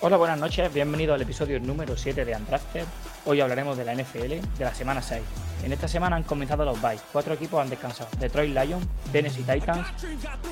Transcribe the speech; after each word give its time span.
Hola, 0.00 0.16
buenas 0.16 0.38
noches, 0.38 0.72
bienvenido 0.72 1.12
al 1.12 1.22
episodio 1.22 1.58
número 1.58 1.96
7 1.96 2.24
de 2.24 2.36
Undrafted. 2.36 2.84
Hoy 3.26 3.40
hablaremos 3.40 3.76
de 3.76 3.84
la 3.84 3.96
NFL 3.96 4.28
de 4.56 4.64
la 4.64 4.72
semana 4.72 5.02
6. 5.02 5.20
En 5.64 5.72
esta 5.72 5.88
semana 5.88 6.14
han 6.14 6.22
comenzado 6.22 6.64
los 6.64 6.80
byes. 6.80 7.02
Cuatro 7.12 7.34
equipos 7.34 7.60
han 7.60 7.68
descansado: 7.68 8.08
Detroit 8.20 8.54
Lions, 8.54 8.86
Tennessee 9.10 9.42
Titans, 9.42 9.88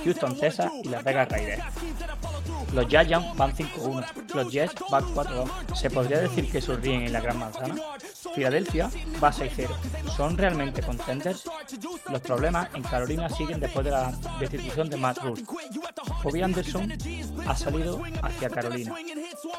Houston 0.02 0.36
Texas 0.36 0.72
y 0.82 0.88
Las 0.88 1.04
Vegas 1.04 1.28
Raiders. 1.28 1.62
Los 2.72 2.88
Giants 2.88 3.36
van 3.36 3.54
5-1, 3.54 4.34
los 4.34 4.52
Jets 4.52 4.74
van 4.90 5.04
4-2. 5.14 5.76
¿Se 5.76 5.90
podría 5.90 6.18
decir 6.18 6.50
que 6.50 6.60
sonríen 6.60 7.02
en 7.02 7.12
la 7.12 7.20
Gran 7.20 7.38
Manzana? 7.38 7.76
Filadelfia 8.34 8.90
va 9.22 9.32
6-0. 9.32 9.68
¿Son 10.16 10.36
realmente 10.36 10.82
contenders? 10.82 11.48
Los 12.10 12.20
problemas 12.20 12.68
en 12.74 12.82
Carolina 12.82 13.28
siguen 13.28 13.60
después 13.60 13.84
de 13.84 13.92
la 13.92 14.12
destitución 14.40 14.90
de 14.90 14.96
Matt 14.96 15.18
Rule. 15.18 15.44
Bobby 16.24 16.42
Anderson 16.42 16.92
ha 17.46 17.56
salido 17.56 18.02
hacia 18.22 18.50
Carolina. 18.50 18.94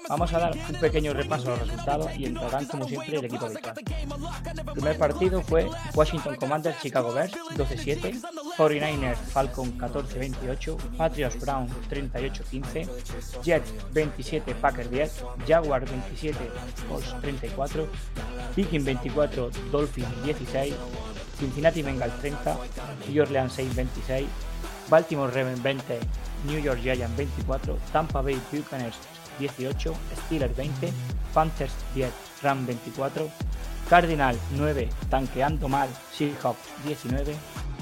Vamos 0.10 0.34
a 0.34 0.40
dar 0.40 0.56
un 0.56 0.76
pequeño 0.80 1.14
repaso 1.14 1.48
a 1.54 1.58
los 1.58 1.68
resultados 1.68 2.12
y 2.18 2.26
entrarán 2.26 2.66
como 2.66 2.88
siempre 2.88 3.18
el 3.18 3.26
equipo 3.26 3.46
habitual. 3.46 3.76
El 3.78 4.74
primer 4.74 4.98
partido 4.98 5.42
fue 5.42 5.70
Washington 5.94 6.36
Commanders 6.36 6.82
Chicago 6.82 7.14
Bears 7.14 7.34
12-7, 7.56 8.22
49ers 8.58 9.18
Falcon 9.18 9.78
14-28, 9.78 10.78
Patriots 10.98 11.40
Brown 11.40 11.68
38-15, 11.90 13.44
Jets 13.44 13.74
27 13.94 14.56
Packers 14.56 14.90
10, 14.90 15.24
Jaguars 15.48 15.90
27 15.90 16.38
Colts 16.88 17.16
34, 17.22 17.88
Viking 18.56 18.84
24 18.84 19.52
Dolphins 19.72 20.24
16, 20.24 20.76
Cincinnati 21.40 21.84
Bengals 21.84 22.18
30, 22.22 22.58
New 23.10 23.22
Orleans 23.22 23.54
6 23.54 23.76
26, 23.76 24.28
Baltimore 24.90 25.32
Ravens 25.32 25.62
20, 25.62 26.00
New 26.46 26.60
York 26.60 26.80
Giants 26.82 27.16
24, 27.16 27.78
Tampa 27.92 28.22
Bay 28.22 28.40
Buccaneers 28.52 28.98
18, 29.40 29.94
Steelers 30.26 30.56
20, 30.56 30.92
Panthers 31.34 31.74
10, 31.96 32.12
Rams 32.44 32.68
24, 32.68 33.30
Cardinal 33.90 34.38
9, 34.58 34.90
tanqueando 35.10 35.68
mal, 35.68 35.90
Seahawks 36.12 36.60
19, 36.86 37.36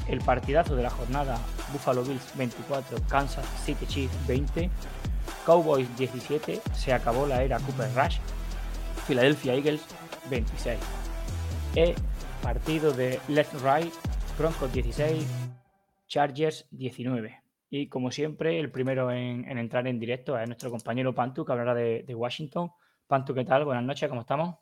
el 0.08 0.20
partidazo 0.20 0.76
de 0.76 0.83
la 0.83 0.89
jornada 0.89 1.39
Buffalo 1.72 2.03
Bills 2.03 2.36
24, 2.36 2.98
Kansas 3.08 3.45
City 3.66 3.86
Chiefs 3.88 4.16
20, 4.28 4.70
Cowboys 5.45 5.88
17, 5.98 6.61
se 6.76 6.94
acabó 6.94 7.26
la 7.26 7.44
era 7.44 7.59
Cooper 7.59 7.89
Rush, 7.95 8.17
Philadelphia 9.08 9.53
Eagles 9.53 9.81
26. 10.30 10.78
E 11.76 11.95
partido 12.42 12.94
de 12.94 13.20
Left 13.28 13.53
Right, 13.64 13.94
Broncos 14.38 14.72
16, 14.72 15.26
Chargers 16.08 16.66
19. 16.72 17.44
Y 17.77 17.89
como 17.89 18.09
siempre, 18.09 18.58
el 18.58 18.71
primero 18.71 19.11
en, 19.11 19.43
en 19.49 19.58
entrar 19.58 19.86
en 19.86 19.99
directo 19.99 20.39
es 20.39 20.47
nuestro 20.47 20.71
compañero 20.71 21.13
Pantu, 21.13 21.43
que 21.43 21.52
hablará 21.52 21.73
de, 21.73 22.15
Washington. 22.15 22.71
Pantu, 23.05 23.33
¿qué 23.33 23.43
tal? 23.43 23.65
Buenas 23.65 23.83
noches, 23.83 24.08
¿cómo 24.08 24.21
estamos? 24.21 24.55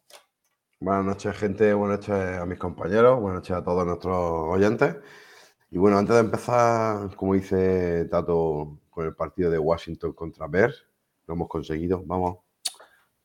Buenas 0.80 1.06
noches, 1.06 1.38
gente. 1.38 1.76
Buenas 1.76 2.00
noches 2.00 2.40
a 2.40 2.46
mis 2.48 2.58
compañeros. 2.58 3.22
Buenas 3.22 3.42
noches 3.42 3.56
a 3.56 3.64
todos 3.64 3.86
nuestros 3.86 4.18
oyentes. 4.18 4.96
Y 5.70 5.78
bueno, 5.78 6.00
antes 6.00 6.16
de 6.16 6.22
empezar, 6.22 7.16
como 7.16 7.36
dice 7.36 8.06
Tato, 8.06 8.80
con 8.90 9.06
el 9.06 9.14
partido 9.14 9.52
de 9.52 9.60
Washington 9.60 10.14
contra 10.14 10.48
Bears, 10.48 10.84
lo 11.28 11.36
hemos 11.36 11.48
conseguido. 11.48 12.02
Vamos 12.08 12.40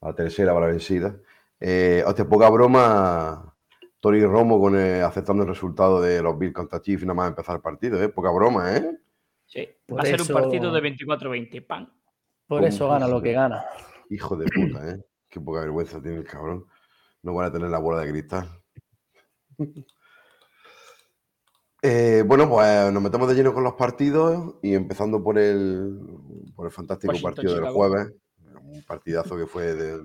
a 0.02 0.08
la 0.08 0.14
tercera 0.14 0.52
para 0.52 0.66
la 0.66 0.72
vencida. 0.72 1.16
Eh, 1.58 2.04
hostia, 2.06 2.28
poca 2.28 2.50
broma. 2.50 3.54
Tori 4.00 4.22
Romo 4.22 4.60
con 4.60 4.76
aceptando 4.76 5.44
el 5.44 5.48
resultado 5.48 6.02
de 6.02 6.20
los 6.22 6.38
Bills 6.38 6.52
contra 6.52 6.82
Chiefs 6.82 7.04
nada 7.04 7.14
más 7.14 7.28
empezar 7.30 7.56
el 7.56 7.62
partido, 7.62 8.00
¿eh? 8.02 8.10
Poca 8.10 8.30
broma, 8.30 8.76
¿eh? 8.76 8.98
Sí, 9.48 9.66
Por 9.86 9.98
va 9.98 10.02
a 10.02 10.06
ser 10.06 10.20
eso- 10.20 10.32
un 10.36 10.40
partido 10.42 10.70
de 10.72 10.80
24-20. 10.80 11.66
¡Pam! 11.66 11.90
Por 12.46 12.64
eso 12.64 12.88
gana 12.88 13.08
lo 13.08 13.20
que 13.20 13.32
gana. 13.32 13.64
Hijo 14.10 14.36
de 14.36 14.46
puta, 14.46 14.90
¿eh? 14.90 15.04
Qué 15.28 15.40
poca 15.40 15.60
vergüenza 15.60 16.00
tiene 16.00 16.18
el 16.18 16.24
cabrón. 16.24 16.64
No 17.22 17.34
van 17.34 17.46
a 17.46 17.52
tener 17.52 17.68
la 17.68 17.78
bola 17.78 18.00
de 18.00 18.10
cristal. 18.10 18.48
Eh, 21.82 22.22
bueno, 22.26 22.48
pues 22.48 22.92
nos 22.92 23.02
metemos 23.02 23.28
de 23.28 23.34
lleno 23.34 23.54
con 23.54 23.62
los 23.64 23.74
partidos 23.74 24.56
y 24.62 24.74
empezando 24.74 25.22
por 25.22 25.38
el, 25.38 25.98
por 26.54 26.66
el 26.66 26.72
fantástico 26.72 27.12
Washington, 27.12 27.34
partido 27.34 27.54
del 27.54 27.62
Chicago. 27.64 27.76
jueves. 27.76 28.12
Un 28.62 28.82
partidazo 28.84 29.36
que 29.36 29.46
fue 29.46 29.74
de, 29.74 29.98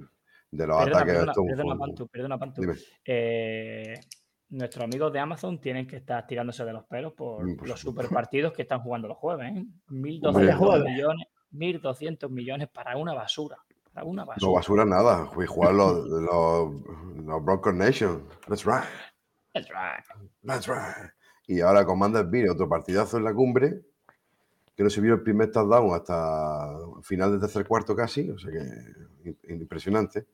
de 0.51 0.67
los 0.67 0.77
Perdona, 0.77 0.97
ataques. 0.97 1.13
perdona, 1.15 1.33
perdona, 1.33 1.77
Pantu, 1.77 2.07
perdona, 2.07 2.37
Pantu. 2.39 2.61
Eh, 3.05 3.93
nuestros 4.53 4.83
amigos 4.83 5.11
de 5.11 5.19
Amazon 5.19 5.59
tienen 5.59 5.87
que 5.87 5.97
estar 5.97 6.25
tirándose 6.27 6.63
de 6.63 6.73
los 6.73 6.85
pelos 6.85 7.13
por 7.13 7.43
Mm, 7.43 7.65
los 7.65 7.79
super 7.79 8.07
partidos 8.09 8.53
que 8.53 8.61
están 8.63 8.81
jugando 8.81 9.07
los 9.07 9.17
jueves. 9.17 9.51
¿eh? 9.55 9.65
Hombre, 9.89 10.11
1.200 10.21 10.55
jueves. 10.57 10.91
millones, 10.91 11.27
1.200 11.51 12.29
millones 12.29 12.69
para 12.69 12.95
una 12.97 13.13
basura. 13.13 13.57
Para 13.93 14.05
una 14.05 14.25
basura. 14.25 14.47
No 14.47 14.53
basura 14.55 14.85
nada. 14.85 15.25
Fui 15.27 15.45
a 15.45 15.47
jugar 15.47 15.73
los, 15.73 16.05
los, 16.07 16.71
los 17.25 17.45
Broncos 17.45 17.73
Nation. 17.73 18.27
That's 18.47 18.65
right. 18.65 18.83
That's 19.53 19.69
right. 19.69 20.03
That's 20.43 20.67
right. 20.67 21.11
Y 21.47 21.61
ahora 21.61 21.85
Commander 21.85 22.25
viene 22.25 22.49
otro 22.49 22.67
partidazo 22.69 23.17
en 23.17 23.23
la 23.25 23.33
cumbre, 23.33 23.81
que 24.75 24.83
no 24.83 24.89
se 24.89 25.01
vio 25.01 25.13
el 25.15 25.21
primer 25.21 25.51
touchdown 25.51 25.93
hasta 25.93 26.69
final 27.03 27.31
del 27.31 27.39
tercer 27.41 27.67
cuarto 27.67 27.95
casi, 27.95 28.29
o 28.31 28.37
sea 28.39 28.49
que 28.51 29.29
im- 29.29 29.61
impresionante. 29.61 30.25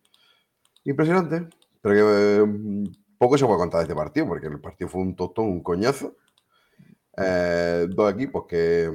Impresionante, 0.86 1.48
pero 1.82 1.96
que 1.96 2.02
eh, 2.44 2.84
poco 3.20 3.38
se 3.38 3.46
puede 3.46 3.60
contar 3.60 3.80
de 3.80 3.84
este 3.84 3.96
partido, 3.96 4.28
porque 4.28 4.48
el 4.48 4.60
partido 4.60 4.90
fue 4.90 5.02
un 5.02 5.16
tostón, 5.16 5.46
un 5.46 5.62
coñazo. 5.62 6.16
Eh, 7.18 7.86
dos 7.90 8.14
equipos 8.14 8.46
que, 8.48 8.90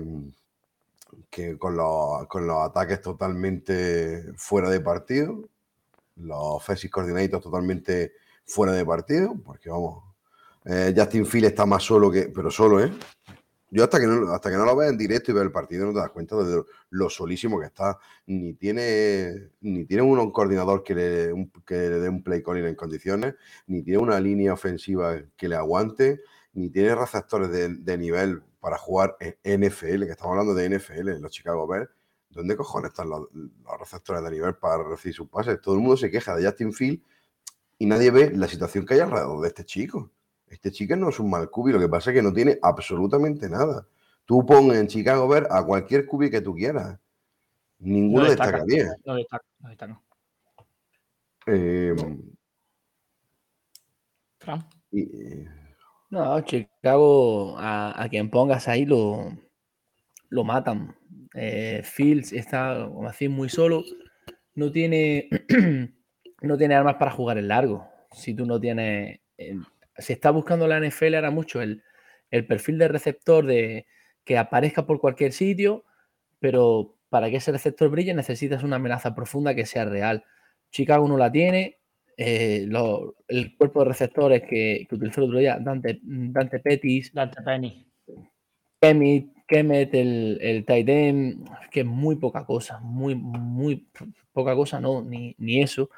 que 1.28 1.58
con, 1.58 1.76
los, 1.76 2.26
con 2.26 2.46
los 2.46 2.56
ataques 2.58 3.02
totalmente 3.02 4.32
fuera 4.36 4.70
de 4.70 4.80
partido, 4.80 5.42
los 6.16 6.38
offensive 6.38 6.90
coordinators 6.90 7.44
totalmente 7.44 8.12
fuera 8.46 8.72
de 8.72 8.84
partido, 8.86 9.34
porque 9.44 9.68
vamos, 9.68 10.02
eh, 10.64 10.94
Justin 10.96 11.26
Field 11.26 11.46
está 11.46 11.66
más 11.66 11.82
solo 11.82 12.10
que, 12.10 12.30
pero 12.34 12.50
solo, 12.50 12.82
¿eh? 12.82 12.92
Yo 13.74 13.82
hasta 13.84 13.98
que 13.98 14.06
no, 14.06 14.32
hasta 14.32 14.50
que 14.50 14.56
no 14.56 14.64
lo 14.64 14.76
veas 14.76 14.92
en 14.92 14.98
directo 14.98 15.30
y 15.32 15.34
veas 15.34 15.46
el 15.46 15.52
partido 15.52 15.84
no 15.86 15.92
te 15.92 15.98
das 15.98 16.10
cuenta 16.10 16.36
de 16.36 16.62
lo, 16.90 17.10
solísimo 17.10 17.58
que 17.58 17.66
está. 17.66 17.98
Ni 18.26 18.54
tiene, 18.54 19.50
ni 19.62 19.84
tiene 19.84 20.02
un 20.02 20.30
coordinador 20.30 20.84
que 20.84 20.94
le, 20.94 21.32
un- 21.32 21.50
que 21.66 21.74
le 21.74 21.98
dé 22.00 22.08
un 22.08 22.22
play 22.22 22.40
calling 22.42 22.66
en 22.66 22.76
condiciones, 22.76 23.34
ni 23.66 23.82
tiene 23.82 23.98
una 23.98 24.20
línea 24.20 24.52
ofensiva 24.52 25.16
que 25.36 25.48
le 25.48 25.56
aguante, 25.56 26.20
ni 26.52 26.70
tiene 26.70 26.94
receptores 26.94 27.50
de, 27.50 27.68
de 27.74 27.98
nivel 27.98 28.42
para 28.60 28.78
jugar 28.78 29.16
en 29.18 29.36
NFL, 29.62 30.04
que 30.06 30.12
estamos 30.12 30.30
hablando 30.32 30.54
de 30.54 30.66
NFL, 30.70 31.20
los 31.20 31.32
Chicago 31.32 31.66
Bears. 31.66 31.90
¿Dónde 32.30 32.56
cojones 32.56 32.90
están 32.92 33.08
los, 33.10 33.28
los 33.32 33.78
receptores 33.80 34.22
de 34.22 34.30
nivel 34.30 34.54
para 34.54 34.82
recibir 34.84 35.14
sus 35.16 35.28
pases? 35.28 35.60
Todo 35.60 35.74
el 35.74 35.80
mundo 35.80 35.96
se 35.96 36.10
queja 36.12 36.36
de 36.36 36.44
Justin 36.46 36.72
Field 36.72 37.00
y 37.78 37.86
nadie 37.86 38.10
ve 38.12 38.30
la 38.34 38.48
situación 38.48 38.86
que 38.86 38.94
hay 38.94 39.00
alrededor 39.00 39.40
de 39.42 39.48
este 39.48 39.64
chico. 39.64 40.12
Este 40.54 40.70
chico 40.70 40.94
no 40.94 41.08
es 41.08 41.18
un 41.18 41.28
mal 41.28 41.50
cubi, 41.50 41.72
lo 41.72 41.80
que 41.80 41.88
pasa 41.88 42.10
es 42.10 42.14
que 42.14 42.22
no 42.22 42.32
tiene 42.32 42.58
absolutamente 42.62 43.50
nada. 43.50 43.84
Tú 44.24 44.46
pon 44.46 44.72
en 44.72 44.86
Chicago 44.86 45.26
ver 45.26 45.48
a 45.50 45.64
cualquier 45.64 46.06
cubi 46.06 46.30
que 46.30 46.40
tú 46.40 46.54
quieras. 46.54 46.96
Ninguno 47.80 48.22
No 48.22 48.30
destaca, 48.30 48.64
destaca, 48.64 48.64
bien. 48.66 48.88
No 49.04 49.14
destaca, 49.16 49.44
no 49.58 49.68
destaca. 49.68 50.00
Eh, 51.46 51.94
y- 54.92 55.00
y- 55.00 55.48
No, 56.10 56.40
Chicago, 56.42 57.58
a, 57.58 58.00
a 58.00 58.08
quien 58.08 58.30
pongas 58.30 58.68
ahí 58.68 58.86
lo, 58.86 59.36
lo 60.28 60.44
matan. 60.44 60.94
Eh, 61.34 61.82
Fields 61.84 62.32
está, 62.32 62.88
como 62.88 63.08
así, 63.08 63.26
muy 63.28 63.48
solo. 63.48 63.82
No 64.54 64.70
tiene, 64.70 65.28
no 66.42 66.56
tiene 66.56 66.74
armas 66.76 66.94
para 66.94 67.10
jugar 67.10 67.38
en 67.38 67.48
largo. 67.48 67.88
Si 68.12 68.34
tú 68.34 68.46
no 68.46 68.60
tienes. 68.60 69.18
eh, 69.36 69.58
se 69.98 70.12
está 70.14 70.30
buscando 70.30 70.66
la 70.68 70.78
NFL 70.78 71.14
ahora 71.16 71.30
mucho 71.30 71.62
el, 71.62 71.82
el 72.30 72.46
perfil 72.46 72.78
de 72.78 72.88
receptor 72.88 73.46
de 73.46 73.86
que 74.24 74.38
aparezca 74.38 74.86
por 74.86 75.00
cualquier 75.00 75.32
sitio, 75.32 75.84
pero 76.40 76.96
para 77.10 77.30
que 77.30 77.36
ese 77.36 77.52
receptor 77.52 77.88
brille 77.90 78.14
necesitas 78.14 78.62
una 78.64 78.76
amenaza 78.76 79.14
profunda 79.14 79.54
que 79.54 79.66
sea 79.66 79.84
real. 79.84 80.24
Chicago 80.70 81.06
no 81.08 81.16
la 81.18 81.30
tiene. 81.32 81.78
eh, 82.16 82.64
lo- 82.68 83.16
el 83.28 83.56
cuerpo 83.56 83.80
de 83.80 83.86
receptores 83.90 84.42
que, 84.42 84.86
que 84.88 84.94
utilizó 84.94 85.20
el 85.22 85.26
otro 85.28 85.38
día, 85.40 85.58
Dante, 85.60 85.98
Dante 86.02 86.60
Pettis, 86.60 87.12
Dante 87.12 87.42
Penny. 87.42 87.86
Kemet, 88.80 89.26
Kemet, 89.48 89.94
el, 89.94 90.38
el 90.40 90.64
tight 90.64 90.88
end, 90.88 91.48
que 91.70 91.80
es 91.80 91.86
muy 91.86 92.16
poca 92.16 92.44
cosa, 92.44 92.78
muy, 92.80 93.14
muy 93.14 93.88
poca 94.32 94.54
cosa, 94.54 94.80
no, 94.80 95.02
ni, 95.02 95.34
ni 95.38 95.62
eso. 95.62 95.90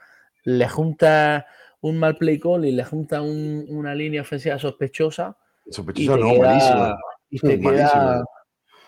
Le 0.44 0.68
junta 0.68 1.46
un 1.88 1.98
mal 1.98 2.16
play 2.16 2.38
call 2.38 2.64
y 2.64 2.72
le 2.72 2.84
junta 2.84 3.22
un- 3.22 3.64
una 3.68 3.94
línea 3.94 4.22
ofensiva 4.22 4.58
sospechosa 4.58 5.36
Sospechosa 5.70 6.16
no, 6.16 6.32
queda, 6.34 6.40
malísima. 6.48 6.98
y 7.30 7.38
te 7.40 7.58
queda 7.60 8.24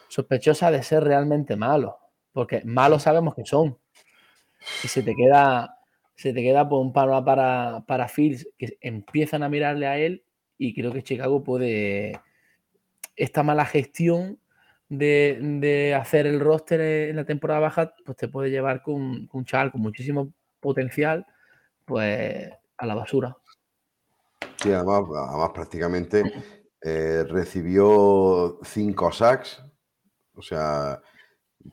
sospechosa 0.09 0.71
de 0.71 0.83
ser 0.83 1.05
realmente 1.05 1.57
malo, 1.57 1.99
porque 2.33 2.63
malos 2.65 3.03
sabemos 3.03 3.35
que 3.35 3.45
son. 3.45 3.77
Y 4.85 4.89
se 4.89 5.03
te 5.03 5.15
queda, 5.15 5.77
se 6.15 6.33
te 6.33 6.43
queda 6.43 6.69
por 6.69 6.81
un 6.81 6.93
palo 6.93 7.23
para, 7.25 7.85
para 7.87 8.09
Fields 8.09 8.49
que 8.57 8.79
empiezan 8.81 9.43
a 9.43 9.49
mirarle 9.49 9.87
a 9.87 9.99
él 9.99 10.25
y 10.57 10.75
creo 10.75 10.93
que 10.93 11.03
Chicago 11.03 11.43
puede 11.43 12.21
esta 13.17 13.43
mala 13.43 13.65
gestión 13.65 14.39
de, 14.89 15.39
de 15.41 15.95
hacer 15.95 16.27
el 16.27 16.41
roster 16.41 16.81
en 16.81 17.17
la 17.17 17.25
temporada 17.25 17.61
baja, 17.61 17.95
pues 18.05 18.17
te 18.17 18.29
puede 18.29 18.51
llevar 18.51 18.83
con, 18.83 19.27
con 19.27 19.41
un 19.41 19.45
chaval 19.45 19.73
con 19.73 19.81
muchísimo 19.81 20.33
potencial, 20.61 21.27
pues 21.85 22.49
a 22.79 22.87
la 22.87 22.95
basura. 22.95 23.37
Sí, 24.63 24.73
además, 24.73 25.03
además 25.29 25.51
prácticamente 25.53 26.23
eh, 26.81 27.25
recibió 27.29 28.59
cinco 28.63 29.13
sacks. 29.13 29.63
O 30.35 30.43
sea, 30.43 31.03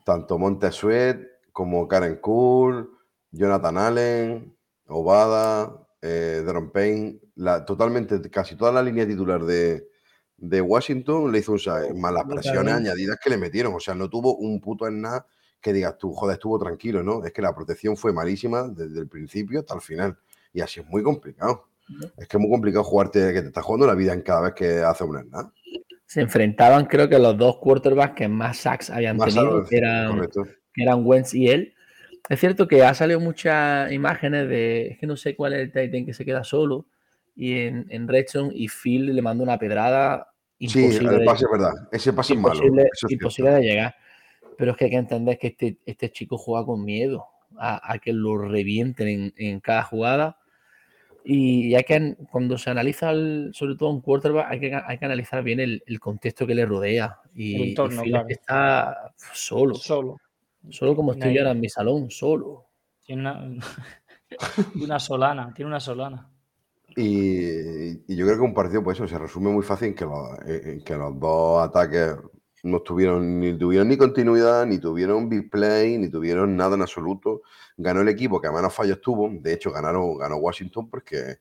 tanto 0.04 0.38
Montesuet 0.38 1.20
como 1.52 1.86
Karen 1.88 2.16
Cool, 2.16 2.90
Jonathan 3.30 3.78
Allen, 3.78 4.56
Obada, 4.88 5.86
eh, 6.02 6.42
Deron 6.44 6.70
Payne, 6.70 7.20
la, 7.36 7.64
totalmente, 7.64 8.20
casi 8.30 8.56
toda 8.56 8.72
la 8.72 8.82
línea 8.82 9.06
titular 9.06 9.44
de, 9.44 9.88
de 10.36 10.60
Washington 10.60 11.32
le 11.32 11.38
hizo 11.38 11.52
un 11.52 11.58
sack, 11.58 11.94
más 11.94 12.12
las 12.12 12.24
presiones 12.24 12.74
añadidas 12.74 13.18
que 13.22 13.30
le 13.30 13.36
metieron. 13.36 13.74
O 13.74 13.80
sea, 13.80 13.94
no 13.94 14.08
tuvo 14.08 14.36
un 14.36 14.60
puto 14.60 14.86
en 14.86 15.00
nada 15.00 15.26
que 15.60 15.72
digas 15.72 15.96
tú, 15.98 16.12
joder, 16.12 16.34
estuvo 16.34 16.58
tranquilo, 16.58 17.02
¿no? 17.02 17.24
Es 17.24 17.32
que 17.32 17.42
la 17.42 17.54
protección 17.54 17.96
fue 17.96 18.12
malísima 18.12 18.68
desde 18.68 19.00
el 19.00 19.08
principio 19.08 19.60
hasta 19.60 19.74
el 19.74 19.80
final. 19.80 20.18
Y 20.56 20.62
así 20.62 20.80
es 20.80 20.86
muy 20.86 21.02
complicado. 21.02 21.68
Es 22.16 22.26
que 22.26 22.36
es 22.36 22.40
muy 22.40 22.50
complicado 22.50 22.82
jugarte, 22.82 23.32
que 23.34 23.42
te 23.42 23.48
estás 23.48 23.62
jugando 23.62 23.86
la 23.86 23.94
vida 23.94 24.14
en 24.14 24.22
cada 24.22 24.40
vez 24.40 24.54
que 24.54 24.78
haces 24.78 25.06
una 25.06 25.22
snap. 25.22 25.52
Se 26.06 26.22
enfrentaban, 26.22 26.86
creo 26.86 27.08
que 27.08 27.18
los 27.18 27.36
dos 27.36 27.58
quarterbacks 27.58 28.14
que 28.14 28.26
más 28.26 28.56
sacks 28.56 28.88
habían 28.88 29.18
Más 29.18 29.34
tenido, 29.34 29.64
que 29.66 29.76
eran, 29.76 30.26
que 30.72 30.82
eran 30.82 31.04
Wentz 31.04 31.34
y 31.34 31.48
él. 31.48 31.74
Es 32.28 32.40
cierto 32.40 32.66
que 32.66 32.82
ha 32.82 32.94
salido 32.94 33.20
muchas 33.20 33.92
imágenes 33.92 34.48
de, 34.48 34.88
es 34.88 34.98
que 34.98 35.06
no 35.06 35.18
sé 35.18 35.36
cuál 35.36 35.52
es 35.52 35.60
el 35.60 35.72
tight 35.72 35.92
end 35.92 36.06
que 36.06 36.14
se 36.14 36.24
queda 36.24 36.42
solo, 36.42 36.86
y 37.34 37.58
en, 37.58 37.86
en 37.90 38.08
Redstone 38.08 38.50
y 38.54 38.68
Phil 38.68 39.14
le 39.14 39.20
mandó 39.20 39.44
una 39.44 39.58
pedrada 39.58 40.28
Sí, 40.58 40.86
el 40.86 41.24
pase 41.24 41.44
es 41.44 41.50
verdad. 41.50 41.72
Ese 41.92 42.12
pase 42.14 42.32
es 42.32 42.40
malo. 42.40 42.54
imposible, 42.64 43.52
es 43.52 43.54
de 43.54 43.62
llegar. 43.62 43.94
Pero 44.56 44.70
es 44.70 44.76
que 44.78 44.86
hay 44.86 44.90
que 44.90 44.96
entender 44.96 45.38
que 45.38 45.48
este, 45.48 45.76
este 45.84 46.10
chico 46.10 46.38
juega 46.38 46.64
con 46.64 46.82
miedo 46.82 47.26
a, 47.58 47.92
a 47.92 47.98
que 47.98 48.14
lo 48.14 48.38
revienten 48.38 49.06
en, 49.06 49.34
en 49.36 49.60
cada 49.60 49.82
jugada. 49.82 50.38
Y 51.28 51.74
hay 51.74 51.82
que, 51.82 52.16
cuando 52.30 52.56
se 52.56 52.70
analiza 52.70 53.10
el- 53.10 53.50
sobre 53.52 53.74
todo 53.74 53.90
un 53.90 54.00
quarterback, 54.00 54.46
hay 54.48 54.60
que, 54.60 54.72
hay 54.74 54.96
que 54.98 55.04
analizar 55.04 55.42
bien 55.42 55.58
el, 55.58 55.82
el 55.84 55.98
contexto 55.98 56.46
que 56.46 56.54
le 56.54 56.64
rodea. 56.64 57.18
Y, 57.34 57.56
y 57.56 57.68
entorno, 57.70 58.02
Phil 58.02 58.12
claro. 58.12 58.26
está 58.28 59.12
solo, 59.32 59.74
Solo. 59.74 60.18
solo 60.70 60.94
como 60.94 61.12
estoy 61.12 61.34
yo 61.34 61.40
ahora 61.40 61.50
en 61.50 61.60
mi 61.60 61.68
salón, 61.68 62.10
solo. 62.12 62.66
Tiene 63.04 63.22
una, 63.22 63.50
una 64.80 64.98
solana. 65.00 65.52
Tiene 65.52 65.68
una 65.68 65.80
solana. 65.80 66.30
Y, 66.96 68.12
y 68.12 68.16
yo 68.16 68.24
creo 68.24 68.36
que 68.36 68.42
un 68.44 68.54
partido, 68.54 68.82
pues 68.84 68.96
eso, 68.96 69.08
se 69.08 69.18
resume 69.18 69.50
muy 69.50 69.64
fácil 69.64 69.88
en 69.88 69.94
que 69.94 70.04
los, 70.04 70.28
en 70.46 70.80
que 70.82 70.94
los 70.94 71.18
dos 71.18 71.62
ataques 71.68 72.16
no 72.66 72.80
tuvieron 72.80 73.40
ni 73.40 73.56
tuvieron 73.56 73.88
ni 73.88 73.96
continuidad, 73.96 74.66
ni 74.66 74.78
tuvieron 74.78 75.28
big 75.28 75.48
play, 75.50 75.98
ni 75.98 76.10
tuvieron 76.10 76.56
nada 76.56 76.74
en 76.74 76.82
absoluto. 76.82 77.42
Ganó 77.76 78.00
el 78.00 78.08
equipo 78.08 78.40
que 78.40 78.48
a 78.48 78.52
menos 78.52 78.74
fallos 78.74 79.00
tuvo. 79.00 79.30
De 79.30 79.52
hecho, 79.52 79.70
ganaron, 79.70 80.18
ganó 80.18 80.36
Washington 80.36 80.88
porque 80.90 81.38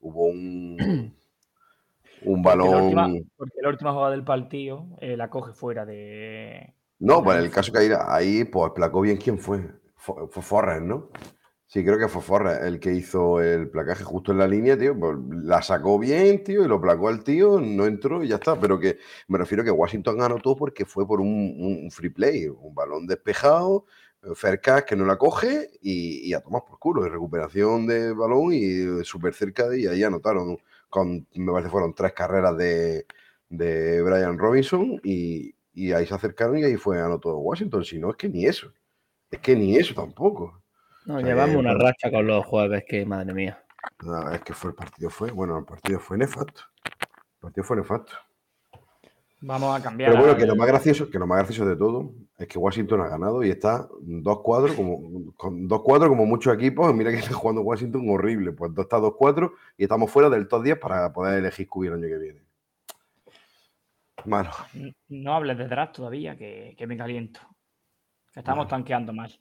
hubo 0.00 0.26
un, 0.26 0.76
un 2.22 2.42
Porque 2.42 2.58
la, 2.58 2.64
última, 2.64 3.02
balón. 3.02 3.30
porque 3.36 3.62
la 3.62 3.68
última 3.68 3.92
jugada 3.92 4.10
del 4.10 4.24
partido 4.24 4.86
eh, 5.00 5.16
la 5.16 5.30
coge 5.30 5.52
fuera 5.52 5.86
de. 5.86 6.74
No, 6.98 7.18
de 7.18 7.22
pues 7.22 7.38
el 7.38 7.50
caso 7.50 7.72
que 7.72 7.78
ahí, 7.78 7.90
ahí 8.08 8.44
pues 8.44 8.72
placó 8.74 9.00
bien 9.00 9.16
quién 9.16 9.38
fue. 9.38 9.70
Fue, 9.96 10.28
fue 10.28 10.42
Forrest, 10.42 10.82
¿no? 10.82 11.10
Sí, 11.74 11.84
creo 11.84 11.98
que 11.98 12.06
fue 12.06 12.22
Forrest 12.22 12.62
el 12.62 12.78
que 12.78 12.92
hizo 12.94 13.40
el 13.40 13.68
placaje 13.68 14.04
justo 14.04 14.30
en 14.30 14.38
la 14.38 14.46
línea, 14.46 14.78
tío. 14.78 14.96
Pues 14.96 15.18
la 15.42 15.60
sacó 15.60 15.98
bien, 15.98 16.44
tío, 16.44 16.64
y 16.64 16.68
lo 16.68 16.80
placó 16.80 17.08
al 17.08 17.24
tío, 17.24 17.60
no 17.60 17.86
entró 17.86 18.22
y 18.22 18.28
ya 18.28 18.36
está. 18.36 18.60
Pero 18.60 18.78
que 18.78 18.98
me 19.26 19.38
refiero 19.38 19.64
que 19.64 19.72
Washington 19.72 20.18
ganó 20.18 20.38
todo 20.38 20.54
porque 20.54 20.84
fue 20.84 21.04
por 21.04 21.20
un, 21.20 21.90
free 21.90 22.10
play, 22.10 22.46
un 22.46 22.72
balón 22.76 23.08
despejado, 23.08 23.86
catch 24.62 24.84
que 24.84 24.94
no 24.94 25.04
la 25.04 25.16
coge 25.18 25.70
y, 25.82 26.28
y 26.28 26.34
a 26.34 26.40
tomar 26.40 26.62
por 26.64 26.78
culo. 26.78 27.04
Y 27.06 27.08
recuperación 27.10 27.88
de 27.88 28.12
balón 28.12 28.52
y 28.52 29.04
súper 29.04 29.34
cerca 29.34 29.68
de 29.68 29.80
y 29.80 29.86
ahí 29.88 30.04
anotaron. 30.04 30.56
Con, 30.88 31.26
me 31.34 31.52
parece 31.52 31.70
fueron 31.70 31.92
tres 31.92 32.12
carreras 32.12 32.56
de, 32.56 33.04
de 33.48 34.00
Brian 34.00 34.38
Robinson 34.38 35.00
y, 35.02 35.56
y 35.72 35.90
ahí 35.92 36.06
se 36.06 36.14
acercaron 36.14 36.56
y 36.58 36.64
ahí 36.64 36.76
fue 36.76 37.00
anotó 37.00 37.36
Washington. 37.38 37.84
Si 37.84 37.98
no, 37.98 38.10
es 38.10 38.16
que 38.16 38.28
ni 38.28 38.46
eso. 38.46 38.72
Es 39.30 39.40
que 39.40 39.56
ni 39.56 39.76
eso 39.76 39.94
tampoco. 39.94 40.63
No, 41.04 41.20
llevamos 41.20 41.56
una 41.56 41.72
bueno. 41.74 41.84
racha 41.84 42.10
con 42.10 42.26
los 42.26 42.44
jueves, 42.46 42.84
que 42.88 43.04
madre 43.04 43.34
mía. 43.34 43.62
No, 44.02 44.30
es 44.30 44.40
que 44.40 44.54
fue 44.54 44.70
el 44.70 44.76
partido 44.76 45.10
fue, 45.10 45.30
bueno, 45.30 45.58
el 45.58 45.64
partido 45.64 46.00
fue 46.00 46.16
nefasto. 46.16 46.62
El 46.84 47.40
partido 47.40 47.64
fue 47.64 47.76
nefasto. 47.76 48.14
Vamos 49.46 49.78
a 49.78 49.82
cambiar. 49.82 50.10
Pero 50.10 50.22
bueno, 50.22 50.38
que 50.38 50.46
lo 50.46 50.56
más 50.56 50.66
gracioso, 50.66 51.10
que 51.10 51.18
lo 51.18 51.26
más 51.26 51.38
gracioso 51.38 51.68
de 51.68 51.76
todo 51.76 52.14
es 52.38 52.48
que 52.48 52.58
Washington 52.58 53.02
ha 53.02 53.08
ganado 53.08 53.44
y 53.44 53.50
está 53.50 53.86
2-4 53.88 54.74
como 54.74 55.34
con 55.34 55.68
2-4 55.68 56.08
como 56.08 56.24
muchos 56.24 56.54
equipos. 56.54 56.94
Mira 56.94 57.10
que 57.10 57.18
está 57.18 57.34
jugando 57.34 57.60
Washington 57.60 58.08
horrible. 58.08 58.52
Pues 58.52 58.72
está 58.78 58.96
2-4 58.96 59.52
y 59.76 59.82
estamos 59.82 60.10
fuera 60.10 60.30
del 60.30 60.48
top 60.48 60.62
10 60.62 60.78
para 60.78 61.12
poder 61.12 61.38
elegir 61.38 61.68
QB 61.68 61.84
el 61.84 61.92
año 61.92 62.08
que 62.08 62.18
viene. 62.18 62.42
Malo. 64.24 64.50
No 65.08 65.34
hables 65.34 65.58
de 65.58 65.68
draft 65.68 65.96
todavía, 65.96 66.34
que, 66.38 66.74
que 66.78 66.86
me 66.86 66.96
caliento. 66.96 67.40
Que 68.32 68.40
estamos 68.40 68.66
tanqueando 68.66 69.12
mal. 69.12 69.38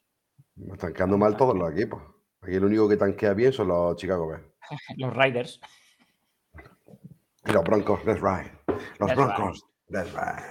Están 0.72 0.94
quedando 0.94 1.18
mal 1.18 1.36
todos 1.36 1.56
los 1.58 1.72
equipos. 1.72 2.02
Aquí 2.42 2.56
el 2.56 2.64
único 2.66 2.88
que 2.90 2.98
tanquea 2.98 3.34
bien 3.34 3.54
son 3.54 3.70
los 3.70 3.96
Chicago 3.96 4.28
Bears. 4.28 4.44
Los 4.98 5.14
Riders. 5.16 5.60
Y 7.46 7.52
los 7.52 7.64
Broncos, 7.64 8.04
let's 8.06 8.22
ride. 8.22 8.52
Los 9.00 9.14
Broncos, 9.16 9.66
let's 9.90 10.12
ride. 10.14 10.44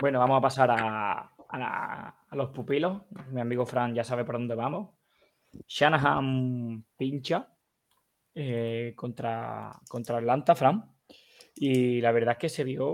Bueno, 0.00 0.18
vamos 0.18 0.38
a 0.38 0.40
pasar 0.40 0.70
a, 0.70 1.30
a 1.48 1.58
la- 1.58 2.16
a 2.30 2.36
los 2.36 2.48
pupilos. 2.50 3.02
Mi 3.30 3.42
amigo 3.42 3.66
Fran 3.66 3.94
ya 3.94 4.02
sabe 4.04 4.24
por 4.24 4.36
dónde 4.36 4.54
vamos. 4.54 4.94
Shanahan 5.68 6.82
pincha 6.96 7.46
eh, 8.34 8.94
contra, 8.96 9.78
contra 9.86 10.16
Atlanta, 10.16 10.54
Fran. 10.54 10.90
Y 11.54 12.00
la 12.00 12.10
verdad 12.12 12.32
es 12.32 12.38
que 12.38 12.48
se 12.48 12.64
vio 12.64 12.88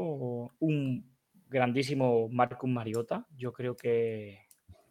un 0.58 1.16
grandísimo 1.46 2.28
Marcus 2.30 2.68
Mariota. 2.68 3.26
Yo 3.36 3.52
creo 3.52 3.76
que. 3.76 4.47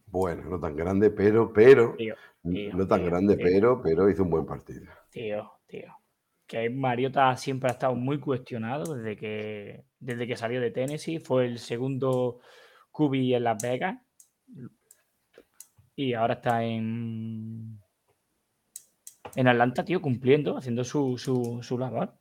Bueno, 0.08 0.44
no 0.50 0.60
tan 0.60 0.76
grande, 0.76 1.10
pero, 1.12 1.52
pero, 1.54 1.96
Tío, 1.98 2.16
tío, 2.44 2.74
no 2.74 2.88
tan 2.88 3.02
tío, 3.02 3.10
grande, 3.10 3.36
tío. 3.36 3.46
pero, 3.46 3.82
pero 3.82 4.10
hizo 4.10 4.24
un 4.24 4.30
buen 4.30 4.46
partido. 4.46 4.86
Tío, 5.12 5.52
tío. 5.68 5.94
Que 6.46 6.70
Mariota 6.70 7.36
siempre 7.36 7.70
ha 7.70 7.74
estado 7.74 7.94
muy 7.96 8.20
cuestionado 8.20 8.96
desde 8.96 9.18
que, 9.18 9.84
desde 10.00 10.28
que 10.28 10.38
salió 10.38 10.62
de 10.62 10.72
Tennessee. 10.72 11.20
Fue 11.20 11.46
el 11.46 11.60
segundo 11.60 12.40
QB 12.92 13.14
en 13.36 13.44
Las 13.44 13.62
Vegas. 13.62 13.98
Y 15.96 16.14
ahora 16.14 16.36
está 16.36 16.64
en. 16.64 17.80
En 19.36 19.48
Atlanta, 19.48 19.84
tío, 19.84 20.02
cumpliendo, 20.02 20.58
haciendo 20.58 20.84
su, 20.84 21.18
su, 21.18 21.60
su 21.62 21.78
labor. 21.78 22.14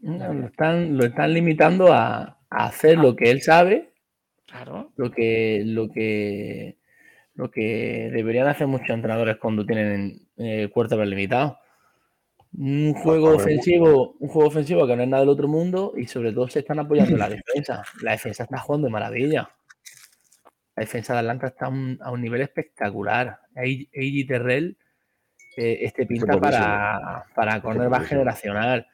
No, 0.00 0.32
Lo 0.32 0.46
están, 0.46 0.96
lo 0.96 1.04
están 1.04 1.34
limitando 1.34 1.92
a, 1.92 2.38
a 2.50 2.64
hacer 2.66 2.98
lo 2.98 3.14
que 3.16 3.30
él 3.30 3.42
sabe, 3.42 3.92
Claro. 4.46 4.92
lo 4.96 5.10
que, 5.10 5.62
lo 5.66 5.88
que, 5.90 6.78
lo 7.34 7.50
que 7.50 8.10
deberían 8.12 8.48
hacer 8.48 8.66
muchos 8.66 8.90
entrenadores 8.90 9.36
cuando 9.36 9.64
tienen 9.64 10.28
eh, 10.36 10.68
quarterback 10.72 11.06
limitado. 11.06 11.58
Un 12.54 12.92
juego 12.92 13.34
ofensivo, 13.34 14.14
un 14.18 14.28
juego 14.28 14.48
ofensivo 14.48 14.86
que 14.86 14.94
no 14.94 15.02
es 15.02 15.08
nada 15.08 15.22
del 15.22 15.30
otro 15.30 15.48
mundo 15.48 15.94
y 15.96 16.06
sobre 16.06 16.32
todo 16.32 16.48
se 16.48 16.58
están 16.58 16.78
apoyando 16.78 17.12
en 17.12 17.18
la 17.18 17.28
defensa. 17.30 17.82
La 18.02 18.12
defensa 18.12 18.44
está 18.44 18.58
jugando 18.58 18.86
de 18.86 18.92
maravilla. 18.92 19.50
La 20.76 20.82
defensa 20.82 21.14
de 21.14 21.20
Atlanta 21.20 21.46
está 21.48 21.66
a 21.66 21.68
un, 21.70 21.98
a 22.02 22.10
un 22.10 22.20
nivel 22.20 22.42
espectacular. 22.42 23.40
A.J. 23.56 24.26
Terrell, 24.26 24.76
eh, 25.56 25.78
este 25.82 26.06
pinta 26.06 26.38
para, 26.38 27.24
para 27.34 27.62
cornerback 27.62 28.04
generacional. 28.04 28.86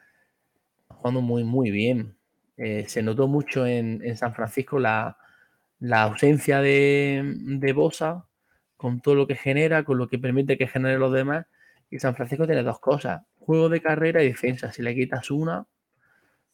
Jugando 0.88 1.21
muy, 1.21 1.42
muy 1.42 1.73
bien. 1.73 2.16
Eh, 2.57 2.85
se 2.88 3.02
notó 3.02 3.26
mucho 3.26 3.66
en, 3.66 4.00
en 4.04 4.16
San 4.16 4.35
Francisco 4.35 4.78
la, 4.78 5.16
la 5.80 6.02
ausencia 6.02 6.61
de, 6.61 7.23
de 7.25 7.73
Bosa 7.73 8.28
con 8.79 9.01
todo 9.01 9.17
lo 9.17 9.27
que 9.27 9.35
genera, 9.35 9.85
con 9.85 9.99
lo 9.99 10.09
que 10.09 10.19
permite 10.19 10.57
que 10.57 10.69
genere 10.69 10.99
los 10.99 11.13
demás. 11.13 11.47
Y 11.91 11.99
San 11.99 12.15
Francisco 12.15 12.47
tiene 12.47 12.63
dos 12.63 12.79
cosas, 12.79 13.23
juego 13.41 13.69
de 13.69 13.83
carrera 13.83 14.23
y 14.23 14.29
defensa. 14.29 14.73
Si 14.73 14.83
le 14.83 14.95
quitas 14.95 15.31
una, 15.31 15.67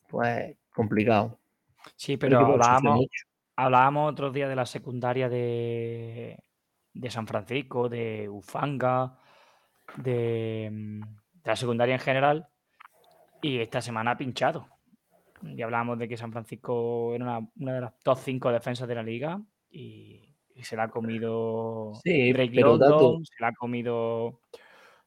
pues 0.09 0.57
complicado. 0.73 1.39
Sí, 1.97 2.17
pero 2.17 2.39
hablábamos, 2.39 3.07
hablábamos 3.57 4.13
otros 4.13 4.33
días 4.33 4.49
de 4.49 4.57
la 4.57 4.65
secundaria 4.65 5.29
de, 5.29 6.39
de 6.95 7.11
San 7.11 7.27
Francisco, 7.27 7.91
de 7.91 8.27
Ufanga, 8.29 9.19
de, 9.97 10.71
de 10.73 11.51
la 11.51 11.57
secundaria 11.57 11.95
en 11.95 12.01
general, 12.01 12.49
y 13.43 13.59
esta 13.59 13.83
semana 13.83 14.13
ha 14.13 14.17
pinchado. 14.17 14.67
Y 15.43 15.61
hablábamos 15.61 15.99
de 15.99 16.09
que 16.09 16.17
San 16.17 16.33
Francisco 16.33 17.15
era 17.15 17.25
una, 17.25 17.49
una 17.61 17.75
de 17.75 17.81
las 17.83 17.99
top 18.01 18.17
5 18.19 18.51
defensas 18.51 18.89
de 18.89 18.95
la 18.95 19.03
liga 19.03 19.43
y, 19.71 20.34
y 20.55 20.63
se 20.65 20.77
la 20.77 20.85
ha 20.85 20.89
comido 20.89 21.93
Sí, 22.05 22.33
Drake 22.33 22.61
Tato, 22.63 23.19
se 23.25 23.35
la 23.41 23.49
ha 23.49 23.53
comido 23.55 24.41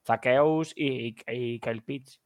Zaqueus 0.05 0.73
y, 0.75 1.15
y 1.27 1.59
Kyle 1.59 1.81
Pitts. 1.81 2.21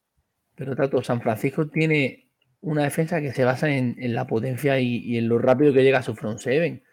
pero 0.56 0.75
Tato, 0.75 1.01
San 1.01 1.22
Francisco 1.22 1.68
tiene 1.68 2.28
una 2.62 2.84
defensa 2.84 3.22
que 3.22 3.32
se 3.32 3.44
basa 3.44 3.70
en, 3.70 3.96
en 4.00 4.13
la 4.13 4.28
potencia 4.28 4.80
y, 4.80 4.98
y 4.98 5.18
en 5.18 5.28
lo 5.28 5.40
rápido 5.40 5.74
que 5.74 5.84
llega 5.84 6.00
a 6.00 6.04
su 6.04 6.16
front 6.16 6.40
seven. 6.40 6.84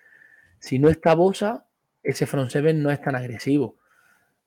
Si 0.58 0.78
no 0.78 0.88
está 0.88 1.14
Bosa, 1.14 1.66
ese 2.02 2.26
front 2.26 2.50
seven 2.50 2.82
no 2.82 2.90
es 2.90 3.00
tan 3.02 3.14
agresivo, 3.14 3.76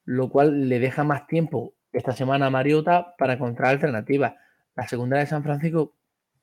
lo 0.05 0.29
cual 0.29 0.67
le 0.67 0.79
deja 0.79 1.03
más 1.03 1.27
tiempo 1.27 1.73
esta 1.93 2.13
semana 2.13 2.47
a 2.47 2.49
Mariota 2.49 3.15
para 3.17 3.33
encontrar 3.33 3.69
alternativas. 3.71 4.33
La 4.75 4.87
secundaria 4.87 5.25
de 5.25 5.29
San 5.29 5.43
Francisco 5.43 5.93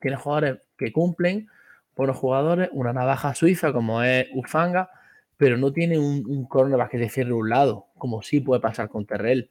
tiene 0.01 0.17
jugadores 0.17 0.59
que 0.77 0.93
cumplen, 0.93 1.49
buenos 1.97 2.17
jugadores, 2.17 2.69
una 2.73 2.93
navaja 2.93 3.35
suiza 3.35 3.73
como 3.73 4.03
es 4.03 4.29
Ufanga, 4.35 4.91
pero 5.39 5.57
no 5.57 5.73
tiene 5.73 5.99
un, 5.99 6.27
un 6.27 6.47
cornerback 6.47 6.91
que 6.91 6.99
te 6.99 7.09
cierre 7.09 7.33
un 7.33 7.49
lado, 7.49 7.87
como 7.97 8.21
sí 8.21 8.41
puede 8.41 8.61
pasar 8.61 8.91
con 8.91 9.07
Terrell. 9.07 9.51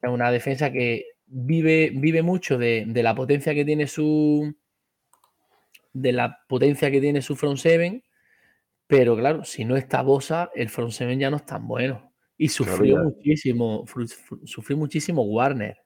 Es 0.00 0.10
una 0.10 0.30
defensa 0.30 0.70
que 0.70 1.06
vive, 1.26 1.90
vive 1.94 2.22
mucho 2.22 2.58
de, 2.58 2.84
de 2.86 3.02
la 3.02 3.14
potencia 3.14 3.54
que 3.54 3.64
tiene 3.64 3.88
su 3.88 4.54
de 5.92 6.12
la 6.12 6.38
potencia 6.46 6.90
que 6.90 7.00
tiene 7.00 7.22
su 7.22 7.34
front 7.34 7.56
seven, 7.56 8.04
pero 8.86 9.16
claro, 9.16 9.44
si 9.44 9.64
no 9.64 9.76
está 9.76 10.02
Bosa, 10.02 10.50
el 10.54 10.68
front 10.68 10.92
seven 10.92 11.18
ya 11.18 11.30
no 11.30 11.38
es 11.38 11.46
tan 11.46 11.66
bueno. 11.66 12.12
Y 12.36 12.48
sufrió 12.48 13.02
muchísimo, 13.02 13.84
sufrió 14.44 14.76
muchísimo 14.76 15.22
Warner. 15.22 15.76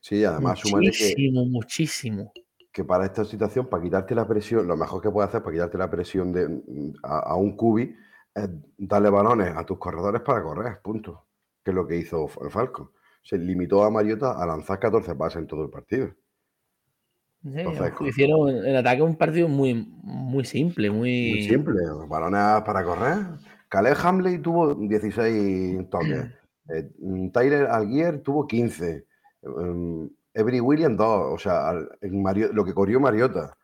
Sí, 0.00 0.24
además, 0.24 0.60
que, 0.62 0.70
Muchísimo, 0.70 1.44
muchísimo. 1.46 2.32
Que 2.74 2.82
para 2.84 3.04
esta 3.04 3.24
situación, 3.24 3.68
para 3.68 3.84
quitarte 3.84 4.16
la 4.16 4.26
presión, 4.26 4.66
lo 4.66 4.76
mejor 4.76 5.00
que 5.00 5.08
puedes 5.08 5.28
hacer 5.28 5.44
para 5.44 5.54
quitarte 5.54 5.78
la 5.78 5.88
presión 5.88 6.32
de, 6.32 6.60
a, 7.04 7.20
a 7.20 7.36
un 7.36 7.56
cubi 7.56 7.94
es 8.34 8.50
darle 8.76 9.10
balones 9.10 9.56
a 9.56 9.64
tus 9.64 9.78
corredores 9.78 10.22
para 10.22 10.42
correr, 10.42 10.80
punto. 10.82 11.24
Que 11.62 11.70
es 11.70 11.74
lo 11.74 11.86
que 11.86 11.96
hizo 11.96 12.26
Falco. 12.26 12.90
Se 13.22 13.38
limitó 13.38 13.84
a 13.84 13.90
Mariota 13.90 14.32
a 14.32 14.44
lanzar 14.44 14.80
14 14.80 15.14
pases 15.14 15.42
en 15.42 15.46
todo 15.46 15.62
el 15.62 15.70
partido. 15.70 16.08
Sí, 17.44 17.52
Entonces, 17.54 17.92
hicieron 18.00 18.48
el 18.48 18.76
ataque 18.76 19.02
un 19.02 19.16
partido 19.16 19.46
muy, 19.46 19.74
muy 20.02 20.44
simple, 20.44 20.90
muy, 20.90 21.30
Muy 21.30 21.42
simple, 21.44 21.80
balones 22.08 22.64
para 22.64 22.82
correr. 22.82 23.18
Caleb 23.68 23.96
Hamley 24.02 24.38
tuvo 24.38 24.74
16 24.74 25.90
toques. 25.90 26.26
Eh, 26.66 26.90
Tyler 27.30 27.66
Alguier 27.66 28.22
tuvo 28.22 28.46
15. 28.46 29.04
Um, 29.42 30.08
Every 30.34 30.60
Williams 30.60 30.98
2. 30.98 31.32
O 31.34 31.38
sea, 31.38 31.68
al- 31.70 31.88
en 32.02 32.22
Mario- 32.22 32.52
lo 32.52 32.64
que 32.64 32.74
corrió 32.74 33.00
Mariota. 33.00 33.56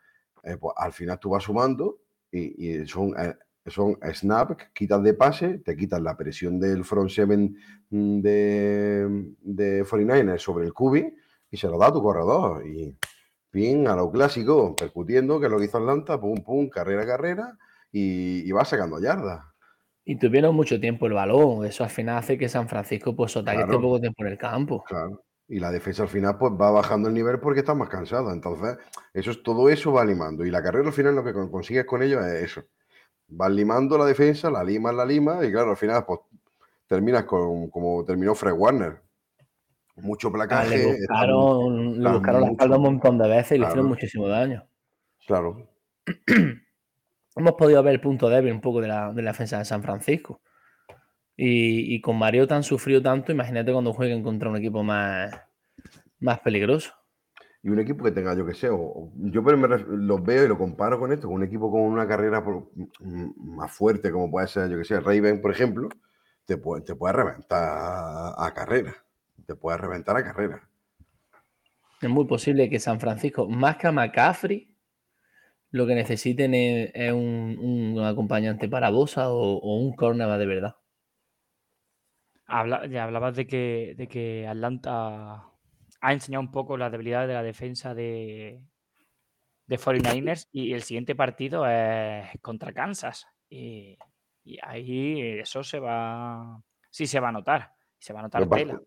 eh, 0.43 0.57
pues, 0.59 0.73
al 0.79 0.93
final 0.95 1.19
tú 1.21 1.29
vas 1.31 1.43
sumando 1.45 1.99
y, 2.33 2.81
y 2.81 2.87
son, 2.87 3.15
eh, 3.19 3.35
son 3.67 3.99
snaps, 4.15 4.57
quitas 4.73 5.03
de 5.03 5.13
pase, 5.13 5.59
te 5.59 5.77
quitas 5.77 6.01
la 6.01 6.17
presión 6.17 6.59
del 6.59 6.83
front 6.85 7.11
seven 7.11 7.55
mm, 7.91 8.21
de, 8.23 9.35
de 9.43 9.85
49ers 9.85 10.39
sobre 10.39 10.65
el 10.65 10.73
cubi 10.73 11.15
y 11.51 11.57
se 11.59 11.67
lo 11.67 11.77
da 11.77 11.89
a 11.89 11.93
tu 11.93 12.03
corredor. 12.03 12.67
Y 12.67 12.97
fin, 13.51 13.87
a 13.87 13.95
lo 13.97 14.11
clásico, 14.11 14.75
percutiendo, 14.75 15.39
que 15.39 15.47
es 15.47 15.53
lo 15.53 15.59
que 15.59 15.65
hizo 15.67 15.77
Atlanta, 15.77 16.19
pum, 16.19 16.37
pum, 16.43 16.69
carrera, 16.71 17.05
carrera, 17.05 17.59
y, 17.93 18.49
y 18.49 18.53
va 18.53 18.65
sacando 18.65 18.99
yardas. 18.99 19.45
Y 20.07 20.17
tuvieron 20.17 20.55
mucho 20.55 20.81
tiempo 20.81 21.07
el 21.07 21.13
balón. 21.13 21.67
Eso 21.67 21.85
al 21.85 21.91
final 21.91 22.17
hace 22.17 22.39
que 22.39 22.49
San 22.49 22.67
Francisco 22.69 23.15
pues 23.15 23.37
esté 23.37 23.53
Claro. 23.53 23.79
poco 23.81 24.01
tiempo 24.01 24.25
en 24.25 24.33
el 24.33 24.39
campo. 24.39 24.83
Claro. 24.85 25.23
Y 25.53 25.59
la 25.59 25.71
defensa 25.73 26.05
al 26.05 26.09
final 26.09 26.39
pues 26.39 26.53
va 26.53 26.71
bajando 26.71 27.09
el 27.09 27.15
nivel 27.15 27.41
porque 27.41 27.61
está 27.61 27.75
más 27.75 27.89
cansada. 27.89 28.33
Entonces, 28.33 28.79
eso 29.13 29.33
es, 29.33 29.43
todo 29.43 29.69
eso 29.69 29.93
va 29.93 30.05
limando. 30.05 30.47
Y 30.47 30.51
la 30.51 30.63
carrera 30.63 30.87
al 30.87 30.93
final 30.93 31.17
lo 31.17 31.25
que 31.25 31.33
con- 31.33 31.51
consigues 31.51 31.85
con 31.85 32.03
ellos 32.03 32.25
es 32.25 32.45
eso. 32.45 32.63
Vas 33.27 33.51
limando 33.51 33.99
la 33.99 34.05
defensa, 34.05 34.49
la 34.51 34.63
limas, 34.63 34.95
la 34.95 35.05
limas, 35.05 35.45
y 35.45 35.51
claro, 35.51 35.71
al 35.73 35.77
final 35.77 36.05
pues 36.07 36.21
terminas 36.87 37.25
con 37.25 37.69
como 37.69 38.05
terminó 38.05 38.35
Fred 38.35 38.53
Warner. 38.53 39.03
Mucho 39.97 40.29
Ah, 40.29 40.33
placaje. 40.33 40.69
le 40.79 40.91
está 40.93 41.15
buscaron, 41.15 42.01
le 42.03 42.11
buscaron 42.11 42.41
la 42.43 42.47
espalda 42.49 42.77
un 42.77 42.83
montón 42.83 43.19
de 43.19 43.29
veces 43.29 43.53
y 43.53 43.59
le 43.59 43.67
hicieron 43.67 43.87
muchísimo 43.87 44.29
daño. 44.29 44.65
Claro. 45.27 45.69
Hemos 47.37 47.53
podido 47.53 47.83
ver 47.83 47.95
el 47.95 48.01
punto 48.01 48.29
débil 48.29 48.53
un 48.53 48.61
poco 48.61 48.81
de 48.81 48.89
la, 48.89 49.13
de 49.13 49.23
la 49.23 49.33
defensa 49.33 49.59
de 49.59 49.65
San 49.65 49.83
Francisco. 49.83 50.41
Y, 51.41 51.95
y 51.95 52.01
con 52.03 52.19
Mariota 52.19 52.57
han 52.57 52.63
sufrido 52.63 53.03
tanto, 53.03 53.33
imagínate 53.33 53.73
cuando 53.73 53.93
jueguen 53.95 54.23
contra 54.23 54.51
un 54.51 54.57
equipo 54.59 54.83
más, 54.85 55.33
más 56.21 56.41
peligroso. 56.41 56.93
Y 57.63 57.69
un 57.69 57.79
equipo 57.79 58.05
que 58.05 58.11
tenga, 58.13 58.35
yo 58.35 58.47
que 58.47 58.55
sé, 58.55 58.69
o- 58.71 59.11
yo 59.17 59.45
pero 59.45 59.59
me 59.59 59.69
los 59.69 60.23
veo 60.25 60.45
y 60.45 60.49
lo 60.49 60.57
comparo 60.59 60.99
con 60.99 61.13
esto, 61.13 61.27
con 61.29 61.37
un 61.37 61.45
equipo 61.45 61.71
con 61.71 61.83
una 61.83 62.07
carrera 62.09 62.43
por- 62.43 62.71
m- 63.01 63.33
más 63.37 63.71
fuerte, 63.73 64.11
como 64.11 64.31
puede 64.31 64.47
ser, 64.49 64.71
yo 64.71 64.79
que 64.79 64.85
sé, 64.85 64.99
Raven, 65.01 65.41
por 65.43 65.51
ejemplo, 65.53 65.89
te 66.47 66.57
puede, 66.57 66.83
te 66.83 66.95
puede 66.95 67.13
reventar 67.15 67.63
a, 67.63 68.47
a 68.47 68.55
carrera. 68.55 68.95
Te 69.47 69.55
puede 69.57 69.77
reventar 69.79 70.17
a 70.17 70.25
carrera. 70.25 70.69
Es 72.03 72.11
muy 72.11 72.27
posible 72.27 72.69
que 72.69 72.79
San 72.79 73.01
Francisco, 73.01 73.49
más 73.49 73.77
que 73.79 73.87
a 73.87 73.93
McCaffrey, 73.93 74.75
lo 75.73 75.87
que 75.87 75.95
necesiten 75.97 76.55
es, 76.55 76.91
es 76.95 77.13
un, 77.13 77.59
un 77.61 78.05
acompañante 78.05 78.69
para 78.69 78.91
Bosa 78.91 79.31
o, 79.33 79.59
o 79.59 79.77
un 79.81 79.95
cornerback 79.95 80.39
de 80.39 80.47
verdad. 80.47 80.77
Habla- 82.51 82.87
ya 82.87 83.05
hablabas 83.05 83.37
de 83.37 83.47
que, 83.47 83.95
de 83.97 84.09
que 84.09 84.47
Atlanta 84.47 85.45
ha 86.01 86.13
enseñado 86.13 86.43
un 86.43 86.51
poco 86.51 86.77
las 86.77 86.91
debilidades 86.93 87.29
de 87.29 87.35
la 87.35 87.43
defensa 87.43 87.95
de, 87.95 88.61
de 89.67 89.79
49ers 89.79 90.49
y 90.53 90.73
el 90.73 90.83
siguiente 90.83 91.15
partido 91.15 91.67
es 91.69 92.27
contra 92.43 92.73
Kansas. 92.73 93.27
Y, 93.49 93.97
y 94.45 94.59
ahí 94.63 95.39
eso 95.39 95.63
se 95.63 95.79
va, 95.79 96.61
sí 96.91 97.07
se 97.07 97.21
va 97.21 97.29
a 97.29 97.33
notar. 97.33 97.73
Se 97.99 98.13
va 98.13 98.21
a 98.21 98.23
Lo 98.23 98.27
notar 98.27 98.49
pasa, 98.49 98.61
tela. 98.63 98.81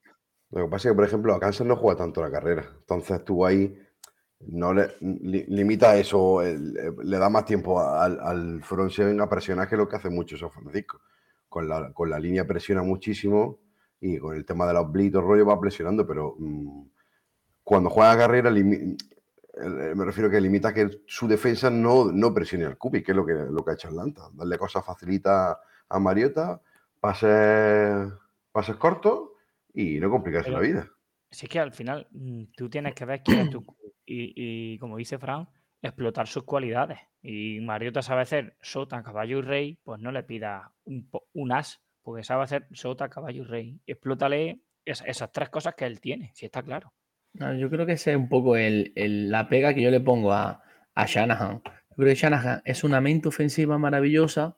lo 0.52 0.64
que 0.66 0.70
pasa 0.72 0.88
es 0.90 0.92
que, 0.92 0.96
por 0.96 1.06
ejemplo, 1.06 1.34
a 1.36 1.40
Kansas 1.40 1.68
no 1.68 1.76
juega 1.76 1.98
tanto 2.00 2.22
la 2.22 2.32
carrera. 2.32 2.66
Entonces 2.80 3.24
tú 3.24 3.46
ahí 3.46 3.78
no 4.40 4.74
le 4.74 4.88
li- 5.00 5.46
limita 5.48 5.96
eso, 5.96 6.42
eh, 6.42 6.58
le 6.58 7.18
da 7.18 7.30
más 7.30 7.46
tiempo 7.46 7.80
al, 7.80 8.20
al 8.20 8.64
front 8.64 8.92
seven 8.92 9.22
a 9.22 9.30
presionar 9.30 9.70
que 9.70 9.78
lo 9.78 9.88
que 9.88 9.96
hace 9.98 10.10
mucho 10.10 10.36
San 10.38 10.52
Francisco. 10.52 11.00
Con 11.54 11.70
la, 11.70 11.94
con 11.94 12.10
la 12.10 12.18
línea 12.18 12.48
presiona 12.48 12.82
muchísimo 12.82 13.60
y 14.02 14.18
con 14.18 14.36
el 14.36 14.44
tema 14.44 14.66
de 14.66 14.74
los 14.74 14.92
blitz, 14.92 15.14
rollo 15.14 15.46
va 15.46 15.60
presionando, 15.60 16.08
pero 16.08 16.36
mm, 16.40 16.82
cuando 17.64 17.92
juega 17.92 18.18
carrera, 18.18 18.50
limi- 18.50 18.98
eh, 19.62 19.94
me 19.96 20.04
refiero 20.04 20.32
que 20.32 20.42
limita 20.42 20.74
que 20.74 21.02
su 21.06 21.28
defensa 21.28 21.70
no, 21.70 22.12
no 22.12 22.34
presione 22.34 22.66
al 22.66 22.76
cubi, 22.80 23.04
que 23.04 23.12
es 23.12 23.16
lo 23.16 23.24
que, 23.24 23.34
lo 23.36 23.64
que 23.64 23.70
ha 23.70 23.74
hecho 23.76 23.88
Atlanta. 23.90 24.24
Darle 24.34 24.58
cosas 24.58 24.84
facilita 24.84 25.60
a 25.90 26.00
Mariota, 26.00 26.60
pases, 27.00 28.12
pases 28.52 28.76
cortos 28.78 29.30
y 29.76 30.00
no 30.00 30.10
complicarse 30.10 30.50
Pero- 30.50 30.60
la 30.60 30.68
vida. 30.68 30.90
Si 31.30 31.46
es 31.46 31.50
que 31.52 31.60
al 31.60 31.72
final 31.72 32.08
mm, 32.12 32.44
tú 32.58 32.68
tienes 32.68 32.96
que 32.96 33.06
ver 33.06 33.22
quién 33.24 33.40
es 33.42 33.50
tu 33.52 33.64
y, 34.08 34.74
y 34.74 34.80
como 34.80 34.98
dice 34.98 35.20
Fran, 35.20 35.48
explotar 35.84 36.28
sus 36.28 36.44
cualidades. 36.44 36.98
Y 37.24 37.62
Mariota 37.62 38.02
sabe 38.02 38.22
hacer 38.22 38.58
sota, 38.62 39.02
caballo 39.02 39.40
y 39.40 39.42
rey, 39.42 39.78
pues 39.84 40.00
no 40.02 40.12
le 40.12 40.24
pida 40.24 40.74
un, 40.86 41.52
as, 41.54 41.82
porque 42.04 42.24
sabe 42.24 42.44
hacer 42.44 42.68
sota, 42.74 43.10
caballo 43.10 43.44
y 43.44 43.46
rey. 43.46 43.80
Explótale 43.88 44.60
es- 44.84 45.04
esas 45.08 45.32
tres 45.32 45.50
cosas 45.50 45.74
que 45.76 45.86
él 45.86 46.02
tiene, 46.02 46.32
si 46.36 46.46
está 46.46 46.62
claro. 46.62 46.94
Yo 47.58 47.70
creo 47.70 47.86
que 47.86 47.94
ese 47.94 48.12
es 48.12 48.18
un 48.18 48.28
poco 48.30 48.58
el- 48.58 48.92
la 48.96 49.48
pega 49.48 49.74
que 49.74 49.82
yo 49.82 49.90
le 49.90 50.02
pongo 50.02 50.34
a, 50.34 50.62
a 50.94 51.06
Shanahan. 51.06 51.62
Yo 51.64 51.96
creo 51.96 52.10
que 52.10 52.16
Shanahan 52.16 52.62
es 52.66 52.84
una 52.84 53.00
mente 53.02 53.30
ofensiva 53.30 53.78
maravillosa, 53.78 54.58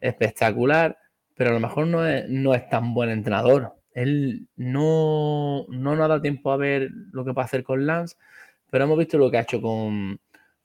espectacular, 0.00 0.98
pero 1.36 1.50
a 1.50 1.52
lo 1.54 1.60
mejor 1.60 1.86
no 1.86 2.06
es, 2.06 2.28
no 2.28 2.54
es 2.54 2.68
tan 2.68 2.94
buen 2.94 3.10
entrenador. 3.10 3.74
Él 3.94 4.48
no, 4.56 5.66
no 5.68 5.94
nos 5.94 6.04
ha 6.04 6.08
dado 6.08 6.20
tiempo 6.22 6.50
a 6.50 6.56
ver 6.56 6.90
lo 7.12 7.24
que 7.24 7.32
puede 7.32 7.44
hacer 7.44 7.62
con 7.62 7.86
Lance, 7.86 8.16
pero 8.70 8.84
hemos 8.84 8.98
visto 8.98 9.18
lo 9.18 9.30
que 9.30 9.38
ha 9.38 9.42
hecho 9.42 9.60
con, 9.62 10.18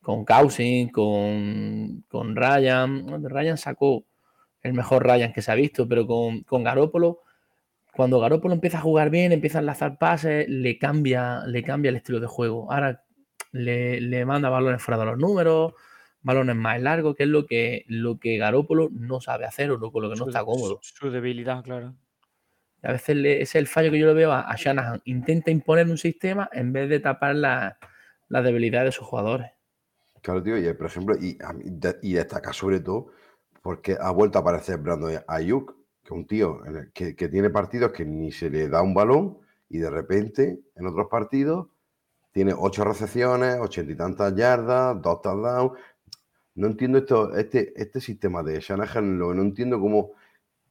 con 0.07 0.23
Cousins, 0.23 0.89
con, 0.93 2.05
con 2.07 2.33
Ryan. 2.33 3.25
Ryan 3.29 3.57
sacó 3.57 4.05
el 4.61 4.71
mejor 4.71 5.03
Ryan 5.05 5.33
que 5.33 5.41
se 5.41 5.51
ha 5.51 5.55
visto, 5.55 5.85
pero 5.85 6.07
con, 6.07 6.43
con 6.43 6.63
Garópolo 6.63 7.19
cuando 7.93 8.19
Garoppolo 8.21 8.53
empieza 8.53 8.77
a 8.77 8.81
jugar 8.81 9.09
bien, 9.09 9.33
empieza 9.33 9.57
a 9.57 9.61
enlazar 9.61 9.97
pases, 9.97 10.47
le 10.47 10.77
cambia, 10.77 11.41
le 11.47 11.61
cambia 11.61 11.89
el 11.89 11.97
estilo 11.97 12.21
de 12.21 12.27
juego. 12.27 12.71
Ahora 12.71 13.03
le, 13.51 13.99
le 13.99 14.23
manda 14.23 14.49
balones 14.49 14.81
fuera 14.81 14.97
de 14.99 15.05
los 15.07 15.17
números, 15.17 15.73
balones 16.21 16.55
más 16.55 16.79
largos, 16.81 17.15
que 17.15 17.23
es 17.23 17.29
lo 17.29 17.45
que, 17.45 17.83
lo 17.87 18.17
que 18.17 18.37
Garoppolo 18.37 18.87
no 18.93 19.19
sabe 19.19 19.43
hacer 19.45 19.71
o 19.71 19.77
lo, 19.77 19.91
con 19.91 20.03
lo 20.03 20.09
que 20.11 20.15
no 20.15 20.27
está 20.27 20.45
cómodo. 20.45 20.79
Su, 20.83 20.95
su 20.95 21.11
debilidad, 21.11 21.63
claro. 21.63 21.95
a 22.83 22.91
veces 22.93 23.17
le- 23.17 23.41
ese 23.41 23.43
es 23.43 23.55
el 23.55 23.67
fallo 23.67 23.91
que 23.91 23.99
yo 23.99 24.05
lo 24.05 24.13
veo 24.13 24.31
a, 24.31 24.41
a 24.41 24.55
Shanahan. 24.55 25.01
Intenta 25.03 25.51
imponer 25.51 25.87
un 25.87 25.97
sistema 25.97 26.49
en 26.53 26.71
vez 26.71 26.87
de 26.89 26.99
tapar 27.01 27.35
la- 27.35 27.77
las 28.29 28.43
debilidades 28.45 28.89
de 28.89 28.91
sus 28.91 29.05
jugadores. 29.07 29.51
Claro, 30.21 30.43
tío, 30.43 30.57
y 30.57 30.73
por 30.73 30.87
ejemplo, 30.87 31.15
y, 31.19 31.37
y 32.01 32.13
destaca 32.13 32.51
sobre 32.53 32.79
todo 32.79 33.07
porque 33.61 33.97
ha 33.99 34.11
vuelto 34.11 34.37
a 34.37 34.41
aparecer 34.41 34.77
Brandon 34.77 35.21
Ayuk, 35.27 35.73
que 36.03 36.07
es 36.07 36.11
un 36.11 36.27
tío 36.27 36.59
que, 36.93 37.15
que 37.15 37.27
tiene 37.27 37.49
partidos 37.49 37.91
que 37.91 38.05
ni 38.05 38.31
se 38.31 38.49
le 38.49 38.69
da 38.69 38.81
un 38.81 38.93
balón 38.93 39.37
y 39.69 39.79
de 39.79 39.89
repente 39.89 40.59
en 40.75 40.87
otros 40.87 41.07
partidos 41.09 41.67
tiene 42.33 42.53
ocho 42.57 42.83
recepciones, 42.85 43.59
ochenta 43.59 43.91
y 43.93 43.95
tantas 43.97 44.35
yardas, 44.35 45.01
dos 45.01 45.21
touchdowns. 45.21 45.73
No 46.55 46.67
entiendo 46.67 46.99
esto, 46.99 47.35
este, 47.37 47.73
este 47.81 48.01
sistema 48.01 48.43
de 48.43 48.59
Shanahan, 48.61 49.17
no 49.19 49.31
entiendo 49.33 49.79
cómo 49.79 50.13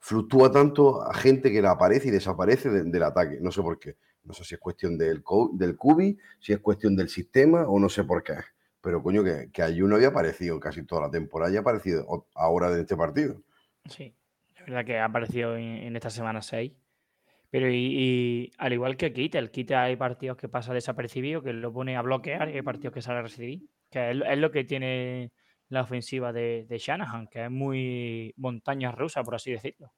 fluctúa 0.01 0.53
tanto 0.53 1.03
a 1.03 1.15
gente 1.15 1.53
que 1.53 1.67
aparece 1.67 2.09
y 2.09 2.13
desaparece 2.13 2.71
de- 2.71 2.85
del 2.85 3.03
ataque. 3.05 3.39
No 3.41 3.53
sé 3.53 3.63
por 3.63 3.79
qué. 3.79 3.97
No 4.25 4.35
sé 4.35 4.45
si 4.45 4.55
es 4.57 4.61
cuestión 4.61 4.99
del, 4.99 5.25
del 5.55 5.77
cubi, 5.77 6.19
si 6.41 6.53
es 6.55 6.61
cuestión 6.61 6.97
del 6.97 7.09
sistema 7.11 7.69
o 7.69 7.79
no 7.81 7.89
sé 7.89 8.05
por 8.05 8.23
qué. 8.25 8.35
Pero 8.87 9.03
coño, 9.03 9.25
que, 9.25 9.51
que 9.51 9.63
Ayuk 9.63 9.89
no 9.89 9.97
había 9.97 10.09
aparecido 10.15 10.61
casi 10.61 10.87
toda 10.87 11.09
la 11.09 11.11
temporada 11.11 11.53
y 11.53 11.57
ha 11.57 11.61
aparecido 11.61 12.29
ahora 12.37 12.71
en 12.71 12.79
este 12.79 12.97
partido. 12.97 13.43
Sí, 13.87 14.15
es 14.55 14.65
verdad 14.65 14.85
que 14.85 15.01
ha 15.01 15.07
aparecido 15.07 15.57
en, 15.57 15.65
en 15.65 15.97
esta 15.97 16.09
semana 16.09 16.41
6. 16.41 16.73
Pero 17.51 17.69
y, 17.69 17.75
y 17.75 18.53
al 18.59 18.75
igual 18.75 18.97
que 18.97 19.13
Kite, 19.13 19.39
el 19.39 19.51
Kite 19.51 19.75
hay 19.75 19.97
partidos 19.97 20.37
que 20.37 20.49
pasa 20.49 20.73
desapercibido, 20.73 21.43
que 21.43 21.53
lo 21.53 21.73
pone 21.73 21.97
a 21.97 22.03
bloquear, 22.03 22.49
y 22.49 22.53
hay 22.53 22.63
partidos 22.63 22.95
que 22.95 23.03
sale 23.03 23.19
a 23.19 23.23
recibir. 23.23 23.69
Que 23.91 24.13
es, 24.13 24.19
es 24.25 24.39
lo 24.39 24.53
que 24.53 24.63
tiene 24.63 25.33
la 25.69 25.81
ofensiva 25.81 26.33
de, 26.33 26.67
de 26.69 26.79
Shanahan, 26.79 27.27
que 27.27 27.47
es 27.47 27.51
muy 27.51 28.33
montaña 28.37 28.93
rusa, 28.93 29.25
por 29.25 29.35
así 29.35 29.51
decirlo. 29.51 29.93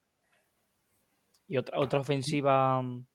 Y 1.46 1.58
otra, 1.58 1.78
otra 1.78 2.00
ofensiva 2.00 2.80
mm, 2.80 3.06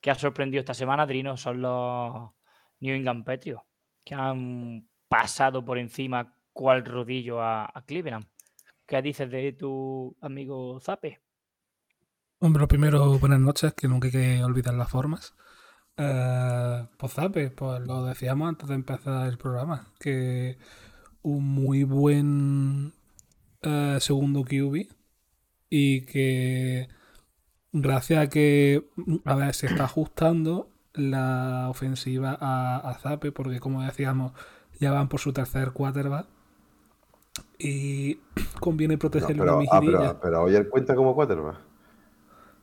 que 0.00 0.12
ha 0.12 0.14
sorprendido 0.14 0.60
esta 0.60 0.74
semana, 0.74 1.06
Drino, 1.06 1.36
son 1.36 1.60
los 1.60 2.30
New 2.78 2.94
England 2.94 3.24
Patriots, 3.24 3.64
que 4.04 4.14
han 4.14 4.91
pasado 5.12 5.62
por 5.62 5.76
encima 5.76 6.34
cual 6.54 6.86
rodillo 6.86 7.42
a, 7.42 7.70
Cleveland. 7.86 8.24
¿Qué 8.86 9.02
dices 9.02 9.30
de 9.30 9.52
tu 9.52 10.16
amigo 10.22 10.80
Zape? 10.80 11.20
Hombre, 12.38 12.60
lo 12.62 12.68
primero, 12.68 13.18
buenas 13.18 13.40
noches, 13.40 13.74
que 13.74 13.88
nunca 13.88 14.06
hay 14.06 14.12
que 14.12 14.42
olvidar 14.42 14.72
las 14.72 14.88
formas. 14.88 15.34
Eh, 15.98 16.86
pues 16.96 17.12
Zape, 17.12 17.50
pues 17.50 17.86
lo 17.86 18.06
decíamos 18.06 18.48
antes 18.48 18.70
de 18.70 18.74
empezar 18.74 19.28
el 19.28 19.36
programa, 19.36 19.92
que 20.00 20.56
un 21.20 21.44
muy 21.44 21.84
buen 21.84 22.94
eh, 23.60 23.98
segundo 24.00 24.44
QB 24.44 24.88
y 25.68 26.06
que 26.06 26.88
gracias 27.70 28.18
a 28.18 28.28
que 28.30 28.88
a 29.26 29.34
ver 29.34 29.52
se 29.52 29.66
está 29.66 29.84
ajustando 29.84 30.70
la 30.94 31.68
ofensiva 31.68 32.36
a, 32.40 32.78
a 32.78 32.94
Zape, 32.94 33.30
porque 33.30 33.60
como 33.60 33.82
decíamos, 33.82 34.32
ya 34.82 34.92
van 34.92 35.08
por 35.08 35.20
su 35.20 35.32
tercer 35.32 35.72
quarterback 35.72 36.26
y 37.58 38.18
conviene 38.60 38.94
No, 38.94 38.98
protegerle 38.98 39.38
pero, 39.38 39.60
ah, 39.70 39.80
pero, 39.80 40.20
pero 40.20 40.42
hoy 40.42 40.54
él 40.56 40.68
cuenta 40.68 40.94
como 40.94 41.14
quarterback. 41.14 41.56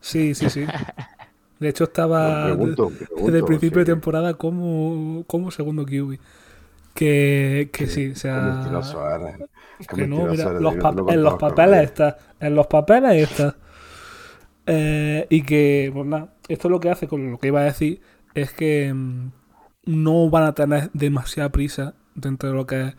Sí, 0.00 0.34
sí, 0.34 0.50
sí. 0.50 0.66
De 1.58 1.68
hecho, 1.68 1.84
No, 1.84 1.88
estaba 1.88 2.44
pregunto, 2.46 2.90
de- 2.90 3.06
pregunto, 3.06 3.24
desde 3.26 3.38
el 3.38 3.44
principio 3.44 3.80
de 3.80 3.84
temporada 3.84 4.34
como, 4.34 5.24
como 5.26 5.50
segundo 5.50 5.84
QB. 5.84 6.18
Que, 6.94 7.70
que 7.72 7.86
sí, 7.86 8.10
o 8.12 8.16
sea. 8.16 8.84
Que 9.94 10.06
no, 10.06 10.26
mira, 10.26 10.52
los 10.52 10.76
no 10.76 11.08
en 11.08 11.22
los 11.22 11.34
papeles 11.36 11.70
nadie. 11.70 11.84
está. 11.84 12.18
En 12.40 12.54
los 12.54 12.66
papeles 12.66 13.30
está. 13.30 13.56
Eh, 14.66 15.26
y 15.30 15.42
que, 15.42 15.90
pues 15.92 16.06
nada, 16.06 16.34
esto 16.48 16.68
lo 16.68 16.80
que 16.80 16.90
hace 16.90 17.08
con 17.08 17.30
lo 17.30 17.38
que 17.38 17.48
iba 17.48 17.60
a 17.60 17.64
decir 17.64 18.00
es 18.34 18.52
que 18.52 18.92
mm, 18.94 19.30
no 19.86 20.30
van 20.30 20.44
a 20.44 20.54
tener 20.54 20.90
demasiada 20.92 21.48
prisa 21.50 21.94
dentro 22.20 22.50
de 22.50 22.54
lo 22.54 22.66
que 22.66 22.88
es 22.88 22.94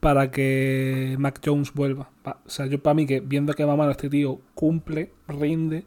para 0.00 0.30
que 0.30 1.16
Mac 1.18 1.40
Jones 1.44 1.72
vuelva. 1.74 2.10
O 2.24 2.50
sea, 2.50 2.66
yo 2.66 2.82
para 2.82 2.94
mí 2.94 3.06
que 3.06 3.20
viendo 3.20 3.52
que 3.54 3.66
mamá 3.66 3.90
este 3.90 4.08
tío 4.08 4.40
cumple, 4.54 5.12
rinde, 5.26 5.86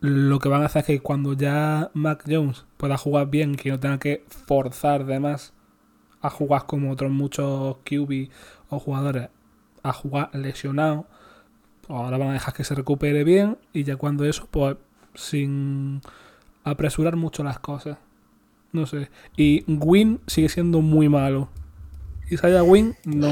lo 0.00 0.38
que 0.38 0.48
van 0.48 0.62
a 0.62 0.66
hacer 0.66 0.80
es 0.80 0.86
que 0.86 1.00
cuando 1.00 1.32
ya 1.32 1.90
Mac 1.94 2.24
Jones 2.28 2.66
pueda 2.76 2.96
jugar 2.96 3.30
bien, 3.30 3.54
que 3.54 3.70
no 3.70 3.80
tenga 3.80 3.98
que 3.98 4.24
forzar 4.28 5.06
de 5.06 5.20
más 5.20 5.52
a 6.20 6.30
jugar 6.30 6.66
como 6.66 6.90
otros 6.90 7.10
muchos 7.10 7.76
QB 7.84 8.28
o 8.70 8.78
jugadores 8.78 9.28
a 9.82 9.92
jugar 9.92 10.34
lesionado, 10.34 11.06
pues 11.86 11.98
ahora 11.98 12.18
van 12.18 12.30
a 12.30 12.32
dejar 12.34 12.54
que 12.54 12.64
se 12.64 12.74
recupere 12.74 13.24
bien 13.24 13.58
y 13.72 13.84
ya 13.84 13.96
cuando 13.96 14.24
eso, 14.24 14.48
pues 14.50 14.76
sin 15.14 16.00
apresurar 16.64 17.16
mucho 17.16 17.44
las 17.44 17.58
cosas. 17.58 17.98
No 18.74 18.84
sé. 18.86 19.08
Y 19.36 19.64
Win 19.66 20.20
sigue 20.26 20.50
siendo 20.50 20.80
muy 20.82 21.08
malo. 21.08 21.48
Isaiah 22.30 22.62
Win, 22.62 22.94
no. 23.04 23.30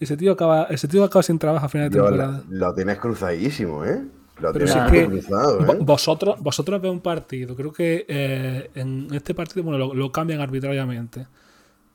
Ese 0.00 0.16
tío 0.16 0.32
acaba, 0.32 0.64
ese 0.64 0.88
tío 0.88 1.04
acaba 1.04 1.22
sin 1.22 1.38
trabajo 1.38 1.66
a 1.66 1.68
final 1.68 1.90
de 1.90 1.96
temporada. 1.98 2.42
lo, 2.48 2.68
lo 2.68 2.74
tienes 2.74 2.98
cruzadísimo, 2.98 3.84
¿eh? 3.84 4.02
Lo 4.40 4.52
Pero 4.52 4.64
tienes 4.64 4.72
si 4.72 4.78
es 4.78 4.90
que- 4.90 5.06
cruzado, 5.06 5.60
¿eh? 5.72 5.78
Vosotros, 5.80 6.40
vosotros 6.40 6.80
veis 6.80 6.92
un 6.92 7.00
partido, 7.00 7.54
creo 7.54 7.72
que 7.72 8.04
eh, 8.08 8.70
en 8.74 9.08
este 9.12 9.34
partido 9.34 9.62
bueno, 9.64 9.78
lo, 9.78 9.94
lo 9.94 10.10
cambian 10.12 10.40
arbitrariamente. 10.40 11.26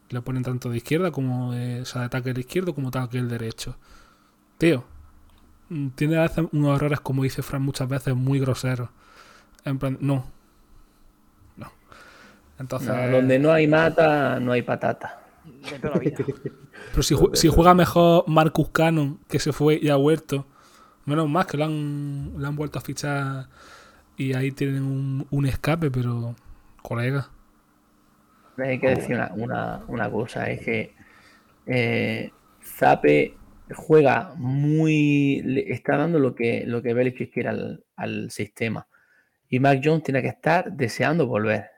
Le 0.09 0.21
ponen 0.21 0.43
tanto 0.43 0.69
de 0.69 0.77
izquierda 0.77 1.11
como 1.11 1.51
de, 1.53 1.81
o 1.81 1.85
sea, 1.85 2.01
de 2.03 2.09
tackle 2.09 2.39
izquierdo 2.39 2.73
como 2.73 2.91
tackle 2.91 3.23
derecho. 3.23 3.77
Tío, 4.57 4.83
mm, 5.69 5.89
tiene 5.89 6.17
a 6.17 6.21
veces 6.23 6.45
unos 6.51 6.75
errores, 6.77 6.99
como 6.99 7.23
dice 7.23 7.41
Fran 7.41 7.61
muchas 7.61 7.87
veces, 7.87 8.15
muy 8.15 8.39
groseros. 8.39 8.89
En 9.65 9.77
plan. 9.77 9.97
No. 10.01 10.25
Entonces, 12.59 12.89
No, 12.89 13.09
donde 13.09 13.39
no 13.39 13.51
hay 13.51 13.67
mata, 13.67 14.39
no 14.39 14.51
hay 14.51 14.61
patata. 14.61 15.21
De 15.71 15.79
toda 15.79 15.95
la 15.95 15.99
vida. 15.99 16.17
pero 16.91 17.03
si, 17.03 17.15
ju- 17.15 17.33
si 17.35 17.47
juega 17.47 17.73
mejor 17.73 18.25
Marcus 18.27 18.69
Cannon, 18.69 19.19
que 19.27 19.39
se 19.39 19.51
fue 19.53 19.79
y 19.81 19.89
ha 19.89 19.95
vuelto, 19.95 20.45
menos 21.05 21.29
más 21.29 21.45
que 21.47 21.57
lo 21.57 21.65
han, 21.65 22.33
lo 22.37 22.47
han 22.47 22.55
vuelto 22.55 22.79
a 22.79 22.81
fichar 22.81 23.47
y 24.17 24.33
ahí 24.33 24.51
tienen 24.51 24.83
un, 24.83 25.27
un 25.29 25.45
escape, 25.45 25.89
pero 25.89 26.35
colega. 26.81 27.29
Hay 28.57 28.79
que 28.79 28.89
decir 28.89 29.15
una, 29.15 29.31
una- 29.35 29.81
una 29.87 30.11
cosa, 30.11 30.49
es 30.49 30.61
que 30.61 30.93
eh, 31.65 32.31
Zape 32.61 33.35
juega 33.73 34.33
muy. 34.35 35.41
le 35.43 35.71
está 35.71 35.95
dando 35.97 36.19
lo 36.19 36.35
que, 36.35 36.63
lo 36.65 36.81
que 36.81 36.93
Belichick 36.93 37.31
quiere 37.33 37.49
al, 37.49 37.83
al 37.95 38.31
sistema. 38.31 38.87
Y 39.49 39.59
Mac 39.59 39.79
Jones 39.83 40.03
tiene 40.03 40.21
que 40.21 40.27
estar 40.27 40.71
deseando 40.73 41.25
volver. 41.25 41.69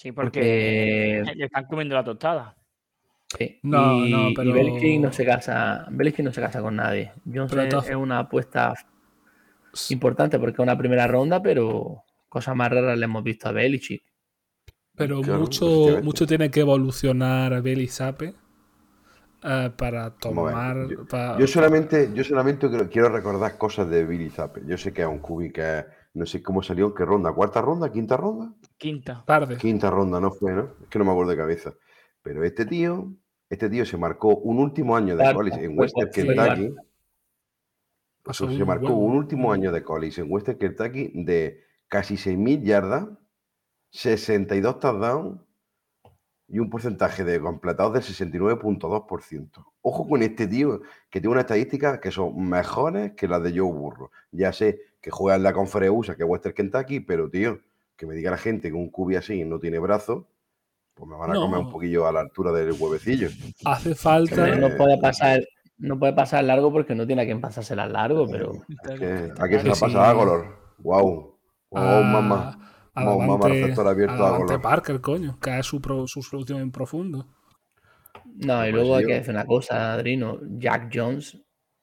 Sí, 0.00 0.12
porque 0.12 1.20
Porque 1.24 1.34
le 1.36 1.44
están 1.44 1.66
comiendo 1.66 1.94
la 1.94 2.02
tostada. 2.02 2.56
sí, 3.36 3.60
No, 3.62 4.06
y, 4.06 4.10
no, 4.10 4.30
y 4.30 4.34
pero- 4.34 4.52
Belichick 4.54 4.98
no 4.98 5.12
se 5.12 5.26
casa. 5.26 5.86
Belichick 5.90 6.24
no 6.24 6.32
se 6.32 6.40
casa 6.40 6.62
con 6.62 6.76
nadie. 6.76 7.12
Jones 7.26 7.52
Pero 7.52 7.80
es, 7.82 7.94
una 7.94 8.20
apuesta 8.20 8.72
importante 9.90 10.38
porque 10.38 10.54
es 10.54 10.58
una 10.60 10.78
primera 10.78 11.06
ronda, 11.06 11.42
pero 11.42 12.04
cosas 12.30 12.56
más 12.56 12.70
raras 12.70 12.96
le 12.98 13.04
hemos 13.04 13.22
visto 13.22 13.50
a 13.50 13.52
Belichick. 13.52 14.02
Pero 14.96 15.20
Claro, 15.20 15.40
mucho, 15.40 16.00
mucho 16.02 16.26
tiene 16.26 16.50
que 16.50 16.60
evolucionar 16.60 17.60
Beli 17.60 17.86
Sape 17.86 18.32
eh, 19.42 19.70
para 19.76 20.14
tomar. 20.16 20.88
yo- 21.38 21.46
solamente, 21.46 22.10
yo 22.14 22.24
solamente 22.24 22.68
quiero, 22.70 22.88
quiero 22.88 23.08
recordar 23.10 23.58
cosas 23.58 23.90
de 23.90 24.06
Billy 24.06 24.30
Zappe. 24.30 24.62
Yo 24.66 24.78
sé 24.78 24.94
que 24.94 25.02
es 25.02 25.08
un 25.08 25.18
cubi 25.18 25.52
que 25.52 25.78
es- 25.80 25.84
no 26.14 26.26
sé 26.26 26.42
cómo 26.42 26.62
salió, 26.62 26.86
en 26.86 26.94
qué 26.94 27.04
ronda, 27.04 27.32
cuarta 27.32 27.60
ronda, 27.60 27.90
quinta 27.90 28.16
ronda, 28.16 28.52
Quinta. 28.76 29.24
tarde. 29.26 29.56
quinta 29.56 29.90
ronda 29.90 30.20
no 30.20 30.30
fue, 30.32 30.52
¿no? 30.52 30.70
Es 30.82 30.88
que 30.88 30.98
no 30.98 31.04
me 31.04 31.12
acuerdo 31.12 31.30
de 31.30 31.36
cabeza. 31.36 31.74
Pero 32.22 32.44
este 32.44 32.66
tío, 32.66 33.12
este 33.48 33.70
tío 33.70 33.84
se 33.86 33.96
marcó 33.96 34.36
un 34.36 34.58
último 34.58 34.96
año 34.96 35.16
de 35.16 35.32
college 35.32 35.64
en 35.64 35.78
Western 35.78 36.10
Kentucky. 36.10 36.74
Pasó 38.22 38.50
se 38.50 38.64
marcó 38.64 38.92
un 38.92 39.16
último 39.16 39.52
año 39.52 39.72
de 39.72 39.82
college 39.82 40.20
en 40.20 40.30
Western 40.30 40.58
Kentucky 40.58 41.12
de 41.14 41.64
casi 41.88 42.14
6.000 42.14 42.62
yardas, 42.62 43.08
62 43.90 44.78
touchdowns 44.78 45.40
y 46.46 46.58
un 46.58 46.68
porcentaje 46.68 47.24
de 47.24 47.40
completados 47.40 47.94
del 47.94 48.02
69.2%. 48.02 49.64
Ojo 49.82 50.08
con 50.08 50.22
este 50.22 50.46
tío 50.46 50.82
que 51.08 51.20
tiene 51.20 51.32
unas 51.32 51.44
estadísticas 51.44 51.98
que 52.00 52.10
son 52.10 52.48
mejores 52.48 53.12
que 53.12 53.26
las 53.28 53.42
de 53.42 53.50
Joe 53.58 53.72
Burro. 53.72 54.10
Ya 54.32 54.52
sé 54.52 54.80
que 55.00 55.10
juega 55.10 55.36
en 55.36 55.42
la 55.42 55.52
conferencia 55.52 55.92
USA, 55.92 56.16
que 56.16 56.22
es 56.24 56.28
Western 56.28 56.54
Kentucky, 56.54 57.00
pero 57.00 57.28
tío, 57.30 57.60
que 57.96 58.06
me 58.06 58.14
diga 58.14 58.30
la 58.30 58.36
gente 58.38 58.68
que 58.68 58.74
un 58.74 58.90
cubi 58.90 59.16
así 59.16 59.44
no 59.44 59.58
tiene 59.58 59.78
brazo, 59.78 60.26
pues 60.94 61.08
me 61.08 61.16
van 61.16 61.30
a 61.30 61.34
No. 61.34 61.42
comer 61.42 61.60
un 61.60 61.70
poquillo 61.70 62.06
a 62.06 62.12
la 62.12 62.20
altura 62.20 62.52
del 62.52 62.72
huevecillo. 62.78 63.28
Hace 63.64 63.94
falta. 63.94 64.48
Eh, 64.48 64.56
no 64.56 64.68
puede 64.76 64.98
pasar, 64.98 65.40
no 65.78 65.98
puede 65.98 66.12
pasar 66.12 66.44
largo 66.44 66.70
porque 66.72 66.94
no 66.94 67.06
tiene 67.06 67.22
a 67.22 67.24
quien 67.24 67.40
pasársela 67.40 67.86
largo, 67.86 68.26
pero 68.30 68.52
Es 68.90 69.00
que, 69.00 69.32
¿A 69.38 69.48
quién 69.48 69.60
se 69.62 69.68
la 69.68 69.74
Sí. 69.74 69.80
pasa 69.80 70.10
a 70.10 70.12
Golor? 70.12 70.46
¡Wow! 70.78 71.38
¡Oh, 71.70 71.78
a- 71.78 72.00
mamá! 72.02 72.56
Vamos, 72.94 73.26
mamá, 73.26 73.48
receptor 73.48 73.86
abierto 73.86 74.26
a 74.26 74.36
Golor. 74.38 74.60
Parker, 74.60 75.00
coño, 75.00 75.38
que 75.40 75.58
es 75.58 75.64
su, 75.64 75.80
pro- 75.80 76.06
su 76.06 76.22
solución 76.22 76.60
en 76.60 76.70
profundo. 76.72 77.26
no, 78.24 78.66
y 78.66 78.70
Pues 78.70 78.74
luego 78.74 78.96
hay 78.96 79.06
que 79.06 79.14
decir 79.14 79.30
una 79.30 79.46
cosa, 79.46 79.92
Adrino, 79.94 80.38
Jack 80.58 80.90
Jones, 80.92 81.38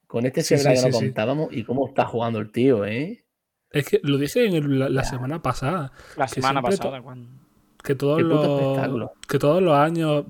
con 0.07 0.25
este 0.25 0.41
Sí, 0.41 0.57
sí, 0.57 0.63
que 0.67 0.75
sí, 0.77 0.85
no 0.87 0.91
sí. 0.93 1.05
contábamos 1.05 1.49
y 1.51 1.63
cómo 1.63 1.87
está 1.87 2.05
jugando 2.05 2.39
el 2.39 2.51
tío, 2.51 2.85
¿eh? 2.85 3.23
Es 3.69 3.85
que 3.85 3.99
lo 4.03 4.17
dije 4.17 4.45
en 4.45 4.55
el- 4.55 4.79
la, 4.79 4.89
la 4.89 5.03
semana 5.03 5.41
pasada. 5.41 5.91
La 6.15 6.25
que 6.25 6.35
semana 6.35 6.61
pasada, 6.61 7.01
cuando. 7.01 7.29
Que 7.83 7.95
todos 7.95 8.21
los 8.21 9.09
que 9.27 9.39
todos 9.39 9.61
los 9.61 9.75
años 9.77 10.25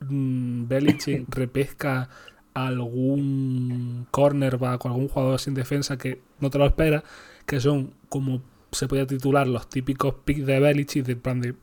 mm, 0.00 0.66
Belichick 0.68 1.34
repesca 1.34 2.08
algún 2.54 4.06
cornerback 4.10 4.84
o 4.84 4.88
algún 4.88 5.08
jugador 5.08 5.38
sin 5.40 5.54
defensa 5.54 5.96
que 5.98 6.20
no 6.40 6.50
te 6.50 6.58
lo 6.58 6.66
esperas, 6.66 7.02
que 7.46 7.60
son 7.60 7.94
como 8.08 8.42
se 8.72 8.88
podía 8.88 9.06
titular 9.06 9.46
los 9.46 9.68
típicos 9.68 10.14
picks 10.24 10.46
de 10.46 10.60
Belichick, 10.60 11.04
de 11.04 11.16
plan 11.16 11.40
de 11.40 11.54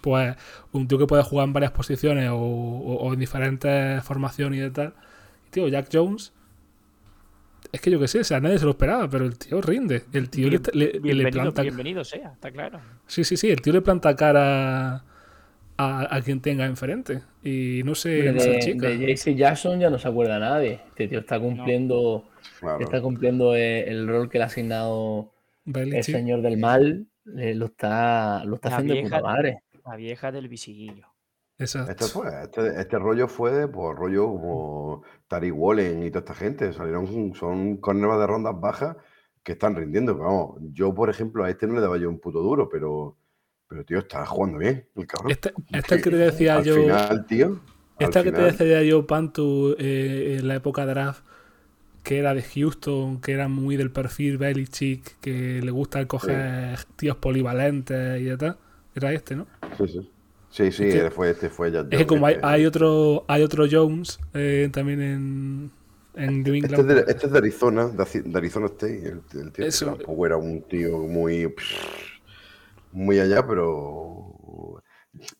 pues 0.00 0.36
un 0.72 0.86
tío 0.88 0.98
que 0.98 1.06
puede 1.06 1.22
jugar 1.22 1.46
en 1.48 1.52
varias 1.52 1.72
posiciones 1.72 2.30
o, 2.30 2.36
o- 2.36 2.96
o 2.96 3.12
en 3.12 3.18
diferentes 3.20 4.02
formaciones 4.04 4.58
y 4.58 4.62
de 4.62 4.70
tal. 4.70 4.94
Y 5.46 5.50
tío, 5.50 5.68
Jack 5.68 5.88
Jones 5.92 6.32
es 7.72 7.80
que 7.80 7.90
yo 7.90 7.98
qué 8.00 8.08
sé, 8.08 8.20
o 8.20 8.24
sea, 8.24 8.40
nadie 8.40 8.58
se 8.58 8.64
lo 8.64 8.72
esperaba, 8.72 9.08
pero 9.08 9.24
el 9.24 9.38
tío 9.38 9.60
rinde. 9.60 10.04
El 10.12 10.28
tío 10.30 10.44
le, 10.50 10.58
Bien- 10.58 10.62
le- 10.72 10.86
le 10.92 10.98
bienvenido, 11.00 11.42
planta 11.42 11.62
bienvenido 11.62 12.04
sea, 12.04 12.32
está 12.32 12.50
claro. 12.50 12.80
Sí, 13.06 13.24
sí, 13.24 13.36
sí, 13.36 13.50
el 13.50 13.60
tío 13.60 13.72
le 13.72 13.82
planta 13.82 14.14
cara 14.16 15.04
a, 15.78 16.16
a 16.16 16.20
quien 16.22 16.40
tenga 16.40 16.64
enfrente. 16.66 17.22
Y 17.42 17.82
no 17.84 17.94
sé, 17.94 18.08
De, 18.10 18.32
no 18.32 18.40
sé, 18.40 18.58
chica. 18.60 18.88
de 18.88 18.98
JC 19.14 19.34
Jackson 19.36 19.78
ya 19.80 19.90
no 19.90 19.98
se 19.98 20.08
acuerda 20.08 20.38
nadie. 20.38 20.80
Este 20.88 21.08
tío 21.08 21.18
está 21.20 21.38
cumpliendo, 21.38 22.28
Claro. 22.60 22.80
está 22.80 23.00
cumpliendo 23.00 23.54
eh, 23.56 23.88
el 23.88 24.06
rol 24.08 24.28
que 24.30 24.38
le 24.38 24.44
ha 24.44 24.46
asignado 24.46 25.32
el 25.66 26.02
señor 26.04 26.42
del 26.42 26.56
mal. 26.58 27.06
eh, 27.38 27.54
lo 27.54 27.66
está, 27.66 28.44
lo 28.44 28.54
está 28.56 28.70
La 28.70 28.76
haciendo 28.76 28.94
de 28.94 29.02
puta 29.02 29.20
madre. 29.20 29.58
La 29.84 29.96
vieja 29.96 30.32
del 30.32 30.48
visiguillo. 30.48 31.06
Exacto. 31.58 31.90
Este, 31.90 32.04
fue, 32.06 32.42
este, 32.42 32.80
este 32.80 32.98
rollo 32.98 33.28
fue 33.28 33.50
de 33.50 33.68
pues, 33.68 33.96
rollo 33.96 34.26
como 34.26 35.02
Tari 35.26 35.50
Wallen 35.50 36.02
y 36.02 36.10
toda 36.10 36.20
esta 36.20 36.34
gente. 36.34 36.72
Salieron, 36.72 37.34
son 37.34 37.78
cornerbacks 37.78 38.20
de 38.20 38.26
rondas 38.26 38.60
bajas 38.60 38.96
que 39.42 39.52
están 39.52 39.74
rindiendo. 39.74 40.16
Vamos, 40.16 40.58
yo, 40.72 40.94
por 40.94 41.08
ejemplo, 41.08 41.44
a 41.44 41.50
este 41.50 41.66
no 41.66 41.74
le 41.74 41.80
daba 41.80 41.96
yo 41.96 42.10
un 42.10 42.18
puto 42.18 42.40
duro, 42.40 42.68
pero, 42.68 43.16
pero 43.68 43.84
tío, 43.84 43.98
está 43.98 44.26
jugando 44.26 44.58
bien, 44.58 44.86
el 44.96 45.06
cabrón. 45.06 45.30
Este, 45.30 45.52
este 45.72 46.00
que 46.02 46.10
te 46.10 46.16
decía 46.16 46.56
al 46.56 46.64
yo. 46.64 46.74
final, 46.74 47.26
tío. 47.26 47.60
Esta 47.98 48.22
que 48.22 48.32
te 48.32 48.42
decía 48.42 48.82
yo, 48.82 49.06
Pantu, 49.06 49.74
eh, 49.78 50.36
en 50.38 50.48
la 50.48 50.56
época 50.56 50.84
draft, 50.84 51.24
que 52.02 52.18
era 52.18 52.34
de 52.34 52.42
Houston, 52.42 53.20
que 53.22 53.32
era 53.32 53.48
muy 53.48 53.76
del 53.76 53.90
perfil 53.90 54.36
Belichick, 54.36 55.18
que 55.20 55.62
le 55.62 55.70
gusta 55.70 56.04
coger 56.06 56.78
tíos 56.96 57.16
polivalentes 57.16 58.20
y 58.20 58.36
tal. 58.36 58.58
Era 58.94 59.12
este, 59.12 59.36
¿no? 59.36 59.46
Sí, 59.78 59.88
sí. 59.88 60.10
Sí, 60.56 60.72
sí, 60.72 60.84
Es 60.84 60.94
que- 61.02 61.10
fue 61.10 61.30
este, 61.30 61.50
fue 61.50 61.70
ya. 61.70 61.80
Es 61.90 61.98
que 61.98 62.06
como 62.06 62.24
hay, 62.26 62.38
hay 62.42 62.64
otro 62.64 63.24
hay 63.28 63.42
otro 63.42 63.66
Jones 63.70 64.18
eh, 64.32 64.70
también 64.72 65.02
en, 65.02 65.70
en 66.14 66.46
Este 66.64 66.76
es, 66.80 66.86
de, 66.86 67.00
este 67.08 67.26
es 67.26 67.32
de 67.32 67.38
Arizona, 67.38 67.88
de, 67.88 68.22
de 68.22 68.38
Arizona 68.38 68.64
State. 68.66 69.06
El, 69.06 69.20
el 69.38 69.52
tío 69.52 69.66
Eso. 69.66 69.84
tampoco 69.86 70.24
era 70.24 70.38
un 70.38 70.62
tío 70.62 70.96
muy. 71.00 71.54
Muy 72.92 73.18
allá, 73.20 73.46
pero. 73.46 74.82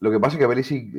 Lo 0.01 0.11
que 0.11 0.21
pasa 0.21 0.37
es 0.37 0.41
que 0.41 0.47
Belichick, 0.47 0.95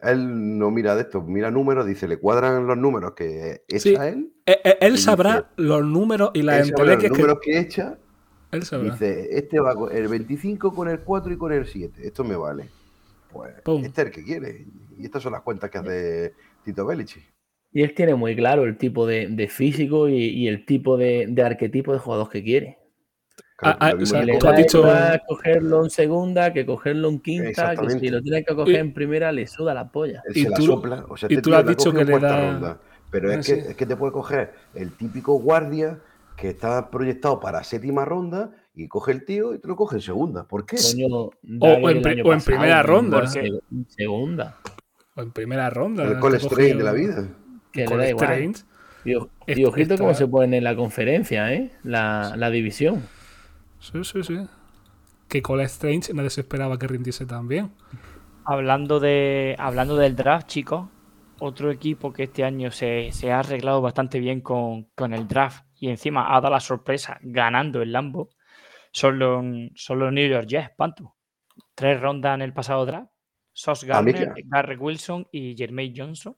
él 0.00 0.58
no 0.58 0.70
mira 0.70 0.94
de 0.94 1.02
esto, 1.02 1.22
mira 1.22 1.50
números, 1.50 1.86
dice, 1.86 2.06
le 2.08 2.18
cuadran 2.18 2.66
los 2.66 2.76
números 2.76 3.12
que 3.16 3.62
echa 3.68 3.78
Sí. 3.80 3.94
él. 3.94 4.32
Eh, 4.44 4.58
eh, 4.64 4.76
él 4.82 4.94
y 4.96 4.98
sabrá 4.98 5.50
los 5.56 5.82
números 5.82 6.30
y 6.34 6.42
las 6.42 6.68
él 6.68 6.74
sabe 6.76 6.94
los 6.94 7.02
que. 7.02 7.08
números 7.08 7.38
que 7.40 7.58
echa. 7.58 7.96
Él 8.52 8.62
sabrá. 8.64 8.90
Dice, 8.92 9.28
este 9.38 9.60
va 9.60 9.74
con 9.74 9.94
el 9.96 10.08
25 10.08 10.74
con 10.74 10.88
el 10.88 11.00
4 11.00 11.32
y 11.32 11.38
con 11.38 11.52
el 11.52 11.66
7. 11.66 12.06
Esto 12.06 12.22
me 12.22 12.36
vale. 12.36 12.68
Pues 13.38 13.62
Pum. 13.62 13.84
este 13.84 14.00
es 14.02 14.06
el 14.08 14.12
que 14.12 14.24
quiere. 14.24 14.66
Y 14.98 15.04
estas 15.04 15.22
son 15.22 15.32
las 15.32 15.42
cuentas 15.42 15.70
que 15.70 15.78
hace 15.78 16.34
Tito 16.64 16.86
Belichick. 16.86 17.24
Y 17.72 17.82
él 17.82 17.94
tiene 17.94 18.14
muy 18.14 18.34
claro 18.34 18.64
el 18.64 18.78
tipo 18.78 19.06
de, 19.06 19.26
de 19.28 19.48
físico 19.48 20.08
y, 20.08 20.14
y 20.24 20.48
el 20.48 20.64
tipo 20.64 20.96
de, 20.96 21.26
de 21.28 21.42
arquetipo 21.42 21.92
de 21.92 21.98
jugador 21.98 22.30
que 22.30 22.42
quiere. 22.42 22.78
Claro, 23.58 23.78
Ah, 23.80 23.88
ah, 23.90 23.96
o 24.00 24.06
sea, 24.06 24.20
que 24.20 24.26
Le 24.26 24.38
da 24.38 24.52
dicho- 24.52 24.82
cogerlo 25.26 25.84
en 25.84 25.90
segunda 25.90 26.52
que 26.52 26.64
cogerlo 26.66 27.08
en 27.08 27.20
quinta, 27.20 27.74
que 27.76 27.90
si 27.90 28.08
lo 28.08 28.20
tiene 28.22 28.44
que 28.44 28.54
coger 28.54 28.74
Y- 28.74 28.78
en 28.78 28.92
primera 28.94 29.32
le 29.32 29.46
suda 29.46 29.72
la 29.74 29.90
polla. 29.90 30.22
Él 30.26 30.36
Y 30.36 30.42
se 30.44 30.50
la 30.50 30.56
tú- 30.56 30.66
sopla. 30.66 31.04
O 31.08 31.16
sea, 31.16 31.28
y 31.30 31.34
este 31.34 31.42
tú 31.42 31.54
has 31.54 31.64
la 31.64 31.70
dicho 31.70 31.92
que 31.92 32.00
en 32.00 32.06
le 32.06 32.12
cuarta 32.12 32.28
da- 32.28 32.52
ronda. 32.52 32.80
Pero 33.10 33.30
Ah, 33.30 33.34
es, 33.34 33.46
que, 33.46 33.54
sí. 33.54 33.60
es 33.68 33.76
que 33.76 33.86
te 33.86 33.96
puede 33.96 34.12
coger 34.12 34.52
el 34.74 34.92
típico 34.96 35.34
guardia 35.38 36.00
que 36.36 36.48
está 36.50 36.90
proyectado 36.90 37.40
para 37.40 37.62
séptima 37.64 38.04
ronda 38.04 38.50
y 38.76 38.86
coge 38.88 39.10
el 39.12 39.24
tío 39.24 39.54
y 39.54 39.58
te 39.58 39.66
lo 39.66 39.74
coge 39.74 39.96
en 39.96 40.02
segunda. 40.02 40.44
¿Por 40.44 40.64
qué? 40.66 40.76
Coño, 40.76 41.30
en 41.42 42.02
pri- 42.02 42.20
o 42.22 42.32
en 42.32 42.40
primera 42.40 42.82
ronda. 42.82 43.18
en 43.20 43.24
seg- 43.26 43.60
en 43.72 43.86
segunda. 43.90 44.58
O 45.16 45.22
en 45.22 45.32
primera 45.32 45.70
ronda. 45.70 46.04
el 46.04 46.18
Cole 46.20 46.36
Strange 46.36 46.74
de 46.76 46.84
la 46.84 46.92
vida. 46.92 47.26
Que 47.72 47.86
le 47.86 47.96
da 47.96 48.08
igual. 48.10 48.52
Y, 49.04 49.12
y 49.60 49.64
ojito 49.64 49.96
cómo 49.96 50.14
se 50.14 50.26
ponen 50.26 50.54
en 50.54 50.64
la 50.64 50.76
conferencia, 50.76 51.52
¿eh? 51.54 51.72
La, 51.84 52.34
la 52.36 52.50
división. 52.50 53.02
Sí, 53.80 54.04
sí, 54.04 54.22
sí. 54.22 54.38
Que 55.28 55.42
Cole 55.42 55.64
Strange 55.64 56.12
nadie 56.12 56.30
se 56.30 56.42
esperaba 56.42 56.78
que 56.78 56.86
rindiese 56.86 57.24
tan 57.26 57.48
bien. 57.48 57.70
Hablando, 58.44 59.00
de, 59.00 59.56
hablando 59.58 59.96
del 59.96 60.14
draft, 60.14 60.46
chicos, 60.46 60.88
otro 61.40 61.70
equipo 61.70 62.12
que 62.12 62.24
este 62.24 62.44
año 62.44 62.70
se, 62.70 63.10
se 63.12 63.32
ha 63.32 63.40
arreglado 63.40 63.80
bastante 63.80 64.20
bien 64.20 64.40
con, 64.40 64.84
con 64.94 65.12
el 65.14 65.26
draft 65.26 65.64
y 65.78 65.88
encima 65.88 66.28
ha 66.34 66.40
dado 66.40 66.50
la 66.54 66.60
sorpresa 66.60 67.18
ganando 67.22 67.82
el 67.82 67.92
Lambo 67.92 68.30
son 68.96 69.18
los, 69.18 69.44
son 69.74 69.98
los 69.98 70.10
New 70.12 70.26
York 70.26 70.46
Jets, 70.46 70.70
Pantu. 70.74 71.12
Tres 71.74 72.00
rondas 72.00 72.34
en 72.34 72.40
el 72.42 72.54
pasado 72.54 72.86
draft. 72.86 73.10
Sos 73.52 73.84
Garner, 73.84 74.32
Garrett 74.46 74.80
Wilson 74.80 75.26
y 75.30 75.54
Jermaine 75.54 75.92
Johnson. 75.94 76.34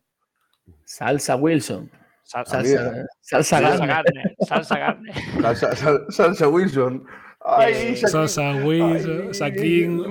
Salsa 0.84 1.36
Wilson. 1.36 1.90
Sal- 2.24 2.44
A 2.50 2.58
mí- 2.62 2.68
Salsa, 2.68 3.06
salsa 3.20 3.60
salsa 3.60 3.60
Garner. 3.60 3.88
Garner. 3.88 4.36
Salsa 4.46 4.78
Garner. 4.78 5.14
Salsa, 5.42 5.76
sal- 5.76 6.06
salsa 6.10 6.48
Wilson. 6.48 7.04
Ay, 7.40 7.72
Eh. 7.74 7.96
Salsa 7.96 8.40
Wilson, 8.64 9.32
and 9.40 10.06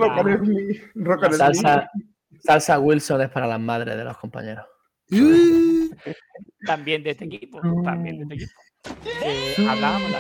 Roll. 0.95 1.33
Salsa, 1.33 1.89
salsa 2.39 2.79
Wilson 2.79 3.21
es 3.21 3.29
para 3.29 3.45
las 3.47 3.59
madres 3.59 3.95
de 3.97 4.03
los 4.05 4.17
compañeros. 4.17 4.65
También 6.65 7.03
de 7.03 7.11
este 7.11 7.25
equipo. 7.25 7.59
También 7.83 8.17
de 8.19 8.23
este 8.23 8.45
equipo. 8.45 8.61
Eh, 9.23 9.55
hablábamos, 9.69 10.11
la, 10.11 10.19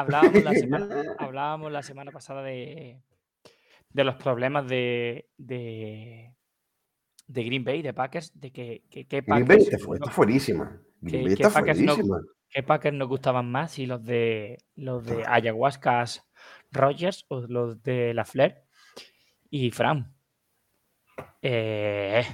hablábamos, 0.00 0.42
la 0.44 0.52
semana, 0.54 1.14
hablábamos 1.18 1.72
la 1.72 1.82
semana 1.82 2.10
pasada 2.12 2.42
de, 2.42 3.00
de 3.90 4.04
los 4.04 4.14
problemas 4.16 4.68
de, 4.68 5.28
de, 5.38 6.34
de 7.26 7.44
Green 7.44 7.64
Bay, 7.64 7.82
de 7.82 7.92
Packers, 7.94 8.38
de 8.38 8.50
que, 8.52 8.82
que, 8.90 9.06
que 9.06 9.20
Green 9.22 9.46
Bay 9.46 9.58
Packers, 9.58 9.80
está, 9.82 9.94
está 9.94 10.10
fuerísima. 10.10 10.80
Green 11.00 11.22
que- 11.22 11.26
Bay 11.28 11.36
que 11.36 11.42
está 11.42 11.60
Packers 11.60 11.80
no- 11.80 11.96
qué 12.48 12.62
Packers 12.62 12.96
nos 12.96 13.08
gustaban 13.08 13.50
más, 13.50 13.72
si 13.72 13.86
los 13.86 14.04
de 14.04 14.58
los 14.76 15.04
de 15.04 15.24
Ayahuascas 15.26 16.24
Rogers 16.70 17.24
o 17.28 17.40
los 17.48 17.82
de 17.82 18.14
la 18.14 18.24
Flair 18.24 18.62
y 19.50 19.70
Fran. 19.70 20.14
Eh, 21.42 22.24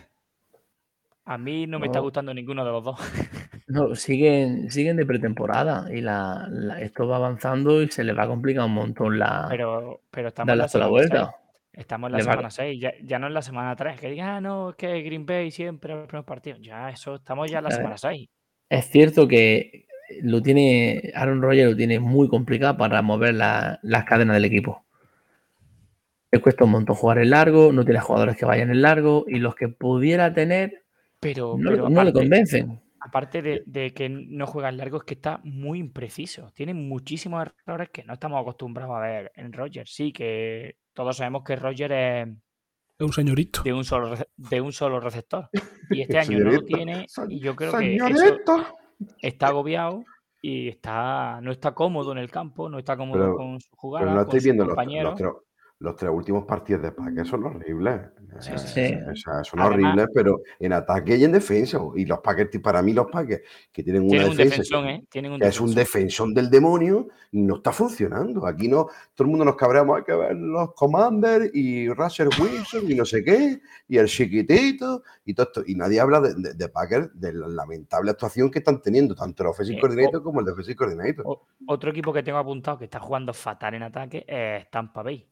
a 1.25 1.39
mí 1.39 1.67
no 1.67 1.79
me 1.79 1.87
está 1.87 2.01
gustando 2.01 2.33
ninguno 2.35 2.65
de 2.65 2.71
los 2.71 2.85
dos. 2.85 2.99
No, 3.69 3.95
siguen, 3.95 4.71
siguen 4.71 4.99
de 4.99 5.07
pretemporada 5.07 5.87
y 5.91 6.03
la, 6.03 6.47
la- 6.51 6.83
esto 6.83 7.09
va 7.09 7.17
avanzando 7.17 7.81
y 7.81 7.89
se 7.89 8.05
les 8.05 8.15
va 8.19 8.25
a 8.25 8.27
complicar 8.27 8.67
un 8.67 8.75
montón 8.75 9.19
la 9.19 9.47
Pero, 9.49 10.03
pero 10.11 10.29
estamos 10.29 10.53
en 10.53 10.59
la 10.59 10.69
semana 10.69 10.89
seis. 10.89 10.91
vuelta. 10.91 11.35
Estamos 11.73 12.09
en 12.09 12.13
la 12.13 12.19
Le 12.19 12.25
va- 12.25 12.33
semana 12.33 12.51
6, 12.51 12.81
ya, 12.81 12.93
ya 13.03 13.19
no 13.19 13.29
en 13.29 13.35
la 13.35 13.41
semana 13.41 13.75
3. 13.75 13.99
Que 13.99 14.11
digan, 14.11 14.29
ah, 14.29 14.41
no, 14.43 14.71
es 14.71 14.77
que 14.77 15.01
Green 15.01 15.25
Bay 15.25 15.51
siempre 15.51 15.95
los 15.95 16.07
primeros 16.07 16.27
partidos. 16.27 16.61
Ya, 16.61 16.91
eso, 16.91 17.15
estamos 17.15 17.51
ya 17.51 17.59
en 17.59 17.65
la 17.65 17.71
Eh, 17.71 17.75
semana 17.77 17.97
6. 17.97 18.29
Es 18.69 18.91
cierto 18.91 19.27
que 19.27 19.87
lo 20.21 20.43
tiene, 20.43 21.11
Aaron 21.15 21.41
Rodgers 21.41 21.71
lo 21.71 21.77
tiene 21.77 21.99
muy 21.99 22.29
complicado 22.29 22.77
para 22.77 23.01
mover 23.01 23.33
la- 23.35 23.79
las 23.83 24.05
cadenas 24.05 24.35
del 24.35 24.45
equipo. 24.45 24.85
Le 26.31 26.41
cuesta 26.43 26.65
un 26.65 26.73
montón 26.73 26.95
jugar 26.97 27.19
en 27.19 27.31
largo, 27.31 27.73
no 27.73 27.85
tiene 27.87 28.01
jugadores 28.01 28.37
que 28.37 28.45
vayan 28.45 28.71
en 28.71 28.83
largo 28.83 29.25
y 29.27 29.39
los 29.39 29.55
que 29.55 29.69
pudiera 29.69 30.35
tener 30.35 30.82
Pero, 31.23 31.55
no, 31.57 31.71
pero 31.71 31.83
no 31.85 31.89
le 31.91 32.11
aparte, 32.11 32.13
convencen. 32.15 32.83
aparte 33.01 33.43
de, 33.43 33.63
de 33.65 33.95
que 33.95 34.09
no 34.09 34.47
juega 34.47 34.69
en 34.69 34.77
largo, 34.77 34.99
es 34.99 35.05
que 35.05 35.15
está 35.15 35.41
muy 35.45 35.79
impreciso. 35.79 36.51
Tiene 36.55 36.75
muchísimos 36.75 37.47
errores 37.65 37.91
que 37.91 38.03
no 38.03 38.13
estamos 38.15 38.41
acostumbrados 38.43 38.97
a 38.97 39.01
ver 39.01 39.33
en 39.37 39.53
Rogers. 39.53 39.95
Sí, 39.95 40.13
que 40.13 40.77
todos 40.93 41.17
sabemos 41.17 41.45
que 41.45 41.55
Rogers 41.57 41.95
es 41.95 42.29
Es 42.99 43.07
un 43.07 43.13
señorito. 43.13 43.63
de 43.63 43.73
un 43.73 43.85
solo, 43.85 44.15
de 44.37 44.61
un 44.61 44.73
solo 44.73 44.99
receptor. 45.01 45.49
Y 45.91 46.03
este 46.03 46.19
año 46.19 46.41
no 46.41 46.51
lo 46.51 46.63
tiene. 46.65 47.07
Y 47.29 47.39
yo 47.41 47.55
creo 47.55 47.73
que 47.79 47.95
eso 47.97 48.07
Señorita. 48.09 48.75
está 49.21 49.47
agobiado 49.47 50.05
y 50.41 50.69
está, 50.69 51.41
no 51.41 51.53
está 51.53 51.73
cómodo 51.73 52.11
en 52.11 52.19
el 52.19 52.29
campo, 52.31 52.69
no 52.69 52.79
está 52.81 52.97
cómodo 52.97 53.21
Pero- 53.21 53.37
con 53.37 53.61
su 53.61 53.69
jugada, 53.77 54.07
Pero 54.07 54.11
no 54.17 54.17
con 54.27 54.27
estáis 54.29 54.43
sus 54.43 54.45
viendo 54.45 54.65
los, 54.65 55.21
los 55.83 55.97
tres 55.97 56.11
últimos 56.13 56.45
partidos 56.45 56.83
de 56.83 56.93
Packers 56.93 57.29
son 57.29 57.45
horribles. 57.45 58.01
Sí, 58.41 58.51
sí, 58.57 58.67
Sí. 58.69 58.95
O 59.11 59.15
sea, 59.17 59.45
son 59.45 59.61
Además- 59.61 59.93
horribles, 59.93 60.07
pero 60.15 60.41
en 60.59 60.73
ataque 60.73 61.17
y 61.17 61.25
en 61.25 61.33
defensa. 61.33 61.79
Y 61.97 62.07
los 62.07 62.21
Packers, 62.21 62.57
para 62.63 62.81
mí, 62.81 62.93
los 62.95 63.07
Packers, 63.11 63.43
que 63.71 63.83
tienen 63.83 64.03
una 64.03 64.23
un 64.25 64.31
defensa 64.31 64.45
defensón, 64.45 64.89
¿eh? 64.89 64.99
Un 65.01 65.07
que 65.07 65.19
es 65.19 65.25
un 65.27 65.39
defensón. 65.39 65.75
defensón 65.75 66.35
del 66.35 66.49
demonio, 66.49 67.09
no 67.33 67.57
está 67.57 67.73
funcionando. 67.73 68.47
Aquí 68.47 68.69
no, 68.69 68.87
todo 69.15 69.25
el 69.27 69.29
mundo 69.29 69.45
nos 69.45 69.57
cabreamos, 69.57 69.99
hay 69.99 70.05
que 70.05 70.15
ver 70.15 70.35
los 70.37 70.73
Commanders 70.75 71.51
y 71.53 71.89
Russell 71.91 72.29
Wilson 72.41 72.91
y 72.91 72.95
no 72.95 73.05
sé 73.05 73.23
qué, 73.23 73.61
y 73.89 73.99
el 73.99 74.07
chiquitito 74.07 75.03
y 75.27 75.35
todo 75.35 75.47
esto. 75.49 75.63
Y 75.67 75.75
nadie 75.75 76.01
habla 76.01 76.21
de, 76.21 76.35
de, 76.35 76.55
de 76.55 76.69
Packers, 76.71 77.11
de 77.21 77.33
la 77.35 77.49
lamentable 77.49 78.11
actuación 78.13 78.51
que 78.51 78.61
están 78.61 78.81
teniendo, 78.81 79.15
tanto 79.15 79.43
el 79.43 79.51
offensive 79.51 79.77
Eh, 79.77 79.81
coordinator 79.81 80.21
o- 80.21 80.23
como 80.25 80.41
el 80.41 80.47
defensive 80.47 80.77
coordinator. 80.77 81.25
O- 81.27 81.47
otro 81.67 81.91
equipo 81.91 82.13
que 82.13 82.23
tengo 82.23 82.39
apuntado 82.39 82.79
que 82.79 82.85
está 82.85 82.99
jugando 83.01 83.35
fatal 83.35 83.75
en 83.75 83.83
ataque 83.83 84.25
es 84.27 84.71
Tampa 84.71 85.03
Bay. 85.03 85.27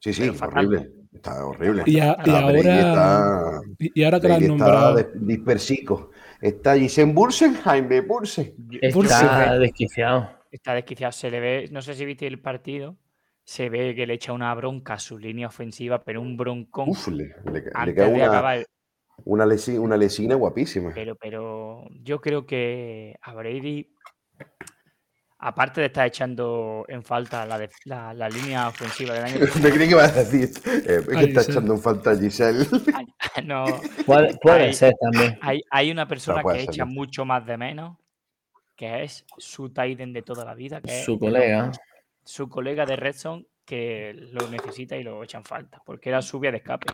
Sí, 0.00 0.12
sí, 0.12 0.22
pero 0.22 0.34
fatal. 0.34 0.66
horrible. 0.66 0.92
Está 1.12 1.44
horrible. 1.46 1.82
Y, 1.86 1.98
a- 2.00 2.16
y 2.24 2.28
Está 2.28 2.46
Brady 2.46 2.68
ahora. 2.68 2.78
está- 2.78 3.60
Y 3.78 4.04
ahora 4.04 4.20
que 4.20 4.28
lo 4.28 4.34
has 4.34 4.40
Brady 4.40 4.52
está 4.52 4.64
nombrado. 4.66 4.94
de- 4.96 5.08
dispersico. 5.14 6.10
Está 6.40 6.78
Jason 6.78 7.14
Bursen, 7.14 7.54
Jaime 7.54 8.00
Bursen. 8.02 8.54
Está 8.80 9.58
desquiciado. 9.58 10.30
Está 10.52 10.74
desquiciado. 10.74 11.12
Se 11.12 11.30
le 11.30 11.40
ve, 11.40 11.68
no 11.72 11.82
sé 11.82 11.94
si 11.94 12.04
viste 12.04 12.26
el 12.26 12.40
partido, 12.40 12.96
se 13.42 13.68
ve 13.70 13.94
que 13.94 14.06
le 14.06 14.14
echa 14.14 14.32
una 14.32 14.54
bronca 14.54 14.94
a 14.94 14.98
su 14.98 15.18
línea 15.18 15.48
ofensiva, 15.48 16.02
pero 16.04 16.20
un 16.20 16.36
broncón 16.36 16.90
Uf, 16.90 17.08
le, 17.08 17.34
le- 17.46 17.52
le 17.52 17.70
antes 17.74 17.94
cae 17.96 18.12
de 18.12 18.22
acabar. 18.22 18.66
una, 19.24 19.44
lesi- 19.46 19.78
una 19.78 19.96
lesina 19.96 20.36
guapísima. 20.36 20.92
Pero, 20.94 21.16
pero 21.16 21.86
yo 22.02 22.20
creo 22.20 22.46
que 22.46 23.16
a 23.20 23.34
Brady, 23.34 23.90
aparte 25.40 25.80
de 25.80 25.86
estar 25.86 26.06
echando 26.06 26.84
en 26.88 27.02
falta 27.02 27.46
la, 27.46 27.58
de- 27.58 27.70
la, 27.84 28.12
la 28.12 28.28
línea 28.28 28.68
ofensiva 28.68 29.14
del 29.14 29.24
año 29.24 29.34
Me 29.62 29.70
creí 29.70 29.86
que 29.86 29.92
ibas 29.94 30.12
a 30.16 30.24
decir 30.24 30.50
eh, 30.66 31.00
que 31.08 31.24
está 31.24 31.42
echando 31.42 31.74
en 31.74 31.80
falta 31.80 32.10
a 32.10 32.16
Giselle. 32.16 32.66
no, 33.44 33.64
Puede, 34.04 34.36
puede 34.38 34.72
ser 34.72 34.94
también. 35.00 35.38
hay, 35.40 35.62
hay 35.70 35.90
una 35.90 36.06
persona 36.08 36.42
que 36.42 36.60
ser, 36.60 36.70
echa 36.70 36.84
mucho 36.84 37.24
más 37.24 37.46
de 37.46 37.56
menos, 37.56 37.96
que 38.76 39.04
es 39.04 39.24
su 39.38 39.68
Titan 39.70 40.12
de 40.12 40.22
toda 40.22 40.44
la 40.44 40.54
vida, 40.54 40.80
que 40.80 40.98
es 41.00 41.04
Su 41.04 41.18
colega. 41.18 41.70
su 42.24 42.48
colega 42.48 42.84
de 42.86 42.96
Redson 42.96 43.46
que 43.64 44.12
lo 44.32 44.48
necesita 44.48 44.96
y 44.96 45.02
lo 45.02 45.22
echan 45.22 45.44
falta, 45.44 45.80
porque 45.84 46.08
era 46.08 46.22
su 46.22 46.40
vía 46.40 46.50
de 46.50 46.56
escape. 46.58 46.86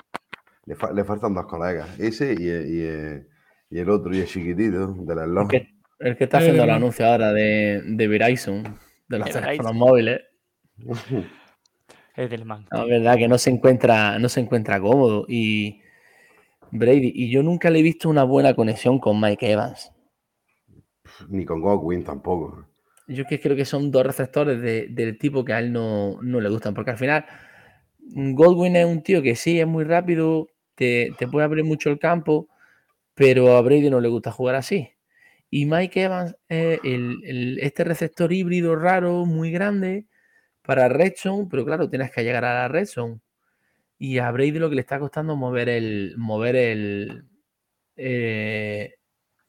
Le, 0.66 0.74
fa- 0.74 0.92
le 0.92 1.04
faltan 1.04 1.32
dos 1.34 1.46
colegas, 1.46 1.88
ese 2.00 2.34
y, 2.38 2.48
y- 2.48 3.76
y 3.76 3.78
el 3.80 3.90
otro, 3.90 4.14
y 4.14 4.20
el 4.20 4.26
chiquitito, 4.26 4.88
de 4.98 5.14
la 5.14 5.24
El 5.24 5.30
Love. 5.34 5.48
que, 5.50 5.73
el 5.98 6.16
que 6.16 6.24
está 6.24 6.38
haciendo 6.38 6.64
el 6.64 6.70
Eh, 6.70 6.72
anuncio 6.72 7.06
ahora 7.06 7.32
de, 7.32 7.82
de 7.84 8.08
Verizon, 8.08 8.62
de 9.08 9.18
los 9.18 9.28
teléfonos 9.30 9.74
móviles. 9.74 10.20
Es 12.16 12.30
del 12.30 12.44
man. 12.44 12.64
La 12.70 12.84
verdad 12.84 13.16
que 13.16 13.28
no 13.28 13.38
se 13.38 13.50
encuentra, 13.50 14.18
no 14.18 14.28
se 14.28 14.40
encuentra 14.40 14.80
cómodo. 14.80 15.26
Y 15.28 15.80
Brady, 16.70 17.12
y 17.14 17.30
yo 17.30 17.42
nunca 17.42 17.70
le 17.70 17.80
he 17.80 17.82
visto 17.82 18.08
una 18.08 18.24
buena 18.24 18.54
conexión 18.54 18.98
con 18.98 19.20
Mike 19.20 19.50
Evans. 19.52 19.92
Ni 21.28 21.44
con 21.44 21.60
Godwin 21.60 22.04
tampoco. 22.04 22.66
Yo 23.06 23.24
que 23.26 23.38
creo 23.40 23.56
que 23.56 23.64
son 23.66 23.90
dos 23.90 24.04
receptores 24.06 24.60
de- 24.60 24.88
del 24.88 25.18
tipo 25.18 25.44
que 25.44 25.52
a 25.52 25.58
él 25.58 25.72
no, 25.72 26.20
no 26.22 26.40
le 26.40 26.48
gustan, 26.48 26.74
porque 26.74 26.90
al 26.92 26.96
final 26.98 27.24
Godwin 28.00 28.76
es 28.76 28.86
un 28.86 29.02
tío 29.02 29.22
que 29.22 29.36
sí, 29.36 29.60
es 29.60 29.66
muy 29.66 29.84
rápido, 29.84 30.48
te, 30.74 31.12
te 31.18 31.28
puede 31.28 31.44
abrir 31.44 31.64
mucho 31.64 31.90
el 31.90 31.98
campo, 31.98 32.48
pero 33.14 33.56
a 33.56 33.62
Brady 33.62 33.90
no 33.90 34.00
le 34.00 34.08
gusta 34.08 34.32
jugar 34.32 34.56
así. 34.56 34.90
Y 35.56 35.66
Mike 35.66 36.02
Evans 36.02 36.34
este 36.48 37.84
receptor 37.84 38.32
híbrido 38.32 38.74
raro, 38.74 39.24
muy 39.24 39.52
grande 39.52 40.08
para 40.62 40.88
Red 40.88 41.12
Zone, 41.16 41.46
pero 41.48 41.64
claro, 41.64 41.88
tienes 41.88 42.10
que 42.10 42.24
llegar 42.24 42.44
a 42.44 42.54
la 42.54 42.66
Red 42.66 42.86
Zone. 42.86 43.20
Y 43.96 44.18
a 44.18 44.32
Brady 44.32 44.58
lo 44.58 44.68
que 44.68 44.74
le 44.74 44.80
está 44.80 44.98
costando 44.98 45.36
mover 45.36 45.68
el, 45.68 46.14
mover 46.16 46.56
el, 46.56 47.28
eh, 47.94 48.96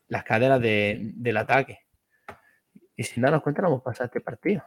las 0.07 0.23
cadenas 0.23 0.61
de- 0.61 0.99
del 1.15 1.37
ataque. 1.37 1.79
Y 2.95 3.01
sin 3.01 3.23
darnos 3.23 3.41
cuenta, 3.41 3.63
no 3.63 3.69
hemos 3.69 3.81
pasado 3.81 4.05
este 4.05 4.21
partido. 4.21 4.63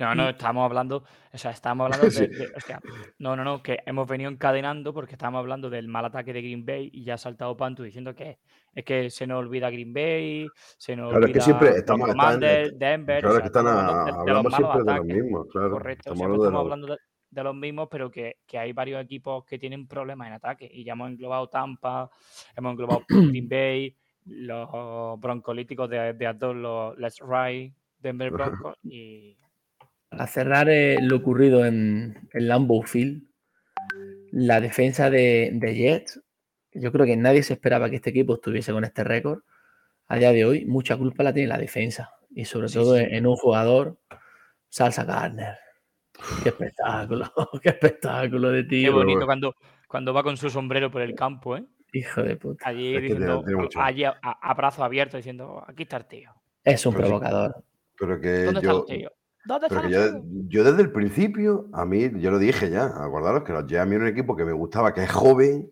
No, 0.00 0.14
no, 0.14 0.28
estamos 0.30 0.64
hablando, 0.64 1.04
o 1.32 1.38
sea, 1.38 1.50
estamos 1.50 1.84
hablando 1.84 2.06
de, 2.26 2.28
de- 2.28 2.52
o 2.56 2.60
sea, 2.60 2.80
no, 3.18 3.36
no, 3.36 3.44
no, 3.44 3.62
que 3.62 3.78
hemos 3.86 4.08
venido 4.08 4.30
encadenando 4.30 4.92
porque 4.94 5.12
estamos 5.12 5.38
hablando 5.38 5.68
del 5.70 5.88
mal 5.88 6.04
ataque 6.06 6.32
de 6.32 6.40
Green 6.42 6.64
Bay 6.64 6.90
y 6.92 7.04
ya 7.04 7.14
ha 7.14 7.18
saltado 7.18 7.56
Pantu 7.56 7.82
diciendo 7.82 8.14
que 8.14 8.38
es 8.74 8.84
que 8.84 9.10
se 9.10 9.26
nos 9.26 9.38
olvida 9.38 9.68
Green 9.70 9.92
Bay, 9.92 10.46
se 10.78 10.96
nos 10.96 11.10
Claro, 11.10 11.26
es 11.26 11.32
que 11.32 11.38
olvida 11.38 11.44
siempre 11.44 11.68
los 11.68 11.76
estamos- 11.78 12.08
están- 12.08 12.18
Commanders, 12.18 12.78
Denver, 12.78 13.20
Claro 13.20 13.28
o 13.28 13.32
sea, 13.36 13.40
que 13.42 13.46
están 13.46 13.66
a- 13.66 14.04
de- 14.04 14.12
de, 14.12 14.32
los 14.42 14.54
siempre 14.54 14.78
de 14.78 14.84
los 14.84 14.88
ataques. 14.88 15.04
mismos, 15.22 15.46
claro. 15.52 15.70
Correcto, 15.70 16.12
Estamos 16.12 16.28
de 16.28 16.34
estamos 16.36 16.52
los- 16.52 16.60
hablando 16.62 16.86
de, 16.88 16.96
de 17.30 17.44
los 17.44 17.54
mismos, 17.54 17.88
pero 17.90 18.10
que, 18.10 18.36
que 18.46 18.58
hay 18.58 18.72
varios 18.72 19.02
equipos 19.04 19.44
que 19.44 19.58
tienen 19.58 19.86
problemas 19.86 20.26
en 20.28 20.32
ataque. 20.34 20.68
Y 20.72 20.82
ya 20.82 20.94
hemos 20.94 21.10
englobado 21.10 21.48
Tampa, 21.48 22.10
hemos 22.56 22.72
englobado 22.72 23.04
Green 23.38 23.48
Bay, 23.48 23.94
los 24.26 25.20
broncolíticos 25.20 25.88
de, 25.90 26.12
de 26.14 26.26
Adol, 26.26 26.62
los 26.62 26.98
Let's 26.98 27.20
Ride, 27.20 27.72
Denver 27.98 28.30
Broncos 28.30 28.76
y 28.82 29.36
Para 30.10 30.26
cerrar 30.26 30.68
eh, 30.68 30.98
lo 31.00 31.16
ocurrido 31.16 31.64
en, 31.64 32.28
en 32.32 32.48
Lambeau 32.48 32.82
Field, 32.82 33.22
la 34.32 34.60
defensa 34.60 35.08
de, 35.08 35.50
de 35.54 35.74
Jets, 35.74 36.20
yo 36.72 36.90
creo 36.92 37.06
que 37.06 37.16
nadie 37.16 37.42
se 37.44 37.52
esperaba 37.54 37.88
que 37.88 37.96
este 37.96 38.10
equipo 38.10 38.34
estuviese 38.34 38.72
con 38.72 38.84
este 38.84 39.04
récord. 39.04 39.40
A 40.08 40.16
día 40.16 40.32
de 40.32 40.44
hoy, 40.44 40.66
mucha 40.66 40.96
culpa 40.96 41.22
la 41.22 41.32
tiene 41.32 41.48
la 41.48 41.58
defensa 41.58 42.12
y 42.34 42.44
sobre 42.44 42.68
Sí, 42.68 42.74
todo 42.74 42.96
sí. 42.96 43.04
en 43.08 43.26
un 43.26 43.36
jugador, 43.36 43.98
Salsa 44.68 45.04
Gardner. 45.04 45.56
Qué 46.42 46.48
espectáculo, 46.48 47.32
qué 47.62 47.68
espectáculo 47.70 48.50
de 48.50 48.62
Qué 48.64 48.68
tío. 48.68 48.92
bonito 48.92 49.12
bueno. 49.14 49.26
cuando, 49.26 49.56
cuando 49.86 50.12
va 50.12 50.24
con 50.24 50.36
su 50.36 50.50
sombrero 50.50 50.90
por 50.90 51.02
el 51.02 51.14
campo, 51.14 51.56
¿eh? 51.56 51.64
Hijo 51.92 52.22
de 52.24 52.36
puta. 52.36 52.68
Allí 52.68 52.94
Es 52.96 53.00
que 53.02 53.06
tiene- 53.08 53.26
diciendo, 53.36 53.68
allí 53.76 54.04
a, 54.04 54.18
a- 54.22 54.50
a 54.50 54.54
brazos 54.54 54.80
abiertos 54.80 55.18
diciendo, 55.18 55.64
aquí 55.66 55.84
está 55.84 55.96
el 55.98 56.06
tío. 56.06 56.32
Es 56.64 56.84
un 56.84 56.94
Pero 56.94 57.04
sí. 57.06 57.10
provocador. 57.10 57.64
Pero 57.98 58.20
que 58.20 58.28
¿Dónde 58.44 58.60
está 58.60 58.72
yo, 58.72 58.84
el 58.88 58.98
tío? 58.98 59.12
¿Dónde 59.44 59.66
pero 59.68 59.80
está 59.86 59.90
yo, 59.90 60.22
yo 60.48 60.64
desde 60.64 60.82
el 60.82 60.92
principio, 60.92 61.68
a 61.72 61.84
mí, 61.86 62.10
yo 62.20 62.30
lo 62.30 62.38
dije 62.38 62.68
ya, 62.70 62.84
acordaros 62.86 63.42
que 63.44 63.52
los 63.52 63.66
Jets 63.66 63.80
a 63.82 63.86
mí 63.86 63.94
era 63.94 64.04
un 64.04 64.10
equipo 64.10 64.36
que 64.36 64.44
me 64.44 64.52
gustaba, 64.52 64.92
que 64.92 65.02
es 65.04 65.10
joven, 65.10 65.70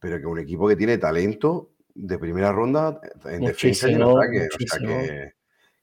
pero 0.00 0.16
que 0.16 0.22
es 0.22 0.26
un 0.26 0.38
equipo 0.38 0.66
que 0.68 0.76
tiene 0.76 0.98
talento 0.98 1.70
de 1.94 2.18
primera 2.18 2.52
ronda 2.52 3.00
en 3.26 3.40
defensa 3.44 3.88
y 3.88 3.94
en 3.94 4.00
Muchísimo, 4.00 4.18
ataque. 4.18 4.48
O 4.48 4.66
sea 4.66 4.78
que, 4.80 5.32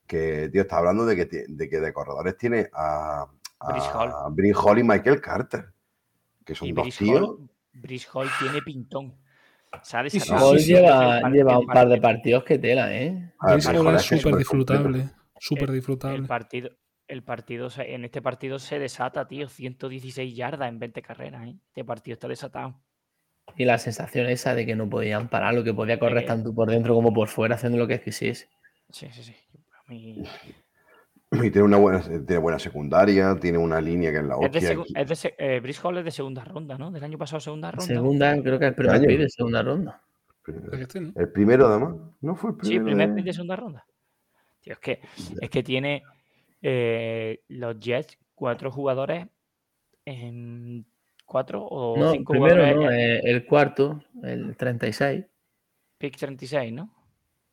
que, 0.07 0.49
tío, 0.49 0.61
está 0.61 0.77
hablando 0.77 1.05
de 1.05 1.15
que, 1.15 1.45
de 1.47 1.69
que 1.69 1.79
de 1.79 1.93
corredores 1.93 2.37
tiene 2.37 2.69
a, 2.73 3.27
Brice 3.67 3.87
Hall. 3.93 4.09
a 4.11 4.29
Brin 4.29 4.53
Hall 4.55 4.79
y 4.79 4.83
Michael 4.83 5.21
Carter, 5.21 5.65
que 6.43 6.53
son 6.53 6.67
Y 6.67 6.71
dos 6.73 6.83
Brice 6.83 7.03
tíos. 7.05 7.21
Hall, 7.21 7.49
Brice 7.73 8.07
Hall 8.13 8.27
tiene 8.39 8.61
pintón. 8.61 9.15
¿Sabes? 9.83 10.13
Sí, 10.13 10.19
lleva, 10.19 11.19
el 11.19 11.33
lleva 11.33 11.53
el 11.53 11.57
un 11.59 11.65
par 11.65 11.87
de 11.89 11.97
partido- 11.97 12.01
partidos 12.01 12.43
que 12.45 12.59
tela, 12.59 12.93
¿eh? 12.95 13.33
Brice 13.41 13.77
Hall 13.77 13.95
es 13.95 14.01
súper 14.03 14.35
disfrutable. 14.35 15.09
Súper 15.37 15.69
El 15.69 15.75
disfrutable. 15.75 16.27
partido, 16.27 16.69
el 17.07 17.23
partido, 17.23 17.69
se- 17.69 17.93
en 17.93 18.05
este 18.05 18.21
partido 18.21 18.59
se 18.59 18.79
desata, 18.79 19.27
tío. 19.27 19.47
116 19.47 20.35
yardas 20.35 20.69
en 20.69 20.79
20 20.79 21.01
carreras, 21.01 21.47
¿eh? 21.47 21.55
Este 21.67 21.83
partido 21.85 22.13
está 22.13 22.27
desatado. 22.27 22.75
Y 23.55 23.65
la 23.65 23.77
sensación 23.77 24.27
esa 24.27 24.55
de 24.55 24.65
que 24.65 24.75
no 24.75 24.89
podían 24.89 25.29
parar, 25.29 25.53
lo 25.53 25.63
que 25.63 25.73
podía 25.73 25.99
correr 25.99 26.25
tanto 26.25 26.53
por 26.53 26.69
dentro 26.69 26.95
como 26.95 27.13
por 27.13 27.27
fuera, 27.27 27.55
haciendo 27.55 27.77
lo 27.77 27.87
que 27.87 28.01
quisiese. 28.01 28.49
Sí, 28.89 29.07
sí, 29.11 29.23
sí. 29.23 29.35
A 29.85 29.91
mí- 29.91 30.23
Y 31.31 31.51
tiene 31.51 31.63
una 31.63 31.77
buena, 31.77 32.01
tiene 32.01 32.37
buena 32.37 32.59
secundaria, 32.59 33.35
tiene 33.39 33.57
una 33.57 33.81
línea 33.81 34.11
que 34.11 34.17
es 34.19 34.23
la 34.23 34.35
Es 34.41 34.51
de, 34.53 34.83
es 34.95 35.21
de 35.23 35.35
eh, 35.37 35.59
Brice 35.59 35.81
Hall 35.83 35.97
es 35.97 36.05
de 36.05 36.11
segunda 36.11 36.43
ronda, 36.45 36.77
¿no? 36.77 36.91
Del 36.91 37.03
año 37.03 37.17
pasado, 37.17 37.39
segunda 37.41 37.71
ronda. 37.71 37.85
Segunda, 37.93 38.41
creo 38.41 38.57
que 38.59 38.65
es 38.65 38.69
el 38.69 38.75
primer 38.75 38.95
año? 38.95 39.07
pick 39.07 39.19
de 39.19 39.29
segunda 39.29 39.61
ronda. 39.63 40.01
El 40.47 41.31
primero, 41.31 41.67
además. 41.67 41.95
No 42.21 42.35
fue 42.35 42.51
el 42.51 42.55
Sí, 42.57 42.61
primero. 42.79 42.85
primer 42.85 43.09
de- 43.09 43.15
pick 43.15 43.25
de 43.25 43.33
segunda 43.33 43.55
ronda. 43.55 43.85
Tío, 44.61 44.73
es 44.73 44.79
que, 44.79 44.99
es 45.41 45.49
que 45.49 45.63
tiene 45.63 46.03
eh, 46.61 47.41
los 47.49 47.79
Jets 47.79 48.17
cuatro 48.33 48.71
jugadores 48.71 49.27
en 50.05 50.85
cuatro 51.25 51.63
o 51.65 51.97
No, 51.97 52.11
cinco 52.11 52.33
primero 52.33 52.55
jugadores 52.55 52.75
no, 52.75 52.91
en 52.91 52.99
eh, 52.99 53.21
el 53.23 53.45
cuarto, 53.45 54.03
el 54.23 54.55
36. 54.57 55.25
pick 55.97 56.17
36, 56.17 56.71
¿no? 56.73 56.93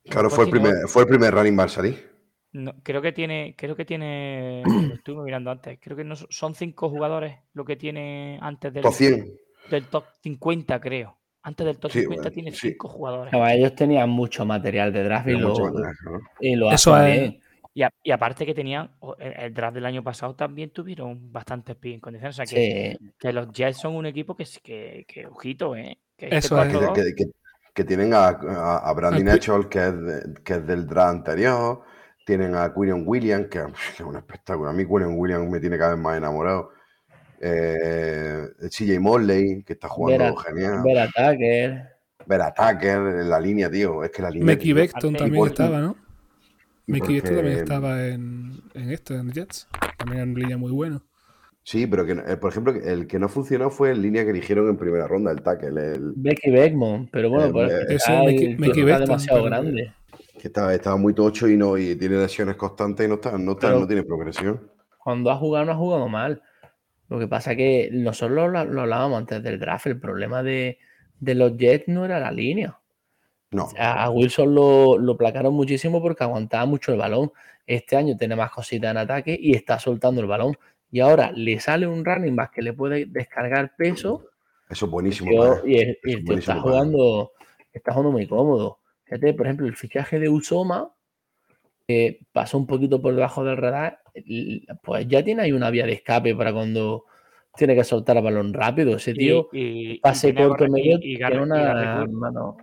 Claro, 0.04 0.30
fue 0.30 0.44
el, 0.44 0.50
primer, 0.50 0.72
fue 0.88 1.02
el 1.02 1.08
primer 1.08 1.32
running 1.32 1.56
back 1.56 1.68
salir. 1.68 2.12
No, 2.52 2.74
creo 2.82 3.00
que 3.00 3.12
tiene, 3.12 3.54
creo 3.56 3.74
que 3.76 3.84
tiene, 3.84 4.62
lo 4.88 4.94
estuve 4.94 5.24
mirando 5.24 5.50
antes, 5.50 5.78
creo 5.80 5.96
que 5.96 6.04
no 6.04 6.14
son 6.16 6.54
cinco 6.54 6.90
jugadores 6.90 7.36
lo 7.54 7.64
que 7.64 7.76
tiene 7.76 8.38
antes 8.42 8.72
del, 8.74 8.82
Top 8.82 8.92
100. 8.92 9.32
del 9.70 9.86
top 9.88 10.04
50, 10.22 10.80
creo. 10.80 11.18
Antes 11.44 11.66
del 11.66 11.78
top 11.78 11.90
Sí, 11.90 12.00
50 12.00 12.22
bueno, 12.22 12.34
tiene 12.34 12.52
sí. 12.52 12.70
cinco 12.70 12.88
jugadores. 12.88 13.32
No, 13.32 13.46
ellos 13.48 13.74
tenían 13.74 14.10
mucho 14.10 14.44
material 14.44 14.92
de 14.92 15.02
draft 15.04 15.28
y 15.28 15.32
lo, 15.32 15.54
¿no? 15.70 15.72
y 16.40 16.54
lo 16.56 16.70
Eso 16.70 16.94
hacen 16.94 17.24
es-. 17.24 17.34
Y, 17.74 17.82
a- 17.82 17.90
y 18.02 18.10
aparte 18.10 18.44
que 18.44 18.54
tenían, 18.54 18.90
o- 19.00 19.16
el, 19.18 19.32
el 19.32 19.54
draft 19.54 19.74
del 19.74 19.86
año 19.86 20.02
pasado 20.04 20.34
también 20.34 20.70
tuvieron 20.70 21.32
bastantes 21.32 21.74
picks 21.76 21.94
en 21.94 22.00
condiciones. 22.00 22.34
O 22.34 22.36
sea 22.36 22.46
que, 22.46 22.96
Sí, 23.00 23.10
que 23.18 23.32
los 23.32 23.50
Jets 23.52 23.78
son 23.78 23.94
un 23.96 24.06
equipo 24.06 24.36
que, 24.36 24.42
es- 24.42 24.60
que, 24.62 25.04
que 25.08 25.26
ojito, 25.26 25.74
¿eh? 25.76 25.98
Que 26.16 26.26
este 26.26 26.36
Eso 26.38 26.62
es. 26.62 26.68
Que, 26.68 26.76
4-2, 26.78 27.32
que- 27.74 27.84
tienen 27.84 28.12
a, 28.12 28.26
a, 28.28 28.76
a 28.88 28.92
Brandon 28.92 29.26
Echol, 29.28 29.68
que 29.70 29.78
es, 29.86 30.00
de- 30.02 30.34
que 30.44 30.52
es 30.54 30.66
del 30.66 30.86
draft 30.86 31.14
anterior. 31.16 31.82
Tienen 32.26 32.54
a 32.54 32.72
Quinion 32.74 33.04
Williams, 33.06 33.46
que, 33.50 33.58
es 33.60 34.00
un 34.00 34.16
espectáculo. 34.16 34.68
A 34.68 34.72
mí 34.74 34.84
Quinion 34.84 35.14
Williams 35.18 35.50
me 35.50 35.58
tiene 35.58 35.78
cada 35.78 35.94
vez 35.94 36.00
más 36.00 36.16
enamorado. 36.18 36.70
Eh, 37.40 38.46
CJ 38.70 39.00
Mosley, 39.00 39.62
que 39.64 39.72
está 39.72 39.88
jugando 39.88 40.24
Ver 40.24 40.34
a- 40.36 40.42
genial. 40.42 40.82
Ver 40.84 40.98
a 40.98 41.06
Tucker. 41.06 41.88
Ver 42.26 42.40
a 42.42 42.54
Tucker 42.54 42.98
en 42.98 43.30
la 43.30 43.40
línea, 43.40 43.68
tío. 43.70 44.04
Es 44.04 44.10
que 44.10 44.22
la 44.22 44.30
línea. 44.30 44.54
Beckton 44.74 45.16
también 45.16 45.46
estaba, 45.46 45.80
¿no? 45.80 45.96
Mickey 46.86 47.20
porque- 47.20 47.34
también 47.36 47.58
estaba 47.58 48.06
en, 48.08 48.60
en 48.74 48.90
esto, 48.90 49.14
en 49.14 49.30
Jets. 49.32 49.68
También 49.98 50.22
en 50.22 50.34
línea 50.34 50.56
muy 50.56 50.72
bueno. 50.72 51.02
Sí, 51.64 51.86
pero 51.86 52.04
que, 52.04 52.12
eh, 52.12 52.36
por 52.36 52.50
ejemplo, 52.50 52.72
el 52.74 53.06
que 53.06 53.20
no 53.20 53.28
funcionó 53.28 53.70
fue 53.70 53.92
en 53.92 54.02
línea 54.02 54.24
que 54.24 54.30
eligieron 54.30 54.68
en 54.68 54.76
primera 54.76 55.06
ronda, 55.06 55.30
el 55.30 55.42
tackle, 55.42 55.92
el, 55.92 56.12
Becky 56.16 56.50
Beckman. 56.50 57.08
Pero 57.12 57.30
bueno, 57.30 57.52
pues 57.52 57.72
eh, 57.72 57.86
está, 57.94 58.20
demasiado 58.22 59.38
pero- 59.38 59.44
grande. 59.44 59.92
que 60.40 60.48
estaba, 60.48 60.74
estaba 60.74 60.96
muy 60.96 61.14
tocho 61.14 61.48
y 61.48 61.56
no 61.56 61.78
y 61.78 61.94
tiene 61.94 62.16
lesiones 62.16 62.56
constantes 62.56 63.06
y 63.06 63.08
no 63.08 63.14
está, 63.14 63.38
no 63.38 63.52
está, 63.52 63.68
Pero- 63.68 63.80
no 63.80 63.86
tiene 63.86 64.02
progresión. 64.02 64.60
Cuando 64.98 65.30
ha 65.30 65.36
jugado, 65.36 65.64
no 65.66 65.72
ha 65.72 65.76
jugado 65.76 66.08
mal. 66.08 66.42
Lo 67.08 67.18
que 67.18 67.28
pasa 67.28 67.54
que 67.54 67.90
nosotros 67.92 68.50
lo, 68.52 68.64
lo 68.64 68.80
hablábamos 68.82 69.18
antes 69.18 69.42
del 69.42 69.60
draft. 69.60 69.86
El 69.86 70.00
problema 70.00 70.42
de, 70.42 70.78
de 71.20 71.34
los 71.34 71.56
Jets 71.56 71.86
no 71.88 72.04
era 72.04 72.18
la 72.18 72.32
línea. 72.32 72.78
No, 73.52 73.68
A, 73.78 74.04
a 74.04 74.10
Wilson 74.10 74.54
lo, 74.54 74.98
lo 74.98 75.16
placaron 75.16 75.54
muchísimo 75.54 76.00
porque 76.02 76.24
aguantaba 76.24 76.66
mucho 76.66 76.92
el 76.92 76.98
balón. 76.98 77.30
Este 77.66 77.96
año 77.96 78.16
tiene 78.16 78.34
más 78.34 78.50
cositas 78.50 78.90
en 78.90 78.96
ataque 78.96 79.38
y 79.40 79.54
está 79.54 79.78
soltando 79.78 80.20
el 80.20 80.26
balón. 80.26 80.56
Y 80.90 81.00
ahora 81.00 81.30
le 81.32 81.60
sale 81.60 81.86
un 81.86 82.04
running 82.04 82.34
back 82.36 82.52
que 82.54 82.62
le 82.62 82.72
puede 82.72 83.06
descargar 83.06 83.74
peso 83.76 84.24
eso 84.68 84.86
es 84.86 84.90
buenísimo. 84.90 85.30
tío, 85.30 85.66
y 85.66 85.78
el, 85.78 85.98
y 86.04 86.10
es 86.12 86.16
el 86.18 86.24
tío 86.24 86.34
está 86.38 86.54
jugando, 86.60 87.32
está 87.72 87.92
jugando 87.92 88.12
muy 88.12 88.26
cómodo. 88.26 88.78
Fíjate, 89.04 89.34
por 89.34 89.46
ejemplo, 89.46 89.66
el 89.66 89.76
fichaje 89.76 90.18
de 90.18 90.28
Usoma 90.28 90.90
que 91.86 92.20
pasó 92.32 92.56
un 92.58 92.66
poquito 92.66 93.00
por 93.02 93.14
debajo 93.14 93.44
del 93.44 93.56
radar, 93.58 94.00
pues 94.82 95.06
ya 95.08 95.22
tiene 95.22 95.42
ahí 95.42 95.52
una 95.52 95.68
vía 95.70 95.84
de 95.84 95.92
escape 95.92 96.34
para 96.34 96.52
cuando 96.52 97.04
tiene 97.56 97.74
que 97.74 97.84
soltar 97.84 98.16
el 98.16 98.22
balón 98.22 98.52
rápido. 98.54 98.96
Ese 98.96 99.12
tío 99.14 99.48
y, 99.52 99.58
y- 99.60 99.92
y 99.92 99.98
pase 99.98 100.34
corto 100.34 100.68
medio 100.68 100.98
y, 101.02 101.16
y 101.16 101.18
y 101.20 101.22
una 101.24 101.56
Garrett 101.74 102.08
Wil- 102.08 102.12
mano. 102.12 102.56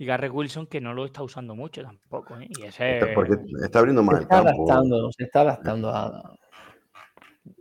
Y 0.00 0.06
Garrett 0.06 0.32
Wilson 0.32 0.66
que 0.66 0.80
no 0.80 0.94
lo 0.94 1.04
está 1.04 1.22
usando 1.22 1.54
mucho 1.54 1.82
tampoco. 1.82 2.34
¿eh? 2.38 2.48
Y 2.48 2.62
ese 2.62 2.94
Está- 2.98 3.14
Porque 3.14 3.36
está 3.62 3.80
abriendo 3.80 4.00
Se 4.00 4.06
más 4.06 4.16
el 4.16 4.22
está 4.22 4.36
campo. 4.42 4.48
adaptando, 4.72 5.12
se 5.12 5.24
está 5.24 5.40
adaptando 5.42 5.90
a, 5.90 6.34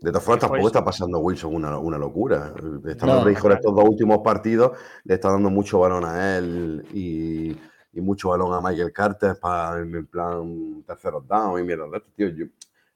De 0.01 0.09
todas 0.11 0.23
formas, 0.23 0.39
tampoco 0.41 0.61
Pues- 0.61 0.71
está 0.71 0.85
pasando 0.85 1.19
Wilson 1.19 1.53
una, 1.55 1.77
una 1.77 1.97
locura. 1.97 2.53
Está 2.87 3.05
No, 3.05 3.27
estos 3.27 3.75
dos 3.75 3.83
últimos 3.83 4.19
partidos, 4.19 4.77
le 5.03 5.15
está 5.15 5.31
dando 5.31 5.49
mucho 5.49 5.79
balón 5.79 6.05
a 6.05 6.37
él 6.37 6.85
y, 6.93 7.51
y 7.91 8.01
mucho 8.01 8.29
balón 8.29 8.53
a 8.53 8.61
Michael 8.61 8.93
Carter 8.93 9.35
para 9.41 9.79
en 9.81 9.93
el 9.95 10.07
plan 10.07 10.81
terceros 10.87 11.27
down 11.27 11.59
y 11.59 11.63
mierda 11.65 11.87
de 11.89 11.97
esto, 11.97 12.09
tío. 12.15 12.29
Yo- 12.29 12.45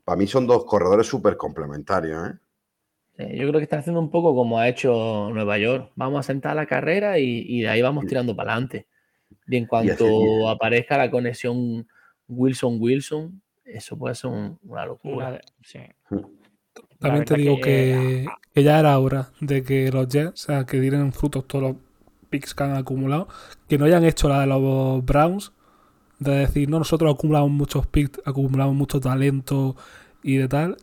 para 0.06 0.16
mí 0.18 0.26
son 0.26 0.48
dos 0.48 0.64
corredores 0.64 1.06
súper 1.08 1.36
complementarios, 1.36 2.30
¿eh? 2.30 2.34
Eh, 3.18 3.38
Yo 3.38 3.48
creo 3.50 3.60
que 3.60 3.64
está 3.64 3.78
haciendo 3.80 4.00
un 4.00 4.10
poco 4.10 4.34
como 4.34 4.58
ha 4.58 4.68
hecho 4.70 5.30
Nueva 5.34 5.58
York. 5.58 5.92
Vamos 5.96 6.20
a 6.22 6.24
sentar 6.24 6.56
la 6.56 6.66
carrera 6.66 7.20
y, 7.20 7.44
y 7.48 7.62
de 7.62 7.68
ahí 7.70 7.82
vamos 7.82 8.06
tirando 8.06 8.36
para 8.36 8.54
adelante. 8.54 8.88
Y 9.48 9.58
en 9.58 9.66
cuanto 9.66 10.48
aparezca 10.50 10.98
la 10.98 11.12
conexión 11.12 11.88
Wilson-Wilson, 12.28 13.42
eso 13.66 13.98
puede 13.98 14.16
ser 14.16 14.30
un- 14.32 14.58
una 14.64 14.86
locura. 14.86 15.30
una 15.30 15.40
sí. 15.62 15.80
La 16.10 17.10
También 17.10 17.26
te 17.26 17.36
digo 17.36 17.56
que, 17.58 17.62
que, 17.62 18.28
que 18.54 18.64
ya 18.64 18.80
era 18.80 18.98
hora 19.00 19.32
de 19.42 19.64
que 19.64 19.92
los 19.92 20.08
Jets, 20.08 20.44
o 20.44 20.46
sea, 20.48 20.66
que 20.66 20.80
dieran 20.80 21.12
frutos 21.12 21.46
todos 21.48 21.64
los 21.64 21.76
picks 22.30 22.54
que 22.56 22.64
han 22.64 22.76
acumulado, 22.76 23.28
que 23.68 23.78
no 23.78 23.86
hayan 23.86 24.04
hecho 24.06 24.30
la 24.30 24.40
de 24.42 24.48
los 24.48 25.04
Browns, 25.06 25.52
de 26.20 26.32
decir, 26.32 26.70
no, 26.70 26.80
nosotros 26.80 27.14
acumulamos 27.14 27.52
muchos 27.52 27.86
picks, 27.88 28.22
acumulamos 28.26 28.76
mucho 28.76 29.00
talento 29.02 29.76
y 30.24 30.38
de 30.38 30.48
tal, 30.48 30.78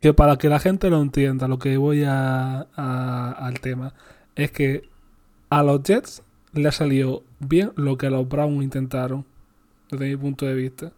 que 0.00 0.12
para 0.14 0.36
que 0.36 0.48
la 0.48 0.60
gente 0.60 0.90
lo 0.90 1.00
entienda, 1.00 1.48
lo 1.48 1.58
que 1.58 1.76
voy 1.76 2.04
a, 2.04 2.66
a- 2.76 3.32
al 3.32 3.60
tema, 3.60 3.94
es 4.36 4.52
que 4.52 4.82
a 5.50 5.62
los 5.62 5.82
Jets 5.82 6.22
le 6.52 6.68
ha 6.68 6.72
salido 6.72 7.22
bien 7.40 7.72
lo 7.76 7.96
que 7.98 8.10
los 8.10 8.28
Browns 8.28 8.62
intentaron, 8.62 9.24
desde 9.90 10.08
mi 10.08 10.16
punto 10.16 10.46
de 10.46 10.54
vista. 10.54 10.92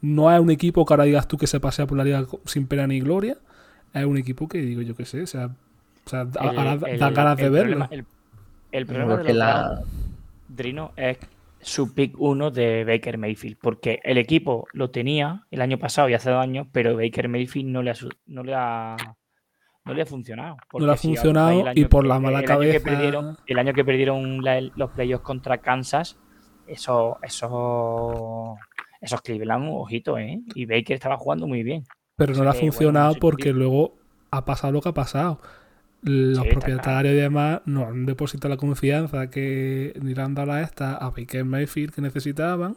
No 0.00 0.32
es 0.34 0.40
un 0.40 0.50
equipo 0.50 0.84
que 0.86 0.92
ahora 0.94 1.04
digas 1.04 1.28
tú 1.28 1.36
que 1.36 1.46
se 1.46 1.60
pasea 1.60 1.86
por 1.86 1.98
la 1.98 2.04
liga 2.04 2.24
sin 2.46 2.66
pena 2.66 2.86
ni 2.86 3.00
gloria. 3.00 3.36
Es 3.92 4.04
un 4.04 4.16
equipo 4.16 4.48
que 4.48 4.58
digo 4.58 4.80
yo 4.82 4.94
que 4.96 5.04
sé, 5.04 5.22
o 5.22 5.26
sea, 5.26 5.46
o 6.06 6.08
sea 6.08 6.24
da, 6.24 6.40
el- 6.50 6.58
ahora 6.58 6.72
el- 6.88 6.98
da 6.98 7.10
ganas 7.10 7.36
de 7.36 7.44
el 7.44 7.50
verlo. 7.50 7.76
problema- 7.86 7.88
el, 7.90 8.04
el 8.72 8.86
problema 8.86 9.16
de 9.18 9.24
los 9.24 9.36
la- 9.36 9.68
Browns, 9.68 9.86
Drino, 10.48 10.92
es 10.96 11.18
su 11.60 11.92
pick 11.92 12.14
1 12.18 12.50
de 12.50 12.84
Baker 12.84 13.18
Mayfield, 13.18 13.58
porque 13.60 14.00
el 14.02 14.16
equipo 14.16 14.66
lo 14.72 14.90
tenía 14.90 15.46
el 15.50 15.60
año 15.60 15.78
pasado 15.78 16.08
y 16.08 16.14
hace 16.14 16.30
dos 16.30 16.40
años, 16.42 16.66
pero 16.72 16.96
Baker 16.96 17.28
Mayfield 17.28 17.68
no 17.68 17.82
le 17.82 17.90
ha, 17.90 17.94
no 18.26 18.42
le 18.42 18.54
ha, 18.54 18.96
no 19.90 19.94
le 19.96 20.02
ha 20.02 20.06
funcionado. 20.06 20.56
No 20.72 20.86
le 20.86 20.92
ha 20.92 20.96
si 20.96 21.08
funcionado 21.08 21.52
y 21.74 21.80
año 21.80 21.88
por 21.88 22.02
que- 22.02 22.08
la 22.08 22.18
mala 22.20 22.38
el 22.40 22.44
año 22.50 22.60
que 22.60 22.68
cabeza- 22.70 22.84
perdieron- 22.84 23.36
el 23.46 23.58
año 23.58 23.72
que 23.74 23.84
perdieron 23.84 24.42
la- 24.42 24.60
los 24.76 24.90
playoffs 24.92 25.24
contra 25.24 25.58
Kansas, 25.58 26.18
esos, 26.66 27.16
esos, 27.22 28.58
esos 29.00 29.22
Cleveland, 29.22 29.68
ojito, 29.70 30.18
¿eh? 30.18 30.40
Y 30.54 30.66
Baker 30.66 30.94
estaba 30.94 31.16
jugando 31.16 31.46
muy 31.46 31.62
bien. 31.62 31.84
Pero 32.16 32.32
no 32.34 32.42
le 32.44 32.50
ha 32.50 32.52
bueno, 32.52 32.60
funcionado 32.72 33.06
no 33.08 33.12
sé 33.12 33.16
qué 33.16 33.20
porque 33.20 33.52
luego 33.52 33.94
ha 34.30 34.44
pasado 34.44 34.72
lo 34.72 34.80
que 34.80 34.88
ha 34.90 34.94
pasado. 34.94 35.40
Los 36.02 36.38
Sí, 36.44 36.48
propietarios 36.50 37.12
y 37.14 37.16
demás 37.18 37.60
no 37.66 37.86
han 37.86 38.06
depositado 38.06 38.48
la 38.54 38.56
confianza 38.58 39.28
que 39.30 39.92
ni 40.00 40.14
le 40.14 40.22
han 40.22 40.34
dado 40.34 40.52
a 40.52 40.62
esta 40.62 40.96
a 40.96 41.10
Baker 41.10 41.44
Mayfield 41.44 41.92
que 41.94 42.00
necesitaban. 42.02 42.76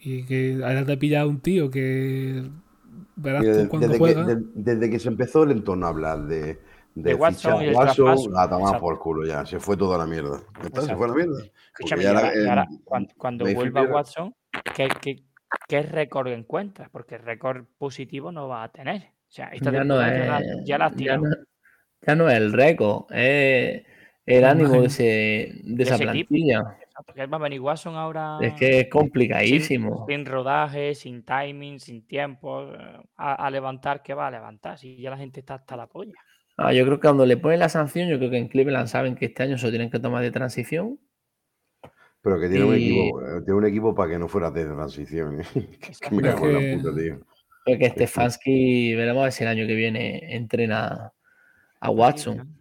Y 0.00 0.22
que 0.24 0.60
ahora 0.64 0.84
te 0.86 0.92
ha 0.92 0.98
pillado 0.98 1.28
un 1.28 1.40
tío 1.40 1.70
que 1.70 2.44
verás 3.18 3.42
Mira, 3.42 3.62
tú 3.62 3.68
cuando 3.68 3.88
desde, 3.88 3.98
que, 4.04 4.14
juega. 4.14 4.24
de- 4.34 4.42
desde 4.54 4.90
que 4.90 4.98
se 4.98 5.08
empezó 5.08 5.42
el 5.44 5.50
entorno 5.52 5.86
a 5.86 5.90
hablar 5.90 6.22
de, 6.26 6.40
de, 6.44 6.58
De 6.94 7.14
Watson 7.14 7.62
y 7.62 7.68
Watson, 7.74 8.08
a 8.36 8.48
tomar 8.48 8.60
Exacto. 8.60 8.80
por 8.80 8.98
culo 8.98 9.26
ya, 9.26 9.44
se 9.46 9.60
fue 9.60 9.76
toda 9.76 9.98
la 9.98 10.06
mierda. 10.06 10.40
Se 10.82 10.96
fue 10.96 11.06
a 11.06 11.08
la 11.08 11.14
mierda. 11.14 11.42
Escúchame, 11.74 12.02
ya 12.02 12.08
ahora, 12.10 12.32
era- 12.32 12.42
y 12.44 12.48
ahora, 12.48 12.66
el- 12.70 12.80
cuan- 12.84 13.08
cuando, 13.16 13.44
Mayfield 13.44 13.72
vuelva 13.72 13.80
era- 13.88 13.94
Watson, 13.94 14.34
¿qué, 14.74 14.88
qué, 15.00 15.22
qué 15.68 15.82
récord 15.82 16.28
encuentras? 16.28 16.88
Porque 16.90 17.18
récord 17.18 17.64
positivo 17.78 18.32
no 18.32 18.48
va 18.48 18.64
a 18.64 18.72
tener. 18.72 19.02
O 19.28 19.30
sea, 19.30 19.48
esta 19.48 19.70
ya 19.70 19.84
no 19.84 19.96
ya 20.00 20.06
la- 20.08 20.38
es, 20.40 20.46
ya 20.64 20.78
la 20.78 20.86
has 20.86 20.92
ya 20.92 20.96
tirado. 20.96 21.22
no, 21.22 21.28
ya 22.06 22.14
no 22.16 22.28
es 22.30 22.36
el 22.36 22.52
récord, 22.52 23.04
es 23.12 23.84
el 24.26 24.44
ánimo 24.44 24.80
de, 24.80 24.86
ese, 24.86 25.52
de 25.64 25.82
esa 25.82 25.94
ese 25.96 26.04
equipo. 26.04 26.34
Plantilla. 27.04 27.12
Exacto, 27.12 27.12
que 27.14 27.26
va 27.26 27.36
a 27.36 27.40
venir 27.40 27.60
Watson 27.60 27.94
ahora 27.96 28.38
Es 28.42 28.54
que 28.54 28.66
es 28.80 28.82
sin, 28.84 28.90
complicadísimo. 28.90 30.06
sin 30.08 30.26
rodaje, 30.26 30.94
sin 30.94 31.24
timing, 31.24 31.80
sin 31.80 32.06
tiempo, 32.06 32.72
eh, 32.74 33.00
a, 33.16 33.34
a 33.46 33.50
levantar, 33.50 34.02
¿qué 34.02 34.14
va 34.14 34.26
a 34.28 34.30
levantar? 34.30 34.78
Si 34.78 34.96
ya 35.00 35.10
la 35.10 35.16
gente 35.18 35.40
está 35.40 35.54
hasta 35.54 35.76
la 35.76 35.86
polla. 35.86 36.12
Ah, 36.56 36.72
yo 36.72 36.84
creo 36.84 36.96
que 36.98 37.02
cuando 37.06 37.24
le 37.24 37.36
ponen 37.36 37.60
la 37.60 37.68
sanción, 37.68 38.08
yo 38.08 38.18
creo 38.18 38.30
que 38.30 38.38
en 38.38 38.48
Cleveland 38.48 38.88
saben 38.88 39.14
que 39.14 39.26
este 39.26 39.44
año 39.44 39.56
se 39.58 39.66
lo 39.66 39.70
tienen 39.70 39.90
que 39.90 40.00
tomar 40.00 40.22
de 40.22 40.32
transición. 40.32 40.98
Pero 42.20 42.40
que 42.40 42.48
tiene 42.48 42.64
un 42.64 42.74
equipo, 42.74 43.20
eh, 43.22 43.42
tiene 43.44 43.58
un 43.58 43.66
equipo 43.66 43.94
para 43.94 44.10
que 44.10 44.18
no 44.18 44.28
fuera 44.28 44.50
de 44.50 44.64
transición. 44.64 45.40
¿eh? 45.40 45.44
es 45.88 46.00
que 46.00 46.10
me 46.10 46.28
Es 46.28 46.34
cago 46.34 46.46
en 46.46 46.52
que- 46.52 46.76
la 46.76 46.82
puta, 46.82 46.96
tío. 47.00 47.20
Creo 47.64 47.78
que 47.78 47.90
Stefanski, 47.90 48.94
veremos 48.94 49.20
a 49.20 49.24
ver 49.24 49.32
si 49.32 49.44
el 49.44 49.50
año 49.50 49.66
que 49.66 49.74
viene 49.74 50.34
entrena 50.34 51.12
a 51.80 51.90
Watson. 51.90 52.56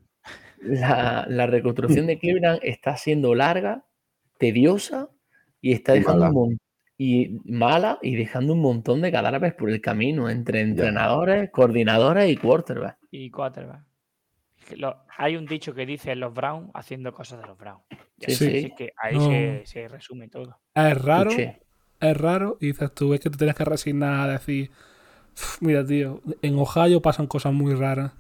La, 0.62 1.26
la 1.30 1.47
reconstrucción 1.47 2.06
de 2.08 2.17
Cleveland 2.19 2.60
está 2.62 2.97
siendo 2.97 3.34
larga, 3.34 3.86
tediosa 4.38 5.10
y 5.62 5.73
está 5.73 5.93
dejando 5.93 6.26
mala. 6.26 6.34
un 6.39 6.60
y 7.00 7.39
mala 7.45 8.00
y 8.02 8.15
dejando 8.15 8.54
un 8.54 8.62
montón 8.62 9.02
de 9.02 9.12
cadáveres 9.12 9.54
por 9.54 9.69
el 9.69 9.82
camino 9.82 10.30
entre 10.32 10.62
entrenadores, 10.62 11.52
coordinadores 11.52 12.30
y 12.32 12.38
quarterbacks. 12.38 12.97
Y 13.12 13.30
quarterback. 13.30 13.84
Lo- 14.76 14.97
hay 15.17 15.36
un 15.38 15.45
dicho 15.45 15.73
que 15.76 15.86
dice 15.86 16.15
los 16.15 16.34
Browns 16.34 16.71
haciendo 16.73 17.13
cosas 17.13 17.39
de 17.41 17.47
los 17.47 17.58
Browns. 17.58 17.84
Ya 18.17 18.30
Sí, 18.36 18.45
así 18.47 18.73
que 18.76 18.93
ahí 18.97 19.15
No. 19.15 19.28
se, 19.28 19.62
se 19.65 19.88
resume 19.88 20.28
todo. 20.28 20.60
Es 20.73 21.00
raro, 21.02 21.30
Escuché. 21.30 21.62
es 22.00 22.17
raro. 22.17 22.58
Y 22.60 22.67
dices 22.67 22.91
tú, 22.93 23.13
es 23.13 23.19
que 23.19 23.30
te 23.30 23.38
tienes 23.38 23.56
que 23.56 23.63
resignar 23.65 24.28
a 24.30 24.34
decir, 24.34 24.71
"Uf, 25.36 25.62
mira, 25.62 25.86
tío, 25.86 26.21
en 26.41 26.58
Ohio 26.58 27.00
pasan 27.02 27.28
cosas 27.28 27.54
muy 27.54 27.76
raras. 27.76 28.12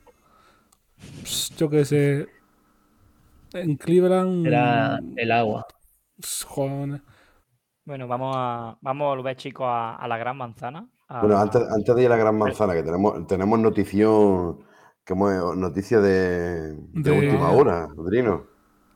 Pss, 1.23 1.55
Yo 1.57 1.69
qué 1.69 1.83
sé. 1.83 2.27
En 3.53 3.75
Cleveland. 3.75 4.45
Era 4.45 4.99
el 5.15 5.31
agua. 5.31 5.65
Joder. 6.47 7.01
Bueno, 7.85 8.07
vamos 8.07 8.35
a, 8.37 8.77
vamos 8.81 9.05
a 9.05 9.15
volver, 9.15 9.35
chicos, 9.37 9.65
a, 9.69 9.95
a 9.95 10.07
la 10.07 10.17
gran 10.17 10.37
manzana. 10.37 10.87
a- 11.07 11.21
Bueno, 11.21 11.37
antes, 11.37 11.61
antes 11.69 11.95
de 11.95 12.01
ir 12.01 12.07
a 12.07 12.11
la 12.11 12.17
gran 12.17 12.37
manzana, 12.37 12.73
que 12.73 12.83
tenemos, 12.83 13.25
tenemos 13.27 13.59
notición, 13.59 14.59
que 15.05 15.13
hemos- 15.13 15.55
noticia 15.55 15.99
de, 16.01 16.73
de 16.73 16.77
De- 16.93 17.11
última 17.11 17.51
hora, 17.51 17.87
Drino. 17.95 18.43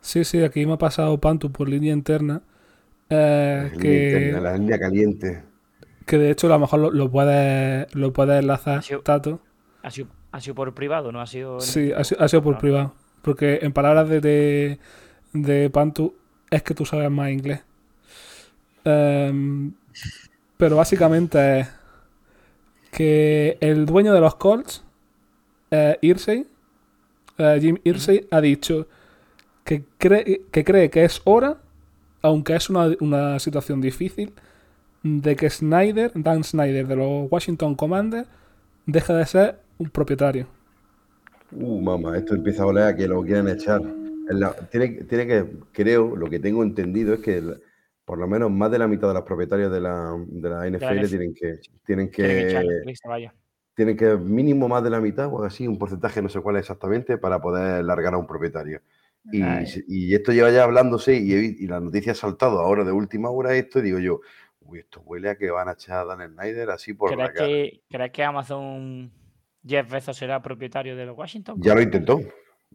Sí, 0.02 0.24
sí, 0.26 0.44
aquí 0.44 0.66
me 0.66 0.74
ha 0.74 0.78
pasado 0.78 1.18
Pantu 1.20 1.52
por 1.52 1.70
línea 1.70 1.94
interna. 1.94 2.42
eh, 3.10 3.64
La 3.64 3.70
línea 3.70 3.82
que, 3.82 4.12
interna, 4.28 4.40
la 4.42 4.58
línea 4.58 4.80
caliente. 4.80 5.44
que 6.06 6.18
de 6.18 6.32
hecho 6.32 6.48
a 6.48 6.50
lo 6.52 6.60
mejor 6.60 6.80
lo, 6.80 6.92
lo 6.92 7.12
puedes 7.12 7.94
lo 7.96 8.12
puedes 8.14 8.40
enlazar, 8.42 8.80
Ha 8.80 8.82
sido- 8.82 9.02
Tato. 9.02 9.40
ha, 9.84 9.92
sido, 9.92 10.08
ha 10.32 10.40
sido 10.42 10.56
por 10.56 10.74
privado, 10.74 11.12
no 11.12 11.22
ha 11.22 11.28
sido. 11.28 11.60
Sí, 11.62 11.92
ha, 11.96 12.04
sido- 12.04 12.22
ha 12.22 12.28
sido 12.28 12.42
por 12.42 12.58
privado. 12.58 12.94
Porque 13.22 13.60
en 13.62 13.72
palabras 13.74 14.10
de, 14.10 14.20
de, 14.22 14.80
de 15.34 15.70
Pantu, 15.70 16.16
es 16.52 16.62
que 16.62 16.76
tú 16.76 16.86
sabes 16.86 17.10
más 17.10 17.32
inglés. 17.32 17.62
Em, 18.84 19.74
pero 20.58 20.76
básicamente 20.76 21.62
es 21.62 21.68
que 22.92 23.58
el 23.62 23.86
dueño 23.86 24.14
de 24.14 24.20
los 24.20 24.36
Colts, 24.36 24.84
eh, 25.72 25.98
Irsay, 26.02 26.46
eh, 27.38 27.58
Jim 27.62 27.78
Irsay 27.84 28.28
ha 28.30 28.42
dicho 28.42 28.88
que 29.64 29.84
cree, 29.98 30.44
que 30.52 30.64
cree 30.64 30.90
que 30.90 31.06
es 31.06 31.22
hora, 31.24 31.58
aunque 32.22 32.56
es 32.56 32.70
una, 32.70 32.90
una 33.00 33.40
situación 33.40 33.82
difícil, 33.82 34.34
de 35.04 35.36
que 35.36 35.50
Snyder, 35.50 36.12
Dan 36.14 36.44
Snyder 36.44 36.86
de 36.86 36.96
los 36.96 37.32
Washington 37.32 37.76
Commanders, 37.76 38.28
deje 38.86 39.14
de 39.14 39.26
ser 39.26 39.60
un 39.78 39.90
propietario. 39.90 40.48
Uh, 41.52 41.82
mamá, 41.82 42.18
esto 42.18 42.36
empieza 42.36 42.64
a 42.64 42.68
oler 42.68 42.84
a 42.84 42.96
que 42.96 43.08
lo 43.08 43.24
quieren 43.24 43.48
echar. 43.48 43.82
En 44.32 44.40
la- 44.40 44.54
tiene, 44.70 44.88
tiene 45.04 45.28
que, 45.28 45.46
creo, 45.72 46.16
lo 46.16 46.30
que 46.30 46.40
tengo 46.40 46.64
entendido 46.64 47.14
es 47.14 47.20
que 47.20 47.38
el- 47.38 47.62
por 48.06 48.18
lo 48.18 48.28
menos 48.28 48.52
más 48.52 48.72
de 48.72 48.80
la 48.80 48.88
mitad 48.88 49.08
de 49.08 49.14
los 49.14 49.24
propietarios 49.24 49.72
de 49.72 49.80
la, 49.80 50.16
de 50.28 50.50
la 50.50 50.68
NFL 50.68 51.00
NFL. 51.00 51.10
tienen 51.10 51.34
que, 51.34 51.60
tienen 51.86 52.12
Tiene 52.12 52.12
que 52.12 52.42
que, 52.42 52.50
echarle, 52.50 52.82
que 52.86 52.96
se 52.96 53.08
vaya. 53.08 53.34
tienen 53.76 53.96
que 53.98 54.16
mínimo 54.18 54.68
más 54.68 54.84
de 54.84 54.90
la 54.90 55.00
mitad 55.00 55.28
o 55.32 55.44
así, 55.44 55.68
un 55.68 55.78
porcentaje, 55.78 56.22
no 56.22 56.30
sé 56.30 56.40
cuál 56.42 56.58
exactamente, 56.58 57.18
para 57.18 57.40
poder 57.40 57.84
largar 57.86 58.14
a 58.14 58.18
un 58.18 58.28
propietario. 58.28 58.82
Y, 59.32 60.16
esto 60.16 60.32
lleva 60.32 60.50
ya 60.50 60.64
hablándose 60.64 61.16
y, 61.16 61.32
y 61.34 61.68
la 61.68 61.80
noticia 61.80 62.14
ha 62.14 62.16
saltado 62.16 62.60
ahora 62.60 62.84
de 62.84 62.92
última 62.92 63.30
hora 63.30 63.54
esto 63.54 63.80
y 63.80 63.84
digo 63.84 64.00
yo, 64.00 64.22
uy, 64.62 64.80
esto 64.80 65.02
huele 65.02 65.30
a 65.30 65.38
que 65.38 65.52
van 65.52 65.70
a 65.70 65.74
echar 65.74 66.00
a 66.00 66.16
Dan 66.16 66.34
Snyder 66.34 66.72
así 66.72 66.94
por 66.94 67.12
la 67.16 67.30
¿Crees 67.32 67.38
cara. 67.38 67.48
que, 67.48 67.82
¿Crees 67.90 68.12
que 68.12 68.24
Amazon 68.24 69.12
Jeff 69.64 69.92
Bezos 69.92 70.18
será 70.18 70.42
propietario 70.42 70.96
de 70.96 71.06
los 71.06 71.16
Washington? 71.18 71.58
Ya 71.62 71.76
lo 71.76 71.82
intentó, 71.82 72.20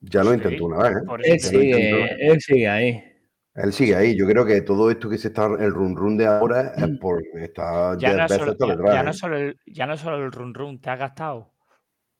ya 0.00 0.22
lo 0.24 0.30
Sí, 0.30 0.36
intentó 0.36 0.64
una 0.66 0.78
vez. 0.88 0.96
¿eh? 0.96 1.00
Él 1.24 1.40
sigue, 1.40 2.30
él 2.32 2.40
sigue 2.40 2.68
ahí. 2.68 3.02
Él 3.54 3.72
sigue 3.72 3.96
ahí. 3.96 4.16
Yo 4.16 4.26
creo 4.26 4.44
que 4.44 4.60
todo 4.60 4.90
esto 4.90 5.08
que 5.08 5.16
se 5.18 5.28
está, 5.28 5.46
el 5.46 5.72
run 5.72 5.96
run 5.96 6.16
de 6.18 6.26
ahora 6.26 6.74
es 6.76 6.98
por 7.00 7.22
está 7.34 7.96
Ya 7.98 8.12
no, 8.14 8.28
solo, 8.28 8.56
ya- 8.58 8.76
ya 8.92 9.02
no 9.02 9.10
es 9.10 9.16
solo 9.18 9.36
el, 9.38 9.56
ya 9.66 9.86
no 9.86 9.96
solo 9.96 10.16
el 10.24 10.32
run 10.32 10.52
run, 10.54 10.80
te 10.80 10.90
has 10.90 10.98
gastado 10.98 11.52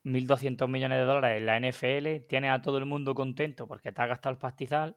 1.200 0.04 0.68
millones 0.68 0.98
de 0.98 1.04
dólares 1.04 1.38
en 1.40 1.46
la 1.46 1.56
NFL, 1.60 2.20
tienes 2.28 2.52
a 2.52 2.62
todo 2.62 2.78
el 2.78 2.86
mundo 2.86 3.14
contento 3.14 3.66
porque 3.66 3.92
te 3.92 4.00
has 4.02 4.08
gastado 4.08 4.32
el 4.32 4.38
pastizal, 4.38 4.96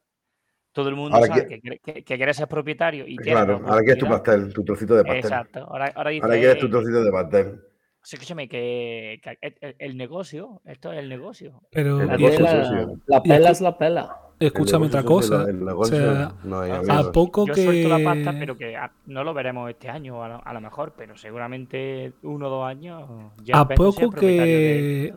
todo 0.72 0.88
el 0.88 0.96
mundo 0.96 1.16
Ahora 1.16 1.26
sabe 1.26 1.42
que- 1.48 1.54
que, 1.56 1.60
quiere- 1.60 1.78
que, 1.80 2.04
que 2.04 2.16
quieres 2.16 2.36
ser 2.36 2.48
propietario 2.48 3.04
y 3.06 3.16
Claro, 3.16 3.60
la 3.60 3.68
ahora 3.68 3.82
quieres 3.82 3.98
tu 3.98 4.08
pastel, 4.08 4.52
tu 4.54 4.64
trocito 4.64 4.94
de 4.94 5.04
pastel. 5.04 5.24
Exacto, 5.32 5.60
ahora, 5.60 5.92
ahora 5.94 6.10
dices, 6.10 6.22
Ahora 6.24 6.38
quieres 6.38 6.58
tu 6.58 6.66
"Eh, 6.66 6.70
trocito 6.70 7.04
de 7.04 7.10
pastel. 7.12 7.60
Sí, 8.02 8.16
escúchame, 8.16 8.48
que, 8.48 9.20
que 9.22 9.38
el, 9.60 9.76
el- 9.78 9.96
negocio, 9.96 10.60
esto 10.64 10.92
es 10.92 10.98
el 10.98 11.08
negocio. 11.08 11.60
Pero 11.70 12.00
El 12.00 12.06
La, 12.08 12.16
negocio 12.16 12.38
pela, 12.46 12.64
sucio. 12.64 12.98
la 13.06 13.22
pela 13.22 13.50
es 13.50 13.60
la 13.60 13.78
pela. 13.78 14.16
escúchame 14.38 14.86
otra 14.86 15.02
cosa. 15.04 15.44
El 15.48 15.68
O 15.68 15.84
sea, 15.84 16.32
no 16.44 16.60
hay 16.60 16.70
a 16.88 17.12
poco 17.12 17.46
Yo 17.46 17.54
que. 17.54 17.64
suelto 17.64 17.88
la 17.88 18.04
pasta, 18.04 18.32
pero 18.38 18.56
que 18.56 18.76
no 19.06 19.22
lo 19.24 19.34
veremos 19.34 19.68
este 19.70 19.88
año 19.88 20.22
a 20.24 20.28
lo, 20.28 20.46
a 20.46 20.52
lo 20.54 20.60
mejor, 20.60 20.94
pero 20.96 21.16
seguramente 21.16 22.12
uno 22.22 22.46
o 22.46 22.50
dos 22.50 22.66
años. 22.66 23.08
Jeff 23.44 23.54
A 23.56 23.64
Bezos 23.64 23.96
poco 23.96 24.10
que- 24.12 25.14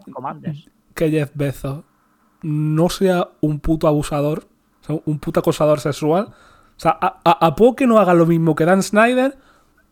que 0.94 1.10
Jeff 1.10 1.32
Bezos 1.34 1.84
no 2.42 2.90
sea 2.90 3.30
un 3.42 3.60
puto 3.60 3.88
abusador, 3.88 4.46
o 4.82 4.84
sea, 4.86 5.00
un 5.06 5.20
puto 5.20 5.40
acosador 5.40 5.80
sexual. 5.80 6.28
O 6.76 6.80
sea, 6.80 6.98
a, 7.00 7.20
a- 7.24 7.46
a 7.48 7.56
poco 7.56 7.78
que 7.78 7.88
no 7.88 8.00
haga 8.00 8.14
lo 8.14 8.26
mismo 8.26 8.56
que 8.56 8.66
Dan 8.66 8.84
Snyder, 8.84 9.36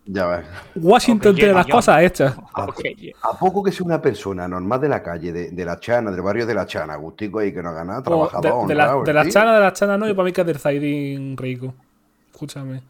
Ya 0.05 0.25
ves. 0.25 0.45
Washington 0.75 1.35
tiene 1.35 1.53
las 1.53 1.67
yo- 1.67 1.75
cosas 1.75 2.01
hechas. 2.01 2.35
A, 2.53 2.65
Ok, 2.65 2.79
a 3.21 3.37
poco 3.37 3.63
que 3.63 3.71
sea 3.71 3.85
una 3.85 4.01
persona 4.01 4.47
normal 4.47 4.81
de 4.81 4.89
la 4.89 5.03
calle, 5.03 5.31
de, 5.31 5.51
de 5.51 5.65
la 5.65 5.79
Chana, 5.79 6.11
del 6.11 6.21
barrio 6.21 6.45
de 6.45 6.53
la 6.55 6.65
Chana, 6.65 6.95
Gustico 6.95 7.39
ahí 7.39 7.53
que 7.53 7.61
no 7.61 7.69
haga 7.69 7.83
nada, 7.85 7.99
O 7.99 8.03
trabajador, 8.03 8.61
de, 8.63 8.67
de 8.69 8.75
la, 8.75 8.95
de 9.03 9.13
la 9.13 9.29
chana, 9.29 9.53
de 9.53 9.59
la 9.61 9.73
chana 9.73 9.97
no, 9.97 10.09
y 10.09 10.13
para 10.13 10.25
mí 10.25 10.31
que 10.31 10.41
es 10.41 10.47
del 10.47 10.57
Zaidín 10.57 11.37
rico. 11.37 11.73
Escúchame. 12.31 12.81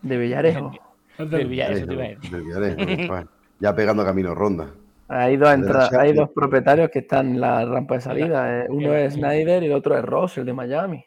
De 0.00 0.16
Villarejo. 0.16 0.72
Es 1.18 1.18
del- 1.18 1.40
Del 1.40 1.48
Villa- 1.48 1.68
eso 1.68 1.86
te 1.86 1.86
Del 1.86 1.92
iba 1.94 2.04
a 2.04 2.08
decir. 2.08 2.76
Villarejo, 2.76 2.96
compadre. 3.08 3.26
Ya 3.60 3.74
pegando 3.76 4.04
camino 4.04 4.34
ronda. 4.34 4.70
Hay 5.08 5.36
dos, 5.36 5.50
entra- 5.52 5.88
hay 6.00 6.14
dos 6.14 6.30
propietarios 6.34 6.90
que 6.90 7.00
están 7.00 7.28
en 7.28 7.40
la 7.40 7.64
rampa 7.66 7.94
de 7.96 8.00
salida. 8.00 8.62
eh, 8.62 8.66
Uno 8.70 8.94
es 8.94 9.12
Snyder 9.14 9.62
y 9.62 9.66
el 9.66 9.72
otro 9.72 9.96
es 9.96 10.02
Ross, 10.04 10.38
el 10.38 10.46
de 10.46 10.52
Miami. 10.54 11.04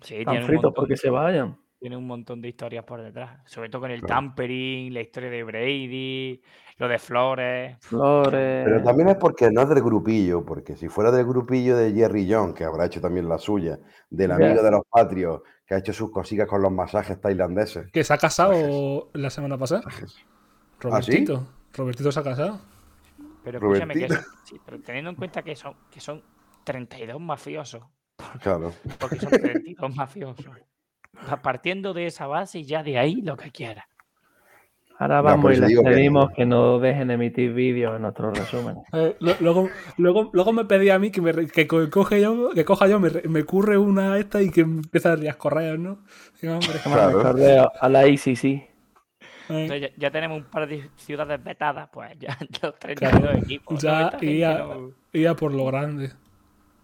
Sí, 0.00 0.16
Están 0.16 0.42
fritos 0.44 0.72
porque 0.74 0.96
se 0.96 1.08
vayan. 1.10 1.56
Tiene 1.82 1.96
un 1.96 2.06
montón 2.06 2.40
de 2.40 2.48
historias 2.48 2.84
por 2.84 3.02
detrás. 3.02 3.40
Sobre 3.44 3.68
todo 3.68 3.82
con 3.82 3.90
el 3.90 3.98
Claro. 4.00 4.14
tampering, 4.14 4.94
la 4.94 5.00
historia 5.00 5.28
de 5.30 5.42
Brady, 5.42 6.40
lo 6.78 6.86
de 6.86 6.98
Flores. 7.00 7.76
Flores. 7.80 8.64
Pero 8.64 8.82
también 8.84 9.08
es 9.08 9.16
porque 9.16 9.50
no 9.50 9.62
es 9.62 9.68
del 9.68 9.82
grupillo, 9.82 10.44
porque 10.44 10.76
si 10.76 10.88
fuera 10.88 11.10
del 11.10 11.26
grupillo 11.26 11.76
de 11.76 11.92
Jerry 11.92 12.32
John, 12.32 12.54
que 12.54 12.62
habrá 12.62 12.86
hecho 12.86 13.00
también 13.00 13.28
la 13.28 13.36
suya, 13.36 13.80
del 14.08 14.30
amigo 14.30 14.62
de 14.62 14.70
los 14.70 14.82
patrios, 14.88 15.40
que 15.66 15.74
ha 15.74 15.78
hecho 15.78 15.92
sus 15.92 16.12
cositas 16.12 16.46
con 16.46 16.62
los 16.62 16.70
masajes 16.70 17.20
tailandeses. 17.20 17.90
Que 17.90 18.04
se 18.04 18.14
ha 18.14 18.18
casado 18.18 19.10
la 19.14 19.30
semana 19.30 19.58
pasada. 19.58 19.82
¿Ah, 19.84 19.90
Robertito. 20.80 21.48
Robertito 21.72 22.12
se 22.12 22.20
ha 22.20 22.22
casado. 22.22 22.60
Pero 23.42 23.58
escúchame, 23.58 23.94
que 23.94 24.06
Robertito. 24.06 24.22
son- 24.22 24.32
sí, 24.44 24.60
pero 24.64 24.80
teniendo 24.82 25.10
en 25.10 25.16
cuenta 25.16 25.42
que 25.42 25.56
son, 25.56 25.74
que 25.90 25.98
son 25.98 26.22
32 26.62 27.20
mafiosos, 27.20 27.82
Claro. 28.40 28.72
porque 29.00 29.18
son 29.18 29.30
32 29.30 29.96
mafiosos. 29.96 30.46
Pa- 31.28 31.42
Partiendo 31.42 31.94
de 31.94 32.06
esa 32.06 32.26
base 32.26 32.60
y 32.60 32.64
ya 32.64 32.82
de 32.82 32.98
ahí 32.98 33.22
lo 33.22 33.36
que 33.36 33.50
quiera. 33.50 33.86
Ahora 34.98 35.20
vamos 35.20 35.52
y 35.56 35.60
les 35.60 35.74
que- 35.76 35.82
pedimos 35.82 36.30
que 36.32 36.46
no 36.46 36.78
dejen 36.78 37.10
emitir 37.10 37.52
vídeos 37.52 37.96
en 37.96 38.02
nuestros 38.02 38.36
resúmenes. 38.38 38.84
Eh, 38.94 39.16
luego, 39.20 39.70
luego, 39.96 40.30
luego 40.34 40.52
me 40.52 40.64
pedí 40.66 40.90
a 40.90 40.98
mí 40.98 41.10
que, 41.10 41.20
me, 41.22 41.46
que, 41.46 41.66
co- 41.66 41.88
coge 41.90 42.20
yo, 42.20 42.50
que 42.50 42.64
coja 42.64 42.86
yo, 42.86 43.00
me, 43.00 43.10
me 43.28 43.42
curre 43.44 43.78
una 43.78 44.18
esta 44.18 44.42
y 44.42 44.50
que 44.50 44.60
empiece 44.60 45.08
a 45.08 45.16
riar 45.16 45.38
correos, 45.38 45.78
¿no? 45.78 45.98
Digo, 46.40 46.54
hombre, 46.54 46.78
Claro. 46.84 47.22
correo 47.22 47.72
a 47.80 47.88
la 47.88 48.06
ICC. 48.06 48.44
eh, 48.44 48.68
Entonces 49.48 49.80
ya, 49.80 49.88
ya 49.96 50.10
tenemos 50.10 50.38
un 50.38 50.44
par 50.44 50.68
de 50.68 50.90
ciudades 50.96 51.42
vetadas, 51.42 51.88
pues 51.92 52.16
ya 52.18 52.36
los 52.62 52.78
32 52.78 53.20
Claro, 53.20 53.38
equipos. 53.38 53.82
ya 53.82 54.12
iría, 54.20 54.58
no- 54.58 55.36
por 55.36 55.52
lo 55.54 55.64
grande. 55.66 56.12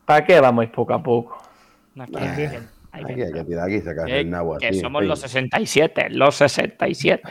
¿Para 0.06 0.24
qué 0.24 0.40
vamos 0.40 0.62
a 0.62 0.64
ir 0.64 0.72
poco 0.72 0.94
a 0.94 1.02
poco? 1.02 1.38
no, 1.94 2.06
hay 3.06 3.14
que- 3.14 3.14
hay 3.14 3.16
que 3.16 3.22
Aquí 3.22 3.22
hay 3.22 3.32
que 3.32 3.38
entrar. 3.40 3.46
tirar 3.46 3.64
aquí, 3.66 3.80
sacar 3.80 4.10
Eh, 4.10 4.20
el 4.20 4.30
nabo 4.30 4.56
que 4.58 4.72
somos 4.74 5.04
los 5.04 5.20
fin. 5.20 5.28
67, 5.28 6.10
los 6.10 6.34
67. 6.36 7.22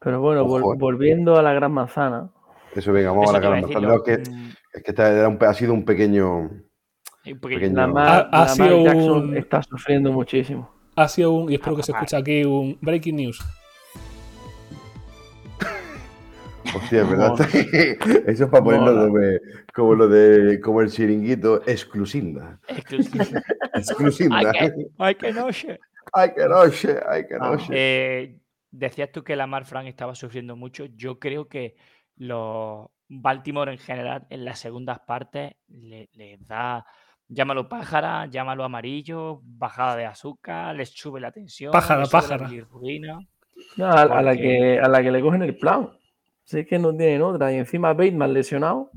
Pero 0.00 0.20
bueno, 0.20 0.44
vol- 0.44 0.60
Ojo. 0.62 0.74
volviendo 0.76 1.36
a 1.38 1.42
la 1.42 1.52
gran 1.54 1.72
manzana. 1.72 2.30
Eso, 2.74 2.92
venga, 2.92 3.10
vamos 3.10 3.24
Eso 3.24 3.36
a 3.36 3.40
la 3.40 3.48
gran 3.48 3.60
manzana. 3.62 3.98
que, 4.04 4.18
mm, 4.18 4.50
es 4.74 4.82
que 4.82 4.90
esta 4.90 5.28
un 5.28 5.38
pe- 5.38 5.46
ha 5.46 5.54
sido 5.54 5.72
un 5.72 5.84
pequeño. 5.84 6.38
un 7.26 7.40
pequeño- 7.40 7.74
La. 7.74 7.86
Mar, 7.86 8.06
Ha- 8.06 8.18
ha 8.20 8.40
la 8.40 8.46
Mar 8.46 8.48
sido 8.50 8.84
Jackson 8.84 9.28
un- 9.30 9.36
está 9.36 9.62
sufriendo 9.62 10.12
muchísimo. 10.12 10.70
Ha 10.96 11.08
sido 11.08 11.32
un, 11.32 11.50
y 11.50 11.54
espero 11.54 11.74
que 11.76 11.82
se 11.82 11.92
Ah, 11.92 11.96
escuche 11.96 12.16
aquí, 12.16 12.44
un 12.44 12.76
breaking 12.82 13.16
news. 13.16 13.42
Hostia, 16.76 17.02
es 17.02 17.10
verdad. 17.10 17.34
Eso 18.26 18.44
es 18.44 18.50
para 18.50 18.64
ponerlo 18.64 19.08
como, 19.08 19.18
como 19.74 19.94
lo 19.94 20.08
de. 20.08 20.60
como 20.60 20.80
el 20.80 20.90
chiringuito 20.90 21.62
exclusinda. 21.66 22.58
exclusivo. 22.68 23.24
Exclusinda. 23.74 24.52
¡Ay, 24.98 25.14
qué 25.16 25.32
noche! 25.32 25.78
Ay, 26.12 26.30
que 26.34 26.46
noche, 26.46 26.96
ay, 27.08 27.26
que 27.26 27.34
Ah, 27.34 27.50
noche. 27.50 27.66
Eh, 27.72 28.38
decías 28.70 29.10
tú 29.10 29.24
que 29.24 29.34
Lamar 29.36 29.64
Frank 29.64 29.86
estaba 29.86 30.14
sufriendo 30.14 30.54
mucho. 30.56 30.84
Yo 30.94 31.18
creo 31.18 31.48
que 31.48 31.74
los 32.16 32.86
Baltimore 33.08 33.72
en 33.72 33.78
general 33.78 34.26
en 34.30 34.44
las 34.44 34.58
segundas 34.60 35.00
partes 35.06 35.52
le- 35.68 36.08
les 36.12 36.46
da, 36.46 36.86
llámalo 37.28 37.68
pájara, 37.68 38.26
llámalo 38.26 38.64
amarillo, 38.64 39.40
bajada 39.42 39.96
de 39.96 40.06
azúcar, 40.06 40.74
les 40.76 40.90
sube 40.90 41.20
la 41.20 41.32
tensión, 41.32 41.72
Pájara, 41.72 42.02
la 42.02 42.06
pájara. 42.06 42.46
bilirrubina. 42.48 43.18
No, 43.76 43.86
a, 43.86 44.02
a 44.02 44.22
la 44.22 44.30
Porque- 44.32 44.42
que, 44.42 44.78
a 44.80 44.88
la 44.88 45.02
que 45.02 45.10
le 45.10 45.20
cogen 45.20 45.42
el 45.42 45.56
plan. 45.56 45.90
Sé 46.44 46.66
que 46.66 46.78
no 46.78 46.94
tienen 46.96 47.22
otra. 47.22 47.52
Y 47.52 47.56
encima 47.56 47.92
Bateman 47.92 48.32
lesionado. 48.32 48.90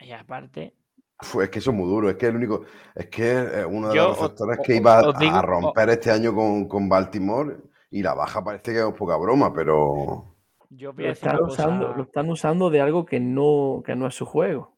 Y 0.00 0.12
aparte, 0.12 0.74
Fu, 1.20 1.42
es 1.42 1.50
que 1.50 1.58
eso 1.58 1.70
es 1.70 1.76
muy 1.76 1.86
duro. 1.88 2.08
Es 2.08 2.16
que 2.16 2.26
el 2.26 2.36
único. 2.36 2.62
Es 2.94 3.06
que 3.08 3.32
es 3.32 3.66
uno 3.68 3.88
de 3.88 3.96
Yo 3.96 4.08
los 4.08 4.20
os- 4.20 4.58
que 4.64 4.76
iba 4.76 5.00
os 5.08 5.18
digo- 5.18 5.36
a 5.36 5.42
romper 5.42 5.90
este 5.90 6.10
año 6.10 6.34
con, 6.34 6.66
con 6.66 6.88
Baltimore. 6.88 7.56
Y 7.90 8.02
la 8.02 8.14
baja 8.14 8.42
parece 8.42 8.72
que 8.72 8.78
es 8.80 8.94
poca 8.94 9.16
broma, 9.16 9.52
pero. 9.52 10.36
yo 10.70 10.92
voy 10.92 11.04
Lo 11.06 11.10
están, 11.12 11.42
usando, 11.42 11.86
cosa, 11.86 11.96
lo 11.96 12.02
están 12.04 12.30
usando 12.30 12.70
de 12.70 12.80
algo 12.80 13.04
que 13.04 13.18
no, 13.20 13.82
que 13.84 13.94
no 13.96 14.06
es 14.06 14.14
su 14.14 14.24
juego. 14.24 14.76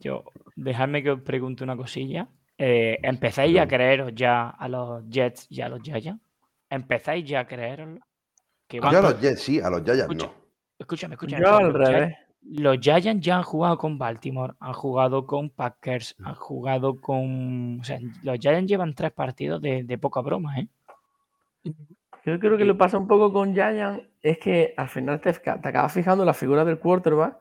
yo, 0.00 0.24
dejadme 0.56 1.02
que 1.02 1.12
os 1.12 1.20
pregunte 1.22 1.64
una 1.64 1.76
cosilla. 1.76 2.28
Eh, 2.58 2.98
¿Empezáis 3.02 3.58
a 3.58 3.66
creeros 3.66 4.12
ya 4.14 4.50
a 4.50 4.68
los 4.68 5.08
Jets 5.08 5.46
y 5.50 5.62
a 5.62 5.68
los 5.70 5.80
Giants? 5.82 6.20
¿Empezáis 6.68 7.24
ya 7.24 7.40
a 7.40 7.46
creeroslo? 7.46 8.00
Que 8.68 8.80
van 8.80 8.92
Yo 8.92 8.98
a 8.98 9.02
los 9.02 9.20
Jets 9.20 9.40
sí, 9.40 9.60
a 9.60 9.70
los 9.70 9.80
Escucha, 9.86 10.26
no. 10.26 10.39
Escúchame, 10.80 11.14
escúchame. 11.14 11.42
Yo 11.44 11.56
al 11.56 11.72
revés. 11.74 12.16
Los 12.42 12.78
Giants 12.80 13.24
ya 13.24 13.36
han 13.36 13.42
jugado 13.42 13.76
con 13.76 13.98
Baltimore, 13.98 14.54
han 14.60 14.72
jugado 14.72 15.26
con 15.26 15.50
Packers, 15.50 16.16
han 16.24 16.34
jugado 16.34 16.98
con. 17.00 17.78
O 17.80 17.84
sea, 17.84 17.98
los 18.22 18.38
Giants 18.38 18.66
llevan 18.68 18.94
tres 18.94 19.12
partidos 19.12 19.60
de, 19.60 19.84
de 19.84 19.98
poca 19.98 20.20
broma, 20.22 20.58
¿eh? 20.58 20.66
Yo 22.24 22.38
creo 22.40 22.56
que 22.56 22.64
lo 22.64 22.76
pasa 22.78 22.96
un 22.98 23.06
poco 23.06 23.32
con 23.32 23.52
Giant 23.54 24.02
es 24.22 24.38
que 24.38 24.72
al 24.76 24.88
final 24.88 25.20
te, 25.20 25.32
te 25.32 25.50
acabas 25.50 25.92
fijando 25.92 26.24
la 26.24 26.32
figura 26.34 26.64
del 26.64 26.78
quarterback 26.78 27.36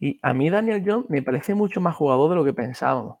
y 0.00 0.18
a 0.22 0.32
mí 0.32 0.48
Daniel 0.50 0.82
Jones 0.84 1.08
me 1.10 1.22
parece 1.22 1.54
mucho 1.54 1.80
más 1.80 1.94
jugador 1.94 2.30
de 2.30 2.36
lo 2.36 2.44
que 2.44 2.52
pensábamos. 2.54 3.18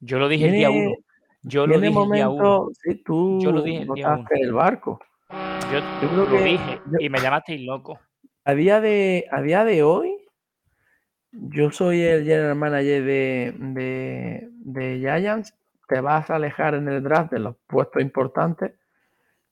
Yo 0.00 0.18
lo 0.18 0.28
dije 0.28 0.46
el 0.46 0.52
día 0.52 0.70
uno. 0.70 0.94
Yo 1.42 1.66
lo 1.66 1.78
dije 1.80 2.02
el 2.02 2.10
día 2.10 2.28
uno. 2.28 2.68
sí, 2.82 2.96
tú 3.04 3.38
Yo 3.40 3.52
lo 3.52 3.62
dije 3.62 3.82
el 3.82 3.88
día 3.94 4.08
botaste 4.16 4.40
el 4.40 4.52
barco. 4.52 5.00
Yo, 5.30 5.78
yo 6.02 6.08
creo 6.08 6.24
lo 6.26 6.36
que- 6.36 6.44
dije 6.44 6.80
yo- 6.90 6.98
y 7.00 7.08
me 7.08 7.20
llamasteis 7.20 7.60
loco. 7.64 8.00
A 8.44 8.54
día 8.54 8.80
de, 8.80 9.26
a 9.30 9.40
día 9.42 9.64
de 9.64 9.82
hoy, 9.82 10.16
Yo 11.32 11.70
soy 11.70 12.02
el 12.02 12.24
general 12.24 12.56
manager 12.56 13.04
de, 13.04 13.54
de, 13.58 14.48
de 14.50 14.98
Giants. 14.98 15.54
Te 15.88 16.00
vas 16.00 16.28
a 16.30 16.36
alejar 16.36 16.74
en 16.74 16.88
el 16.88 17.02
draft 17.02 17.32
de 17.32 17.38
los 17.38 17.56
puestos 17.66 18.02
importantes. 18.02 18.72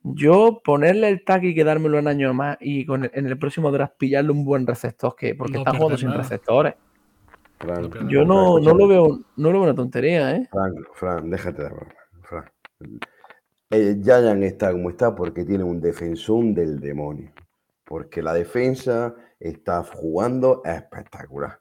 Yo 0.03 0.61
ponerle 0.65 1.09
el 1.09 1.25
tag 1.25 1.45
y 1.45 1.55
quedármelo 1.55 1.99
un 1.99 2.09
año 2.09 2.33
más 2.35 2.57
y 2.61 2.87
con 2.87 3.05
el- 3.05 3.11
en 3.15 3.27
el 3.27 3.39
próximo 3.39 3.71
draft 3.71 3.95
pillarle 3.99 4.31
un 4.31 4.45
buen 4.45 4.67
receptor, 4.67 5.15
que, 5.17 5.35
porque 5.35 5.55
No 5.55 5.59
están 5.61 5.77
jugando 5.77 5.99
sin 5.99 6.13
receptores. 6.13 6.75
Yo 8.09 8.25
no, 8.25 8.59
no 8.59 8.75
lo 8.75 8.89
veo, 8.89 9.21
no 9.37 9.51
lo 9.51 9.53
veo 9.53 9.63
una 9.63 9.75
tontería, 9.75 10.37
¿eh? 10.37 10.49
Fran, 10.51 10.75
Fran, 10.95 11.31
déjate 11.31 11.63
de 11.65 11.71
Fran. 12.23 12.45
Giant 14.03 14.43
está 14.43 14.73
como 14.73 14.91
está 14.91 15.15
porque 15.15 15.45
tiene 15.45 15.65
un 15.65 15.81
defensor 15.81 16.45
del 16.55 16.81
demonio. 16.81 17.31
Porque 17.91 18.23
la 18.23 18.33
defensa 18.33 19.17
está 19.41 19.83
jugando 19.83 20.63
espectacular. 20.65 21.59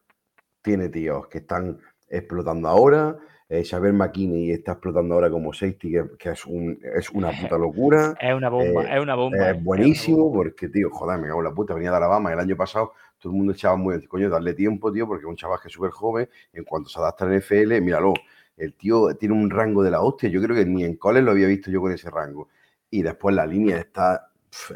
Tiene 0.61 0.89
tíos 0.89 1.27
que 1.27 1.39
están 1.39 1.79
explotando 2.07 2.67
ahora. 2.67 3.17
Eh, 3.49 3.63
Xavier 3.65 3.93
McKinney 3.93 4.51
está 4.51 4.73
explotando 4.73 5.15
ahora 5.15 5.31
como 5.31 5.51
safety, 5.53 5.91
que, 5.91 6.03
que 6.19 6.29
es, 6.29 6.45
un, 6.45 6.79
es 6.95 7.09
una 7.09 7.31
puta 7.41 7.57
locura. 7.57 8.13
Es 8.21 8.35
una 8.35 8.49
bomba, 8.49 8.83
Eh, 8.83 8.95
es 8.97 9.01
una 9.01 9.15
bomba. 9.15 9.49
Es 9.49 9.63
buenísimo 9.63 10.25
bomba. 10.25 10.37
porque, 10.37 10.69
tío, 10.69 10.91
joder, 10.91 11.19
me 11.19 11.25
cago 11.29 11.39
en 11.39 11.45
la 11.45 11.51
puta. 11.55 11.73
Venía 11.73 11.89
de 11.89 11.97
Alabama 11.97 12.31
el 12.31 12.39
año 12.39 12.55
pasado, 12.55 12.93
todo 13.17 13.31
el 13.33 13.37
mundo 13.39 13.53
echaba 13.53 13.75
muy 13.75 13.97
bien. 13.97 14.07
Coño, 14.07 14.29
darle 14.29 14.53
tiempo, 14.53 14.91
tío, 14.93 15.07
porque 15.07 15.23
es 15.23 15.27
un 15.27 15.35
chaval 15.35 15.57
que 15.59 15.69
es 15.69 15.73
súper 15.73 15.89
joven. 15.89 16.29
En 16.53 16.63
cuanto 16.63 16.89
se 16.91 16.99
adapta 16.99 17.25
al 17.25 17.35
NFL, 17.35 17.81
míralo, 17.81 18.13
el 18.55 18.75
tío 18.75 19.15
tiene 19.15 19.33
un 19.33 19.49
rango 19.49 19.81
de 19.81 19.89
la 19.89 20.01
hostia. 20.01 20.29
Yo 20.29 20.39
creo 20.43 20.55
que 20.55 20.65
ni 20.67 20.83
en 20.83 20.95
college 20.95 21.23
lo 21.25 21.31
había 21.31 21.47
visto 21.47 21.71
yo 21.71 21.81
con 21.81 21.91
ese 21.91 22.11
rango. 22.11 22.49
Y 22.91 23.01
después 23.01 23.35
la 23.35 23.47
línea 23.47 23.79
está. 23.79 24.27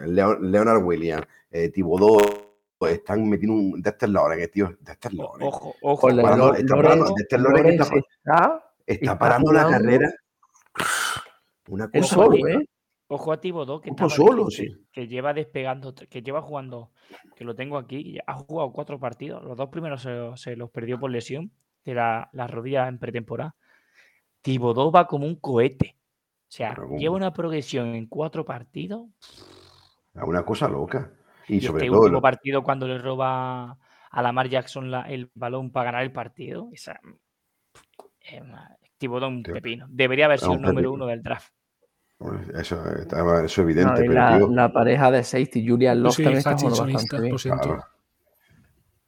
Leonard 0.05 0.83
Williams, 0.83 1.25
eh, 1.53 1.69
Thibodeau, 1.69 2.17
están 2.89 3.29
metiendo 3.29 3.53
un 3.57 3.81
Dexter 3.81 4.09
Lawrence, 4.09 4.47
tío. 4.49 4.75
Dexter 4.81 5.13
Lawrence. 5.13 5.45
Ojo, 5.47 5.75
ojo. 5.81 6.09
La 6.09 6.23
parando- 6.23 6.53
está 6.55 6.75
parando- 6.75 7.13
Dexter 7.15 7.39
Lawrence 7.39 7.71
está, 7.71 7.83
está- 7.85 7.95
está 7.95 8.63
está 8.87 9.17
parando 9.19 9.51
la 9.53 9.69
carrera. 9.69 10.11
Una 11.69 11.89
cosa. 11.89 12.15
solo. 12.15 12.47
¿eh? 12.47 12.65
Ojo 13.07 13.31
a 13.31 13.39
Tibodó, 13.39 13.79
que, 13.79 13.89
estaba- 13.91 14.09
solo, 14.09 14.47
que- 14.47 14.55
sí. 14.55 14.85
que 14.91 15.07
lleva 15.07 15.33
despegando, 15.33 15.93
que 15.93 16.21
lleva 16.23 16.41
jugando, 16.41 16.91
que 17.35 17.45
lo 17.45 17.55
tengo 17.55 17.77
aquí, 17.77 18.17
ha 18.25 18.33
jugado 18.33 18.71
cuatro 18.73 18.99
partidos. 18.99 19.43
Los 19.43 19.55
dos 19.55 19.69
primeros 19.69 20.01
se, 20.01 20.31
se 20.35 20.55
los 20.55 20.71
perdió 20.71 20.99
por 20.99 21.11
lesión 21.11 21.51
de 21.85 21.93
la, 21.93 22.29
las 22.33 22.49
rodillas 22.49 22.89
en 22.89 22.97
pretemporada. 22.97 23.55
Tibodó 24.41 24.91
va 24.91 25.05
como 25.07 25.25
un 25.27 25.35
cohete. 25.35 25.95
O 26.49 26.55
sea, 26.55 26.75
lleva 26.97 27.15
una 27.15 27.33
progresión 27.33 27.95
en 27.95 28.07
cuatro 28.07 28.45
partidos. 28.45 29.07
Es 30.15 30.23
una 30.23 30.43
cosa 30.43 30.67
loca. 30.67 31.11
Y, 31.47 31.57
Y, 31.57 31.61
sobre 31.61 31.83
este 31.83 31.91
todo. 31.91 32.01
último 32.01 32.17
lo- 32.17 32.21
partido, 32.21 32.63
cuando 32.63 32.87
le 32.87 32.97
roba 32.97 33.77
a 34.11 34.21
Lamar 34.21 34.47
Jackson 34.49 34.89
la- 34.91 35.01
el 35.09 35.29
balón 35.33 35.71
para 35.71 35.85
ganar 35.85 36.03
el 36.03 36.11
partido, 36.11 36.69
esa, 36.73 36.99
es 38.21 38.41
una- 38.41 38.77
Tibodó 38.97 39.27
un 39.27 39.43
Tío, 39.43 39.53
pepino. 39.55 39.85
Debería 39.89 40.25
haber 40.25 40.39
sido 40.39 40.53
el 40.53 40.61
número 40.61 40.75
pepino. 40.91 40.93
uno 40.93 41.05
del 41.07 41.21
draft. 41.21 41.51
Eso, 42.53 42.81
eso 42.85 43.35
es 43.43 43.57
No, 43.57 43.63
evidente, 43.63 44.03
pero 44.07 44.47
la, 44.49 44.71
pareja 44.71 45.11
de 45.11 45.23
safety, 45.25 45.67
Julian 45.67 46.01
Love, 46.01 46.13
Sí, 46.15 46.23
también 46.23 46.37
está 46.37 46.55
jugando 46.55 46.93
bastante 46.93 47.37
claro, 47.49 47.83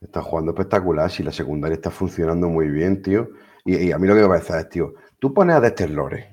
está 0.02 0.22
jugando 0.22 0.52
espectacular. 0.52 1.10
Si 1.10 1.24
la 1.24 1.32
secundaria 1.32 1.76
está 1.76 1.92
funcionando 1.92 2.50
muy 2.50 2.68
bien, 2.70 3.02
tío. 3.02 3.30
Y, 3.64 3.78
y 3.88 3.92
a 3.94 3.98
mí 3.98 4.06
lo 4.08 4.16
que 4.16 4.22
me 4.24 4.28
parece 4.28 4.58
es, 4.60 4.70
tío, 4.70 4.96
tú 5.18 5.34
pones 5.34 5.56
a 5.56 5.62
Dexter 5.62 5.90
Lores, 5.92 6.26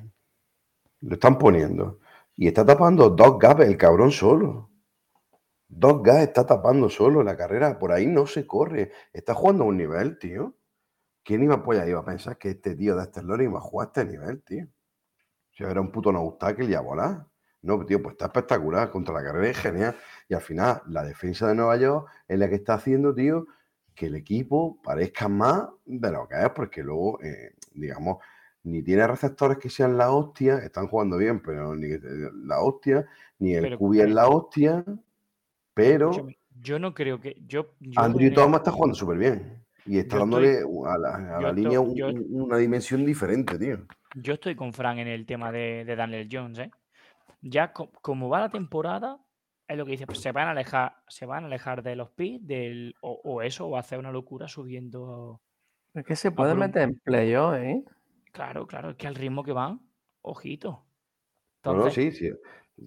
lo 1.02 1.14
están 1.14 1.38
poniendo, 1.38 2.00
y 2.36 2.48
está 2.48 2.66
tapando 2.66 3.10
dos 3.10 3.38
gaps 3.38 3.64
el 3.64 3.76
cabrón 3.76 4.10
solo. 4.10 4.70
Dos 5.74 6.02
gas 6.02 6.18
está 6.18 6.46
tapando 6.46 6.90
solo 6.90 7.22
la 7.22 7.34
carrera. 7.34 7.78
Por 7.78 7.92
ahí 7.92 8.06
no 8.06 8.26
se 8.26 8.46
corre. 8.46 8.92
Está 9.10 9.34
jugando 9.34 9.64
a 9.64 9.68
un 9.68 9.78
nivel, 9.78 10.18
tío. 10.18 10.54
¿Quién 11.24 11.42
iba, 11.42 11.62
pues, 11.62 11.88
iba 11.88 12.00
a 12.00 12.04
pensar 12.04 12.36
que 12.36 12.50
este 12.50 12.74
tío 12.74 12.94
de 12.94 13.22
Lores 13.22 13.48
iba 13.48 13.58
a 13.58 13.62
jugar 13.62 13.88
a 13.88 13.90
este 13.90 14.04
nivel, 14.04 14.42
tío? 14.42 14.64
O 14.64 15.54
sea, 15.54 15.70
era 15.70 15.80
un 15.80 15.90
puto 15.90 16.12
no 16.12 16.20
obstáculo 16.22 16.68
y 16.68 16.74
a 16.74 16.80
volar. 16.80 17.26
No, 17.62 17.86
tío, 17.86 18.02
pues 18.02 18.12
está 18.14 18.26
espectacular. 18.26 18.90
Contra 18.90 19.14
la 19.14 19.22
carrera 19.22 19.48
es 19.48 19.56
genial. 19.56 19.96
Y 20.28 20.34
al 20.34 20.42
final, 20.42 20.82
la 20.88 21.04
defensa 21.04 21.48
de 21.48 21.54
Nueva 21.54 21.76
York 21.78 22.06
es 22.28 22.38
la 22.38 22.50
que 22.50 22.56
está 22.56 22.74
haciendo, 22.74 23.14
tío, 23.14 23.46
que 23.94 24.06
el 24.06 24.14
equipo 24.14 24.78
parezca 24.82 25.28
más 25.28 25.68
de 25.86 26.10
lo 26.10 26.28
que 26.28 26.34
es, 26.38 26.50
porque 26.50 26.82
luego, 26.82 27.18
eh, 27.22 27.54
digamos, 27.72 28.18
ni 28.64 28.82
tiene 28.82 29.06
receptores 29.06 29.56
que 29.56 29.70
sean 29.70 29.96
la 29.96 30.10
hostia, 30.10 30.58
están 30.58 30.86
jugando 30.88 31.16
bien, 31.16 31.40
pero 31.42 31.74
ni 31.74 31.88
la 32.44 32.60
hostia, 32.60 33.06
ni 33.38 33.54
el 33.54 33.62
Pero, 33.62 33.78
QB 33.78 33.94
es 34.00 34.10
la 34.10 34.28
hostia, 34.28 34.84
pero 35.74 36.10
Yo 36.60 36.78
no 36.78 36.94
creo 36.94 37.20
que. 37.20 37.36
Yo, 37.46 37.74
yo 37.80 38.00
Andrew 38.00 38.32
Thomas 38.34 38.60
está 38.60 38.70
jugando 38.72 38.94
súper 38.94 39.18
bien. 39.18 39.64
Y 39.84 39.98
está 39.98 40.18
dándole 40.18 40.60
estoy- 40.60 40.86
a 40.86 40.96
la, 40.98 41.36
a 41.38 41.40
la 41.40 41.52
línea 41.52 41.80
estoy- 41.80 41.88
un- 41.90 41.94
yo- 41.96 42.08
un- 42.08 42.42
una 42.42 42.56
dimensión 42.56 43.04
diferente, 43.04 43.58
tío. 43.58 43.78
Yo 44.14 44.34
estoy 44.34 44.54
con 44.54 44.72
Frank 44.72 44.98
en 44.98 45.08
el 45.08 45.26
tema 45.26 45.50
de, 45.50 45.84
de 45.84 45.96
Daniel 45.96 46.28
Jones, 46.30 46.58
¿eh? 46.60 46.70
Ya 47.40 47.72
co- 47.72 47.90
como 48.00 48.28
va 48.28 48.40
la 48.40 48.50
temporada, 48.50 49.18
es 49.66 49.76
lo 49.76 49.84
que 49.84 49.92
dice, 49.92 50.06
pues 50.06 50.20
se 50.20 50.30
van 50.30 50.46
a 50.46 50.50
alejar, 50.52 50.96
se 51.08 51.26
van 51.26 51.44
a 51.44 51.46
alejar 51.48 51.82
de 51.82 51.96
los 51.96 52.10
pits, 52.10 52.46
del, 52.46 52.94
o, 53.00 53.20
o 53.24 53.42
eso, 53.42 53.66
o 53.66 53.76
hacer 53.76 53.98
una 53.98 54.12
locura 54.12 54.46
subiendo. 54.46 55.40
Es 55.94 56.04
que 56.04 56.14
se 56.14 56.30
puede 56.30 56.54
meter 56.54 56.82
en 56.82 56.94
playoff, 57.00 57.54
¿eh? 57.56 57.82
Claro, 58.30 58.66
claro, 58.66 58.90
es 58.90 58.96
que 58.96 59.06
al 59.08 59.14
ritmo 59.16 59.42
que 59.42 59.52
van, 59.52 59.80
ojito. 60.20 60.86
No, 61.64 61.72
no, 61.72 61.78
Entonces, 61.86 61.94
sí, 62.14 62.28
sí. 62.28 62.32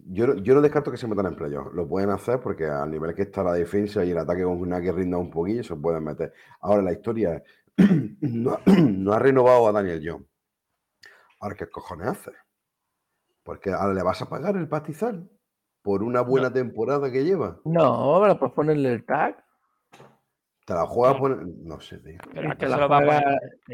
Yo, 0.07 0.27
no- 0.27 0.35
yo 0.35 0.55
no 0.55 0.61
descarto 0.61 0.91
que 0.91 0.97
se 0.97 1.07
metan 1.07 1.27
en 1.27 1.35
playoff. 1.35 1.73
Lo 1.73 1.87
pueden 1.87 2.09
hacer 2.09 2.39
porque 2.39 2.65
al 2.65 2.89
nivel 2.91 3.13
que 3.15 3.23
está 3.23 3.43
la 3.43 3.53
defensa 3.53 4.03
y 4.03 4.11
el 4.11 4.17
ataque 4.17 4.43
con 4.43 4.59
una 4.59 4.81
que 4.81 4.91
rinda 4.91 5.17
un 5.17 5.29
poquillo, 5.31 5.63
se 5.63 5.75
pueden 5.75 6.03
meter. 6.03 6.33
Ahora 6.61 6.81
la 6.81 6.91
historia 6.93 7.35
es, 7.35 7.43
no, 8.21 8.51
ha- 8.53 8.61
no 8.81 9.13
ha 9.13 9.19
renovado 9.19 9.67
a 9.67 9.71
Daniel 9.71 10.01
Jones. 10.03 10.27
Ahora, 11.39 11.55
¿qué 11.55 11.67
cojones 11.69 12.07
hace? 12.07 12.31
Porque 13.43 13.71
ahora 13.71 13.93
le 13.93 14.01
vas 14.03 14.21
a 14.21 14.29
pagar 14.29 14.57
el 14.57 14.67
pastizal 14.67 15.29
por 15.83 16.01
una 16.01 16.21
buena 16.21 16.51
temporada 16.51 17.11
que 17.11 17.23
lleva. 17.23 17.59
No, 17.65 18.19
pero 18.21 18.39
pues 18.39 18.51
ponerle 18.53 18.93
el 18.93 19.05
tag 19.05 19.44
Te 20.65 20.73
la 20.73 20.85
juegas 20.87 21.15
No. 21.15 21.19
por... 21.19 21.47
No 21.47 21.79
sé, 21.79 21.99
tío. 21.99 22.17
pero 22.33 22.41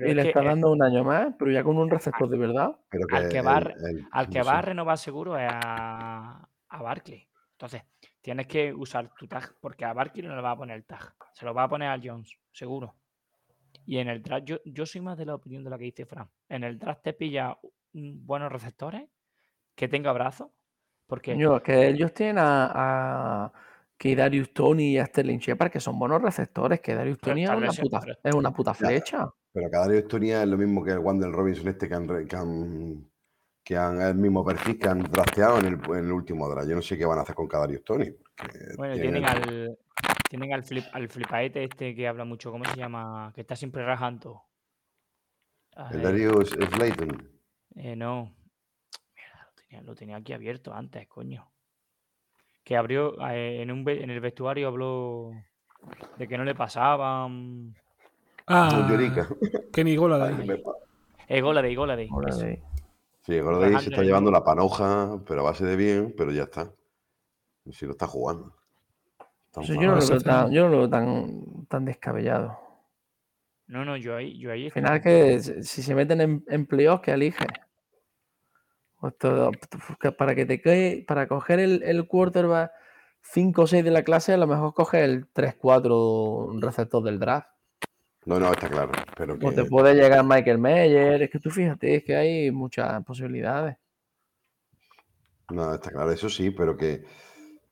y 0.09 0.13
le 0.13 0.21
que, 0.23 0.27
está 0.29 0.41
eh, 0.41 0.45
dando 0.45 0.71
un 0.71 0.83
año 0.83 1.03
más, 1.05 1.33
pero 1.39 1.49
ya 1.51 1.63
con 1.63 1.77
un 1.77 1.89
receptor 1.89 2.27
de 2.29 2.37
verdad. 2.37 2.75
Pero 2.89 3.05
al 3.11 3.29
que 3.29 3.41
va, 3.41 3.55
a 3.57 3.59
re- 3.61 3.73
el- 3.73 3.97
el- 3.99 4.07
al 4.11 4.29
que 4.29 4.39
no 4.39 4.45
va 4.45 4.51
a 4.57 4.61
sé. 4.61 4.65
renovar 4.67 4.97
seguro 4.97 5.37
es 5.37 5.49
a, 5.49 6.47
a 6.69 6.81
Barkley. 6.81 7.27
Entonces, 7.53 7.83
tienes 8.21 8.47
que 8.47 8.73
usar 8.73 9.09
tu 9.17 9.27
tag, 9.27 9.55
porque 9.61 9.85
a 9.85 9.93
Barkley 9.93 10.27
no 10.27 10.35
le 10.35 10.41
va 10.41 10.51
a 10.51 10.57
poner 10.57 10.75
el 10.75 10.83
tag. 10.83 11.13
Se 11.33 11.45
lo 11.45 11.53
va 11.53 11.63
a 11.63 11.69
poner 11.69 11.87
al 11.87 12.01
Jones, 12.05 12.37
seguro. 12.51 12.95
Y 13.85 13.97
en 13.97 14.09
el 14.09 14.21
draft, 14.21 14.43
yo, 14.45 14.57
yo 14.65 14.85
soy 14.85 14.99
más 15.01 15.17
de 15.17 15.25
la 15.25 15.35
opinión 15.35 15.63
de 15.63 15.69
la 15.69 15.77
que 15.77 15.85
dice 15.85 16.05
Fran. 16.05 16.27
En 16.49 16.63
el 16.63 16.77
draft 16.77 17.03
te 17.03 17.13
pilla 17.13 17.57
buenos 17.93 18.51
receptores, 18.51 19.07
que 19.75 19.87
tenga 19.87 20.11
brazos, 20.11 20.49
porque 21.07 21.35
que 21.63 21.87
ellos 21.87 22.13
tienen 22.13 22.37
a, 22.39 22.71
a 23.45 23.53
que 24.01 24.15
Darius 24.15 24.51
Tony 24.51 24.93
y 24.93 24.97
a 24.97 25.05
Sterling 25.05 25.37
Shepard, 25.37 25.69
que 25.69 25.79
son 25.79 25.99
buenos 25.99 26.19
receptores, 26.23 26.81
que 26.81 26.95
Darius 26.95 27.19
Tony 27.19 27.43
es 27.43 27.51
una 27.51 27.71
puta, 27.71 28.01
es 28.23 28.33
una 28.33 28.51
puta 28.51 28.73
flecha. 28.73 29.31
Pero 29.53 29.69
cada 29.69 29.85
área 29.85 29.97
de 29.97 30.01
historia 30.01 30.41
es 30.41 30.49
lo 30.49 30.57
mismo 30.57 30.83
que 30.83 30.89
el 30.89 30.97
Wander 30.97 31.29
Robinson 31.29 31.67
este 31.67 31.87
que 31.87 31.93
han, 31.93 32.07
que 32.27 32.35
han, 32.35 33.11
que 33.63 33.77
han 33.77 34.01
el 34.01 34.15
mismo 34.15 34.43
perfil 34.43 34.79
que 34.79 34.87
han 34.89 35.03
drafteado 35.03 35.59
en 35.59 35.65
el, 35.67 35.73
en 35.95 36.05
el 36.05 36.11
último 36.11 36.49
draft. 36.49 36.67
Yo 36.67 36.75
no 36.77 36.81
sé 36.81 36.97
qué 36.97 37.05
van 37.05 37.19
a 37.19 37.21
hacer 37.21 37.35
con 37.35 37.47
cada 37.47 37.67
Tony. 37.85 38.09
bueno, 38.75 38.95
tienen 38.95 39.23
al 39.23 39.77
tienen 40.27 40.51
al 40.51 40.63
flip 40.63 40.85
al 40.93 41.07
flipaete 41.07 41.63
este 41.63 41.93
que 41.93 42.07
habla 42.07 42.25
mucho, 42.25 42.51
¿cómo 42.51 42.65
se 42.65 42.77
llama? 42.77 43.31
Que 43.35 43.41
está 43.41 43.55
siempre 43.55 43.85
rajando. 43.85 44.41
El 45.91 46.01
Darius 46.01 46.49
Slayton. 46.49 47.39
Eh, 47.75 47.95
no. 47.95 48.35
Mierda, 49.15 49.45
lo 49.45 49.53
tenía, 49.53 49.81
lo 49.83 49.93
tenía 49.93 50.15
aquí 50.17 50.33
abierto 50.33 50.73
antes, 50.73 51.07
coño. 51.07 51.51
Que 52.63 52.77
abrió 52.77 53.15
eh, 53.29 53.61
en, 53.61 53.71
un, 53.71 53.87
en 53.89 54.09
el 54.09 54.19
vestuario 54.19 54.67
habló 54.67 55.31
de 56.17 56.27
que 56.27 56.37
no 56.37 56.43
le 56.43 56.55
pasaban. 56.55 57.75
Ah. 58.47 58.87
Kenny 59.73 59.95
Golladay. 59.95 60.49
Ay. 60.49 60.63
Eh, 61.27 61.41
Goladay, 61.41 61.75
Goladay. 61.75 62.09
Ahora 62.11 62.29
eso. 62.29 62.39
de- 62.41 62.61
Sí, 63.23 63.39
Gordon 63.39 63.79
se 63.79 63.89
está 63.91 64.01
llevando 64.01 64.31
la 64.31 64.43
panoja, 64.43 65.19
pero 65.27 65.41
a 65.41 65.43
base 65.43 65.63
de 65.63 65.75
bien, 65.75 66.13
pero 66.17 66.31
ya 66.31 66.43
está. 66.43 66.71
Si 67.71 67.85
lo 67.85 67.91
está 67.91 68.07
jugando. 68.07 68.55
Yo 69.61 69.75
no 69.75 69.81
lo 69.95 69.99
veo 69.99 70.07
tan, 70.07 70.19
tema. 70.19 70.49
yo 70.49 70.63
no 70.63 70.69
lo 70.69 70.77
veo 70.79 70.89
tan, 70.89 71.65
tan 71.67 71.85
descabellado. 71.85 72.57
No, 73.67 73.85
no, 73.85 73.95
yo 73.95 74.15
ahí, 74.15 74.37
yo 74.39 74.51
ahí 74.51 74.65
Al 74.65 74.71
final 74.71 75.01
que 75.01 75.39
si 75.39 75.63
si 75.63 75.83
se 75.83 75.93
meten 75.93 76.19
en, 76.19 76.43
en 76.47 76.65
playoffs, 76.65 77.03
que 77.03 77.11
elige. 77.11 77.45
Para 79.01 80.35
que 80.35 80.45
te 80.45 80.61
quede, 80.61 81.03
para 81.07 81.27
coger 81.27 81.59
el, 81.59 81.83
el 81.83 82.07
quarterback 82.07 82.71
5 83.23 83.61
o 83.61 83.67
6 83.67 83.83
de 83.83 83.91
la 83.91 84.03
clase, 84.03 84.33
a 84.33 84.37
lo 84.37 84.47
mejor 84.47 84.73
coge 84.73 85.03
el 85.03 85.31
3-4 85.33 86.61
receptor 86.61 87.03
del 87.03 87.19
draft. 87.19 87.47
No, 88.25 88.39
no, 88.39 88.51
está 88.51 88.69
claro. 88.69 88.91
Pero 89.17 89.37
O 89.41 89.51
te 89.51 89.65
puede 89.65 89.95
llegar 89.95 90.23
Michael 90.23 90.59
Meyer. 90.59 91.23
Es 91.23 91.29
que 91.29 91.39
tú 91.39 91.49
fíjate, 91.49 91.95
es 91.95 92.03
que 92.03 92.15
hay 92.15 92.51
muchas 92.51 93.03
posibilidades. 93.03 93.77
no, 95.49 95.73
está 95.73 95.91
claro, 95.91 96.11
eso 96.11 96.29
sí, 96.29 96.51
pero 96.51 96.77
que, 96.77 97.03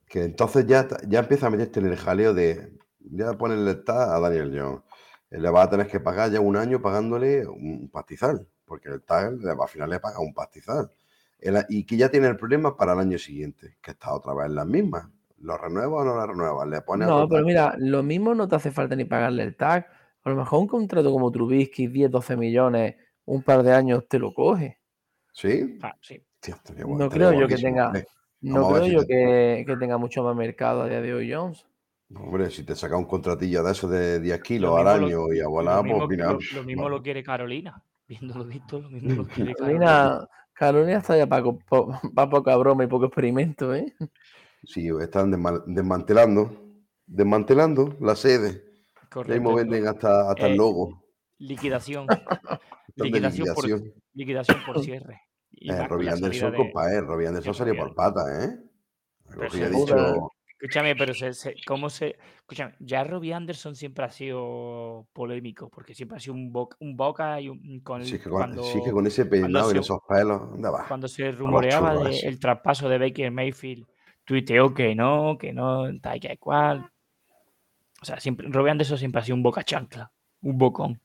que 0.08 0.24
entonces 0.24 0.66
ya, 0.66 0.86
ya 1.06 1.20
empieza 1.20 1.46
a 1.46 1.50
meterte 1.50 1.80
en 1.80 1.86
el 1.86 1.96
jaleo 1.96 2.34
de 2.34 2.76
ya 2.98 3.32
ponerle 3.34 3.70
el 3.70 3.84
tag 3.84 4.10
a 4.10 4.20
Daniel 4.20 4.52
Jones. 4.54 4.82
le 5.30 5.50
va 5.50 5.62
a 5.62 5.70
tener 5.70 5.86
que 5.86 6.00
pagar 6.00 6.30
ya 6.30 6.40
un 6.40 6.56
año 6.56 6.82
pagándole 6.82 7.46
un 7.46 7.88
pastizal, 7.90 8.46
porque 8.64 8.88
el 8.88 9.02
tag 9.02 9.38
al 9.44 9.68
final 9.68 9.90
le 9.90 10.00
paga 10.00 10.20
un 10.20 10.34
pastizal. 10.34 10.90
El- 11.40 11.64
y 11.68 11.84
que 11.84 11.96
ya 11.96 12.10
tiene 12.10 12.28
el 12.28 12.36
problema 12.36 12.76
para 12.76 12.92
el 12.92 13.00
año 13.00 13.18
siguiente, 13.18 13.76
que 13.80 13.92
está 13.92 14.12
otra 14.14 14.34
vez 14.34 14.46
en 14.46 14.54
las 14.54 14.66
mismas. 14.66 15.08
¿Lo 15.38 15.56
renueva 15.56 16.02
o 16.02 16.04
no 16.04 16.14
lo 16.14 16.26
renueva? 16.26 16.66
Le 16.66 16.82
pone 16.82 17.06
No, 17.06 17.28
pero 17.28 17.44
mira, 17.44 17.74
lo 17.78 18.02
mismo 18.02 18.34
no 18.34 18.46
te 18.46 18.56
hace 18.56 18.70
falta 18.70 18.94
ni 18.94 19.04
pagarle 19.04 19.42
el 19.44 19.56
tag. 19.56 19.86
A 20.22 20.30
lo 20.30 20.36
mejor 20.36 20.60
un 20.60 20.66
contrato 20.66 21.10
como 21.10 21.30
Trubisky, 21.32 21.86
10, 21.86 22.10
12 22.10 22.36
millones, 22.36 22.96
un 23.24 23.42
par 23.42 23.62
de 23.62 23.72
años 23.72 24.06
te 24.06 24.18
lo 24.18 24.34
coge. 24.34 24.78
¿Sí? 25.32 25.78
Ah, 25.82 25.94
sí. 26.02 26.22
Tío, 26.40 26.56
No 26.86 27.08
creo 27.08 27.32
yo 27.32 27.48
que 27.48 27.56
tenga, 27.56 27.92
no 28.42 28.66
creo 28.66 28.84
si 28.84 28.92
yo 28.92 29.00
te- 29.00 29.06
que, 29.06 29.64
que 29.66 29.76
tenga 29.76 29.98
mucho 29.98 30.22
más 30.22 30.36
mercado 30.36 30.82
a 30.82 30.88
día 30.88 31.00
de 31.00 31.14
hoy 31.14 31.32
Jones. 31.32 31.64
Hombre, 32.14 32.50
si 32.50 32.64
te 32.64 32.74
saca 32.74 32.96
un 32.96 33.04
contratillo 33.04 33.62
de 33.62 33.72
esos 33.72 33.90
de 33.90 34.20
10 34.20 34.40
kilos 34.42 34.70
Lo 34.70 34.76
al 34.78 34.88
año 34.88 35.32
y 35.32 35.40
a 35.40 35.46
volar, 35.46 35.84
pues 35.86 36.08
mira. 36.08 36.32
lo- 36.32 36.38
lo 36.52 36.64
mismo 36.64 36.82
bueno, 36.82 36.96
lo 36.96 37.02
quiere 37.02 37.22
Carolina. 37.22 37.82
Viéndolo 38.08 38.44
visto, 38.44 38.80
lo 38.80 38.90
mismo 38.90 39.22
lo 39.22 39.24
quiere 39.28 39.54
Carolina. 39.54 39.86
Carolina, 39.86 40.28
Carolina 40.60 40.98
está 40.98 41.16
ya 41.16 41.26
para 41.26 41.42
poca 42.30 42.54
broma 42.56 42.84
y 42.84 42.86
poco 42.86 43.06
experimento, 43.06 43.74
¿eh? 43.74 43.94
Sí, 44.64 44.88
están 45.00 45.32
desma- 45.32 45.64
desmantelando, 45.66 46.52
desmantelando 47.06 47.96
la 47.98 48.14
sede. 48.14 48.62
Correcto. 49.10 49.32
mismo 49.40 49.54
venden 49.56 49.88
hasta, 49.88 50.30
hasta 50.30 50.46
Eh, 50.48 50.50
el 50.50 50.56
logo. 50.58 51.02
Liquidación. 51.38 52.06
Liquidación, 52.96 53.48
por, 53.54 53.64
liquidación. 54.12 54.58
por 54.66 54.84
cierre. 54.84 55.22
Y 55.50 55.72
Eh, 55.72 55.88
Robbie 55.88 56.10
Anderson, 56.10 56.50
de- 56.52 56.56
compadre, 56.58 57.00
Robbie 57.00 57.26
Anderson 57.28 57.52
de 57.52 57.58
salió 57.58 57.76
por 57.76 57.94
pata, 57.94 58.20
¿eh? 58.44 58.58
Pero 59.30 59.40
Robbie 59.42 59.64
ha 59.64 59.68
se- 59.68 59.74
dicho, 59.74 60.30
Escúchame, 60.60 60.94
pero 60.94 61.14
se, 61.14 61.32
se- 61.32 61.54
¿cómo 61.66 61.88
se...? 61.88 62.18
Escúchame, 62.40 62.74
ya 62.80 63.02
Robbie 63.02 63.32
Anderson 63.32 63.74
siempre 63.74 64.04
ha 64.04 64.10
sido 64.10 65.06
polémico, 65.14 65.70
porque 65.70 65.94
siempre 65.94 66.18
ha 66.18 66.20
sido 66.20 66.34
un, 66.34 66.52
boca, 66.52 66.76
un 66.80 66.96
boca 66.96 67.40
y 67.40 67.48
un... 67.48 67.80
Con, 67.80 68.04
sí, 68.04 68.16
el- 68.16 68.18
que 68.18 68.24
con, 68.24 68.32
cuando, 68.38 68.62
sí 68.62 68.82
que 68.84 68.92
con 68.92 69.06
ese 69.06 69.24
peinado 69.24 69.74
y 69.74 69.78
esos 69.78 70.00
pelos, 70.06 70.50
¿dónde 70.50 70.68
va? 70.68 70.86
cuando 70.86 71.08
se 71.08 71.32
rumoreaba 71.32 71.94
de 71.94 72.10
ese. 72.10 72.28
el 72.28 72.38
traspaso 72.38 72.88
de 72.90 72.98
Baker 72.98 73.30
Mayfield, 73.30 73.86
tuiteó 74.26 74.74
que 74.74 74.94
no, 74.94 75.38
que 75.38 75.52
no, 75.52 75.86
tal 76.00 76.20
que 76.20 76.36
cual. 76.36 76.90
O 78.02 78.04
sea, 78.04 78.20
siempre, 78.20 78.46
Robbie 78.50 78.70
Anderson 78.70 78.98
siempre 78.98 79.20
ha 79.20 79.24
sido 79.24 79.36
un 79.36 79.42
boca 79.42 79.62
chancla, 79.64 80.10
un 80.42 80.58
bocón. 80.58 81.00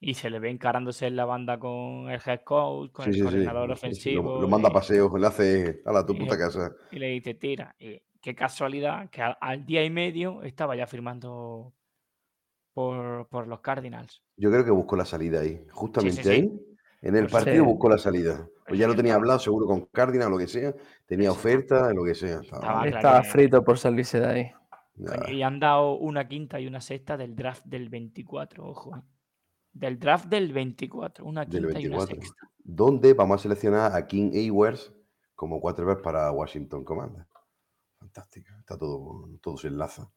Y 0.00 0.14
se 0.14 0.30
le 0.30 0.38
ve 0.38 0.50
encarándose 0.50 1.06
en 1.08 1.16
la 1.16 1.24
banda 1.24 1.58
con 1.58 2.08
el 2.08 2.20
head 2.24 2.40
coach, 2.44 2.92
con 2.92 3.04
Sí, 3.04 3.10
el 3.10 3.16
sí, 3.16 3.20
sí. 3.20 3.24
coordinador 3.24 3.68
sí, 3.70 3.74
sí, 3.74 4.16
ofensivo. 4.16 4.22
Lo, 4.34 4.42
lo 4.42 4.48
manda 4.48 4.68
a 4.68 4.70
y- 4.70 4.74
paseo, 4.74 5.16
le 5.18 5.26
hace 5.26 5.80
a 5.84 5.92
la 5.92 6.06
tu 6.06 6.16
puta 6.16 6.38
casa. 6.38 6.72
y 6.92 6.98
le 6.98 7.08
dice, 7.08 7.34
tira. 7.34 7.74
Y 7.80 8.00
qué 8.20 8.34
casualidad 8.34 9.08
que 9.10 9.22
al, 9.22 9.36
al 9.40 9.64
día 9.66 9.84
y 9.84 9.90
medio 9.90 10.42
estaba 10.42 10.76
ya 10.76 10.86
firmando 10.86 11.72
por, 12.74 13.26
por 13.28 13.46
los 13.46 13.60
Cardinals. 13.60 14.22
Yo 14.36 14.50
creo 14.50 14.64
que 14.64 14.70
buscó 14.70 14.96
la 14.96 15.04
salida 15.04 15.40
ahí. 15.40 15.64
Justamente 15.70 16.22
sí. 16.22 16.28
ahí, 16.30 16.60
en 17.02 17.16
el 17.16 17.26
Pues 17.26 17.44
partido 17.44 17.64
buscó 17.64 17.88
la 17.88 17.98
salida. 17.98 18.46
Pues 18.66 18.78
ya 18.78 18.86
lo 18.86 18.94
tenía 18.94 19.14
hablado 19.14 19.38
seguro 19.38 19.66
con 19.66 19.86
Cardinal 19.86 20.28
o 20.28 20.30
lo 20.32 20.38
que 20.38 20.46
sea. 20.48 20.74
Tenía 21.06 21.30
oferta, 21.32 21.92
lo 21.92 22.04
que 22.04 22.14
sea. 22.14 22.40
Estaba- 22.40 22.58
Estaba 22.60 22.82
claro 22.82 22.96
Estaba 22.96 23.22
que- 23.22 23.28
frito 23.28 23.64
por 23.64 23.78
salirse 23.78 24.20
de 24.20 24.26
ahí. 24.26 24.52
Y 25.32 25.42
han 25.42 25.60
dado 25.60 25.94
una 25.96 26.26
quinta 26.28 26.58
y 26.60 26.66
una 26.66 26.80
sexta 26.80 27.16
del 27.16 27.34
draft 27.36 27.64
del 27.64 27.88
24, 27.88 28.66
ojo. 28.66 28.96
eh. 28.96 29.00
Del 29.72 29.98
draft 29.98 30.26
del 30.26 30.52
24, 30.52 31.24
una 31.24 31.46
quinta 31.46 31.58
y 31.80 31.86
una 31.86 31.98
24. 31.98 32.16
sexta. 32.16 32.48
donde 32.64 33.14
vamos 33.14 33.40
a 33.40 33.42
seleccionar 33.44 33.94
a 33.94 34.06
King 34.06 34.30
Ewers 34.34 34.92
como 35.36 35.60
quarterback 35.60 36.02
para 36.02 36.30
Washington 36.32 36.84
Commanders. 36.84 37.26
Fantástico, 38.18 38.48
está 38.58 38.76
todo, 38.76 39.28
todo 39.40 39.56
se 39.56 39.68
enlaza. 39.68 40.10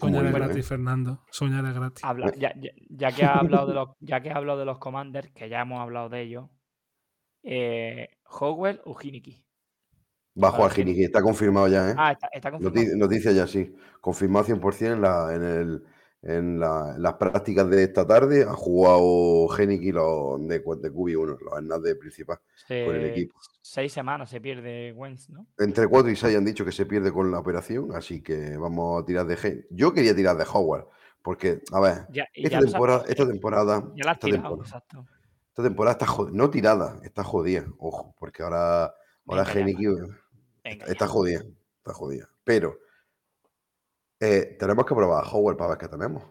Soñar 0.00 0.26
es 0.26 0.32
gratis, 0.34 0.56
¿eh? 0.56 0.62
Fernando. 0.68 1.24
Soñar 1.30 1.64
es 1.64 1.74
gratis. 1.74 2.04
Habla- 2.04 2.32
ya, 2.36 2.52
ya- 2.60 2.72
ya 2.90 3.12
que 3.12 3.24
ha 3.24 3.34
hablado 3.38 3.66
de 3.68 3.74
los, 3.74 3.88
ya 4.00 4.20
que 4.20 4.30
ha 4.30 4.36
hablado 4.36 4.58
de 4.58 4.64
los 4.64 4.78
Commanders, 4.78 5.30
que 5.32 5.48
ya 5.48 5.60
hemos 5.62 5.80
hablado 5.80 6.08
de 6.08 6.22
ellos, 6.22 6.50
eh, 7.44 8.08
Howell 8.28 8.80
o 8.84 8.96
Hiniki. 9.00 9.44
Bajo 10.34 10.64
a 10.64 10.70
que 10.70 10.82
está 11.04 11.22
confirmado 11.22 11.68
ya, 11.68 11.90
¿eh? 11.90 11.94
Ah, 11.96 12.12
está, 12.12 12.28
está 12.32 12.50
confirmado. 12.50 12.80
Noti- 12.84 12.96
Noticia 12.98 13.32
ya, 13.32 13.46
sí. 13.46 13.74
Confirmado 14.00 14.44
100% 14.44 14.92
en, 14.94 15.00
la, 15.00 15.34
en, 15.34 15.42
el, 15.44 15.84
en 16.22 16.58
la- 16.58 16.94
en 16.96 17.02
las 17.02 17.14
prácticas 17.14 17.68
de 17.70 17.84
esta 17.84 18.06
tarde. 18.06 18.42
Ha 18.42 18.52
jugado 18.54 19.48
Geniki 19.48 19.92
los 19.92 20.40
de, 20.46 20.58
de 20.58 20.64
QB1, 20.64 21.38
los 21.40 21.52
Hernán 21.56 21.82
de 21.82 21.94
principal, 21.96 22.38
con 22.68 22.94
el 22.96 23.04
equipo. 23.06 23.38
Seis 23.62 23.92
semanas 23.92 24.30
se 24.30 24.40
pierde 24.40 24.92
Wentz, 24.96 25.28
¿no? 25.30 25.46
Entre 25.58 25.86
4 25.86 26.10
y 26.10 26.16
6 26.16 26.36
han 26.36 26.44
dicho 26.44 26.64
que 26.64 26.72
se 26.72 26.86
pierde 26.86 27.12
con 27.12 27.30
la 27.30 27.38
operación, 27.38 27.94
así 27.94 28.22
que 28.22 28.56
vamos 28.56 29.02
a 29.02 29.06
tirar 29.06 29.26
de 29.26 29.36
Gen. 29.36 29.66
Yo 29.70 29.92
quería 29.92 30.14
tirar 30.16 30.36
de 30.36 30.44
Howard, 30.52 30.86
porque, 31.22 31.60
a 31.72 31.80
ver, 31.80 32.06
Ya, 32.10 32.26
esta 32.32 32.60
temporada, 32.60 33.04
esta 33.06 33.26
temporada, 33.28 33.84
ya 33.94 34.04
la 34.04 34.10
has 34.12 34.16
esta 34.16 34.26
tirado, 34.26 34.42
temporada, 34.48 34.62
exacto. 34.64 35.06
esta 35.50 35.62
temporada 35.62 35.92
está 35.92 36.06
jodida, 36.06 36.36
no 36.36 36.50
tirada, 36.50 37.00
está 37.02 37.22
jodida, 37.24 37.66
ojo, 37.78 38.14
porque 38.18 38.42
ahora, 38.42 38.94
ahora 39.26 39.44
Geniki 39.44 39.84
está 40.86 41.06
jodida, 41.06 41.42
está 41.78 41.92
jodida. 41.92 42.28
Pero 42.44 42.78
eh, 44.20 44.56
tenemos 44.58 44.84
que 44.84 44.94
probar 44.94 45.24
a 45.24 45.28
Howard 45.28 45.56
para 45.56 45.70
ver 45.70 45.78
qué 45.78 45.88
tenemos. 45.88 46.24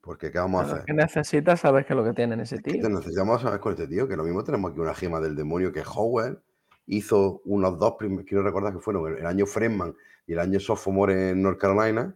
Porque 0.00 0.30
¿qué 0.30 0.38
vamos 0.38 0.62
a 0.62 0.72
hacer? 0.72 0.84
que 0.84 0.92
necesitas 0.92 1.60
saber 1.60 1.84
qué 1.84 1.92
es 1.92 1.96
lo 1.96 2.04
que 2.04 2.12
tiene 2.12 2.34
en 2.34 2.40
ese 2.40 2.62
¿Qué 2.62 2.74
tío. 2.74 2.82
te 2.82 2.88
necesitamos 2.88 3.42
saber 3.42 3.58
con 3.58 3.72
este 3.72 3.88
tío? 3.88 4.06
Que 4.06 4.16
lo 4.16 4.22
mismo 4.22 4.44
tenemos 4.44 4.70
aquí 4.70 4.80
una 4.80 4.94
gema 4.94 5.20
del 5.20 5.34
demonio 5.34 5.72
que 5.72 5.82
Howard 5.82 6.38
hizo 6.86 7.42
unos 7.44 7.78
dos 7.78 7.94
primeros, 7.98 8.24
quiero 8.24 8.44
recordar 8.44 8.72
que 8.72 8.78
fueron 8.78 9.18
el, 9.18 9.26
año 9.26 9.46
Fresman 9.46 9.94
y 10.26 10.32
el 10.32 10.38
año 10.38 10.60
Sophomore 10.60 11.30
en 11.30 11.42
North 11.42 11.58
Carolina, 11.58 12.14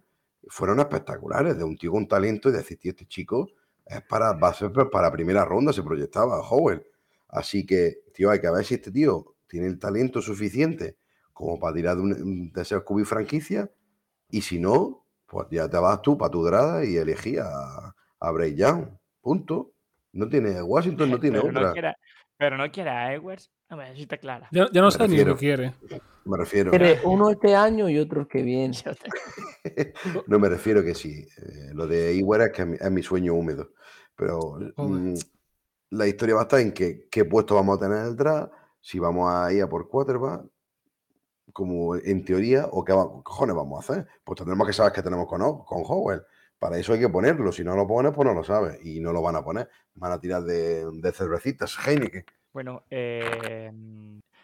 fueron 0.49 0.79
espectaculares, 0.79 1.59
de 1.59 1.65
un 1.65 1.77
tío 1.77 1.91
con 1.91 2.07
talento 2.07 2.49
y 2.49 2.53
decir, 2.53 2.79
tío, 2.79 2.91
este 2.91 3.07
chico 3.07 3.49
es 3.85 4.03
para, 4.03 4.33
va 4.33 4.49
a 4.49 4.55
ser 4.55 4.71
para 4.91 5.11
primera 5.11 5.45
ronda, 5.45 5.73
se 5.73 5.83
proyectaba 5.83 6.41
Howard. 6.49 6.85
Así 7.29 7.67
que, 7.67 8.03
tío, 8.15 8.31
hay 8.31 8.41
que 8.41 8.51
ver 8.51 8.65
si 8.65 8.75
este 8.75 8.91
tío 8.91 9.35
tiene 9.47 9.67
el 9.67 9.79
talento 9.79 10.23
suficiente 10.23 10.97
como 11.33 11.59
para 11.59 11.75
tirar 11.75 11.97
de, 11.97 12.03
un, 12.03 12.53
de 12.53 12.65
ser 12.65 12.85
cubi 12.85 13.05
franquicia 13.05 13.71
y 14.29 14.43
si 14.43 14.61
no, 14.61 15.00
pues 15.31 15.47
ya 15.51 15.69
te 15.71 15.79
vas 15.79 16.03
tú 16.03 16.19
para 16.19 16.31
tu 16.31 16.43
grada 16.43 16.85
y 16.85 16.97
elegí 16.97 17.39
a, 17.39 17.95
a 18.21 18.31
Bray 18.33 18.55
Young. 18.57 18.87
Punto. 19.21 19.73
No 20.13 20.29
tiene, 20.29 20.61
Washington 20.61 21.11
no 21.11 21.21
tiene 21.21 21.39
pero, 21.41 21.51
otra. 21.51 21.69
no 21.69 21.73
quiera, 21.73 21.97
pero 22.37 22.57
no 22.59 22.71
quiere 22.71 22.91
a 22.91 23.15
Edwards. 23.15 23.51
A 23.69 23.77
ver, 23.77 23.95
si 23.95 24.03
está 24.03 24.17
clara. 24.19 24.49
Ya, 24.51 24.67
ya 24.73 24.81
no 24.81 24.89
Me 24.89 24.91
sé 24.91 25.07
ni 25.09 25.19
lo 25.19 25.35
refiero. 25.35 25.37
que 25.37 25.39
quiere. 25.87 26.03
Me 26.25 26.37
refiero. 26.37 26.71
Quiere 26.71 27.01
uno 27.05 27.31
este 27.31 27.55
año 27.55 27.89
y 27.89 27.99
otro 27.99 28.27
que 28.27 28.43
viene. 28.43 28.75
No 30.27 30.39
me 30.39 30.49
refiero 30.49 30.83
que 30.83 30.95
sí. 30.95 31.27
eh, 31.37 31.71
lo 31.75 31.87
de 31.87 32.15
Iguera 32.15 32.47
es 32.47 32.53
que 32.53 32.63
es 32.63 32.69
mi, 32.69 32.77
es 32.81 32.91
mi 32.91 33.03
sueño 33.03 33.35
húmedo. 33.35 33.71
Pero 34.17 34.59
mm, 34.77 35.15
la 35.91 36.07
historia 36.09 36.35
va 36.35 36.41
a 36.43 36.45
estar 36.45 36.61
en 36.61 36.73
que, 36.73 37.07
qué 37.11 37.25
puesto 37.25 37.55
vamos 37.55 37.77
a 37.77 37.81
tener 37.81 37.99
en 37.99 38.07
el 38.07 38.17
draft, 38.17 38.53
si 38.81 38.99
vamos 38.99 39.33
a 39.33 39.53
ir 39.53 39.63
a 39.63 39.69
por 39.69 39.89
quarterback, 39.89 40.43
como 41.53 41.97
en 41.97 42.25
teoría, 42.25 42.67
o 42.71 42.85
qué, 42.85 42.93
cojones 42.93 43.55
vamos 43.57 43.77
a 43.89 43.93
hacer. 43.93 44.07
Pues 44.25 44.37
tendremos 44.39 44.67
que 44.67 44.73
saber 44.73 44.93
qué 44.93 45.03
tenemos 45.03 45.27
con, 45.27 45.43
O- 45.43 45.65
con 45.65 45.83
Howell. 45.87 46.23
Para 46.59 46.77
eso 46.79 46.93
hay 46.93 47.01
que 47.01 47.09
ponerlo. 47.09 47.51
Si 47.53 47.65
no 47.65 47.75
lo 47.75 47.87
pones, 47.87 48.13
pues 48.15 48.27
no 48.27 48.35
lo 48.35 48.45
sabes. 48.45 48.79
Y 48.85 49.01
no 49.01 49.13
lo 49.13 49.23
van 49.23 49.37
a 49.37 49.43
poner. 49.45 49.69
Van 49.95 50.13
a 50.13 50.21
tirar 50.21 50.43
de, 50.43 50.85
de 50.93 51.13
cervecitas, 51.13 51.77
Heineken. 51.87 52.25
Bueno, 52.53 52.83
eh, 52.91 53.73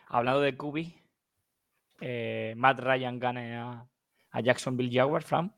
hablando 0.09 0.41
de 0.41 0.57
Kubi, 0.57 1.03
eh, 2.01 2.55
Matt 2.57 2.81
Ryan 2.81 3.19
gana 3.19 3.71
a, 3.73 3.87
a 4.31 4.41
Jacksonville 4.41 4.91
Jaguars, 4.97 5.27
Fran. 5.27 5.53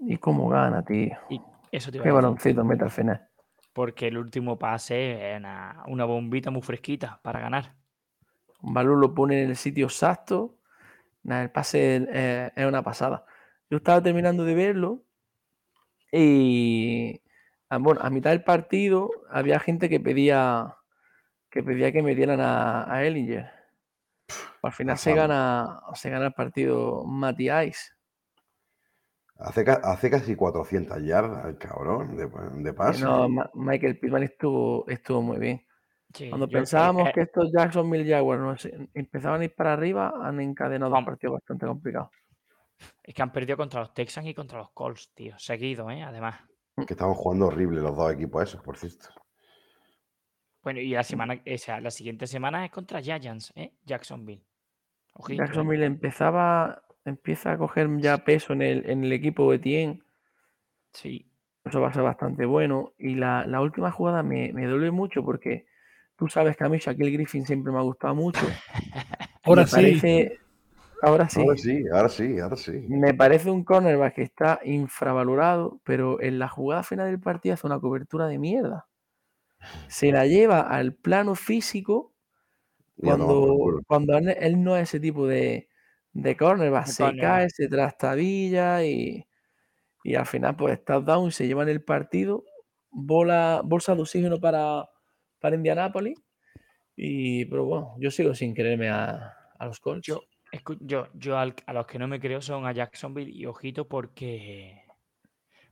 Y 0.00 0.16
cómo 0.18 0.48
gana, 0.48 0.84
tío. 0.84 1.16
Y 1.30 1.40
eso 1.72 1.90
te 1.90 1.96
iba 1.96 2.04
Qué 2.04 2.10
baloncito 2.12 2.62
mete 2.64 2.84
al 2.84 2.90
final. 2.90 3.26
porque 3.72 4.08
el 4.08 4.18
último 4.18 4.58
pase 4.58 5.32
es 5.32 5.38
una, 5.38 5.82
una 5.88 6.04
bombita 6.04 6.50
muy 6.50 6.62
fresquita 6.62 7.18
para 7.22 7.40
ganar. 7.40 7.74
Balú 8.60 8.96
lo 8.96 9.14
pone 9.14 9.42
en 9.42 9.50
el 9.50 9.56
sitio 9.56 9.86
exacto. 9.86 10.55
El 11.28 11.50
pase 11.50 12.06
eh, 12.10 12.52
es 12.56 12.66
una 12.66 12.82
pasada. 12.82 13.24
Yo 13.70 13.78
estaba 13.78 14.02
terminando 14.02 14.44
de 14.44 14.54
verlo 14.54 15.04
y 16.12 17.20
ah, 17.68 17.78
bueno, 17.78 18.00
a 18.02 18.10
mitad 18.10 18.30
del 18.30 18.44
partido 18.44 19.10
había 19.30 19.58
gente 19.60 19.88
que 19.88 20.00
pedía 20.00 20.76
que 21.50 21.62
pedía 21.62 21.92
que 21.92 22.02
me 22.02 22.14
dieran 22.14 22.40
a, 22.40 22.92
a 22.92 23.04
Ellinger. 23.04 23.50
Al 24.62 24.72
final 24.72 24.98
se 24.98 25.14
gana, 25.14 25.80
se 25.94 26.10
gana 26.10 26.26
el 26.26 26.34
partido 26.34 27.04
Matty 27.06 27.50
Ice. 27.50 27.92
Hace, 29.38 29.64
hace 29.82 30.10
casi 30.10 30.36
400 30.36 31.02
yardas, 31.02 31.46
el 31.46 31.56
cabrón, 31.56 32.18
de, 32.18 32.26
de 32.62 32.72
Eh, 32.84 32.92
pase. 32.92 32.98
no, 32.98 33.28
Ma- 33.28 33.50
Michael 33.54 33.98
Pittman 33.98 34.22
estuvo, 34.22 34.88
estuvo 34.88 35.20
muy 35.22 35.38
bien. 35.38 35.65
Sí, 36.14 36.28
Cuando 36.28 36.48
pensábamos 36.48 37.08
eh, 37.08 37.12
que 37.14 37.20
estos 37.22 37.52
Jacksonville 37.52 38.08
Jaguars 38.08 38.40
no 38.40 38.56
sé, 38.56 38.88
empezaban 38.94 39.40
a 39.40 39.44
ir 39.44 39.54
para 39.54 39.72
arriba, 39.72 40.14
han 40.22 40.40
encadenado 40.40 40.90
Vamos. 40.90 41.06
partidos 41.06 41.34
bastante 41.34 41.66
complicados. 41.66 42.10
Es 43.02 43.14
que 43.14 43.22
han 43.22 43.32
perdido 43.32 43.56
contra 43.56 43.80
los 43.80 43.92
Texans 43.94 44.26
y 44.26 44.34
contra 44.34 44.58
los 44.58 44.70
Colts, 44.70 45.10
tío. 45.14 45.38
Seguido, 45.38 45.90
¿eh? 45.90 46.02
Además. 46.02 46.40
Que 46.86 46.92
estaban 46.92 47.14
jugando 47.14 47.46
horrible 47.46 47.80
los 47.80 47.96
dos 47.96 48.12
equipos 48.12 48.42
esos, 48.42 48.62
por 48.62 48.76
cierto. 48.76 49.08
Bueno, 50.62 50.80
y 50.80 50.90
la 50.90 51.02
semana, 51.04 51.34
o 51.34 51.58
sea, 51.58 51.80
la 51.80 51.90
siguiente 51.90 52.26
semana 52.26 52.64
es 52.64 52.70
contra 52.70 53.00
Giants, 53.00 53.52
¿eh? 53.54 53.72
Jacksonville. 53.84 54.42
Ojito, 55.14 55.42
¿eh? 55.42 55.46
Jacksonville 55.46 55.84
empezaba, 55.86 56.82
empieza 57.04 57.52
a 57.52 57.58
coger 57.58 57.88
ya 57.98 58.18
peso 58.24 58.52
en 58.52 58.62
el, 58.62 58.90
en 58.90 59.04
el 59.04 59.12
equipo 59.12 59.50
de 59.50 59.58
Tien. 59.58 60.04
Sí. 60.92 61.30
eso 61.64 61.80
va 61.80 61.88
a 61.88 61.92
ser 61.92 62.02
bastante 62.02 62.44
bueno. 62.46 62.92
Y 62.98 63.14
la, 63.14 63.46
la 63.46 63.60
última 63.60 63.90
jugada 63.90 64.22
me, 64.22 64.52
me 64.52 64.66
duele 64.66 64.90
mucho 64.90 65.24
porque 65.24 65.66
tú 66.16 66.28
sabes 66.28 66.56
que 66.56 66.64
a 66.64 66.68
mí 66.68 66.78
Shaquille 66.78 67.10
Griffin 67.10 67.46
siempre 67.46 67.72
me 67.72 67.78
ha 67.78 67.82
gustado 67.82 68.14
mucho. 68.14 68.40
Ahora 69.44 69.62
Me 69.62 69.68
sí. 69.68 69.74
parece- 69.76 70.40
ahora 71.02 71.28
sí. 71.28 71.40
Ahora 71.40 71.56
sí, 71.56 71.84
ahora 71.92 72.08
sí, 72.08 72.38
ahora 72.40 72.56
sí. 72.56 72.72
Me 72.88 73.14
parece 73.14 73.50
un 73.50 73.64
cornerback 73.64 74.14
que 74.16 74.22
está 74.22 74.60
infravalorado, 74.64 75.80
pero 75.84 76.20
en 76.20 76.38
la 76.38 76.48
jugada 76.48 76.82
final 76.82 77.06
del 77.06 77.20
partido 77.20 77.54
hace 77.54 77.66
una 77.66 77.78
cobertura 77.78 78.26
de 78.26 78.38
mierda. 78.38 78.86
Se 79.88 80.10
la 80.10 80.26
lleva 80.26 80.60
al 80.62 80.94
plano 80.94 81.34
físico 81.34 82.12
cuando, 82.96 83.82
cuando 83.86 84.16
él, 84.18 84.62
no 84.62 84.76
es 84.76 84.84
ese 84.88 85.00
tipo 85.00 85.26
de, 85.26 85.68
de 86.12 86.36
cornerback. 86.36 86.86
De 86.86 86.92
Se 86.92 87.16
cae, 87.16 87.50
se 87.50 87.68
trastabilla 87.68 88.84
y, 88.84 89.26
y 90.04 90.14
al 90.16 90.26
final 90.26 90.56
pues 90.56 90.84
touchdown, 90.84 91.32
se 91.32 91.46
llevan 91.46 91.68
el 91.68 91.82
partido. 91.84 92.44
Bola, 92.90 93.62
bolsa 93.64 93.94
de 93.94 94.02
oxígeno 94.02 94.40
para, 94.40 94.88
para 95.40 95.56
Indianápolis. 95.56 96.22
Y, 96.96 97.44
pero 97.46 97.64
bueno, 97.64 97.94
yo 97.98 98.10
sigo 98.10 98.34
sin 98.34 98.54
creerme 98.54 98.88
a, 98.88 99.34
a 99.58 99.66
los 99.66 99.80
Colts. 99.80 100.06
Yo, 100.06 100.22
escu- 100.52 100.78
yo, 100.80 101.08
yo 101.14 101.38
al- 101.38 101.54
a 101.66 101.72
los 101.72 101.86
que 101.86 101.98
no 101.98 102.08
me 102.08 102.20
creo 102.20 102.40
son 102.40 102.66
a 102.66 102.72
Jacksonville 102.72 103.30
y 103.30 103.46
ojito 103.46 103.86
porque 103.86 104.82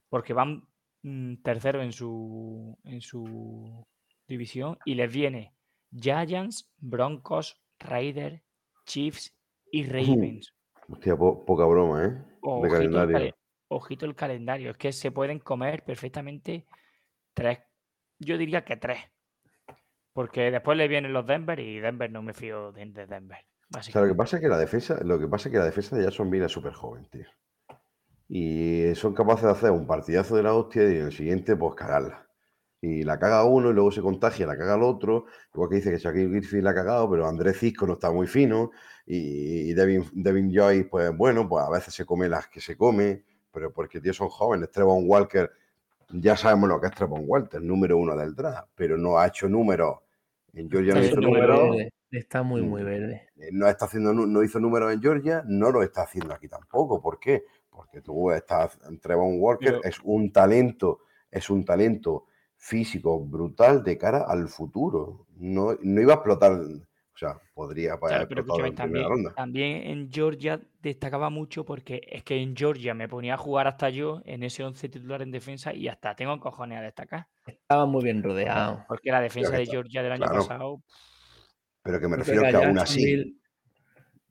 porque 0.08 0.32
van 0.32 0.66
mm, 1.02 1.36
tercero 1.42 1.82
en 1.82 1.92
su 1.92 2.78
en 2.84 3.00
su 3.00 3.86
división 4.28 4.78
y 4.84 4.94
les 4.94 5.12
viene 5.12 5.54
Giants, 5.92 6.70
Broncos, 6.78 7.60
Raiders, 7.78 8.42
Chiefs 8.86 9.34
y 9.72 9.84
Ravens. 9.84 10.52
Hostia, 10.88 11.16
po- 11.16 11.44
poca 11.44 11.64
broma, 11.64 12.04
¿eh? 12.04 12.08
De 12.10 12.24
Ojito 12.42 12.66
el, 12.66 12.70
calendario. 12.92 13.12
cale- 13.14 13.34
ojito 13.68 14.06
el 14.06 14.14
calendario. 14.14 14.70
Es 14.72 14.76
que 14.76 14.92
se 14.92 15.10
pueden 15.10 15.38
comer 15.38 15.82
perfectamente 15.84 16.66
tres. 17.32 17.60
Yo 18.18 18.36
diría 18.36 18.64
que 18.64 18.76
tres. 18.76 18.98
Porque 20.14 20.50
después 20.50 20.78
le 20.78 20.88
vienen 20.88 21.12
los 21.12 21.26
Denver 21.26 21.58
y 21.58 21.80
Denver 21.80 22.10
no 22.10 22.22
me 22.22 22.32
fío 22.32 22.72
de, 22.72 22.86
de 22.86 23.06
Denver. 23.06 23.38
O 23.76 23.82
sea, 23.82 24.00
lo 24.02 24.08
que 24.08 24.14
pasa 24.14 24.36
es 24.36 24.42
que 24.42 24.48
la 24.48 24.58
defensa, 24.58 24.98
lo 25.02 25.18
que 25.18 25.26
pasa 25.26 25.48
es 25.48 25.52
que 25.52 25.58
la 25.58 25.64
defensa 25.64 25.96
de 25.96 26.04
Jacksonville 26.04 26.46
es 26.46 26.52
súper 26.52 26.72
joven, 26.72 27.06
tío. 27.10 27.26
Y 28.28 28.94
son 28.94 29.14
capaces 29.14 29.44
de 29.44 29.50
hacer 29.50 29.70
un 29.70 29.86
partidazo 29.86 30.36
de 30.36 30.42
la 30.44 30.54
hostia 30.54 30.84
y 30.84 30.96
en 30.98 31.06
el 31.06 31.12
siguiente, 31.12 31.56
pues 31.56 31.74
cagarla. 31.74 32.26
Y 32.80 33.02
la 33.02 33.18
caga 33.18 33.44
uno 33.44 33.70
y 33.70 33.74
luego 33.74 33.90
se 33.90 34.02
contagia, 34.02 34.46
la 34.46 34.56
caga 34.56 34.76
el 34.76 34.82
otro. 34.82 35.26
Igual 35.52 35.70
que 35.70 35.76
dice 35.76 35.90
que 35.90 35.98
Shaquille 35.98 36.28
Griffin 36.28 36.62
la 36.64 36.70
ha 36.70 36.74
cagado, 36.74 37.10
pero 37.10 37.26
Andrés 37.26 37.58
Cisco 37.58 37.86
no 37.86 37.94
está 37.94 38.10
muy 38.12 38.26
fino. 38.26 38.70
Y, 39.06 39.70
y 39.70 39.74
Devin, 39.74 40.04
Devin 40.12 40.52
Joy, 40.52 40.84
pues 40.84 41.16
bueno, 41.16 41.48
pues 41.48 41.64
a 41.64 41.70
veces 41.70 41.94
se 41.94 42.04
come 42.06 42.28
las 42.28 42.48
que 42.48 42.60
se 42.60 42.76
come, 42.76 43.24
pero 43.52 43.72
porque 43.72 44.00
tío 44.00 44.12
son 44.12 44.28
jóvenes. 44.28 44.70
Trevon 44.70 45.04
Walker, 45.06 45.50
ya 46.20 46.36
sabemos 46.36 46.68
lo 46.68 46.80
que 46.80 46.86
es 46.88 46.94
Trevon 46.94 47.24
Walker, 47.26 47.60
número 47.60 47.98
uno 47.98 48.16
del 48.16 48.34
draft, 48.34 48.68
pero 48.74 48.96
no 48.96 49.18
ha 49.18 49.26
hecho 49.26 49.48
números. 49.48 49.98
En 50.52 50.70
Georgia 50.70 50.94
no 50.94 51.00
Sí, 51.00 51.06
hizo 51.08 51.16
Está 51.20 51.28
muy 51.28 51.40
números. 51.40 51.76
Está 52.10 52.42
muy, 52.44 52.62
muy 52.62 52.82
Mm. 52.82 52.84
verde. 52.84 53.28
Eh, 53.36 53.48
no 53.52 53.66
está 53.66 53.86
haciendo 53.86 54.12
no 54.12 54.42
hizo 54.44 54.60
números 54.60 54.92
en 54.92 55.00
Georgia, 55.02 55.42
no 55.46 55.70
lo 55.72 55.82
está 55.82 56.02
haciendo 56.02 56.32
aquí 56.32 56.48
tampoco. 56.48 57.00
¿Por 57.02 57.18
qué? 57.18 57.42
Porque 57.68 58.00
tú 58.00 58.30
estás 58.30 58.78
Trevon 59.02 59.40
Walker 59.40 59.72
Pero- 59.80 59.84
es 59.84 59.98
un 60.04 60.32
talento, 60.32 61.00
es 61.30 61.50
un 61.50 61.64
talento 61.64 62.26
físico 62.56 63.18
brutal 63.20 63.82
de 63.82 63.98
cara 63.98 64.24
al 64.28 64.48
futuro. 64.48 65.26
No, 65.36 65.76
no 65.82 66.00
iba 66.00 66.12
a 66.12 66.16
explotar, 66.16 66.52
o 67.14 67.18
sea, 67.18 67.38
podría 67.54 67.96
pues, 67.96 68.10
Claro, 68.10 68.24
haber 68.24 68.28
pero 68.28 68.40
en 68.40 68.46
primera 68.46 68.74
también, 68.74 69.08
ronda. 69.08 69.34
también 69.34 69.86
en 69.86 70.10
Georgia 70.10 70.60
destacaba 70.82 71.30
mucho 71.30 71.64
porque 71.64 72.00
es 72.10 72.24
que 72.24 72.36
en 72.42 72.56
Georgia 72.56 72.92
me 72.92 73.08
ponía 73.08 73.34
a 73.34 73.36
jugar 73.36 73.68
hasta 73.68 73.88
yo 73.90 74.20
en 74.24 74.42
ese 74.42 74.64
11 74.64 74.88
titular 74.88 75.22
en 75.22 75.30
defensa 75.30 75.72
y 75.72 75.86
hasta 75.88 76.16
tengo 76.16 76.38
cojones 76.40 76.78
a 76.78 76.82
destacar. 76.82 77.26
Estaba 77.46 77.86
muy 77.86 78.02
bien 78.02 78.22
rodeado. 78.22 78.84
Porque 78.88 79.12
la 79.12 79.20
defensa 79.20 79.56
de 79.56 79.66
Georgia 79.66 80.02
del 80.02 80.12
año 80.12 80.24
claro. 80.24 80.38
pasado, 80.38 80.82
Pero 81.82 82.00
que 82.00 82.08
me 82.08 82.16
refiero 82.16 82.42
que 82.42 82.50
que 82.50 82.56
a 82.56 82.66
aún 82.66 82.78
así, 82.78 83.38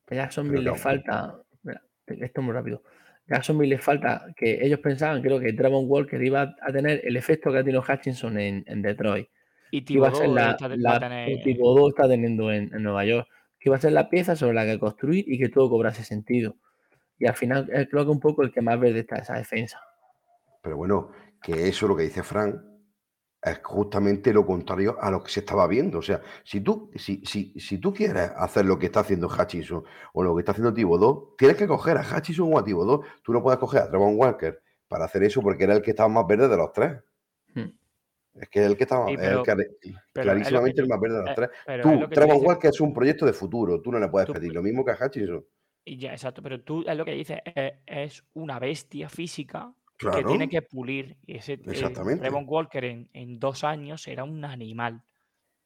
Jacksonville, 0.10 0.64
le 0.64 0.76
falta. 0.76 1.40
mira, 1.64 1.82
esto 2.08 2.42
es 2.42 2.46
muy 2.46 2.54
rápido. 2.54 2.84
Jacksonville 3.28 3.70
le 3.76 3.80
falta 3.80 4.26
que 4.36 4.60
ellos 4.66 4.80
pensaban, 4.80 5.22
creo 5.22 5.40
que 5.40 5.54
Trevon 5.54 5.86
Walker 5.88 6.22
iba 6.22 6.54
a 6.62 6.72
tener 6.74 7.02
el 7.06 7.16
efecto 7.16 7.52
que 7.52 7.60
ha 7.60 7.64
tenido 7.64 7.82
Hutchinson 7.88 8.38
en, 8.38 8.64
en 8.68 8.82
Detroit. 8.82 9.30
Y 9.78 9.84
Que 9.86 9.94
iba 9.94 10.08
a 10.08 10.12
ser 10.12 10.26
Thibodeau 10.26 10.36
la, 10.46 10.52
está- 10.52 10.68
la 10.70 11.00
tener- 11.00 11.88
está 11.90 12.08
teniendo 12.08 12.52
en, 12.52 12.74
en 12.74 12.84
Nueva 12.84 13.06
York. 13.06 13.28
Que 13.60 13.70
iba 13.70 13.78
a 13.78 13.82
ser 13.82 13.94
la 13.94 14.10
pieza 14.10 14.36
sobre 14.36 14.54
la 14.54 14.66
que 14.66 14.78
construir 14.80 15.24
y 15.28 15.38
que 15.40 15.50
todo 15.50 15.70
cobrase 15.70 16.04
sentido. 16.04 16.56
Y 17.18 17.26
al 17.28 17.36
final 17.36 17.70
eh, 17.74 17.88
creo 17.90 18.04
que 18.06 18.12
un 18.12 18.20
poco 18.20 18.44
el 18.44 18.52
que 18.52 18.62
más 18.62 18.80
verde 18.80 19.00
está 19.00 19.16
esa 19.18 19.36
defensa. 19.36 19.80
pero 20.62 20.78
bueno, 20.78 21.10
que 21.42 21.68
eso 21.68 21.88
lo 21.88 21.96
que 21.96 22.04
dice 22.04 22.24
Frank 22.24 22.56
es 23.42 23.60
justamente 23.64 24.32
lo 24.34 24.46
contrario 24.46 24.96
a 25.02 25.12
lo 25.12 25.22
que 25.24 25.30
se 25.32 25.42
estaba 25.42 25.68
viendo. 25.68 26.00
O 26.00 26.02
sea, 26.02 26.22
si 26.44 26.62
tú, 26.62 26.90
si, 26.96 27.22
si, 27.26 27.54
si 27.60 27.78
tú 27.78 27.94
quieres 27.94 28.32
hacer 28.38 28.66
lo 28.66 28.78
que 28.80 28.86
está 28.88 29.02
haciendo 29.02 29.28
Hutchinson 29.28 29.84
o 30.14 30.24
lo 30.24 30.34
que 30.36 30.42
está 30.42 30.52
haciendo 30.54 30.74
Thibodeau, 30.74 31.36
tienes 31.38 31.58
que 31.58 31.68
coger 31.68 31.98
a 31.98 32.02
Hutchinson 32.02 32.54
o 32.54 32.58
a 32.60 32.64
Thibodeau. 32.64 33.04
Tú 33.24 33.34
no 33.34 33.42
puedes 33.44 33.60
coger 33.60 33.82
a 33.82 33.90
Trevon 33.90 34.16
Walker 34.18 34.62
para 34.88 35.06
hacer 35.06 35.24
eso 35.24 35.42
porque 35.42 35.64
era 35.66 35.74
el 35.74 35.82
que 35.82 35.92
estaba 35.92 36.08
más 36.10 36.26
verde 36.28 36.48
de 36.48 36.58
los 36.58 36.72
tres. 36.72 36.94
Es 38.36 38.50
que 38.50 38.62
es 38.62 38.66
el 38.66 38.76
que 38.78 38.84
estaba 38.84 39.08
Sí, 39.08 39.14
es 39.14 39.20
el 39.22 39.44
que- 39.44 39.56
pero 40.12 40.24
clarísimamente 40.24 40.82
el 40.82 40.88
más 40.88 41.00
verde 41.00 41.16
de 41.18 41.22
los 41.22 41.30
eh, 41.30 41.34
tres. 41.36 41.50
es 41.68 41.82
Tú, 41.82 41.90
que 42.10 42.22
dices, 42.22 42.42
Walker 42.44 42.70
es 42.70 42.82
un 42.82 42.94
proyecto 42.94 43.26
de 43.26 43.34
futuro. 43.34 43.82
Tú 43.82 43.92
no 43.92 44.00
le 44.00 44.08
puedes 44.08 44.28
Tú- 44.28 44.34
pedir 44.34 44.54
lo 44.54 44.64
mismo 44.64 44.84
que 44.84 44.92
a 44.92 44.98
Hutchinson. 45.00 45.46
y 45.86 45.98
ya, 45.98 46.12
exacto, 46.14 46.42
pero 46.42 46.62
tú 46.62 46.84
es 46.88 46.96
lo 46.98 47.04
que 47.06 47.12
dices, 47.12 47.40
es, 47.56 47.74
es 47.86 48.24
una 48.34 48.58
bestia 48.60 49.10
física 49.10 49.74
que 49.98 50.24
tiene 50.24 50.50
que 50.50 50.62
pulir. 50.64 51.18
Y 51.26 51.38
ese 51.38 51.54
eh, 51.54 51.62
Exactamente. 51.68 52.22
Trevon 52.22 52.46
Walker 52.48 52.84
en, 52.86 53.10
en 53.14 53.38
dos 53.40 53.64
años 53.64 54.02
será 54.02 54.24
un 54.24 54.44
animal. 54.46 55.02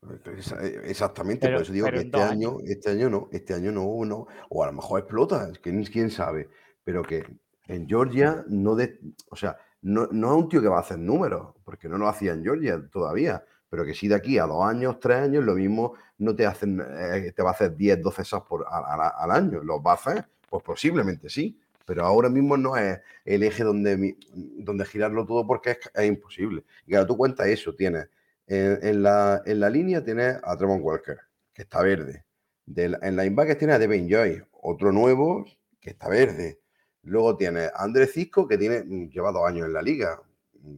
Eh, 0.04 0.82
Exactamente, 0.86 1.48
Pero- 1.48 1.58
por 1.58 1.64
eso 1.64 1.74
digo 1.74 1.88
que 1.90 1.98
este 1.98 2.18
año, 2.22 2.50
años. 2.58 2.64
este 2.66 2.90
año 2.92 3.10
no, 3.10 3.30
este 3.32 3.54
año 3.54 3.72
no, 3.72 4.04
no, 4.06 4.28
o 4.50 4.64
a 4.64 4.68
lo 4.68 4.74
mejor 4.74 5.00
explota, 5.00 5.50
es 5.52 5.60
que 5.60 5.72
ni- 5.72 5.86
quién 5.86 6.10
sabe, 6.12 6.50
pero 6.84 7.02
que 7.04 7.24
en 7.68 7.88
Georgia 7.88 8.44
no 8.48 8.76
de, 8.76 9.00
o 9.30 9.36
sea, 9.36 9.58
no, 9.82 10.08
no 10.12 10.28
es 10.32 10.44
un 10.44 10.50
tío 10.50 10.62
que 10.62 10.68
va 10.68 10.78
a 10.78 10.82
hacer 10.82 11.00
números, 11.00 11.56
porque 11.64 11.88
no 11.90 11.98
lo 11.98 12.08
hacía 12.08 12.34
en 12.34 12.44
Georgia 12.44 12.82
todavía, 12.92 13.44
pero 13.70 13.86
que 13.86 13.94
si 13.94 14.08
de 14.08 14.16
aquí 14.16 14.38
a 14.38 14.46
dos 14.46 14.66
años, 14.66 15.00
tres 15.00 15.18
años, 15.18 15.44
lo 15.44 15.56
mismo 15.56 15.94
no 16.18 16.36
te 16.36 16.46
hacen, 16.46 16.82
eh, 16.82 17.32
te 17.36 17.44
va 17.44 17.50
a 17.50 17.54
hacer 17.54 17.76
10, 17.76 18.02
12 18.02 18.26
sacks 18.26 18.48
por, 18.48 18.66
al 18.70 19.32
año, 19.32 19.62
¿los 19.64 19.80
va 19.80 19.92
a 19.92 19.96
hacer? 19.96 20.26
Pues 20.50 20.64
posiblemente 20.64 21.30
sí, 21.30 21.60
pero 21.86 22.06
ahora 22.06 22.30
mismo 22.30 22.58
no 22.58 22.76
es 22.78 23.00
el 23.26 23.44
eje 23.44 23.64
donde, 23.64 24.18
donde 24.34 24.86
girarlo 24.86 25.26
todo 25.26 25.46
porque 25.46 25.72
es, 25.72 25.78
es 25.94 26.06
imposible. 26.06 26.64
Y 26.86 26.92
claro, 26.92 27.06
tú 27.06 27.18
cuentas 27.18 27.48
eso, 27.48 27.76
tienes 27.76 28.10
en, 28.48 29.04
la, 29.04 29.42
en 29.46 29.60
la 29.60 29.70
línea 29.70 30.04
tienes 30.04 30.38
a 30.44 30.58
Trevon 30.58 30.82
Walker, 30.82 31.20
que 31.54 31.64
está 31.64 31.82
verde. 31.82 32.26
Del, 32.66 32.98
en 33.02 33.16
linebackers 33.16 33.58
tienes 33.58 33.76
a 33.76 33.80
Devin 33.80 34.10
Joy, 34.10 34.44
otro 34.52 34.92
nuevo 34.92 35.46
que 35.80 35.92
está 35.92 36.10
verde. 36.10 36.60
Luego 37.08 37.38
tienes 37.38 37.72
a 37.74 37.84
Andrés 37.84 38.14
Cisco, 38.14 38.48
que 38.48 38.58
tiene, 38.58 38.84
mm, 38.84 39.10
lleva 39.10 39.32
dos 39.32 39.48
años 39.48 39.66
en 39.68 39.74
la 39.74 39.82
liga. 39.82 40.22
Mm, 40.62 40.78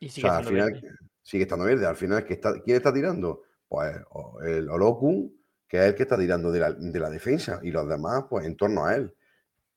Y 0.00 0.06
O 0.06 0.10
sigue 0.10 0.28
sea, 0.28 0.38
al 0.38 0.44
final 0.44 0.72
verde. 0.72 0.88
sigue 1.22 1.42
estando 1.44 1.64
verde. 1.64 1.86
Al 1.86 1.96
final, 1.96 2.24
que 2.24 2.34
está, 2.34 2.60
¿quién 2.60 2.76
está 2.76 2.92
tirando? 2.92 3.42
Pues 3.68 3.96
o- 4.10 4.40
el 4.42 4.68
Oloku, 4.68 5.32
que 5.68 5.78
es 5.78 5.84
el 5.84 5.94
que 5.94 6.02
está 6.02 6.18
tirando 6.18 6.50
de 6.52 6.60
la, 6.60 6.72
de 6.72 6.98
la 7.00 7.08
defensa, 7.10 7.60
y 7.62 7.70
los 7.70 7.88
demás, 7.88 8.24
pues 8.28 8.44
en 8.46 8.56
torno 8.56 8.84
a 8.84 8.94
él. 8.96 9.14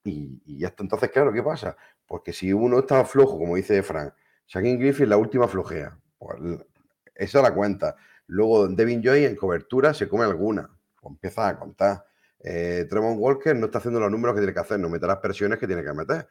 Y, 0.03 0.41
y 0.45 0.59
ya 0.59 0.67
está. 0.69 0.83
Entonces, 0.83 1.11
claro, 1.11 1.31
¿qué 1.31 1.41
pasa? 1.43 1.75
Porque 2.05 2.33
si 2.33 2.51
uno 2.53 2.79
está 2.79 3.03
flojo, 3.05 3.37
como 3.37 3.55
dice 3.55 3.81
Frank, 3.83 4.13
Shaquille 4.47 4.77
Griffin 4.77 5.09
la 5.09 5.17
última 5.17 5.47
flojea. 5.47 5.97
Pues 6.17 6.39
esa 7.15 7.41
la 7.41 7.53
cuenta. 7.53 7.95
Luego 8.27 8.67
Devin 8.67 9.01
Joy 9.01 9.25
en 9.25 9.35
cobertura 9.35 9.93
se 9.93 10.07
come 10.07 10.23
alguna. 10.25 10.69
Pues 10.99 11.11
empieza 11.13 11.47
a 11.47 11.57
contar. 11.59 12.05
Eh, 12.49 12.87
Walker 12.91 13.55
no 13.55 13.65
está 13.65 13.79
haciendo 13.79 13.99
los 13.99 14.09
números 14.09 14.35
que 14.35 14.41
tiene 14.41 14.53
que 14.53 14.59
hacer, 14.59 14.79
no 14.79 14.89
mete 14.89 15.05
las 15.05 15.17
presiones 15.17 15.59
que 15.59 15.67
tiene 15.67 15.83
que 15.83 15.93
meter. 15.93 16.27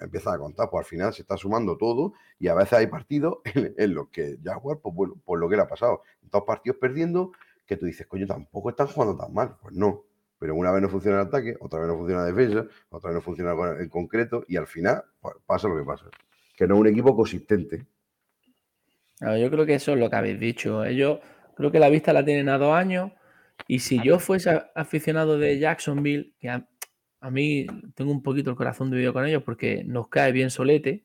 Empieza 0.00 0.32
a 0.32 0.38
contar, 0.38 0.70
pues 0.70 0.84
al 0.84 0.88
final 0.88 1.12
se 1.12 1.22
está 1.22 1.36
sumando 1.36 1.76
todo 1.76 2.14
y 2.38 2.48
a 2.48 2.54
veces 2.54 2.74
hay 2.74 2.86
partidos 2.86 3.38
en, 3.54 3.74
en 3.76 3.94
los 3.94 4.08
que 4.08 4.38
Jaguar, 4.42 4.78
pues 4.78 4.94
bueno, 4.94 5.14
por 5.24 5.38
lo 5.38 5.48
que 5.48 5.56
le 5.56 5.62
ha 5.62 5.68
pasado, 5.68 6.02
dos 6.22 6.44
partidos 6.44 6.78
perdiendo, 6.78 7.32
que 7.66 7.76
tú 7.76 7.86
dices, 7.86 8.06
coño, 8.06 8.26
tampoco 8.26 8.70
están 8.70 8.86
jugando 8.86 9.16
tan 9.16 9.32
mal. 9.32 9.56
Pues 9.60 9.74
no. 9.74 10.04
Pero 10.38 10.54
una 10.54 10.70
vez 10.70 10.80
no 10.82 10.88
funciona 10.88 11.20
el 11.20 11.26
ataque, 11.26 11.56
otra 11.60 11.80
vez 11.80 11.88
no 11.88 11.96
funciona 11.96 12.22
la 12.22 12.32
defensa, 12.32 12.66
otra 12.90 13.10
vez 13.10 13.16
no 13.16 13.22
funciona 13.22 13.54
en 13.78 13.88
concreto 13.88 14.44
y 14.48 14.56
al 14.56 14.66
final 14.66 15.04
pues, 15.20 15.34
pasa 15.44 15.68
lo 15.68 15.76
que 15.76 15.84
pasa. 15.84 16.06
Que 16.56 16.66
no 16.66 16.76
es 16.76 16.80
un 16.80 16.86
equipo 16.86 17.14
consistente. 17.14 17.84
Yo 19.20 19.50
creo 19.50 19.66
que 19.66 19.74
eso 19.74 19.92
es 19.92 19.98
lo 19.98 20.08
que 20.08 20.16
habéis 20.16 20.38
dicho. 20.38 20.84
Ellos 20.84 21.18
creo 21.56 21.72
que 21.72 21.80
la 21.80 21.88
vista 21.88 22.12
la 22.12 22.24
tienen 22.24 22.48
a 22.48 22.56
dos 22.56 22.72
años. 22.72 23.10
Y 23.66 23.80
si 23.80 24.02
yo 24.02 24.18
fuese 24.18 24.62
aficionado 24.74 25.38
de 25.38 25.58
Jacksonville, 25.58 26.32
que 26.38 26.48
a, 26.48 26.66
a 27.20 27.30
mí 27.30 27.66
tengo 27.94 28.12
un 28.12 28.22
poquito 28.22 28.50
el 28.50 28.56
corazón 28.56 28.90
dividido 28.90 29.12
con 29.12 29.26
ellos 29.26 29.42
porque 29.42 29.82
nos 29.84 30.08
cae 30.08 30.32
bien 30.32 30.50
solete. 30.50 31.04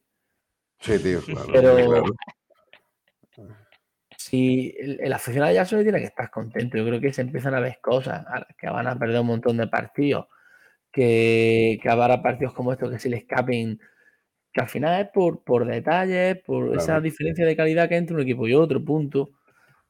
Sí, 0.80 1.00
tío, 1.00 1.22
claro. 1.22 1.48
Pero- 1.52 1.76
claro. 1.76 3.56
Si 4.18 4.74
el, 4.80 5.00
el 5.02 5.12
aficionado 5.14 5.50
de 5.50 5.56
Jacksonville 5.56 5.86
tiene 5.86 6.00
que 6.00 6.08
estar 6.08 6.30
contento, 6.30 6.78
yo 6.78 6.86
creo 6.86 7.02
que 7.02 7.12
se 7.12 7.22
empiezan 7.22 7.56
a 7.56 7.60
ver 7.60 7.80
cosas, 7.82 8.26
que 8.58 8.70
van 8.70 8.88
a 8.88 8.98
perder 8.98 9.20
un 9.20 9.28
montón 9.28 9.58
de 9.58 9.68
partidos, 9.68 10.28
que, 10.92 11.80
que 11.82 11.90
habrá 11.90 12.22
partidos 12.22 12.54
como 12.54 12.72
estos 12.72 12.90
que 12.92 13.00
se 13.00 13.10
le 13.10 13.18
escapen 13.18 13.80
que 14.54 14.62
al 14.62 14.70
final 14.70 15.02
es 15.02 15.08
por, 15.12 15.44
por 15.44 15.66
detalles, 15.66 16.38
por 16.44 16.76
esa 16.78 17.02
diferencia 17.02 17.44
de 17.44 17.56
calidad 17.56 17.90
que 17.90 17.96
hay 17.96 18.00
entre 18.02 18.16
un 18.16 18.22
equipo 18.22 18.48
y 18.48 18.54
otro, 18.54 18.86
punto. 18.86 19.32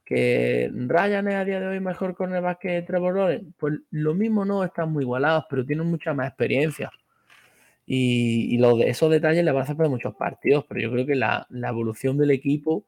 Que 0.04 0.70
Ryan 0.72 1.28
es 1.28 1.34
a 1.34 1.44
día 1.44 1.60
de 1.60 1.66
hoy 1.68 1.80
mejor 1.80 2.14
cornerback 2.14 2.58
que 2.60 2.82
Trevor 2.82 3.16
Lawrence, 3.16 3.52
pues 3.58 3.74
lo 3.90 4.14
mismo 4.14 4.44
no, 4.44 4.62
están 4.64 4.92
muy 4.92 5.04
igualados, 5.04 5.44
pero 5.48 5.64
tienen 5.64 5.86
mucha 5.86 6.12
más 6.12 6.28
experiencia. 6.28 6.90
Y, 7.86 8.54
y 8.54 8.58
los 8.58 8.78
de 8.78 8.88
esos 8.90 9.10
detalles 9.10 9.44
le 9.44 9.52
van 9.52 9.60
a 9.60 9.64
hacer 9.64 9.76
perder 9.76 9.90
muchos 9.90 10.14
partidos, 10.14 10.64
pero 10.68 10.80
yo 10.80 10.90
creo 10.92 11.06
que 11.06 11.14
la, 11.14 11.46
la 11.50 11.68
evolución 11.68 12.16
del 12.18 12.30
equipo 12.30 12.86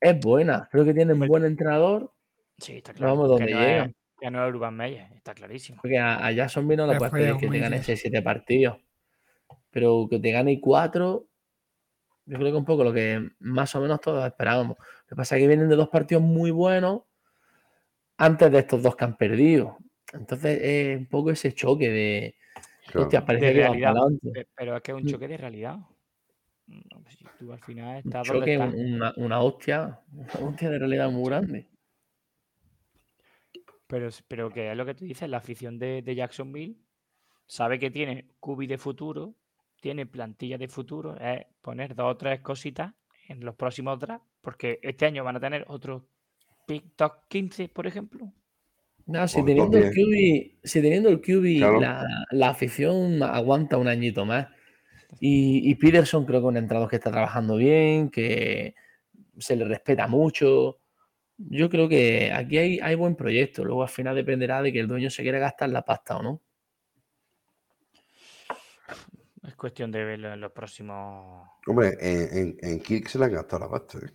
es 0.00 0.18
buena. 0.20 0.68
Creo 0.72 0.84
que 0.84 0.94
tienen 0.94 1.20
un 1.20 1.28
buen 1.28 1.44
entrenador, 1.44 2.12
Sí, 2.58 2.76
está 2.76 2.92
No 2.92 2.98
claro. 2.98 3.16
vamos 3.16 3.38
que 3.38 3.44
donde 3.46 3.52
no 3.54 3.60
llegan. 3.60 3.90
Es, 3.90 3.96
que 4.20 4.30
no 4.30 4.46
es 4.46 4.54
Urban 4.54 4.76
Meyer, 4.76 5.08
está 5.14 5.34
clarísimo. 5.34 5.80
porque 5.82 5.98
a, 5.98 6.24
a 6.24 6.30
Jacksonville 6.32 6.76
no 6.76 6.86
le 6.86 6.92
Es 6.94 6.98
puedes 6.98 7.12
pedir 7.12 7.36
que 7.36 7.48
te 7.48 7.58
gane 7.58 7.78
dices. 7.78 8.04
6-7 8.04 8.22
partidos. 8.22 8.78
Pero 9.70 10.06
que 10.08 10.18
te 10.20 10.30
gane 10.30 10.60
4, 10.60 11.26
yo 12.24 12.38
creo 12.38 12.50
que 12.52 12.56
un 12.58 12.64
poco 12.64 12.84
lo 12.84 12.92
que 12.92 13.30
más 13.40 13.74
o 13.74 13.80
menos 13.80 14.00
todos 14.00 14.24
esperábamos. 14.26 14.76
Lo 14.78 15.06
que 15.08 15.16
pasa 15.16 15.36
es 15.36 15.42
que 15.42 15.48
vienen 15.48 15.68
de 15.68 15.76
dos 15.76 15.88
partidos 15.88 16.22
muy 16.22 16.50
buenos 16.50 17.02
antes 18.16 18.50
de 18.52 18.58
estos 18.58 18.82
dos 18.82 18.94
que 18.96 19.04
han 19.04 19.16
perdido. 19.16 19.78
Entonces 20.12 20.58
es 20.62 20.98
un 20.98 21.06
poco 21.06 21.30
ese 21.30 21.52
choque 21.54 21.88
de, 21.90 22.34
Claro. 22.86 23.02
hostia, 23.02 23.24
parece 23.24 23.46
De 23.46 23.52
que 23.54 23.60
va 23.60 23.66
realidad. 23.68 23.94
Pero 24.54 24.76
es 24.76 24.82
que 24.82 24.92
es 24.92 24.96
un 24.96 25.02
Mm. 25.04 25.06
choque 25.06 25.28
de 25.28 25.36
realidad. 25.36 25.76
No, 26.66 27.02
pues 27.02 27.16
si 27.16 27.24
tú 27.38 27.52
al 27.52 27.60
final 27.60 27.90
Un 27.90 27.96
estás 27.98 28.26
donde 28.28 28.40
choque, 28.40 28.52
estás. 28.54 28.74
un- 28.74 28.94
una, 28.94 29.12
una 29.16 29.40
hostia, 29.40 30.00
una 30.12 30.48
hostia 30.48 30.70
de 30.70 30.78
realidad 30.78 31.10
muy 31.10 31.24
grande. 31.28 31.68
Pero, 33.86 34.08
es- 34.08 34.22
pero 34.26 34.50
que 34.50 34.70
es 34.70 34.76
lo 34.76 34.86
que 34.86 34.94
tú 34.94 35.04
dices, 35.04 35.28
la 35.28 35.38
afición 35.38 35.78
de, 35.78 36.02
de 36.02 36.14
Jacksonville 36.14 36.76
sabe 37.46 37.78
que 37.78 37.90
tiene 37.90 38.28
cubi 38.40 38.66
de 38.66 38.78
futuro, 38.78 39.34
tiene 39.82 40.06
plantilla 40.06 40.56
de 40.56 40.68
futuro, 40.68 41.16
es 41.20 41.44
poner 41.60 41.96
dos 41.96 42.12
o 42.12 42.16
tres 42.16 42.40
cositas 42.40 42.94
en 43.28 43.44
los 43.44 43.56
próximos 43.56 43.98
drafts, 43.98 44.24
porque 44.40 44.78
este 44.80 45.06
año 45.06 45.24
van 45.24 45.36
a 45.36 45.40
tener 45.40 45.64
otro 45.66 46.06
pick 46.66 46.94
top 46.94 47.26
15, 47.28 47.68
por 47.68 47.88
ejemplo. 47.88 48.32
No, 49.06 49.26
si 49.26 49.44
teniendo 49.44 49.76
el. 49.78 49.90
QB, 49.90 50.60
si 50.62 50.80
teniendo 50.80 51.08
el 51.08 51.20
QB, 51.20 51.58
Claro. 51.58 51.80
la, 51.80 52.24
la 52.30 52.50
afición 52.50 53.20
aguanta 53.24 53.76
un 53.76 53.88
añito 53.88 54.24
más. 54.24 54.46
Y, 55.18 55.68
y 55.68 55.74
Peterson 55.74 56.24
creo 56.24 56.40
que 56.40 56.46
es 56.46 56.50
un 56.50 56.56
entrenador 56.56 56.88
que 56.88 56.96
está 56.96 57.10
trabajando 57.10 57.56
bien, 57.56 58.08
que 58.08 58.76
se 59.38 59.56
le 59.56 59.64
respeta 59.64 60.06
mucho. 60.06 60.78
Yo 61.36 61.68
creo 61.68 61.88
que 61.88 62.30
aquí 62.32 62.56
hay, 62.58 62.78
hay 62.78 62.94
buen 62.94 63.16
proyecto. 63.16 63.64
Luego 63.64 63.82
al 63.82 63.88
final 63.88 64.14
dependerá 64.14 64.62
de 64.62 64.72
que 64.72 64.78
el 64.78 64.86
dueño 64.86 65.10
se 65.10 65.22
quiera 65.24 65.40
gastar 65.40 65.70
la 65.70 65.84
pasta 65.84 66.16
o 66.18 66.22
no. 66.22 66.40
Es 69.44 69.51
cuestión 69.62 69.92
de 69.92 70.04
verlo 70.04 70.32
en 70.32 70.40
los 70.40 70.50
próximos. 70.50 71.48
Hombre, 71.68 71.96
en, 72.00 72.36
en, 72.38 72.56
en 72.60 72.80
Kirk 72.80 73.06
se 73.06 73.16
le 73.18 73.26
han 73.26 73.32
gastado 73.32 73.64
la 73.64 73.70
pasta. 73.70 73.98
¿eh? 73.98 74.10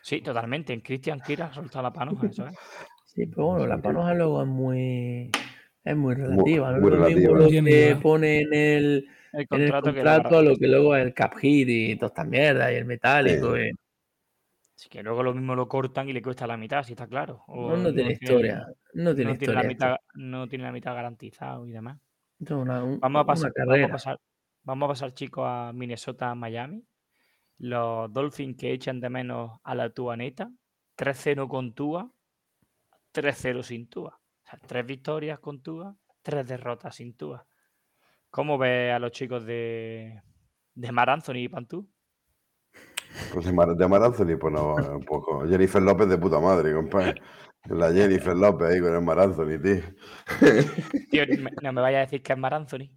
Sí, 0.00 0.22
totalmente. 0.22 0.72
En 0.72 0.80
Christian 0.80 1.20
Kira 1.20 1.46
ha 1.46 1.52
soltado 1.52 1.82
la 1.82 1.92
panoja, 1.92 2.26
eso 2.26 2.46
es. 2.46 2.56
Sí, 3.04 3.26
pero 3.26 3.48
bueno, 3.48 3.66
la 3.66 3.76
panoja 3.82 4.14
luego 4.14 4.40
es 4.42 4.48
muy, 4.48 5.30
es 5.84 5.96
muy 5.96 6.14
relativa. 6.14 6.72
no 6.72 6.80
muy 6.80 6.92
es 6.92 6.98
lo 6.98 7.04
mismo 7.06 7.34
relativa. 7.34 7.38
lo 7.38 7.48
que 7.50 7.96
pone 8.02 8.40
en 8.40 8.54
el, 8.54 8.54
El 8.54 9.06
en 9.32 9.40
el 9.40 9.48
contrato, 9.48 9.92
que 9.92 9.94
contrato 10.02 10.38
a 10.38 10.42
la 10.42 10.50
lo 10.50 10.56
que 10.56 10.68
luego 10.68 10.96
es 10.96 11.04
el 11.04 11.12
cap 11.12 11.34
hit 11.36 11.68
y 11.68 11.96
toda 11.96 12.06
esta 12.08 12.24
mierda 12.24 12.72
y 12.72 12.76
el 12.76 12.86
metálico. 12.86 13.58
y- 13.58 13.72
Así 14.74 14.88
que 14.88 15.02
luego 15.02 15.22
lo 15.22 15.34
mismo 15.34 15.54
lo 15.54 15.68
cortan 15.68 16.08
y 16.08 16.14
le 16.14 16.22
cuesta 16.22 16.46
la 16.46 16.56
mitad, 16.56 16.82
si 16.82 16.92
está 16.94 17.06
claro. 17.06 17.44
No, 17.48 17.54
O 17.54 17.76
no 17.76 17.92
tiene 17.92 18.12
historia. 18.12 18.66
No 18.94 19.14
tiene 19.14 19.32
no 19.32 19.38
tiene, 19.38 19.54
la 19.54 19.60
historia. 19.60 19.60
esto. 19.60 19.68
mitad, 19.68 19.96
no 20.14 20.48
tiene 20.48 20.64
la 20.64 20.72
mitad 20.72 20.94
garantizado 20.94 21.66
y 21.66 21.72
demás. 21.72 21.98
Una, 22.48 22.82
un- 22.82 22.98
Vamos 23.00 23.20
a 23.20 23.22
una 23.22 23.26
pasar, 23.26 23.52
vamos 23.54 23.68
a 23.68 23.70
carrera. 23.70 23.88
pasar, 23.88 24.18
vamos 24.62 24.86
a 24.86 24.92
pasar 24.92 25.14
chicos 25.14 25.44
a 25.46 25.72
Minnesota, 25.74 26.34
Miami. 26.34 26.84
Los 27.58 28.12
Dolphins 28.12 28.56
que 28.56 28.72
echan 28.72 29.00
de 29.00 29.10
menos 29.10 29.60
a 29.62 29.74
la 29.74 29.90
Tua 29.90 30.16
neta. 30.16 30.50
3-0 30.96 31.48
con 31.48 31.74
Tua, 31.74 32.10
3-0 33.14 33.62
sin 33.62 33.88
Tua. 33.88 34.18
O 34.18 34.48
sea, 34.48 34.58
tres 34.66 34.86
victorias 34.86 35.38
con 35.38 35.62
Tua, 35.62 35.96
tres 36.22 36.46
derrotas 36.46 36.96
sin 36.96 37.16
Tua. 37.16 37.46
¿Cómo 38.30 38.58
ves 38.58 38.92
a 38.92 38.98
los 38.98 39.10
chicos 39.10 39.44
de, 39.44 40.22
de 40.74 40.92
Mar 40.92 41.10
Anthony 41.10 41.38
y 41.38 41.48
Pantú? 41.48 41.90
Pues 43.32 43.44
de 43.44 43.52
Mar, 43.52 43.74
de 43.74 43.88
Mar 43.88 44.02
Anthony, 44.04 44.38
pues 44.38 44.52
no, 44.52 44.74
un 44.74 45.04
poco. 45.04 45.46
Jennifer 45.48 45.82
López 45.82 46.08
de 46.08 46.18
puta 46.18 46.38
madre, 46.38 46.72
compadre. 46.72 47.20
La 47.64 47.92
Jennifer 47.92 48.36
López 48.36 48.68
ahí 48.68 48.80
con 48.80 48.94
el 48.94 49.02
Mar 49.02 49.18
Anthony, 49.18 49.60
tío. 49.60 49.82
Tío, 51.10 51.24
no 51.62 51.72
me 51.72 51.80
vayas 51.80 51.98
a 51.98 52.06
decir 52.06 52.22
que 52.22 52.32
es 52.32 52.38
Mar 52.38 52.54
Anthony. 52.54 52.88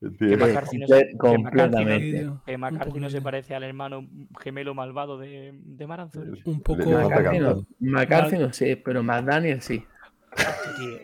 Que 0.00 0.08
Sí, 0.28 0.36
McCarthy 0.36 0.78
no 0.78 0.86
se- 0.86 0.94
que 0.94 1.08
McCarthy 1.12 1.42
no- 1.42 1.42
completamente. 1.42 2.30
que 2.46 2.56
McCarthy 2.58 3.00
no 3.00 3.10
se 3.10 3.20
parece 3.20 3.54
al 3.56 3.64
hermano 3.64 4.06
gemelo 4.40 4.72
malvado 4.74 5.18
de, 5.18 5.52
de 5.54 5.86
Mar 5.88 6.00
Anthony. 6.02 6.38
Un 6.44 6.60
poco. 6.60 6.88
McCarthy 6.88 7.38
no. 7.40 7.66
McCarthy 7.80 8.38
no 8.38 8.52
sé, 8.52 8.80
pero 8.84 9.02
McDaniel 9.02 9.60
sí. 9.60 9.84
Hostia, 10.30 10.74
tío. 10.76 10.98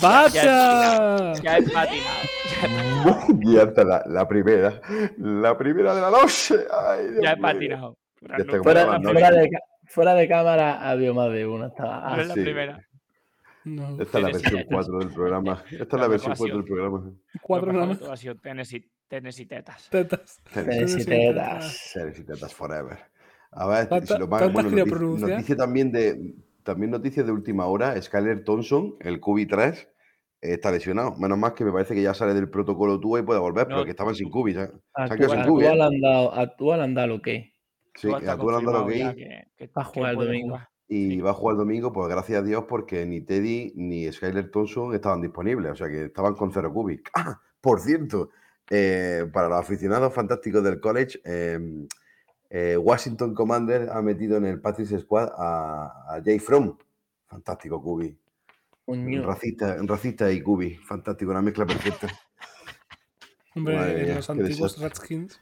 ¡Basta! 0.00 1.32
Ya 1.42 1.58
he 1.58 1.62
patinado. 1.62 3.26
Y 3.42 3.56
hasta 3.58 3.84
la, 3.84 4.02
la 4.06 4.28
primera. 4.28 4.80
La 5.18 5.58
primera 5.58 5.94
de 5.94 6.00
la 6.00 6.10
noche. 6.10 6.54
Ay, 6.72 7.08
Dios 7.10 7.20
Ya 7.22 7.32
he 7.32 7.36
patinado. 7.38 7.96
Ya 8.20 8.36
está 8.36 8.62
Fuera, 8.62 9.00
fuera 9.00 9.30
de, 9.32 9.50
fuera 9.86 10.14
de 10.14 10.28
cámara 10.28 10.88
había 10.90 11.12
más 11.12 11.32
de 11.32 11.46
una. 11.46 11.66
Estaba, 11.68 12.14
no 12.16 12.22
es 12.22 12.28
la 12.28 12.34
sí. 12.34 12.42
primera. 12.42 12.80
No, 13.68 13.90
Esta 14.02 14.02
es 14.02 14.12
la 14.12 14.28
Tennessee 14.30 14.42
versión 14.42 14.62
Titans. 14.62 14.86
4 14.88 14.98
del 14.98 15.08
programa. 15.14 15.64
Esta 15.70 15.96
es 15.96 16.00
la 16.02 16.08
versión 16.08 16.32
ha 16.32 16.36
4 16.36 16.46
sido- 16.46 16.56
del 16.58 16.64
programa. 16.66 17.12
cuatro 17.42 17.72
nada 17.72 17.86
más. 17.86 18.02
ha 18.02 18.16
sido 18.16 18.34
Tennessee, 18.36 18.90
Tennessee 19.08 19.46
Tetas. 19.46 19.88
Tetas. 19.90 20.40
Tennessee 20.52 21.04
Tennessee 21.04 21.04
Tetas. 21.04 22.18
Y 22.18 22.24
tetas 22.24 22.54
forever. 22.54 22.98
A 23.52 23.66
ver, 23.66 23.88
¿Cuánta- 23.88 24.14
si 24.14 24.20
lo 24.20 24.28
más, 24.28 24.52
bueno, 24.52 24.70
noticia, 24.70 25.56
también 25.56 25.90
de 25.92 26.34
también 26.62 26.90
noticia 26.90 27.22
de 27.22 27.32
última 27.32 27.64
hora, 27.66 28.00
Skyler 28.00 28.44
Thompson, 28.44 28.96
el 29.00 29.20
QB3, 29.22 29.88
eh, 30.42 30.52
está 30.52 30.70
lesionado. 30.70 31.16
Menos 31.16 31.38
mal 31.38 31.54
que 31.54 31.64
me 31.64 31.72
parece 31.72 31.94
que 31.94 32.02
ya 32.02 32.12
sale 32.12 32.34
del 32.34 32.50
protocolo 32.50 33.00
TUA 33.00 33.20
y 33.20 33.22
puede 33.22 33.40
volver, 33.40 33.66
No, 33.68 33.76
pero 33.76 33.84
que 33.86 33.90
estaban 33.92 34.14
sin 34.14 34.28
QB 34.30 34.48
ya. 34.52 34.66
Se 34.66 34.72
A 34.94 35.02
han 35.04 35.08
tu, 35.08 35.14
quedado 35.16 35.30
sin 35.32 35.40
a 35.40 35.44
QB. 35.44 35.48
tu 35.48 35.60
¿eh? 35.62 35.74
le 35.76 35.82
han 35.82 36.00
dado, 36.02 36.34
a 36.34 36.56
tu 36.56 36.64
le 36.66 36.82
han 36.82 36.94
dado 36.94 37.06
lo 37.08 37.22
que. 37.22 37.54
Sí, 37.94 38.08
Todo 38.08 38.18
está 38.18 38.32
a 38.32 38.36
tú 38.36 38.50
le 38.50 38.56
han 38.58 38.64
dado 38.66 38.82
confirmado 38.82 39.10
ok 39.12 39.16
que, 39.16 39.46
que- 39.56 39.68
que 39.70 39.82
jugar 39.84 40.10
el 40.12 40.18
domingo. 40.18 40.60
Y 40.88 41.10
Sí. 41.10 41.20
va 41.20 41.30
a 41.30 41.34
jugar 41.34 41.54
el 41.54 41.58
domingo, 41.58 41.92
pues 41.92 42.08
gracias 42.08 42.40
a 42.40 42.42
Dios, 42.42 42.64
porque 42.68 43.04
ni 43.04 43.20
Teddy 43.20 43.72
ni 43.76 44.10
Skyler 44.10 44.50
Thompson 44.50 44.94
estaban 44.94 45.20
disponibles, 45.20 45.72
o 45.72 45.76
sea 45.76 45.88
que 45.88 46.06
estaban 46.06 46.34
con 46.34 46.50
cero 46.52 46.72
QB. 46.72 47.00
Ah, 47.14 47.40
por 47.60 47.80
cierto, 47.80 48.30
eh, 48.70 49.28
para 49.32 49.48
los 49.48 49.58
aficionados 49.58 50.12
fantásticos 50.14 50.62
del 50.64 50.80
college, 50.80 51.20
eh, 51.24 51.86
eh, 52.50 52.76
Washington 52.78 53.34
Commander 53.34 53.90
ha 53.90 54.00
metido 54.00 54.38
en 54.38 54.46
el 54.46 54.60
Patrice 54.60 54.98
Squad 55.00 55.30
a, 55.36 56.16
a 56.16 56.22
Jay 56.24 56.38
Fromm, 56.38 56.76
fantástico. 57.26 57.82
Coño. 57.82 59.22
Racista, 59.22 59.76
racista 59.82 60.32
y 60.32 60.40
QB, 60.42 60.80
fantástico, 60.82 61.30
una 61.30 61.42
mezcla 61.42 61.66
perfecta. 61.66 62.08
Hombre, 63.54 63.76
Madre 63.76 64.00
en 64.00 64.06
mía, 64.06 64.14
los 64.16 64.30
antiguos 64.30 64.56
desastre. 64.80 64.88
Redskins. 64.88 65.40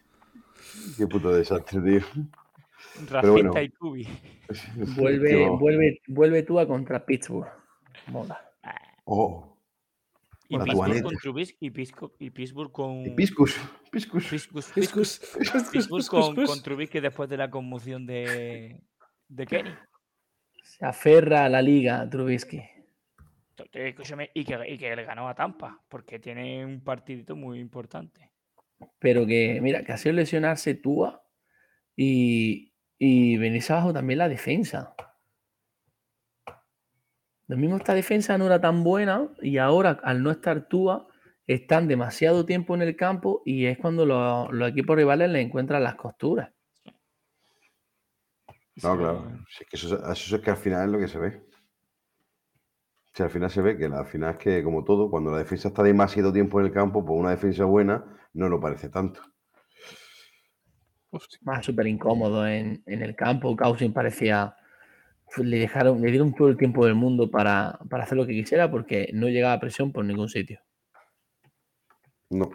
Qué 0.97 1.07
puto 1.07 1.33
desastre, 1.33 1.81
tío. 1.81 2.01
Bueno. 3.23 3.53
y 3.63 3.69
cubi. 3.71 4.09
Vuelve, 4.97 5.47
bo- 5.49 5.59
vuelve, 5.59 6.01
vuelve 6.07 6.43
tú 6.43 6.59
a 6.61 6.67
contra 6.67 7.05
Pittsburgh. 7.05 7.49
Mola. 8.09 8.41
Oh, 9.05 9.57
Y 10.49 10.59
Pittsburgh 10.59 11.03
con 11.03 11.17
Trubisky 11.17 11.67
y, 11.67 11.71
Pisco- 11.71 12.13
y 12.19 12.31
Pittsburgh 12.31 12.71
con. 12.73 13.05
y 13.07 13.11
Piscus, 13.11 13.57
Piscus. 13.91 14.73
Piscus- 14.75 16.09
con, 16.09 16.35
con 16.37 16.63
Trubisky 16.63 17.01
después 17.01 17.29
de 17.29 17.37
la 17.37 17.51
conmoción 17.51 18.07
de, 18.07 18.81
de 19.29 19.47
Kenny. 19.47 19.71
Se 20.63 20.85
aferra 20.85 21.45
a 21.45 21.49
la 21.49 21.63
liga, 21.63 22.09
Trubisky. 22.09 22.63
Escúchame, 23.73 24.31
y 24.35 24.45
que, 24.45 24.59
y 24.69 24.77
que 24.79 24.95
le 24.95 25.05
ganó 25.05 25.29
a 25.29 25.35
Tampa, 25.35 25.81
porque 25.89 26.19
tiene 26.19 26.65
un 26.65 26.83
partidito 26.85 27.35
muy 27.35 27.59
importante. 27.59 28.31
Pero 28.99 29.27
que, 29.27 29.59
mira, 29.63 29.83
que 29.83 29.93
ha 29.93 29.97
sido 29.97 30.15
lesionarse 30.15 30.75
Tua 30.75 31.25
y, 31.97 32.75
y 32.99 33.37
venirse 33.37 33.73
abajo 33.73 33.93
también 33.93 34.19
la 34.19 34.29
defensa. 34.29 34.95
Lo 37.49 37.57
mismo 37.57 37.77
esta 37.77 37.95
defensa 37.95 38.37
no 38.39 38.47
era 38.47 38.61
tan 38.61 38.83
buena 38.83 39.29
y 39.41 39.59
ahora 39.59 40.01
al 40.03 40.23
no 40.23 40.31
estar 40.31 40.69
Tua 40.69 41.07
están 41.47 41.87
demasiado 41.87 42.45
tiempo 42.45 42.75
en 42.75 42.83
el 42.83 42.97
campo 42.97 43.43
y 43.45 43.67
es 43.67 43.79
cuando 43.79 44.05
los, 44.05 44.53
los 44.53 44.69
equipos 44.69 44.97
rivales 44.97 45.31
le 45.31 45.41
encuentran 45.41 45.83
las 45.83 45.95
costuras. 45.95 46.51
No, 48.83 48.97
claro. 48.97 49.25
Si 49.49 49.63
es 49.63 49.71
que 49.71 49.77
eso, 49.77 50.13
eso 50.13 50.37
es 50.37 50.43
que 50.43 50.51
al 50.51 50.57
final 50.57 50.87
es 50.87 50.93
lo 50.93 50.99
que 50.99 51.09
se 51.09 51.19
ve. 51.19 51.47
Si 53.15 53.23
al 53.23 53.31
final 53.31 53.51
se 53.51 53.63
ve 53.63 53.79
que 53.79 53.87
al 53.87 54.07
final 54.07 54.33
es 54.33 54.39
que, 54.39 54.63
como 54.63 54.85
todo, 54.85 55.09
cuando 55.09 55.31
la 55.31 55.39
defensa 55.39 55.69
está 55.69 55.83
demasiado 55.83 56.33
tiempo 56.33 56.61
en 56.61 56.67
el 56.67 56.73
campo, 56.73 57.05
pues 57.05 57.19
una 57.19 57.31
defensa 57.31 57.65
buena 57.65 58.05
no 58.35 58.49
lo 58.49 58.61
parece 58.61 58.91
tanto. 58.91 59.23
Hostia. 61.17 61.39
Más 61.43 61.65
súper 61.65 61.87
incómodo 61.87 62.47
en, 62.47 62.83
en 62.87 63.03
el 63.03 63.15
campo. 63.17 63.57
Cousins 63.57 63.93
parecía. 63.95 64.55
Le 65.39 65.59
dejaron, 65.59 66.01
le 66.01 66.11
dieron 66.11 66.33
todo 66.35 66.49
el 66.49 66.57
tiempo 66.57 66.85
del 66.87 66.95
mundo 66.95 67.31
para, 67.31 67.79
para 67.91 68.05
hacer 68.05 68.17
lo 68.17 68.27
que 68.27 68.33
quisiera 68.33 68.71
porque 68.71 69.11
no 69.13 69.29
llegaba 69.29 69.55
a 69.55 69.61
presión 69.61 69.93
por 69.93 70.05
ningún 70.05 70.29
sitio. 70.29 70.61
No, 72.31 72.51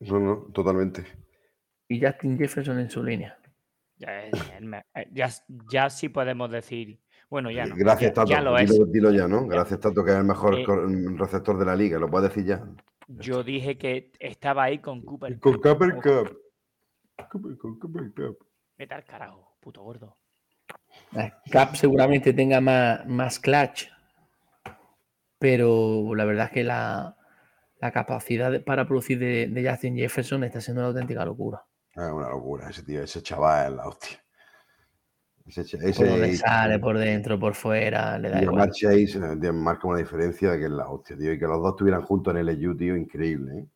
no, 0.00 0.20
no, 0.20 0.36
totalmente. 0.52 1.04
y 1.88 2.00
Justin 2.00 2.38
Jefferson 2.38 2.78
en 2.78 2.90
su 2.90 3.02
línea. 3.02 3.36
Ya, 3.96 4.30
ya, 5.12 5.30
ya 5.70 5.90
sí 5.90 6.08
podemos 6.08 6.50
decir. 6.50 6.98
Bueno, 7.30 7.50
ya 7.50 7.66
no. 7.66 7.74
Gracias, 7.76 8.12
Tato. 8.12 8.30
ya 8.30 8.40
lo 8.40 8.56
es. 8.58 8.70
dilo, 8.70 8.86
dilo 8.86 9.10
ya, 9.12 9.26
¿no? 9.28 9.46
Gracias, 9.46 9.80
Tato, 9.80 10.04
que 10.04 10.10
es 10.10 10.16
el 10.16 10.24
mejor 10.24 10.58
Eh, 10.58 10.64
receptor 11.16 11.58
de 11.58 11.64
la 11.64 11.74
liga. 11.76 11.98
Lo 11.98 12.10
puedes 12.10 12.28
decir 12.30 12.44
ya. 12.44 12.64
Yo 13.08 13.42
dije 13.42 13.78
que 13.78 14.10
estaba 14.18 14.64
ahí 14.64 14.78
con 14.78 15.02
Cooper. 15.02 15.38
Con 15.38 15.54
Cup. 15.54 15.62
Cooper 15.62 15.92
Cup. 15.94 16.02
Cooper- 16.02 16.02
Con 16.02 16.10
Cooper 16.10 16.30
Cup. 16.32 16.38
Vete 18.76 18.94
al 18.94 19.04
carajo, 19.04 19.56
puto 19.60 19.82
gordo. 19.82 20.16
Eh, 21.16 21.32
Cap 21.50 21.74
seguramente 21.74 22.32
tenga 22.32 22.60
más, 22.60 23.06
más 23.06 23.38
clutch, 23.38 23.88
pero 25.38 26.14
la 26.14 26.24
verdad 26.24 26.46
es 26.46 26.52
que 26.52 26.64
la, 26.64 27.16
la 27.80 27.90
capacidad 27.92 28.50
de- 28.50 28.60
para 28.60 28.86
producir 28.86 29.18
de, 29.18 29.48
de 29.48 29.70
Justin 29.70 29.96
Jefferson 29.96 30.44
está 30.44 30.60
siendo 30.60 30.80
una 30.82 30.88
auténtica 30.88 31.24
locura. 31.24 31.64
Es 31.94 31.98
una 32.10 32.28
locura 32.30 32.70
ese 32.70 32.82
tío, 32.82 33.02
ese 33.02 33.22
chaval 33.22 33.72
es 33.72 33.76
la 33.76 33.88
hostia. 33.88 34.18
Ese, 35.44 35.64
cha- 35.64 35.78
Por 35.78 36.06
donde 36.06 36.28
ese 36.28 36.36
sale, 36.38 36.78
por 36.78 36.96
dentro, 36.98 37.38
por 37.38 37.54
fuera, 37.54 38.18
le 38.18 38.30
da 38.30 38.40
y 38.40 38.44
igual. 38.44 38.70
Chase 38.70 39.52
marca 39.52 39.88
una 39.88 39.98
diferencia 39.98 40.52
de 40.52 40.58
que 40.58 40.64
es 40.66 40.70
la 40.70 40.88
hostia, 40.88 41.16
tío. 41.18 41.32
Y 41.32 41.38
que 41.38 41.46
los 41.46 41.60
dos 41.60 41.72
estuvieran 41.72 42.02
juntos 42.02 42.34
en 42.34 42.40
LSU, 42.48 42.76
tío, 42.76 42.96
increíble, 42.96 43.58
¿eh? 43.58 43.66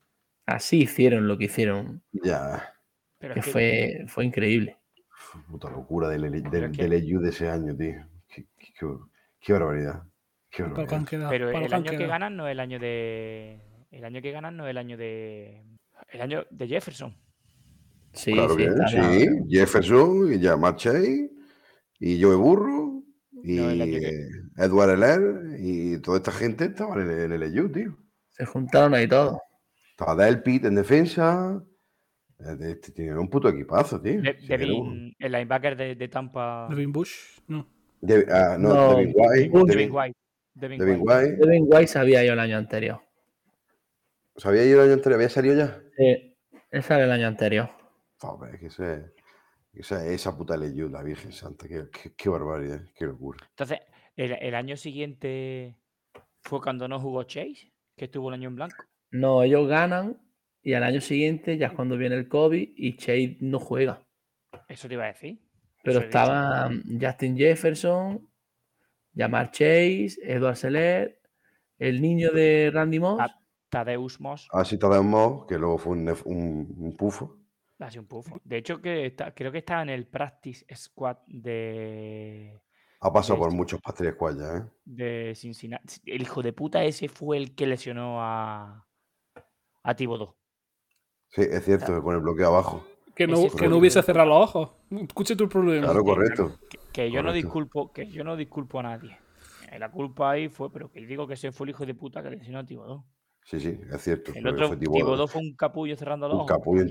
Así 0.47 0.83
hicieron 0.83 1.27
lo 1.27 1.37
que 1.37 1.47
hicieron, 1.47 2.05
Ya, 2.13 2.73
Pero 3.19 3.35
que 3.35 3.41
es 3.41 3.47
que 3.47 3.53
fue, 3.53 4.05
fue 4.09 4.25
increíble. 4.25 4.77
puta 5.49 5.71
locura 5.71 6.09
del, 6.09 6.23
del, 6.31 6.73
del 6.73 6.93
LSU 6.93 7.21
de 7.21 7.29
ese 7.31 7.49
año, 7.49 7.77
tío. 7.77 7.95
Qué, 8.29 8.47
qué- 8.59 8.73
qué- 8.79 8.87
qué 9.41 9.53
barbaridad. 9.53 10.03
Qué 10.51 10.63
quedado. 11.09 11.31
Pero 11.31 11.51
el 11.51 11.73
año 11.75 11.91
que 11.91 12.07
ganan 12.07 12.37
no 12.37 12.47
es 12.47 12.53
el 12.53 12.61
año 12.61 12.79
de. 12.79 13.61
El 13.91 14.05
año 14.05 14.21
que 14.23 14.33
ganan 14.33 14.57
no 14.57 14.67
es 14.67 14.71
el 14.71 14.79
año 14.79 14.97
de. 14.97 15.63
El 16.09 16.21
año 16.21 16.45
de 16.51 16.69
Jefferson. 16.69 17.17
Sí, 18.13 18.33
claro 18.33 18.57
sí, 18.57 18.65
sí. 18.89 19.29
Jefferson 19.51 20.33
y 20.33 20.43
Jamar 20.43 20.77
Chase 20.77 21.31
y 22.01 22.23
Joe 22.23 22.37
Burro 22.37 23.03
y 23.43 23.57
No, 23.57 23.85
que- 23.85 24.29
Edward 24.57 24.91
Heller 24.91 25.61
y 25.61 25.99
toda 26.01 26.19
esta 26.19 26.33
gente 26.33 26.65
estaban 26.67 27.01
en, 27.01 27.33
el 27.33 27.43
LSU, 27.43 27.71
tío. 27.71 27.97
Se 28.31 28.47
juntaron 28.47 28.95
ahí 28.95 29.07
todos. 29.07 29.39
Estaba 29.91 30.25
Del 30.25 30.43
Pitt 30.43 30.65
en 30.65 30.75
defensa. 30.77 31.63
Este 32.39 32.93
tiene 32.93 33.19
un 33.19 33.29
puto 33.29 33.49
equipazo, 33.49 34.01
tío. 34.01 34.21
De- 34.21 34.73
un- 34.73 35.15
el 35.19 35.33
linebacker 35.33 35.77
de, 35.77 35.95
de 35.95 36.09
Tampa. 36.09 36.67
Devin 36.69 36.93
Bush, 36.93 37.39
no. 37.49 37.67
De- 38.01 38.27
ah, 38.31 38.57
no, 38.59 38.69
No, 38.69 38.97
Devin 38.97 39.13
White. 39.17 39.31
Devin 39.41 39.53
Devin 39.53 39.67
Devin, 39.67 39.91
White. 39.93 40.17
Devin 40.55 40.79
Devin 40.79 41.01
White. 41.01 41.25
White. 41.25 41.37
Devin 41.47 41.65
White 41.67 41.87
sabía 41.89 42.25
yo 42.25 42.33
el 42.35 42.41
año 42.41 42.59
anterior. 42.59 43.01
¿Sabía 44.37 44.65
yo 44.67 44.75
el 44.75 44.81
año 44.81 44.93
anterior? 44.95 45.15
¿Había 45.19 45.29
salido 45.31 45.57
ya? 45.57 45.81
Sí, 45.97 46.37
ese 46.71 46.95
era 46.95 47.05
el 47.05 47.11
año 47.11 47.27
anterior. 47.27 47.71
Es 48.53 48.61
que 48.61 48.67
ese- 48.67 49.13
esa, 49.73 50.07
esa 50.07 50.37
puta 50.37 50.57
leyenda, 50.57 50.99
la 50.99 51.05
Virgen 51.05 51.33
Santa. 51.33 51.67
Qué, 51.67 51.85
qué- 51.91 52.13
qué 52.15 52.29
barbaridad, 52.29 52.83
qué 52.95 53.07
locura. 53.07 53.39
Entonces, 53.51 53.79
el, 54.15 54.33
el 54.33 54.55
año 54.55 54.77
siguiente 54.77 55.77
fue 56.43 56.61
cuando 56.61 56.87
no 56.87 57.01
jugó 57.01 57.23
Chase, 57.25 57.73
que 57.97 58.05
estuvo 58.07 58.29
el 58.29 58.35
año 58.35 58.49
en 58.51 58.57
blanco. 58.57 58.85
No, 59.11 59.43
ellos 59.43 59.67
ganan 59.69 60.19
y 60.67 60.75
al 60.75 60.83
año 60.83 61.01
siguiente 61.01 61.57
ya 61.57 61.69
es 61.69 61.73
cuando 61.75 61.97
viene 61.97 62.17
el 62.17 62.27
COVID 62.29 62.71
y 62.77 62.97
Chase 62.97 63.37
no 63.41 63.61
juega. 63.61 64.03
Eso 64.69 64.89
te 64.89 64.95
iba 64.95 65.05
a 65.05 65.09
decir. 65.13 65.39
Pero 65.85 65.99
Eso 65.99 66.01
he 66.01 66.07
dicho. 66.09 66.19
estaba 66.19 66.71
Justin 67.01 67.37
Jefferson, 67.37 68.29
Jamar 69.15 69.53
Chase, 69.53 70.17
Edward 70.25 70.57
Seller, 70.57 71.21
el 71.79 72.03
niño 72.03 72.33
de 72.33 72.71
Randy 72.75 72.99
Moss. 72.99 73.21
Ah. 73.21 73.41
Tadeus 73.69 74.21
Moss 74.21 74.49
Así 74.53 74.79
te 74.79 74.89
damos, 74.89 75.45
que 75.47 75.59
luego 75.59 75.77
fue 75.79 75.93
un, 75.93 76.09
un, 76.25 76.75
un 76.79 76.97
pufo. 76.97 77.37
ha 77.79 77.91
sido 77.91 78.03
un 78.03 78.09
pufo. 78.09 78.41
De 78.45 78.57
hecho, 78.59 78.81
que 78.83 79.07
está- 79.07 79.33
creo 79.35 79.53
que 79.53 79.59
está 79.59 79.83
en 79.83 79.91
el 79.91 80.07
practice 80.09 80.65
squad 80.75 81.19
de, 81.27 82.61
Ha 83.01 83.13
pasado 83.13 83.35
De 83.39 83.41
por 83.45 83.53
muchos 83.55 83.81
pasteles 83.81 84.15
ya, 84.37 84.57
¿eh? 84.59 84.63
de 84.85 85.33
Cincinnati. 85.37 85.97
El 86.07 86.23
hijo 86.23 86.43
de 86.43 86.53
puta 86.53 86.83
ese 86.85 87.09
fue 87.09 87.37
el 87.37 87.55
que 87.55 87.67
lesionó 87.67 88.21
a, 88.23 88.85
a 89.83 89.95
Thibodeau. 89.95 90.35
Sí, 91.31 91.43
es 91.43 91.65
cierto, 91.65 91.95
que 91.95 92.01
con 92.03 92.15
el 92.15 92.21
bloqueo 92.21 92.49
abajo. 92.49 92.87
Que 93.15 93.27
no, 93.27 93.35
Ese 93.39 93.51
que 93.51 93.59
fue 93.59 93.69
no 93.69 93.79
hubiese 93.79 94.03
cerrado 94.03 94.29
los 94.29 94.39
ojos. 94.49 94.71
Escuche 94.91 95.37
tu 95.37 95.49
problema. 95.49 95.87
Claro, 95.87 96.05
correcto. 96.05 96.59
Que, 96.69 96.79
que 96.93 97.11
yo 97.11 97.23
no 97.23 97.33
disculpo, 97.33 97.93
que 97.93 98.07
yo 98.11 98.25
no 98.25 98.37
disculpo 98.37 98.81
a 98.81 98.83
nadie. 98.85 99.19
Eh, 99.73 99.79
La 99.79 99.91
culpa 99.91 100.33
ahí 100.33 100.49
fue, 100.49 100.71
pero 100.73 100.91
que 100.91 101.01
digo 101.07 101.27
que 101.27 101.35
ese 101.35 101.51
fue 101.53 101.67
el 101.67 101.71
hijo 101.71 101.87
de 101.87 101.95
puta 101.95 102.23
que 102.23 102.31
lesionó 102.31 102.59
a 102.61 102.65
Thibodeau. 102.67 103.05
Sí, 103.45 103.61
sí, 103.61 103.79
es 103.93 104.03
cierto. 104.03 104.33
El 104.35 104.47
otro 104.49 104.69
fue. 104.69 104.77
Thibodeau 104.77 105.27
fue 105.29 105.41
un 105.41 105.55
capullo 105.55 105.97
cerrando 105.97 106.27
los 106.29 106.35
Un 106.35 106.41
ojos. 106.43 106.53
capullo, 106.57 106.85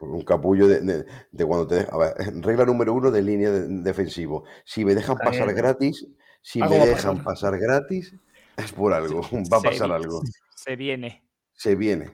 un 0.00 0.22
capullo 0.24 0.66
de, 0.66 0.80
de- 0.80 1.04
de 1.30 1.44
cuando 1.44 1.66
te 1.66 1.74
deja- 1.76 1.94
a 1.94 1.98
ver, 1.98 2.14
regla 2.42 2.64
número 2.64 2.92
uno 2.94 3.10
de 3.10 3.22
línea 3.22 3.50
de- 3.50 3.68
defensivo. 3.82 4.44
Si 4.64 4.84
me 4.84 4.94
dejan 4.94 5.16
pasar 5.18 5.52
gratis, 5.54 6.06
si 6.42 6.60
Algo 6.62 6.78
me 6.78 6.86
dejan 6.86 7.18
pasar. 7.18 7.50
pasar 7.52 7.58
gratis, 7.60 8.14
es 8.56 8.72
por 8.72 8.92
algo. 8.92 9.20
Va 9.52 9.58
a 9.58 9.60
Se 9.60 9.68
pasar 9.68 9.88
vi- 9.88 9.94
algo. 9.94 10.20
Se 10.56 10.74
viene. 10.76 11.22
Se 11.52 11.74
viene. 11.76 12.10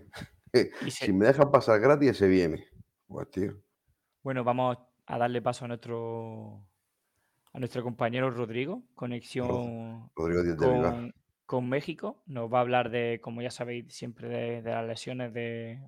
Se- 0.91 1.07
Si 1.07 1.13
me 1.13 1.27
dejan 1.27 1.51
pasar 1.51 1.81
gratis, 1.81 2.17
se 2.17 2.29
viene. 2.29 2.67
Pues 3.07 3.31
tío. 3.31 3.53
Bueno, 4.23 4.43
vamos 4.45 4.79
a 5.07 5.19
darle 5.19 5.41
paso 5.43 5.65
a 5.65 5.69
nuestro 5.69 6.67
a 7.53 7.59
nuestro 7.59 7.83
compañero 7.83 8.31
Rodrigo, 8.31 8.83
conexión 8.95 10.11
Rodrigo 10.15 10.57
con, 10.57 11.15
con 11.47 11.69
México. 11.69 12.23
Nos 12.27 12.53
va 12.53 12.59
a 12.59 12.61
hablar 12.63 12.91
de, 12.91 13.19
como 13.23 13.41
ya 13.41 13.51
sabéis, 13.51 13.95
siempre 13.95 14.29
de, 14.29 14.63
de 14.63 14.71
las 14.71 14.87
lesiones 14.87 15.33
de, 15.33 15.81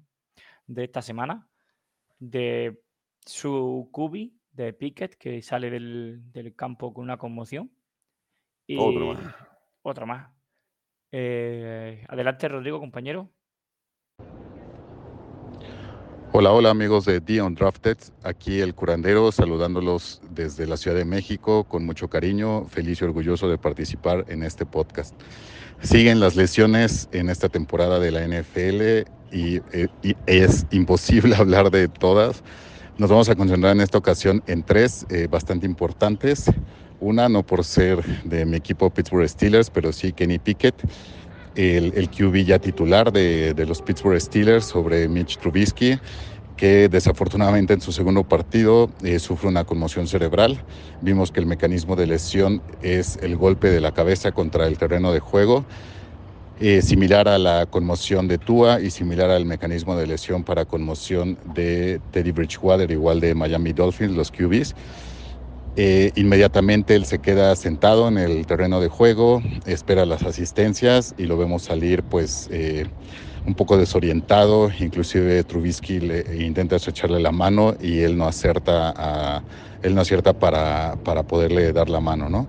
de 0.67 0.85
esta 0.85 1.03
semana, 1.03 1.47
de 2.19 2.81
su 3.27 3.89
cubi, 3.93 4.35
de 4.53 4.73
Pickett, 4.73 5.17
que 5.17 5.43
sale 5.43 5.69
del, 5.71 6.23
del 6.33 6.55
campo 6.55 6.95
con 6.95 7.05
una 7.05 7.19
conmoción. 7.19 7.71
Y 8.67 8.79
Otro 8.79 9.13
más. 9.15 9.35
Otro 9.83 10.07
más. 10.07 10.31
Eh, 11.13 12.05
adelante, 12.09 12.49
Rodrigo, 12.49 12.79
compañero. 12.81 13.31
Hola, 16.31 16.53
hola 16.53 16.69
amigos 16.69 17.07
de 17.07 17.23
The 17.23 17.41
Undrafted, 17.41 17.97
aquí 18.23 18.61
el 18.61 18.75
curandero 18.75 19.33
saludándolos 19.33 20.21
desde 20.31 20.67
la 20.67 20.77
Ciudad 20.77 20.97
de 20.97 21.07
México 21.07 21.65
con 21.65 21.87
mucho 21.87 22.09
cariño, 22.09 22.67
feliz 22.67 23.01
y 23.01 23.05
orgulloso 23.05 23.49
de 23.49 23.57
participar 23.57 24.27
en 24.29 24.43
este 24.43 24.67
podcast. 24.67 25.15
Siguen 25.81 26.21
las 26.21 26.37
lesiones 26.37 27.09
en 27.13 27.31
esta 27.31 27.49
temporada 27.49 27.99
de 27.99 28.11
la 28.11 28.29
NFL 28.29 29.11
y, 29.33 29.57
eh, 29.73 29.89
y 30.03 30.15
es 30.27 30.67
imposible 30.71 31.35
hablar 31.39 31.71
de 31.71 31.89
todas. 31.89 32.45
Nos 32.99 33.09
vamos 33.09 33.31
a 33.31 33.35
concentrar 33.35 33.75
en 33.75 33.81
esta 33.81 33.97
ocasión 33.97 34.43
en 34.47 34.63
tres 34.63 35.07
eh, 35.09 35.29
bastante 35.31 35.65
importantes. 35.65 36.51
Una, 37.01 37.31
no 37.31 37.43
por 37.43 37.65
ser 37.65 38.05
de 38.25 38.45
mi 38.45 38.57
equipo 38.57 38.91
Pittsburgh 38.91 39.29
Steelers, 39.29 39.71
pero 39.71 39.93
sí 39.93 40.13
Kenny 40.13 40.39
Pickett, 40.39 40.75
el, 41.59 42.09
QB 42.09 42.45
ya 42.45 42.59
titular 42.59 43.13
de, 43.13 43.53
de 43.53 43.67
los 43.67 43.83
Pittsburgh 43.83 44.21
Steelers 44.21 44.65
sobre 44.65 45.09
Mitch 45.09 45.39
Trubisky, 45.39 45.99
que 46.57 46.89
desafortunadamente 46.89 47.73
en 47.73 47.81
su 47.81 47.93
segundo 47.93 48.25
partido 48.25 48.91
eh, 49.03 49.19
sufre 49.19 49.49
una 49.49 49.65
conmoción 49.65 50.07
cerebral. 50.07 50.61
Vimos 51.01 51.33
que 51.33 51.41
el 51.41 51.47
mecanismo 51.47 51.97
de 51.97 52.07
lesión 52.07 52.63
es 52.83 53.17
el 53.23 53.37
golpe 53.37 53.71
de 53.71 53.81
la 53.81 53.93
cabeza 53.93 54.33
contra 54.33 54.67
el 54.67 54.79
terreno 54.79 55.13
de 55.13 55.21
juego, 55.21 55.65
eh, 56.61 56.83
similar 56.83 57.29
a 57.29 57.39
la 57.39 57.67
conmoción 57.67 58.27
de 58.27 58.39
Tua 58.39 58.81
y 58.81 58.91
similar 58.91 59.31
al 59.31 59.47
mecanismo 59.47 59.97
de 59.97 60.09
lesión 60.09 60.43
para 60.43 60.65
conmoción 60.65 61.39
de 61.55 62.01
Teddy 62.11 62.33
Bridgewater, 62.33 62.91
igual 62.91 63.21
de 63.21 63.35
Miami 63.35 63.73
Dolphins, 63.73 64.17
los 64.17 64.31
QBs. 64.33 64.75
Eh, 65.81 66.11
inmediatamente 66.17 66.97
él 66.97 67.05
se 67.05 67.21
queda 67.21 67.55
sentado 67.55 68.09
en 68.09 68.19
el 68.19 68.47
terreno 68.47 68.81
de 68.81 68.89
juego, 68.89 69.41
espera 69.65 70.07
las 70.07 70.25
asistencias 70.25 71.15
y 71.17 71.27
lo 71.27 71.39
vemos 71.39 71.63
salir 71.63 72.03
pues 72.03 72.49
eh, 72.51 72.87
un 73.45 73.55
poco 73.55 73.79
desorientado, 73.79 74.73
inclusive 74.81 75.45
Trubisky 75.45 76.01
le 76.01 76.45
intenta 76.45 76.75
estrecharle 76.75 77.21
la 77.21 77.31
mano 77.31 77.77
y 77.79 78.01
él 78.01 78.19
no 78.19 78.27
acierta, 78.27 78.93
a, 78.97 79.45
él 79.81 79.95
no 79.95 80.01
acierta 80.01 80.33
para, 80.33 80.97
para 81.05 81.23
poderle 81.23 81.73
dar 81.73 81.89
la 81.89 82.01
mano, 82.01 82.29
¿no? 82.29 82.49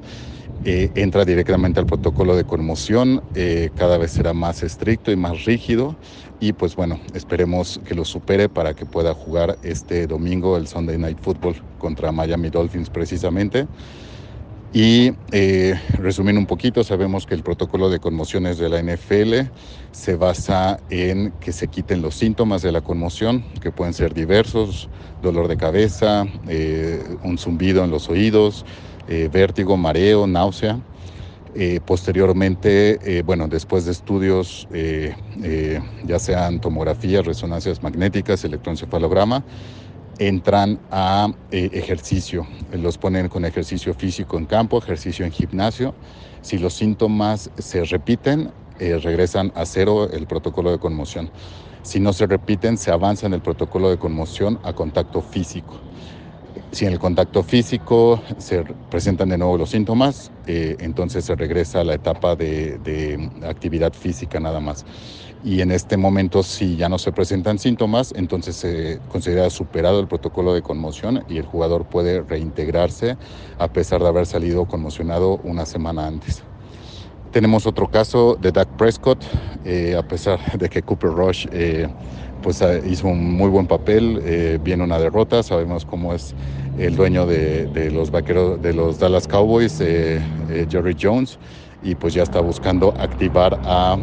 Eh, 0.66 0.92
entra 0.96 1.24
directamente 1.24 1.80
al 1.80 1.86
protocolo 1.86 2.36
de 2.36 2.44
conmoción, 2.44 3.24
eh, 3.34 3.70
cada 3.76 3.98
vez 3.98 4.12
será 4.12 4.34
más 4.34 4.62
estricto 4.62 5.10
y 5.10 5.16
más 5.16 5.46
rígido 5.46 5.96
y 6.42 6.52
pues 6.52 6.76
bueno, 6.76 7.00
esperemos 7.14 7.80
que 7.86 7.96
lo 7.96 8.04
supere 8.04 8.50
para 8.50 8.74
que 8.74 8.86
pueda 8.86 9.14
jugar 9.14 9.58
este 9.64 10.06
domingo 10.06 10.58
el 10.58 10.68
Sunday 10.68 10.98
Night 10.98 11.20
Football 11.22 11.56
contra 11.78 12.12
Miami 12.12 12.50
Dolphins 12.50 12.90
precisamente. 12.90 13.68
Y 14.74 15.14
eh, 15.32 15.80
resumiendo 15.94 16.40
un 16.40 16.46
poquito, 16.46 16.84
sabemos 16.84 17.26
que 17.26 17.34
el 17.36 17.42
protocolo 17.42 17.90
de 17.90 18.00
conmociones 18.00 18.58
de 18.58 18.70
la 18.70 18.84
NFL 18.84 19.50
se 19.92 20.16
basa 20.16 20.78
en 20.90 21.32
que 21.40 21.54
se 21.54 21.70
quiten 21.70 22.02
los 22.02 22.16
síntomas 22.16 22.62
de 22.62 22.72
la 22.72 22.82
conmoción, 22.82 23.44
que 23.62 23.72
pueden 23.72 23.94
ser 23.94 24.14
diversos, 24.14 24.90
dolor 25.24 25.48
de 25.48 25.58
cabeza, 25.58 26.26
un 27.24 27.38
zumbido 27.40 27.84
en 27.84 27.90
los 27.90 28.10
oídos, 28.10 28.64
eh, 29.10 29.30
vértigo, 29.32 29.76
mareo, 29.76 30.28
náusea. 30.28 30.80
Eh, 31.56 31.80
posteriormente, 31.84 33.00
eh, 33.02 33.24
bueno, 33.24 33.48
después 33.48 33.84
de 33.86 33.92
estudios, 33.92 34.68
eh, 34.72 35.16
ya 36.04 36.20
sean 36.20 36.60
tomografías, 36.60 37.26
resonancias 37.26 37.82
magnéticas, 37.82 38.44
electroencefalograma, 38.46 39.44
entran 40.20 40.80
a 40.92 41.28
ejercicio. 41.50 42.46
Los 42.72 42.98
ponen 42.98 43.30
con 43.30 43.46
ejercicio 43.46 43.94
físico 43.94 44.38
en 44.38 44.46
campo, 44.46 44.78
ejercicio 44.78 45.26
en 45.26 45.32
gimnasio. 45.32 45.96
Si 46.42 46.60
los 46.60 46.74
síntomas 46.74 47.50
se 47.58 47.84
repiten, 47.86 48.52
regresan 48.78 49.52
a 49.56 49.66
cero 49.66 50.10
el 50.12 50.28
protocolo 50.28 50.72
de 50.72 50.78
conmoción. 50.78 51.32
Si 51.82 52.00
no 52.00 52.14
se 52.14 52.28
repiten, 52.28 52.78
se 52.78 52.92
avanza 52.92 53.26
en 53.28 53.34
el 53.34 53.42
protocolo 53.42 53.90
de 53.90 53.98
conmoción 53.98 54.60
a 54.64 54.74
contacto 54.74 55.22
físico. 55.22 55.80
Si 56.72 56.86
en 56.86 56.94
el 56.94 57.00
contacto 57.00 57.44
físico 57.44 58.22
se 58.38 58.64
presentan 58.90 59.30
de 59.30 59.38
nuevo 59.38 59.58
los 59.58 59.72
síntomas, 59.72 60.32
eh, 60.46 60.78
entonces 60.80 61.26
se 61.26 61.36
regresa 61.36 61.82
a 61.82 61.84
la 61.84 61.96
etapa 61.96 62.36
de, 62.36 63.30
actividad 63.44 63.94
física 63.94 64.40
nada 64.40 64.60
más 64.60 64.86
y 65.44 65.62
en 65.62 65.72
este 65.72 65.96
momento 65.98 66.44
si 66.44 66.76
ya 66.76 66.90
no 66.90 66.98
se 66.98 67.12
presentan 67.12 67.60
síntomas, 67.60 68.14
entonces 68.16 68.56
se 68.56 69.00
considera 69.10 69.50
superado 69.50 70.00
el 70.00 70.08
protocolo 70.08 70.54
de 70.54 70.62
conmoción 70.62 71.24
y 71.30 71.38
el 71.38 71.46
jugador 71.46 71.86
puede 71.86 72.22
reintegrarse 72.22 73.18
a 73.58 73.68
pesar 73.70 74.02
de 74.02 74.08
haber 74.10 74.26
salido 74.26 74.66
conmocionado 74.66 75.40
una 75.44 75.66
semana 75.66 76.08
antes. 76.08 76.44
Tenemos 77.32 77.68
otro 77.68 77.90
caso 77.90 78.38
de 78.42 78.52
Dak 78.52 78.70
Prescott, 78.70 79.24
eh, 79.64 79.96
a 79.96 80.02
pesar 80.02 80.58
de 80.58 80.68
que 80.68 80.82
Cooper 80.82 81.12
Rush 81.12 81.46
eh, 81.52 81.88
pues, 82.42 82.62
eh, 82.62 82.82
hizo 82.86 83.08
un 83.08 83.34
muy 83.36 83.50
buen 83.50 83.68
papel, 83.68 84.22
eh, 84.24 84.60
viene 84.62 84.84
una 84.84 85.00
derrota, 85.00 85.44
sabemos 85.44 85.86
cómo 85.86 86.14
es 86.14 86.36
el 86.78 86.96
dueño 86.96 87.26
de, 87.26 87.68
de 87.68 87.92
los 87.92 88.12
vaqueros 88.12 88.62
de 88.62 88.74
los 88.74 89.00
Dallas 89.00 89.28
Cowboys, 89.28 89.80
eh, 89.82 90.22
Jerry 90.70 90.96
Jones, 91.00 91.38
y 91.82 91.96
pues 91.96 92.14
ya 92.14 92.24
está 92.24 92.42
buscando 92.42 92.94
activar 92.98 93.60
a 93.64 93.98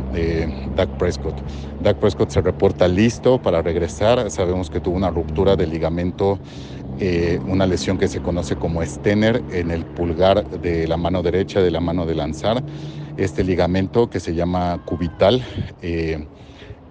Dak 0.75 0.91
Prescott. 0.97 1.43
Dak 1.81 1.99
Prescott 1.99 2.31
se 2.31 2.41
reporta 2.41 2.89
listo 2.89 3.41
para 3.41 3.61
regresar. 3.63 4.31
Sabemos 4.31 4.71
que 4.71 4.81
tuvo 4.81 4.97
una 4.97 5.11
ruptura 5.11 5.57
del 5.57 5.71
ligamento, 5.71 6.41
una 7.47 7.67
lesión 7.67 7.99
que 7.99 8.09
se 8.09 8.23
conoce 8.23 8.57
como 8.57 8.83
Stener 8.83 9.45
en 9.53 9.71
el 9.71 9.85
pulgar 9.85 10.49
de 10.49 10.89
la 10.89 10.97
mano 10.97 11.23
derecha 11.23 11.61
de 11.61 11.71
la 11.71 11.81
mano 11.81 12.07
de 12.07 12.15
lanzar. 12.15 12.65
Este 13.19 13.45
ligamento 13.45 14.09
que 14.09 14.21
se 14.21 14.35
llama 14.35 14.81
cubital. 14.87 15.45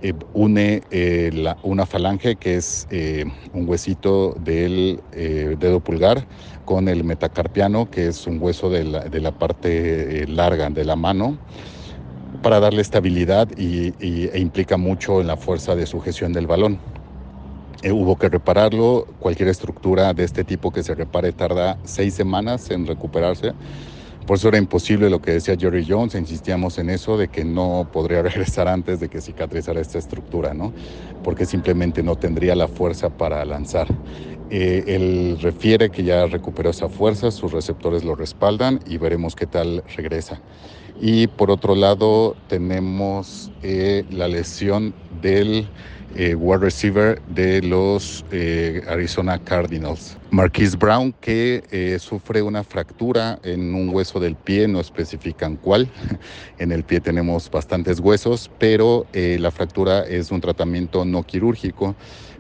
Eh, 0.05 0.13
une 0.33 0.83
eh, 0.91 1.31
una 1.63 1.87
falange 1.87 2.35
que 2.35 2.57
es 2.57 2.85
eh, 2.91 3.25
un 3.53 3.67
huesito 3.67 4.35
del 4.39 4.99
dedo 5.11 5.79
pulgar 5.79 6.27
con 6.63 6.87
el 6.89 7.03
metacarpiano 7.03 7.89
que 7.89 8.09
es 8.09 8.27
un 8.27 8.39
hueso 8.39 8.69
de 8.69 8.83
la, 8.83 8.99
de 8.99 9.19
la 9.19 9.31
parte 9.31 10.27
larga 10.27 10.69
de 10.69 10.85
la 10.85 10.95
mano 10.95 11.39
para 12.43 12.59
darle 12.59 12.83
estabilidad 12.83 13.47
y, 13.57 13.93
e 13.99 14.39
implica 14.39 14.77
mucho 14.77 15.21
en 15.21 15.27
la 15.27 15.37
fuerza 15.37 15.75
de 15.75 15.87
sujeción 15.87 16.33
del 16.33 16.45
balón. 16.45 16.77
Hubo 17.83 18.15
que 18.15 18.29
repararlo, 18.29 19.07
cualquier 19.19 19.49
estructura 19.49 20.13
de 20.13 20.23
este 20.23 20.43
tipo 20.43 20.71
que 20.71 20.83
se 20.83 20.93
repare 20.93 21.31
tarda 21.31 21.77
seis 21.83 22.13
semanas 22.13 22.69
en 22.69 22.85
recuperarse. 22.85 23.53
Por 24.25 24.37
eso 24.37 24.47
era 24.49 24.57
imposible 24.57 25.09
lo 25.09 25.19
que 25.21 25.31
decía 25.31 25.55
Jerry 25.57 25.85
Jones, 25.87 26.15
insistíamos 26.15 26.77
en 26.79 26.89
eso, 26.89 27.17
de 27.17 27.29
que 27.29 27.45
no 27.45 27.87
podría 27.91 28.21
regresar 28.23 28.67
antes 28.67 28.99
de 28.99 29.09
que 29.09 29.21
cicatrizara 29.21 29.79
esta 29.81 29.99
estructura, 29.99 30.53
¿no? 30.53 30.73
Porque 31.21 31.45
simplemente 31.45 32.03
no 32.03 32.15
tendría 32.15 32.55
la 32.55 32.67
fuerza 32.67 33.09
para 33.11 33.45
lanzar. 33.45 33.87
Eh, 34.49 34.83
él 34.87 35.37
refiere 35.41 35.89
que 35.91 36.03
ya 36.03 36.25
recuperó 36.27 36.69
esa 36.71 36.89
fuerza, 36.89 37.31
sus 37.31 37.51
receptores 37.51 38.03
lo 38.03 38.15
respaldan 38.15 38.79
y 38.85 38.97
veremos 38.97 39.35
qué 39.35 39.47
tal 39.47 39.83
regresa. 39.95 40.43
Y 40.95 41.27
por 41.27 41.51
otro 41.51 41.75
lado 41.75 42.37
tenemos 42.47 43.51
eh, 43.61 44.05
la 44.09 44.27
lesión 44.27 44.95
del 45.09 45.71
eh, 46.15 46.33
wide 46.35 46.59
receiver 46.59 47.21
de 47.27 47.61
los 47.61 48.25
eh, 48.31 48.81
Arizona 48.87 49.37
Cardinals. 49.37 50.17
Marquise 50.31 50.75
Brown, 50.75 51.13
que 51.21 51.63
eh, 51.71 51.97
sufre 51.99 52.41
una 52.41 52.63
fractura 52.63 53.39
en 53.43 53.73
un 53.73 53.89
hueso 53.89 54.19
del 54.19 54.35
pie, 54.35 54.67
no 54.67 54.79
especifican 54.79 55.57
cuál. 55.57 55.89
En 56.57 56.71
el 56.71 56.83
pie 56.83 57.01
tenemos 57.01 57.49
bastantes 57.51 57.99
huesos, 57.99 58.49
pero 58.59 59.05
eh, 59.13 59.37
la 59.39 59.51
fractura 59.51 60.03
es 60.03 60.31
un 60.31 60.39
tratamiento 60.39 61.03
no 61.03 61.23
quirúrgico, 61.23 61.95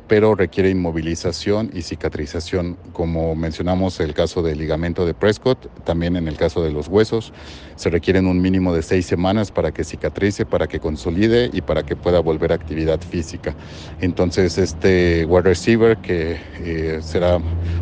pero 0.07 0.35
requiere 0.35 0.69
inmovilización 0.69 1.71
y 1.73 1.81
cicatrización, 1.81 2.77
como 2.93 3.35
mencionamos 3.35 3.99
el 3.99 4.13
caso 4.13 4.43
del 4.43 4.59
ligamento 4.59 5.05
de 5.05 5.13
Prescott, 5.13 5.67
también 5.83 6.15
en 6.15 6.27
el 6.27 6.37
caso 6.37 6.63
de 6.63 6.71
los 6.71 6.87
huesos, 6.87 7.33
se 7.75 7.89
requieren 7.89 8.27
un 8.27 8.41
mínimo 8.41 8.73
de 8.73 8.83
seis 8.83 9.05
semanas 9.05 9.51
para 9.51 9.71
que 9.71 9.83
cicatrice, 9.83 10.45
para 10.45 10.67
que 10.67 10.79
consolide 10.79 11.49
y 11.51 11.61
para 11.61 11.83
que 11.83 11.95
pueda 11.95 12.19
volver 12.19 12.51
a 12.51 12.55
actividad 12.55 13.01
física. 13.01 13.55
Entonces 13.99 14.57
este 14.57 15.25
wide 15.25 15.41
receiver 15.41 15.97
que 15.97 16.39
eh, 16.59 16.99
será 17.01 17.39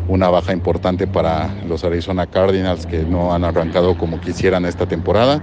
una 0.08 0.28
baja 0.30 0.52
importante 0.52 1.06
para 1.06 1.54
los 1.66 1.84
Arizona 1.84 2.26
Cardinals 2.26 2.86
que 2.86 3.04
no 3.04 3.34
han 3.34 3.44
arrancado 3.44 3.96
como 3.96 4.20
quisieran 4.20 4.64
esta 4.64 4.86
temporada, 4.86 5.42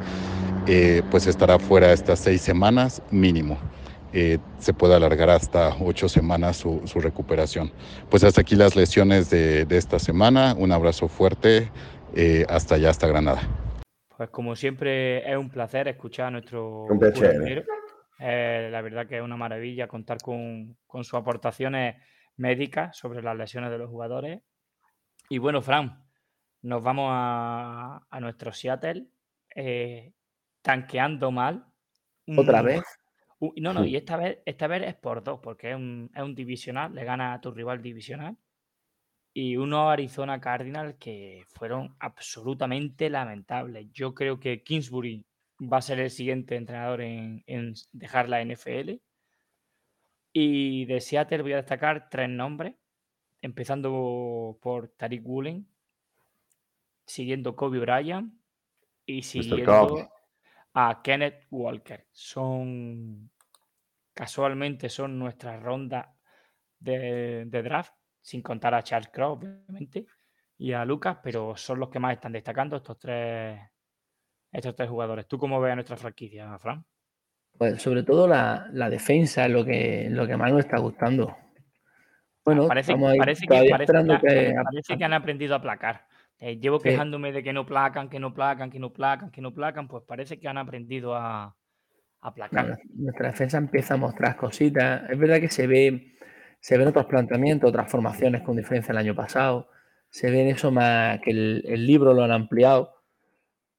eh, 0.66 1.04
pues 1.10 1.28
estará 1.28 1.60
fuera 1.60 1.94
estas 1.94 2.20
seis 2.20 2.42
semanas 2.42 3.02
mínimo. 3.12 3.58
Eh, 4.14 4.40
se 4.60 4.74
puede 4.74 4.96
alargar 4.96 5.30
hasta 5.30 5.76
ocho 5.80 6.10
semanas 6.10 6.58
su, 6.58 6.82
su, 6.86 7.00
recuperación. 7.00 7.72
Pues 8.10 8.24
hasta 8.24 8.42
aquí 8.42 8.56
las 8.56 8.76
lesiones 8.76 9.30
de, 9.30 9.66
de 9.66 9.78
esta 9.78 10.00
semana. 10.00 10.54
Un 10.58 10.72
abrazo 10.72 11.08
fuerte. 11.08 11.72
Eh, 12.16 12.46
hasta 12.50 12.76
allá, 12.76 12.90
hasta 12.90 13.08
Granada. 13.08 13.42
Pues 14.18 14.30
como 14.30 14.56
siempre 14.56 15.30
es 15.30 15.38
un 15.38 15.50
placer 15.50 15.88
escuchar 15.88 16.28
a 16.28 16.32
nuestro 16.32 16.84
Un 16.84 17.00
placer. 17.00 17.66
Eh, 18.20 18.70
la 18.72 18.82
verdad 18.82 19.08
que 19.08 19.18
es 19.18 19.24
una 19.24 19.38
maravilla 19.38 19.88
contar 19.88 20.20
con, 20.22 20.78
con 20.86 21.04
sus 21.04 21.16
aportaciones 21.16 21.96
médicas 22.38 22.96
sobre 22.96 23.24
las 23.24 23.36
lesiones 23.36 23.72
de 23.72 23.78
los 23.78 23.90
jugadores. 23.90 24.42
Y 25.30 25.38
bueno, 25.38 25.62
Fran, 25.62 26.04
nos 26.62 26.84
vamos 26.84 27.10
a, 27.12 28.06
a 28.10 28.20
nuestro 28.20 28.52
Seattle 28.52 29.08
eh, 29.56 30.14
tanqueando 30.62 31.32
mal. 31.32 31.66
Otra 32.38 32.62
vez. 32.62 32.84
No, 33.58 33.74
no, 33.74 33.86
y 33.86 33.96
esta 33.96 34.18
vez, 34.18 34.40
esta 34.46 34.68
vez 34.68 34.84
es 34.84 34.96
por 34.96 35.24
dos, 35.24 35.40
porque 35.42 35.72
es 35.72 35.76
un, 35.76 36.12
es 36.14 36.22
un 36.22 36.36
divisional, 36.36 36.94
le 36.94 37.04
gana 37.04 37.34
a 37.34 37.42
tu 37.42 37.52
rival 37.52 37.82
divisional. 37.82 38.38
Y 39.34 39.56
unos 39.58 39.92
Arizona 39.92 40.40
Cardinals 40.40 40.96
que 41.00 41.46
fueron 41.48 41.96
absolutamente 42.00 43.10
lamentables. 43.10 43.88
Yo 43.94 44.14
creo 44.14 44.40
que 44.40 44.62
Kingsbury 44.62 45.26
va 45.62 45.78
a 45.78 45.82
ser 45.82 46.00
el 46.00 46.12
siguiente 46.12 46.56
entrenador 46.56 47.02
en, 47.02 47.44
en 47.48 47.74
dejar 47.94 48.30
la 48.30 48.44
NFL. 48.44 49.00
Y 50.34 50.86
de 50.86 51.02
Seattle 51.02 51.42
voy 51.42 51.54
a 51.54 51.58
destacar 51.58 52.10
tres 52.10 52.30
nombres, 52.30 52.76
empezando 53.42 54.60
por 54.62 54.90
Tariq 54.90 55.26
Woolen, 55.26 55.68
siguiendo 57.06 57.56
Kobe 57.56 57.80
Bryant 57.80 58.34
y 59.06 59.24
siguiendo 59.24 60.10
a 60.74 61.02
Kenneth 61.04 61.48
Walker. 61.50 62.08
Son 62.12 63.30
casualmente 64.14 64.90
son 64.90 65.18
nuestras 65.18 65.62
rondas 65.62 66.08
de, 66.80 67.46
de 67.46 67.64
draft, 67.64 67.94
sin 68.20 68.42
contar 68.42 68.74
a 68.74 68.84
Charles 68.84 69.10
Cross, 69.10 69.38
obviamente, 69.38 70.06
y 70.58 70.74
a 70.74 70.86
Lucas, 70.86 71.18
pero 71.24 71.56
son 71.56 71.80
los 71.80 71.90
que 71.90 72.00
más 72.00 72.14
están 72.14 72.34
destacando 72.34 72.78
estos 72.78 73.00
tres, 73.00 73.60
estos 74.52 74.76
tres 74.76 74.90
jugadores. 74.90 75.28
¿Tú 75.28 75.38
cómo 75.38 75.60
ves 75.60 75.72
a 75.72 75.76
nuestra 75.76 75.98
franquicia, 75.98 76.58
Fran? 76.60 76.86
Pues 77.58 77.82
sobre 77.82 78.04
todo 78.04 78.28
la, 78.28 78.70
la 78.74 78.90
defensa 78.90 79.46
es 79.46 79.52
lo 79.52 79.66
que, 79.66 80.08
lo 80.10 80.28
que 80.28 80.38
más 80.38 80.52
nos 80.52 80.62
está 80.62 80.78
gustando. 80.80 81.36
Bueno, 82.44 82.68
parece, 82.68 82.96
parece 82.96 83.46
que, 83.46 83.68
parece, 83.70 83.94
que, 83.94 84.54
parece 84.64 84.98
que 84.98 85.04
han 85.04 85.14
aprendido 85.14 85.56
a 85.56 85.62
placar. 85.62 86.08
Eh, 86.42 86.60
llevo 86.60 86.80
Sí. 86.80 86.90
quejándome 86.90 87.32
de 87.34 87.44
que 87.44 87.54
no 87.54 87.66
placan, 87.68 88.10
que 88.10 88.20
no 88.20 88.34
placan, 88.34 88.72
que 88.72 88.80
no 88.80 88.94
placan, 88.94 89.32
que 89.32 89.42
no 89.42 89.54
placan, 89.54 89.88
pues 89.90 90.04
parece 90.06 90.40
que 90.40 90.50
han 90.50 90.60
aprendido 90.60 91.16
a, 91.16 91.56
a 92.22 92.36
placar. 92.36 92.68
Bueno, 92.68 92.78
nuestra 92.96 93.30
defensa 93.30 93.58
empieza 93.58 93.94
a 93.96 93.98
mostrar 93.98 94.36
cositas. 94.38 95.10
Es 95.10 95.18
verdad 95.18 95.40
que 95.40 95.50
se 95.50 95.68
ve, 95.68 96.14
se 96.60 96.78
ven 96.78 96.88
otros 96.90 97.06
planteamientos, 97.06 97.70
otras 97.70 97.90
formaciones 97.92 98.42
con 98.44 98.58
diferencia 98.58 98.92
el 98.92 98.98
año 98.98 99.16
pasado. 99.16 99.70
Se 100.10 100.30
ven 100.32 100.48
eso 100.48 100.72
más 100.72 101.22
que 101.22 101.32
el, 101.32 101.64
el 101.68 101.88
libro 101.88 102.14
lo 102.14 102.24
han 102.24 102.32
ampliado. 102.32 102.94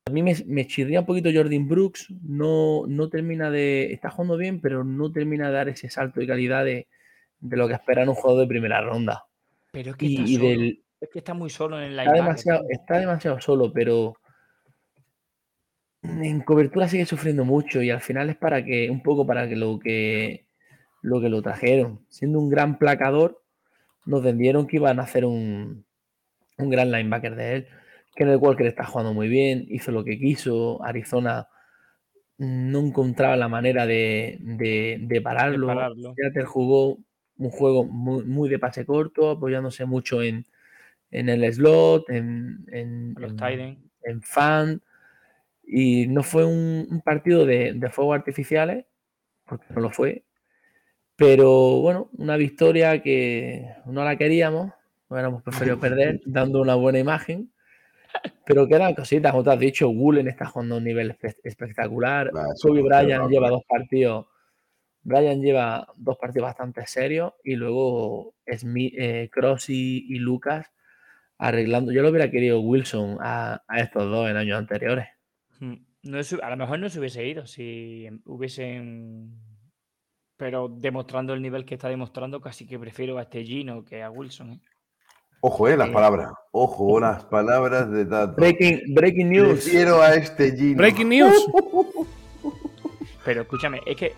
A 0.07 0.11
mí 0.13 0.23
me, 0.23 0.35
me 0.47 0.67
chirría 0.67 1.01
un 1.01 1.07
poquito 1.07 1.31
Jordan 1.35 1.69
Brooks. 1.69 2.09
No, 2.23 2.85
no 2.89 3.09
termina 3.11 3.51
de. 3.51 3.93
Está 3.93 4.11
jugando 4.11 4.37
bien, 4.37 4.61
pero 4.61 4.85
no 4.85 5.13
termina 5.13 5.49
de 5.49 5.55
dar 5.55 5.69
ese 5.69 5.91
salto 5.91 6.21
de 6.21 6.27
calidad 6.27 6.65
de, 6.65 6.89
de 7.41 7.57
lo 7.57 7.69
que 7.69 7.75
esperan 7.75 8.09
un 8.09 8.15
juego 8.17 8.41
de 8.41 8.47
primera 8.49 8.81
ronda. 8.83 9.27
Pero 9.71 9.91
es 9.93 9.97
que 9.97 10.07
Y, 10.07 10.15
está 10.17 10.29
y 10.29 10.35
solo. 10.37 10.49
del, 10.49 10.83
Es 11.03 11.09
que 11.11 11.19
está 11.19 11.35
muy 11.35 11.51
solo 11.51 11.79
en 11.79 11.93
el 11.93 11.99
está, 11.99 12.13
demasiado, 12.13 12.65
está 12.71 12.99
demasiado 12.99 13.41
solo, 13.41 13.73
pero 13.73 14.15
en 16.03 16.41
cobertura 16.43 16.89
sigue 16.89 17.07
sufriendo 17.07 17.45
mucho 17.45 17.83
y 17.83 17.91
al 17.91 18.01
final 18.01 18.31
es 18.31 18.37
para 18.37 18.65
que, 18.65 18.89
un 18.89 19.03
poco 19.03 19.27
para 19.27 19.49
que 19.49 19.57
lo 19.57 19.79
que 19.79 20.47
lo 21.03 21.21
que 21.21 21.29
lo 21.29 21.43
trajeron. 21.43 22.07
Siendo 22.09 22.39
un 22.39 22.49
gran 22.49 22.79
placador, 22.79 23.43
nos 24.07 24.23
vendieron 24.23 24.69
que 24.69 24.77
iban 24.77 25.01
a 25.01 25.03
hacer 25.03 25.25
un, 25.25 25.85
un 26.59 26.71
gran 26.71 26.93
linebacker 26.93 27.35
de 27.35 27.55
él. 27.57 27.67
Kenneth 28.15 28.41
Walker 28.41 28.67
está 28.67 28.85
jugando 28.85 29.13
muy 29.13 29.27
bien, 29.27 29.67
hizo 29.69 29.91
lo 29.91 30.05
que 30.05 30.17
quiso. 30.21 30.81
Arizona 30.85 31.49
no 32.39 32.79
encontraba 32.79 33.37
la 33.37 33.49
manera 33.49 33.87
de, 33.87 34.39
de- 34.41 34.99
de 35.01 35.21
pararlo. 35.21 35.67
pararlo. 35.67 36.15
Seattle 36.15 36.45
jugó 36.45 36.99
un 37.39 37.51
juego 37.51 37.85
muy, 37.85 38.25
muy 38.25 38.49
de 38.49 38.61
pase 38.61 38.87
corto, 38.87 39.31
apoyándose 39.31 39.85
mucho 39.87 40.23
en, 40.23 40.47
en 41.13 41.29
el 41.29 41.53
slot, 41.53 42.11
en, 42.11 42.65
en, 42.73 43.15
Los 43.19 43.33
en- 43.33 43.39
en 44.03 44.23
fan. 44.23 44.83
Y 45.65 46.07
no 46.09 46.23
fue 46.25 46.45
un, 46.45 46.87
un 46.91 47.01
partido 47.03 47.47
de, 47.47 47.73
de 47.75 47.91
fuegos 47.91 48.17
artificiales, 48.17 48.85
porque 49.47 49.67
no 49.75 49.81
lo 49.81 49.91
fue. 49.91 50.25
Pero 51.17 51.81
bueno, 51.81 52.11
una 52.19 52.37
victoria 52.37 53.01
que 53.03 53.69
no 53.87 54.05
la 54.05 54.17
queríamos, 54.17 54.73
hubiéramos 55.09 55.43
preferido 55.43 55.79
perder, 55.81 56.21
dando 56.27 56.61
una 56.61 56.75
buena 56.75 56.99
imagen. 56.99 57.53
Pero 58.45 58.67
que 58.69 58.75
eran 58.75 58.95
cositas, 58.95 59.31
como 59.33 59.45
te 59.45 59.51
has 59.51 59.59
dicho, 59.59 59.89
Gulen 59.89 60.29
está 60.29 60.47
jugando 60.47 60.75
a 60.75 60.79
un 60.79 60.85
nivel 60.85 61.13
espe- 61.17 61.37
espectacular. 61.45 62.31
Ah, 62.35 62.47
eso 62.55 62.69
Kobe 62.69 62.83
Bryant 62.83 63.31
lleva 63.31 63.49
dos 63.51 63.63
partidos. 63.69 64.27
Brian 65.05 65.41
lleva 65.41 65.87
dos 65.97 66.17
partidos 66.19 66.47
bastante 66.49 66.87
serios 66.87 67.33
y 67.43 67.57
luego 67.57 68.35
Smith, 68.57 68.95
eh, 68.97 69.29
Cross 69.33 69.71
y, 69.71 70.07
y 70.09 70.19
Lucas 70.19 70.71
arreglando. 71.43 71.93
Yo 71.93 72.03
lo 72.03 72.11
hubiera 72.11 72.31
querido 72.31 72.61
Wilson 72.61 73.19
a, 73.21 73.61
a 73.67 73.81
estos 73.81 74.05
dos 74.11 74.31
en 74.31 74.37
años 74.37 74.59
anteriores. 74.59 75.09
Mm, 75.59 75.75
No 76.05 76.19
a 76.43 76.51
lo 76.51 76.57
mejor 76.57 76.79
no 76.79 76.89
se 76.89 76.99
hubiese 77.01 77.27
ido 77.27 77.47
si 77.47 78.09
hubiesen. 78.25 79.39
Pero 80.37 80.69
demostrando 80.69 81.35
el 81.35 81.43
nivel 81.43 81.65
que 81.65 81.75
está 81.75 81.89
demostrando, 81.89 82.41
casi 82.41 82.67
que 82.67 82.79
prefiero 82.79 83.19
a 83.19 83.23
este 83.23 83.45
Gino 83.45 83.85
que 83.85 84.03
a 84.03 84.11
Wilson. 84.11 84.53
¿eh? 84.53 84.61
Ojo, 85.41 85.69
eh, 85.69 85.77
las 85.77 85.89
Eh, 85.89 85.93
palabras. 85.93 86.33
Ojo, 86.53 87.01
las 87.01 87.25
palabras 87.25 87.91
de 87.91 88.05
Tato. 88.07 88.35
Breaking, 88.37 88.95
breaking 88.95 89.31
news. 89.31 89.63
Prefiero 89.63 90.01
a 90.03 90.15
este 90.15 90.57
Gino. 90.57 90.77
Breaking 90.79 91.09
news. 91.09 91.47
Pero 93.25 93.43
escúchame, 93.43 93.81
es 93.87 93.97
que 93.97 94.13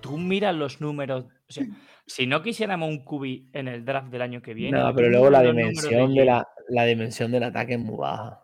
tú 0.00 0.18
miras 0.18 0.54
los 0.54 0.80
números. 0.80 1.24
O 1.48 1.52
sea, 1.52 1.64
si 2.06 2.26
no 2.26 2.42
quisiéramos 2.42 2.88
un 2.88 3.04
cubi 3.04 3.48
en 3.52 3.68
el 3.68 3.84
draft 3.84 4.08
del 4.08 4.22
año 4.22 4.42
que 4.42 4.54
viene. 4.54 4.78
No, 4.78 4.94
pero 4.94 5.08
luego 5.08 5.30
la 5.30 5.42
dimensión 5.42 6.14
de 6.14 6.24
la, 6.24 6.48
la 6.68 6.84
dimensión 6.84 7.30
del 7.32 7.44
ataque 7.44 7.74
es 7.74 7.80
muy 7.80 7.96
baja. 7.96 8.40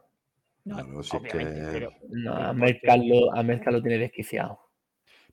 No, 0.64 0.74
Claro, 0.76 1.02
si 1.02 1.16
es 1.16 1.22
obviamente, 1.22 1.60
que- 1.60 1.66
pero, 1.72 1.90
No, 2.08 2.34
a 2.34 2.52
Metcalf 2.52 3.04
lo, 3.06 3.34
a 3.34 3.42
Metcalf 3.42 3.76
lo 3.76 3.82
tiene 3.82 3.98
desquiciado. 3.98 4.58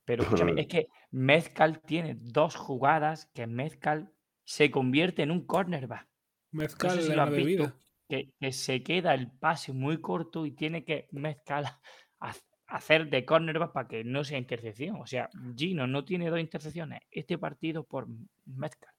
pero 0.06 0.24
escúchame, 0.24 0.54
es 0.62 0.68
que 0.68 0.88
Mezcal 1.12 1.80
tiene 1.82 2.16
dos 2.20 2.56
jugadas 2.56 3.28
que 3.34 3.48
Mezcal 3.48 4.12
se 4.46 4.70
convierte 4.72 5.24
en 5.24 5.32
un 5.32 5.46
cornerback. 5.46 6.08
Mezcal 6.52 6.92
si 6.92 7.00
en 7.06 7.10
lo 7.10 7.16
la 7.16 7.24
has 7.24 7.36
visto. 7.36 7.74
que, 8.10 8.30
que 8.40 8.52
se 8.52 8.84
queda 8.84 9.14
el 9.16 9.32
pase 9.32 9.74
muy 9.74 10.02
corto 10.02 10.46
y 10.46 10.52
tiene 10.52 10.84
que 10.84 11.08
mezclar, 11.12 11.64
haz- 12.20 12.44
hacer 12.76 13.10
de 13.10 13.24
cornerback 13.24 13.72
para 13.72 13.88
que 13.88 14.04
no 14.04 14.24
sea 14.24 14.38
intercepción. 14.38 14.98
O 15.02 15.06
sea, 15.06 15.30
Gino 15.56 15.86
no 15.88 16.04
tiene 16.04 16.30
dos 16.30 16.40
intercepciones 16.40 17.02
este 17.12 17.38
partido 17.38 17.84
por 17.84 18.08
mezclar. 18.46 18.94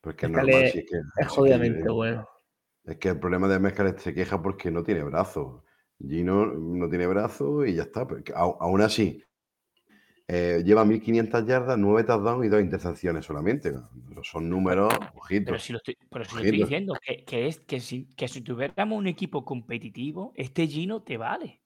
Porque 0.00 0.26
es 0.26 0.32
Mezcal 0.32 0.46
normal, 0.46 0.64
es- 0.66 0.72
si 0.72 0.78
es 0.80 0.84
que, 0.90 0.96
Es 0.96 1.92
bueno. 1.94 2.28
Es 2.84 2.96
que 2.96 3.08
el 3.10 3.20
problema 3.20 3.46
de 3.48 3.58
Mezcal 3.60 3.86
es 3.88 3.94
que 3.94 4.00
se 4.00 4.14
queja 4.14 4.42
porque 4.42 4.70
no 4.70 4.82
tiene 4.82 5.02
brazo. 5.04 5.64
Gino 5.98 6.46
no 6.46 6.88
tiene 6.88 7.06
brazo 7.06 7.64
y 7.64 7.74
ya 7.74 7.82
está. 7.82 8.06
Porque 8.06 8.32
au- 8.32 8.56
aún 8.58 8.80
así, 8.80 9.22
eh, 10.26 10.62
lleva 10.64 10.84
1500 10.84 11.44
yardas, 11.46 11.76
9 11.78 12.04
touchdowns 12.04 12.46
y 12.46 12.48
2 12.48 12.60
intercepciones 12.60 13.24
solamente. 13.26 13.72
Son 14.22 14.48
números, 14.48 14.92
Pero 15.44 15.58
si 15.58 15.72
lo 15.72 15.78
estoy, 15.78 15.96
pero 16.10 16.24
si 16.24 16.34
lo 16.34 16.40
estoy 16.42 16.58
diciendo, 16.58 16.94
que, 17.04 17.24
que 17.24 17.46
es 17.48 17.60
que 17.60 17.80
si, 17.80 18.06
que 18.16 18.28
si 18.28 18.40
tuviéramos 18.40 18.98
un 18.98 19.06
equipo 19.08 19.44
competitivo, 19.44 20.32
este 20.36 20.66
Gino 20.66 21.02
te 21.02 21.16
vale. 21.16 21.59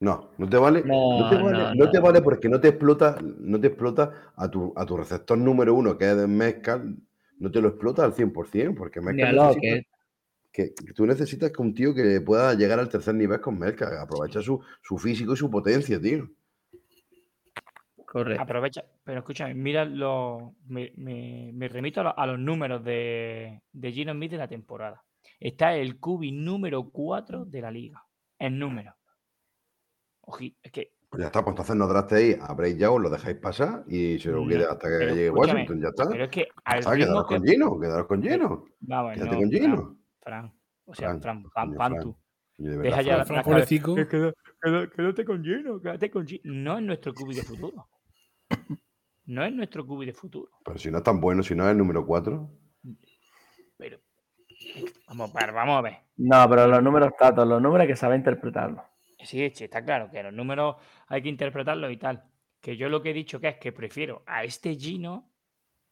No, 0.00 0.30
no 0.36 0.48
te 0.48 0.56
vale. 0.58 0.82
No, 0.84 1.18
No, 1.20 1.28
te 1.30 1.36
vale, 1.36 1.58
no, 1.58 1.74
no 1.74 1.90
te 1.90 1.98
vale 2.00 2.20
porque 2.20 2.48
no 2.48 2.60
te 2.60 2.68
explota, 2.68 3.16
no 3.22 3.58
te 3.60 3.68
explota 3.68 4.32
a 4.36 4.50
tu, 4.50 4.72
a 4.76 4.84
tu 4.84 4.96
receptor 4.96 5.38
número 5.38 5.74
uno, 5.74 5.96
que 5.96 6.10
es 6.10 6.28
Mezcal, 6.28 6.96
no 7.38 7.50
te 7.50 7.60
lo 7.62 7.68
explota 7.68 8.04
al 8.04 8.12
100%, 8.12 8.74
porque 8.76 9.00
Mezcal 9.00 9.34
necesita- 9.34 9.54
Lockett. 9.54 9.86
que, 10.52 10.74
que 10.74 10.92
tú 10.92 11.06
necesitas 11.06 11.50
que 11.50 11.62
un 11.62 11.74
tío 11.74 11.94
que 11.94 12.20
pueda 12.20 12.52
llegar 12.54 12.78
al 12.78 12.88
tercer 12.90 13.14
nivel 13.14 13.40
con 13.40 13.58
Mezcal, 13.58 13.96
aprovecha 13.98 14.42
su, 14.42 14.60
su 14.82 14.98
físico 14.98 15.32
y 15.32 15.36
su 15.36 15.50
potencia, 15.50 15.98
tío. 16.00 16.28
Correcto. 18.04 18.42
Aprovecha, 18.42 18.84
pero 19.04 19.18
escúchame, 19.20 19.54
mira 19.54 19.84
lo, 19.84 20.54
me, 20.68 20.92
me- 20.96 21.50
me 21.54 21.68
remito 21.68 22.00
a, 22.00 22.04
lo- 22.04 22.18
a 22.18 22.26
los 22.26 22.38
números 22.38 22.84
de, 22.84 23.60
de 23.72 23.92
Gino 23.92 24.12
Smith 24.12 24.30
de 24.30 24.36
la 24.38 24.48
temporada. 24.48 25.02
Está 25.40 25.74
el 25.74 25.98
cubi 25.98 26.32
número 26.32 26.88
4 26.90 27.44
de 27.44 27.60
la 27.60 27.70
liga, 27.70 28.04
en 28.38 28.58
número. 28.58 28.94
Oji, 30.26 30.56
es 30.62 30.72
que 30.72 30.92
Pues 31.08 31.20
ya 31.20 31.26
está, 31.26 31.42
pues 31.42 31.52
entonces 31.52 31.76
no 31.76 31.86
drafteéis 31.86 32.38
a 32.40 32.52
Bray 32.52 32.76
Young, 32.76 33.00
lo 33.00 33.10
dejáis 33.10 33.36
pasar 33.36 33.84
y 33.86 34.18
se 34.18 34.30
lo 34.30 34.42
No, 34.42 34.48
quede 34.48 34.64
hasta 34.64 34.88
que 34.88 34.96
pero 34.98 35.14
llegue 35.14 35.30
Washington, 35.30 35.80
ya 35.80 35.88
está. 35.88 36.08
Pero 36.08 36.24
es 36.24 36.30
que 36.30 36.48
al 36.64 36.84
ritmo 36.84 36.96
quedaros 36.96 37.26
que... 37.28 37.36
con 37.36 37.46
Gino, 37.46 37.80
quedaros 37.80 38.06
con 38.06 38.22
Gino. 38.22 38.64
Vamos, 38.80 39.14
Quédate 39.14 39.30
no, 39.30 39.38
con 39.38 39.50
Gino. 39.50 39.98
Fran, 40.20 40.52
o 40.84 40.94
sea, 40.94 41.08
Fran, 41.18 41.20
Fran, 41.20 41.50
Fran, 41.50 41.68
coño, 41.68 41.76
Fran, 41.76 41.92
Fran. 41.92 42.02
tú. 42.02 42.16
Y 42.58 42.64
de 42.64 42.78
Deja 42.78 43.02
ya 43.02 43.24
Fran, 43.24 43.36
la, 43.36 43.42
pobrecito. 43.44 43.94
Quédate 43.94 45.24
con 45.24 45.44
Gino, 45.44 45.80
quédate 45.80 46.10
con 46.10 46.26
Gino. 46.26 46.42
No 46.44 46.76
es 46.78 46.82
nuestro 46.82 47.14
cubi 47.14 47.34
de 47.34 47.42
futuro. 47.42 47.88
No 49.26 49.44
es 49.44 49.52
nuestro 49.52 49.86
cubi 49.86 50.06
de 50.06 50.12
futuro. 50.12 50.52
Pero 50.64 50.78
si 50.78 50.90
no 50.90 50.98
es 50.98 51.04
tan 51.04 51.20
bueno, 51.20 51.42
si 51.42 51.54
no 51.54 51.64
es 51.64 51.70
el 51.70 51.78
número 51.78 52.06
4. 52.06 52.48
Pero 53.76 53.98
vamos, 55.08 55.34
a 55.34 55.40
ver, 55.46 55.52
vamos 55.52 55.78
a 55.78 55.82
ver. 55.82 55.98
No, 56.16 56.48
pero 56.48 56.66
los 56.66 56.82
números 56.82 57.12
tatos, 57.18 57.46
los 57.46 57.60
números 57.60 57.82
hay 57.82 57.88
que 57.88 57.96
saber 57.96 58.18
interpretarlos. 58.18 58.84
Sí, 59.18 59.50
sí, 59.54 59.64
está 59.64 59.84
claro 59.84 60.10
que 60.10 60.22
los 60.22 60.32
números 60.32 60.76
hay 61.08 61.22
que 61.22 61.28
interpretarlos 61.28 61.90
y 61.92 61.96
tal. 61.96 62.22
Que 62.60 62.76
yo 62.76 62.88
lo 62.88 63.02
que 63.02 63.10
he 63.10 63.14
dicho 63.14 63.40
que 63.40 63.48
es 63.48 63.56
que 63.58 63.72
prefiero 63.72 64.22
a 64.26 64.44
este 64.44 64.74
Gino 64.76 65.30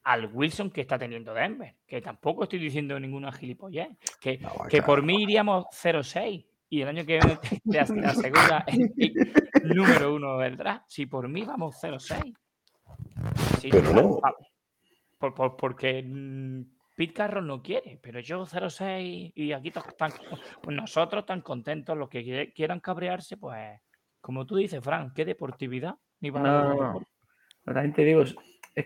al 0.03 0.27
Wilson 0.31 0.69
que 0.69 0.81
está 0.81 0.99
teniendo 0.99 1.33
Denver. 1.33 1.75
Que 1.87 2.01
tampoco 2.01 2.43
estoy 2.43 2.59
diciendo 2.59 2.99
ninguna 2.99 3.31
gilipollez. 3.31 3.89
Que, 4.19 4.37
No, 4.37 4.51
que 4.69 4.81
por 4.83 5.01
mí 5.01 5.23
iríamos 5.23 5.65
0-6 5.71 6.45
y 6.69 6.81
el 6.81 6.87
año 6.89 7.05
que 7.05 7.17
viene 7.19 7.37
te, 7.41 7.61
te 7.71 7.79
as- 7.79 7.93
te 7.93 8.05
asegura 8.05 8.63
el 8.67 8.91
pick 8.91 9.63
número 9.63 10.13
uno 10.13 10.37
del 10.37 10.57
draft. 10.57 10.85
Si 10.87 11.05
por 11.07 11.27
mí 11.27 11.43
vamos 11.43 11.75
0-6. 11.81 12.35
Sí, 13.59 13.69
Pero 13.71 13.93
no. 13.93 14.19
por- 15.17 15.33
por- 15.33 15.57
porque 15.57 16.03
mm, 16.03 16.61
Pete 16.95 17.13
Carroll 17.13 17.45
no 17.45 17.61
quiere, 17.61 17.99
pero 18.01 18.21
yo 18.21 18.45
0-6 18.45 19.33
y 19.35 19.51
aquí 19.51 19.69
todos 19.69 19.87
están, 19.89 20.11
pues 20.61 20.75
nosotros 20.77 21.25
tan 21.25 21.41
contentos, 21.41 21.97
los 21.97 22.07
que 22.09 22.51
quieran 22.55 22.79
cabrearse, 22.79 23.35
pues 23.37 23.81
como 24.21 24.45
tú 24.45 24.55
dices, 24.55 24.81
Fran, 24.83 25.13
qué 25.13 25.25
deportividad. 25.25 25.95
Ni 26.21 26.31
para 26.31 26.63
No, 26.63 26.73
no, 26.73 27.05
no. 27.73 27.93
te 27.93 28.03
digo, 28.05 28.21
es- 28.21 28.35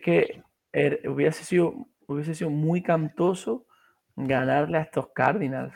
que 0.01 0.43
er- 0.73 1.07
hubiese 1.07 1.43
sido, 1.43 1.87
hubiese 2.07 2.33
sido 2.33 2.49
muy 2.49 2.81
cantoso 2.81 3.65
ganarle 4.15 4.79
a 4.79 4.81
estos 4.81 5.09
Cardinals. 5.13 5.73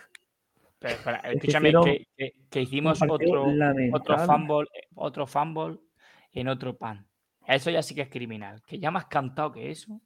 Pero, 0.80 0.96
espera, 0.96 1.22
que 1.22 1.30
escúchame 1.38 1.72
que, 1.72 2.08
que- 2.18 2.34
que 2.50 2.62
hicimos 2.62 3.02
otro, 3.02 3.46
otro 3.94 4.18
fumble, 4.26 4.68
otro 4.96 5.28
fumble 5.28 5.78
en 6.34 6.48
otro 6.48 6.76
pan. 6.76 7.08
Eso 7.48 7.70
ya 7.70 7.82
sí 7.84 7.94
que 7.96 8.02
es 8.02 8.10
criminal. 8.10 8.62
Que 8.66 8.80
ya 8.80 8.90
más 8.92 9.06
cantado 9.06 9.52
que 9.52 9.70
eso. 9.72 10.02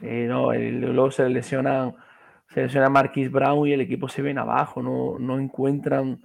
No, 0.00 0.52
el- 0.52 0.80
luego 0.80 1.10
se 1.10 1.28
lesionan, 1.28 1.94
se 2.48 2.62
lesiona 2.62 2.88
Marquis 2.88 3.30
Brown 3.30 3.66
y 3.68 3.72
el 3.72 3.80
equipo 3.80 4.08
se 4.08 4.22
viene 4.22 4.40
abajo, 4.40 4.82
no, 4.82 5.18
no 5.18 5.38
encuentran 5.38 6.20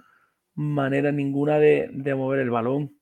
manera 0.54 1.10
ninguna 1.12 1.58
de, 1.58 1.88
de 1.92 2.14
mover 2.14 2.40
el 2.40 2.50
balón. 2.50 2.92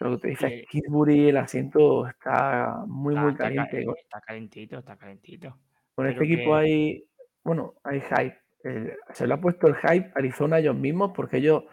Lo 0.00 0.12
que 0.12 0.18
te 0.18 0.28
dice. 0.28 0.64
Kingsbury, 0.70 1.28
el 1.30 1.36
asiento 1.38 2.06
está 2.06 2.84
muy, 2.86 3.14
Está, 3.14 3.24
muy 3.26 3.34
caliente. 3.34 3.80
Está 3.80 4.20
calentito, 4.20 4.78
está 4.78 4.96
calentito. 4.96 5.58
con 5.96 6.06
este 6.06 6.22
equipo 6.24 6.50
que- 6.50 6.54
hay, 6.54 7.04
bueno, 7.42 7.74
hay 7.82 8.00
hype. 8.00 8.38
El- 8.62 8.92
se 9.12 9.26
le 9.26 9.34
ha 9.34 9.40
puesto 9.40 9.66
el 9.66 9.74
hype 9.74 10.12
Arizona 10.14 10.56
a 10.56 10.58
ellos 10.60 10.76
mismos 10.76 11.10
porque 11.14 11.38
ellos 11.38 11.64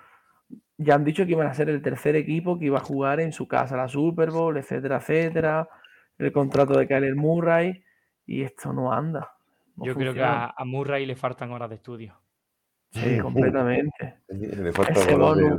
ya 0.77 0.95
han 0.95 1.03
dicho 1.05 1.25
que 1.25 1.33
iban 1.33 1.47
a 1.47 1.53
ser 1.53 1.69
el 1.69 1.81
tercer 1.83 2.15
equipo 2.15 2.57
que 2.57 2.65
iba 2.65 2.77
a 2.79 2.83
jugar 2.83 3.19
en 3.19 3.31
su 3.31 3.47
casa 3.47 3.77
la 3.77 3.87
Super 3.87 4.31
Bowl, 4.31 4.57
etcétera, 4.57 4.97
etcétera. 4.97 5.69
El 6.17 6.31
contrato 6.31 6.77
de 6.77 6.87
Kyler 6.87 7.15
Murray 7.15 7.83
y 8.25 8.41
esto 8.43 8.71
no 8.73 8.91
anda. 8.93 9.33
no 9.75 9.85
Yo 9.85 9.95
creo 9.95 10.13
que 10.13 10.23
a, 10.23 10.53
a 10.57 10.65
Murray 10.65 11.05
le 11.05 11.15
faltan 11.15 11.51
horas 11.51 11.69
de 11.69 11.75
estudio. 11.75 12.19
Sí, 12.91 13.19
completamente. 13.19 14.21
Le 14.29 14.71
falta 14.71 14.93
Ese 14.93 15.07
de- 15.11 15.15
bono. 15.17 15.57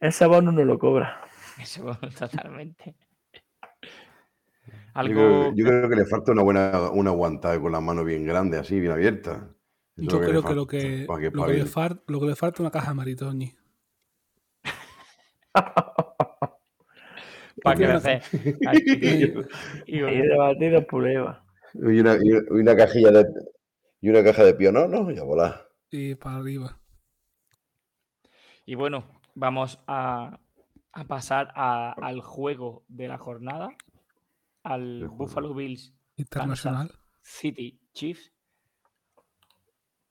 Ese 0.00 0.26
bono 0.26 0.52
no 0.52 0.64
lo 0.64 0.78
cobra. 0.78 1.20
Eso 1.60 1.96
totalmente. 2.18 2.94
Yo 3.82 4.70
Algo 4.94 5.14
creo, 5.14 5.54
yo 5.54 5.64
creo 5.66 5.88
que 5.88 5.96
le 5.96 6.04
falta 6.06 6.32
una 6.32 6.42
buena 6.42 6.90
una 6.92 7.10
aguantada 7.10 7.58
con 7.60 7.72
las 7.72 7.82
manos 7.82 8.04
bien 8.04 8.24
grandes, 8.26 8.60
así, 8.60 8.78
bien 8.78 8.92
abiertas. 8.92 9.38
Eso 9.96 10.10
Yo 10.10 10.20
creo 10.20 10.42
que 10.42 10.54
lo 10.54 10.66
que, 10.66 11.06
lo, 11.08 11.16
que 11.16 11.20
le 11.22 11.26
espabile. 11.28 11.64
fal- 11.66 12.02
lo 12.06 12.20
que 12.20 12.26
le 12.26 12.36
falta 12.36 12.56
es 12.56 12.60
una 12.60 12.70
caja 12.70 12.88
de 12.90 12.94
Maritoni. 12.94 13.54
para 17.64 17.76
crecer. 17.76 18.22
Y 19.86 19.98
debatido 20.00 20.86
prueba. 20.86 21.44
Y 21.74 21.98
una, 22.00 22.16
y 22.22 22.30
una- 22.50 22.76
cajilla 22.76 23.10
de 23.10 23.24
y 24.00 24.10
una 24.10 24.22
caja 24.22 24.44
de 24.44 24.54
pionono 24.54 25.10
y 25.10 25.18
a 25.18 25.22
volar. 25.24 25.68
Y 25.90 26.14
para 26.14 26.36
arriba. 26.36 26.78
y 28.66 28.74
bueno, 28.76 29.04
vamos 29.34 29.82
a, 29.86 30.38
a 30.92 31.04
pasar 31.04 31.52
a- 31.56 31.92
al 32.00 32.20
juego 32.20 32.84
de 32.88 33.08
la 33.08 33.18
jornada. 33.18 33.70
Al. 34.62 35.08
Buffalo 35.08 35.54
Bills 35.54 35.94
Internacional. 36.16 36.92
City 37.22 37.80
Chiefs. 37.92 38.30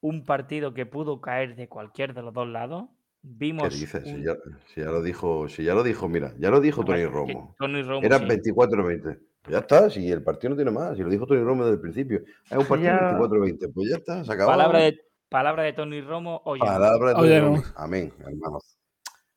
Un 0.02 0.26
partido 0.26 0.74
que 0.74 0.86
pudo 0.86 1.22
caer 1.22 1.56
de 1.56 1.70
cualquier 1.70 2.14
de 2.14 2.22
los 2.24 2.34
dos 2.34 2.48
lados. 2.48 2.90
¿Qué 3.24 3.30
Vimos. 3.30 3.74
Si 3.74 3.86
ya, 4.22 4.36
si 4.68 4.82
ya 4.82 4.88
lo 4.92 5.02
dijo, 5.02 5.48
si 5.48 5.64
ya 5.64 5.74
lo 5.74 5.82
dijo, 5.82 6.10
mira, 6.10 6.34
ya 6.40 6.50
lo 6.50 6.60
dijo 6.60 6.82
No, 6.82 6.88
Tony 6.88 7.06
Romo. 7.06 7.56
Tony 7.58 7.82
Romo, 7.82 8.06
Era 8.06 8.20
sí. 8.20 8.26
24-20. 8.26 9.02
Pues 9.42 9.52
ya 9.54 9.60
está, 9.60 9.90
si 9.90 10.12
el 10.12 10.22
partido 10.24 10.50
no 10.52 10.56
tiene 10.58 10.72
más, 10.72 10.98
si 10.98 11.04
lo 11.04 11.10
dijo 11.10 11.26
Tony 11.26 11.42
Romo 11.42 11.64
desde 11.64 11.76
el 11.76 11.82
principio. 11.82 12.22
Es 12.50 12.58
un 12.58 12.66
partido 12.66 12.92
Ya- 12.92 13.18
24-20. 13.18 13.74
Pues 13.74 13.90
ya 13.90 13.96
está, 13.98 14.24
se 14.26 14.34
acabó. 14.34 14.52
Palabra 14.52 14.80
de, 14.80 15.00
palabra 15.30 15.64
de 15.64 15.72
Tony 15.74 16.02
Romo. 16.02 16.42
Oye, 16.44 16.60
Palabra 16.60 17.10
de 17.10 17.16
Tony 17.16 17.28
Oye, 17.28 17.40
Romo. 17.40 17.64
Amén, 17.78 18.14
hermanos. 18.20 18.78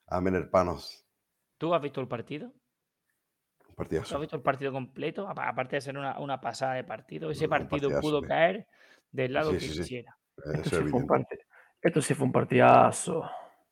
Amén, 0.09 0.35
hermanos. 0.35 1.05
¿tú 1.59 1.73
has 1.73 1.81
visto 1.81 2.01
el 2.01 2.09
partido? 2.09 2.47
Un 2.49 2.53
¿Tú 2.53 3.69
has 3.71 3.77
partidazo. 3.77 4.19
visto 4.21 4.37
el 4.37 4.43
partido 4.43 4.73
completo? 4.73 5.29
Apa- 5.29 5.49
Aparte 5.49 5.77
de 5.77 5.81
ser 5.81 5.97
una, 5.97 6.19
una 6.19 6.41
pasada 6.41 6.75
de 6.75 6.83
partido, 6.85 7.31
ese 7.31 7.49
partido 7.49 7.89
partidazo, 7.89 8.01
pudo 8.01 8.21
sí. 8.21 8.27
caer 8.27 8.67
del 9.13 9.33
lado 9.33 9.53
Sí, 9.53 9.59
que 9.59 9.67
quisiera. 9.75 10.17
Esto 10.55 12.01
sí 12.03 12.15
fue 12.15 12.27
un 12.27 12.33
partidazo. 12.33 13.23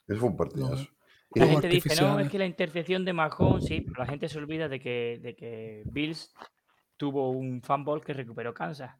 Eso 0.07 0.21
fue 0.21 0.29
un 0.29 0.37
partidazo. 0.37 0.87
La 1.35 1.47
gente 1.47 1.69
dice, 1.69 2.01
no, 2.01 2.21
es 2.21 2.31
que 2.31 2.39
la 2.39 2.47
intercepción 2.47 3.05
de 3.05 3.13
Mahomes, 3.13 3.65
sí, 3.65 3.81
pero 3.81 3.99
la 3.99 4.07
gente 4.07 4.29
se 4.29 4.39
olvida 4.39 4.69
de 4.69 4.79
que, 4.79 5.19
de 5.21 5.35
que 5.35 5.83
Bills 5.87 6.33
tuvo 6.97 7.31
un 7.31 7.61
fanball 7.61 8.05
que 8.05 8.13
recuperó 8.13 8.55
Kansas. 8.55 8.95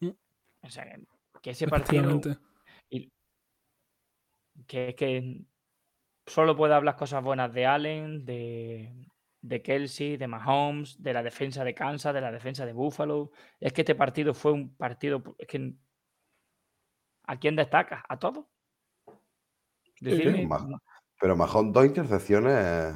Mm. 0.00 0.10
O 0.62 0.68
sea, 0.68 0.84
que- 1.40 1.50
ese 1.50 1.66
partido, 1.68 2.20
y- 2.90 3.10
que, 4.66 4.94
que 4.94 5.40
solo 6.26 6.54
puede 6.54 6.74
hablar 6.74 6.96
cosas 6.96 7.22
buenas 7.24 7.50
de 7.54 7.64
Allen, 7.64 8.26
de, 8.26 8.92
de 9.40 9.62
Kelsey, 9.62 10.18
de 10.18 10.26
Mahomes, 10.26 11.02
de 11.02 11.12
la 11.14 11.22
defensa 11.22 11.64
de 11.64 11.74
Kansas, 11.74 12.12
de 12.12 12.20
la 12.20 12.32
defensa 12.32 12.66
de 12.66 12.74
Buffalo. 12.74 13.30
Es 13.58 13.72
que 13.72 13.80
este 13.82 13.94
partido 13.94 14.34
fue 14.34 14.52
un 14.52 14.74
partido, 14.76 15.22
es 15.38 15.46
que 15.46 15.72
¿a 17.26 17.38
quién 17.38 17.56
destaca? 17.56 18.04
¿A 18.06 18.18
todos? 18.18 18.44
Pero 21.20 21.36
Majón, 21.36 21.72
dos 21.72 21.84
intercepciones. 21.86 22.54
eh, 22.56 22.92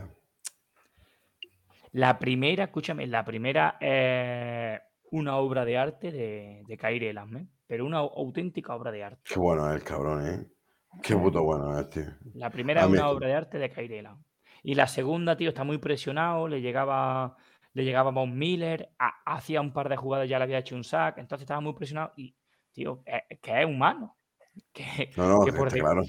La 1.92 2.18
primera, 2.18 2.64
escúchame, 2.64 3.06
la 3.06 3.24
primera 3.24 3.76
es 3.80 4.80
una 5.10 5.36
obra 5.36 5.64
de 5.64 5.76
arte 5.76 6.10
de, 6.10 6.62
de 6.66 6.76
Kyrie 6.78 7.10
Elam, 7.10 7.36
¿eh? 7.36 7.46
pero 7.66 7.84
una 7.84 8.00
au- 8.00 8.12
auténtica 8.16 8.74
obra 8.74 8.90
de 8.90 9.04
arte. 9.04 9.20
Qué 9.24 9.38
bueno 9.38 9.68
es 9.70 9.76
el 9.76 9.84
cabrón, 9.84 10.26
¿eh? 10.26 10.46
Qué 11.02 11.16
puto 11.16 11.42
bueno 11.42 11.78
es, 11.78 11.88
tío. 11.90 12.04
La 12.34 12.50
primera 12.50 12.82
es 12.82 12.86
una 12.88 13.08
obra 13.08 13.28
de 13.28 13.34
arte 13.34 13.58
de 13.58 13.70
Kyrie 13.70 13.98
Elam. 13.98 14.22
Y 14.62 14.74
la 14.74 14.86
segunda, 14.86 15.36
tío, 15.36 15.48
está 15.48 15.64
muy 15.64 15.78
presionado, 15.78 16.48
le 16.48 16.60
llegaba, 16.60 17.36
le 17.72 17.84
llegaba 17.84 18.10
Von 18.10 18.38
Miller, 18.38 18.90
ha- 18.98 19.22
hacía 19.26 19.60
un 19.60 19.72
par 19.72 19.88
de 19.88 19.96
jugadas, 19.96 20.28
ya 20.28 20.38
le 20.38 20.44
había 20.44 20.58
hecho 20.58 20.76
un 20.76 20.84
sack, 20.84 21.18
entonces 21.18 21.42
estaba 21.42 21.60
muy 21.60 21.72
presionado 21.74 22.12
y, 22.16 22.36
tío, 22.72 23.02
es, 23.04 23.22
es 23.28 23.40
que 23.40 23.60
es 23.60 23.66
humano. 23.66 24.16
Que, 24.72 25.10
No, 25.16 25.28
no, 25.28 25.44
que 25.46 25.52
por, 25.52 25.72
de- 25.72 25.80
claro. 25.80 26.02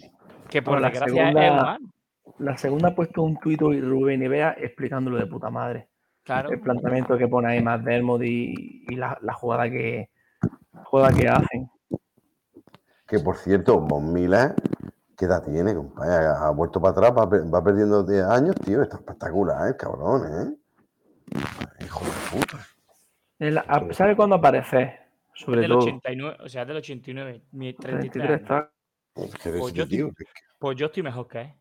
Que 0.49 0.61
por 0.61 0.79
la 0.81 0.89
desgracia 0.89 1.29
es 1.29 1.35
segunda- 1.35 1.53
humano. 1.53 1.93
La 2.39 2.57
segunda 2.57 2.87
ha 2.89 2.95
puesto 2.95 3.21
un 3.21 3.37
tuit 3.39 3.61
y 3.61 3.81
Rubén 3.81 4.23
Ibea 4.23 4.55
explicándolo 4.57 5.17
de 5.17 5.27
puta 5.27 5.49
madre. 5.49 5.89
Claro. 6.23 6.49
El 6.51 6.61
planteamiento 6.61 7.17
que 7.17 7.27
pone 7.27 7.49
ahí 7.49 7.61
más 7.61 7.83
Dermot 7.83 8.21
y, 8.23 8.85
y 8.87 8.95
la, 8.95 9.17
la 9.21 9.33
jugada 9.33 9.69
que 9.69 10.09
la 10.73 10.83
jugada 10.85 11.13
que 11.13 11.27
hacen. 11.27 11.69
Que 13.07 13.19
por 13.19 13.35
cierto, 13.37 13.79
Von 13.81 14.11
Miller, 14.13 14.55
¿qué 15.17 15.25
edad 15.25 15.43
tiene, 15.43 15.75
compadre? 15.75 16.25
Ha 16.25 16.49
vuelto 16.51 16.81
para 16.81 16.91
atrás, 16.91 17.11
va, 17.11 17.25
va 17.25 17.63
perdiendo 17.63 18.03
10 18.03 18.23
años, 18.23 18.55
tío. 18.63 18.81
Está 18.81 18.95
espectacular, 18.97 19.69
¿eh? 19.69 19.75
Cabrón, 19.77 20.21
¿eh? 20.25 21.35
Hijo 21.85 22.05
de 22.05 22.11
puta. 22.39 22.57
A- 23.67 23.93
¿Sabe 23.93 24.15
cuándo 24.15 24.35
aparece? 24.37 24.97
Sobre 25.35 25.61
Del 25.61 25.71
todo. 25.71 25.79
89, 25.79 26.37
o 26.43 26.47
sea, 26.49 26.63
del 26.65 26.77
89, 26.77 27.43
mi 27.51 27.73
33 27.73 28.11
33 28.11 28.51
años. 28.51 28.69
Está. 29.15 29.25
Es 29.25 29.35
que 29.41 29.49
eres 29.49 29.61
Pues 29.61 29.73
yo 29.73 29.83
estoy- 29.83 30.13
Pues 30.59 30.77
yo 30.77 30.85
estoy 30.87 31.03
mejor 31.03 31.27
que 31.27 31.41
él. 31.41 31.53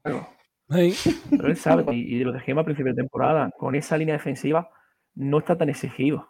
Pero 1.30 1.48
él 1.48 1.56
sabe, 1.56 1.84
y, 1.94 2.16
y 2.16 2.24
lo 2.24 2.32
dijimos 2.32 2.62
a 2.62 2.64
principio 2.64 2.92
de 2.92 3.02
temporada, 3.02 3.50
con 3.58 3.74
esa 3.74 3.96
línea 3.96 4.14
defensiva 4.14 4.70
no 5.14 5.38
está 5.38 5.58
tan 5.58 5.68
exigido. 5.68 6.28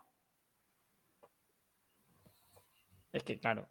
Es 3.13 3.23
que, 3.25 3.39
claro, 3.39 3.69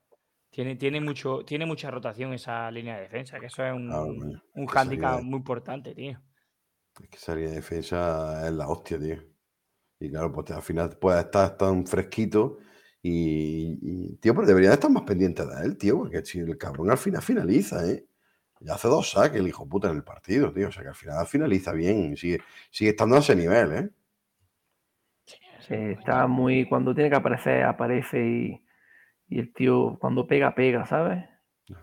tiene, 0.52 0.76
tiene, 0.76 1.02
mucho, 1.02 1.44
tiene 1.44 1.66
mucha 1.66 1.90
rotación 1.90 2.34
esa 2.34 2.70
línea 2.72 2.96
de 2.96 3.02
defensa, 3.04 3.40
que 3.40 3.48
eso 3.48 3.66
es 3.66 3.74
un, 3.74 3.88
Claro, 3.88 4.06
un 4.54 4.68
handicap 4.74 5.22
muy 5.24 5.38
importante, 5.38 5.96
tío. 5.96 6.22
Es 7.02 7.10
que 7.10 7.18
esa 7.18 7.34
línea 7.36 7.50
de 7.50 7.56
defensa 7.56 8.48
es 8.48 8.54
la 8.54 8.68
hostia, 8.70 9.00
tío. 9.00 9.18
Y 10.00 10.10
claro, 10.10 10.32
pues 10.32 10.52
al 10.52 10.62
final 10.62 10.96
puede 10.98 11.20
estar 11.22 11.58
tan 11.58 11.86
fresquito 11.86 12.60
y, 13.04 13.80
y, 13.82 14.16
tío, 14.18 14.36
pero 14.36 14.46
deberían 14.48 14.74
estar 14.74 14.92
más 14.92 15.04
pendientes 15.04 15.48
de 15.48 15.66
él, 15.66 15.78
tío, 15.78 15.98
porque 15.98 16.24
si 16.24 16.40
el 16.40 16.58
cabrón 16.58 16.92
al 16.92 16.98
final 16.98 17.22
finaliza, 17.22 17.86
¿eh? 17.90 18.06
Y 18.60 18.70
hace 18.70 18.88
dos 18.88 19.10
saques 19.12 19.40
el 19.40 19.48
hijo 19.48 19.68
puta 19.68 19.90
en 19.90 19.96
el 19.98 20.04
partido, 20.04 20.54
tío. 20.54 20.68
O 20.68 20.72
sea 20.72 20.84
que 20.84 20.90
al 20.90 20.96
final 20.96 21.26
finaliza 21.26 21.72
bien 21.74 22.14
y 22.14 22.18
sigue, 22.18 22.42
sigue 22.70 22.92
estando 22.92 23.16
a 23.16 23.20
ese 23.20 23.36
nivel, 23.36 23.72
¿eh? 23.72 23.90
Sí, 25.68 25.74
está 25.76 26.28
muy. 26.28 26.66
Cuando 26.68 26.94
tiene 26.94 27.10
que 27.10 27.16
aparecer, 27.16 27.64
aparece 27.64 28.20
y, 28.24 28.62
y 29.30 29.40
el 29.40 29.54
tío, 29.54 29.98
cuando 30.00 30.28
pega, 30.28 30.54
pega, 30.54 30.86
¿sabes? 30.86 31.24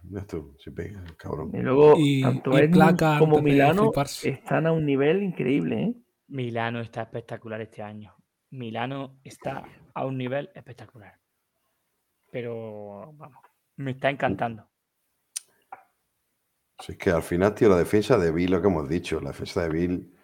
Ves 0.02 0.26
tú, 0.26 0.54
si 0.58 0.70
pega 0.70 1.02
el 1.04 1.16
cabrón. 1.16 1.50
Y 1.54 1.58
luego, 1.62 1.94
Y- 1.96 2.22
tanto 2.22 2.50
placa 2.50 3.18
como 3.18 3.40
Milano 3.40 3.92
están 4.22 4.66
a 4.66 4.72
un 4.72 4.84
nivel 4.84 5.22
increíble, 5.22 5.82
¿eh? 5.82 5.94
Milano 6.28 6.80
está 6.80 7.02
espectacular 7.02 7.60
este 7.60 7.82
año. 7.82 8.14
Milano 8.50 9.18
está 9.24 9.64
a 9.94 10.06
un 10.06 10.16
nivel 10.18 10.50
espectacular. 10.54 11.18
Pero, 12.30 13.12
vamos, 13.14 13.42
me 13.76 13.92
está 13.92 14.10
encantando. 14.10 14.68
Si 16.80 16.92
es 16.92 16.98
que 16.98 17.10
al 17.10 17.22
final, 17.22 17.54
tío, 17.54 17.68
la 17.68 17.76
defensa 17.78 18.16
de 18.18 18.30
Bill, 18.30 18.50
lo 18.52 18.60
que 18.62 18.68
hemos 18.68 18.88
dicho, 18.88 19.20
la 19.20 19.30
defensa 19.30 19.62
de 19.62 19.70
Bill 19.70 20.14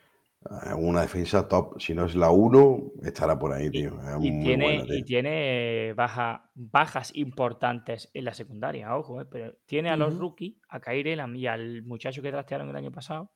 es 0.67 0.75
una 0.77 1.01
defensa 1.01 1.49
top. 1.49 1.81
Si 1.81 1.95
no 1.95 2.05
es 2.05 2.15
la 2.15 2.31
1, 2.31 2.93
estará 3.03 3.39
por 3.39 3.53
ahí, 3.53 3.71
tío. 3.71 3.99
Es 4.03 4.25
Y 4.25 4.31
muy 4.31 4.45
tiene, 4.45 4.65
buena, 4.67 4.85
tío. 4.85 4.99
y 4.99 5.03
tiene 5.05 5.93
baja, 5.95 6.51
bajas 6.55 7.11
importantes 7.17 8.11
en 8.13 8.25
la 8.27 8.35
secundaria, 8.35 8.97
ojo, 8.97 9.21
eh, 9.21 9.27
pero 9.31 9.57
tiene 9.67 9.91
a 9.91 9.97
los 9.97 10.17
rookies, 10.17 10.57
a 10.69 10.79
Elam 10.93 11.35
y 11.35 11.47
al 11.47 11.83
muchacho 11.85 12.23
que 12.23 12.31
trastearon 12.31 12.69
el 12.69 12.77
año 12.77 12.93
pasado, 12.93 13.33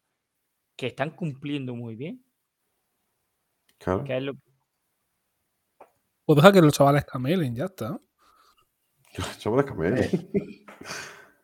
que 0.77 0.86
están 0.86 1.10
cumpliendo 1.10 1.74
muy 1.74 1.97
bien. 1.97 2.24
Claro. 3.78 4.05
Que 4.05 4.16
es 4.16 4.23
lo, 4.23 4.35
Pues 6.28 6.36
deja 6.36 6.52
que 6.52 6.60
los 6.60 6.74
chavales 6.74 7.06
camelen, 7.06 7.55
ya 7.55 7.64
está. 7.64 7.98
Somos 9.38 9.56
las 9.56 9.64
camiones. 9.66 10.12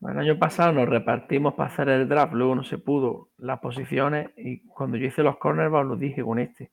El 0.02 0.18
año 0.18 0.38
pasado 0.38 0.72
nos 0.74 0.86
repartimos 0.86 1.54
para 1.54 1.70
hacer 1.70 1.88
el 1.88 2.06
draft, 2.06 2.34
luego 2.34 2.54
no 2.54 2.64
se 2.64 2.76
pudo 2.76 3.30
las 3.38 3.60
posiciones 3.60 4.28
y 4.36 4.60
cuando 4.66 4.98
yo 4.98 5.06
hice 5.06 5.22
los 5.22 5.38
cornerbacks 5.38 5.88
los 5.88 5.98
dije 5.98 6.22
con 6.22 6.38
este. 6.38 6.70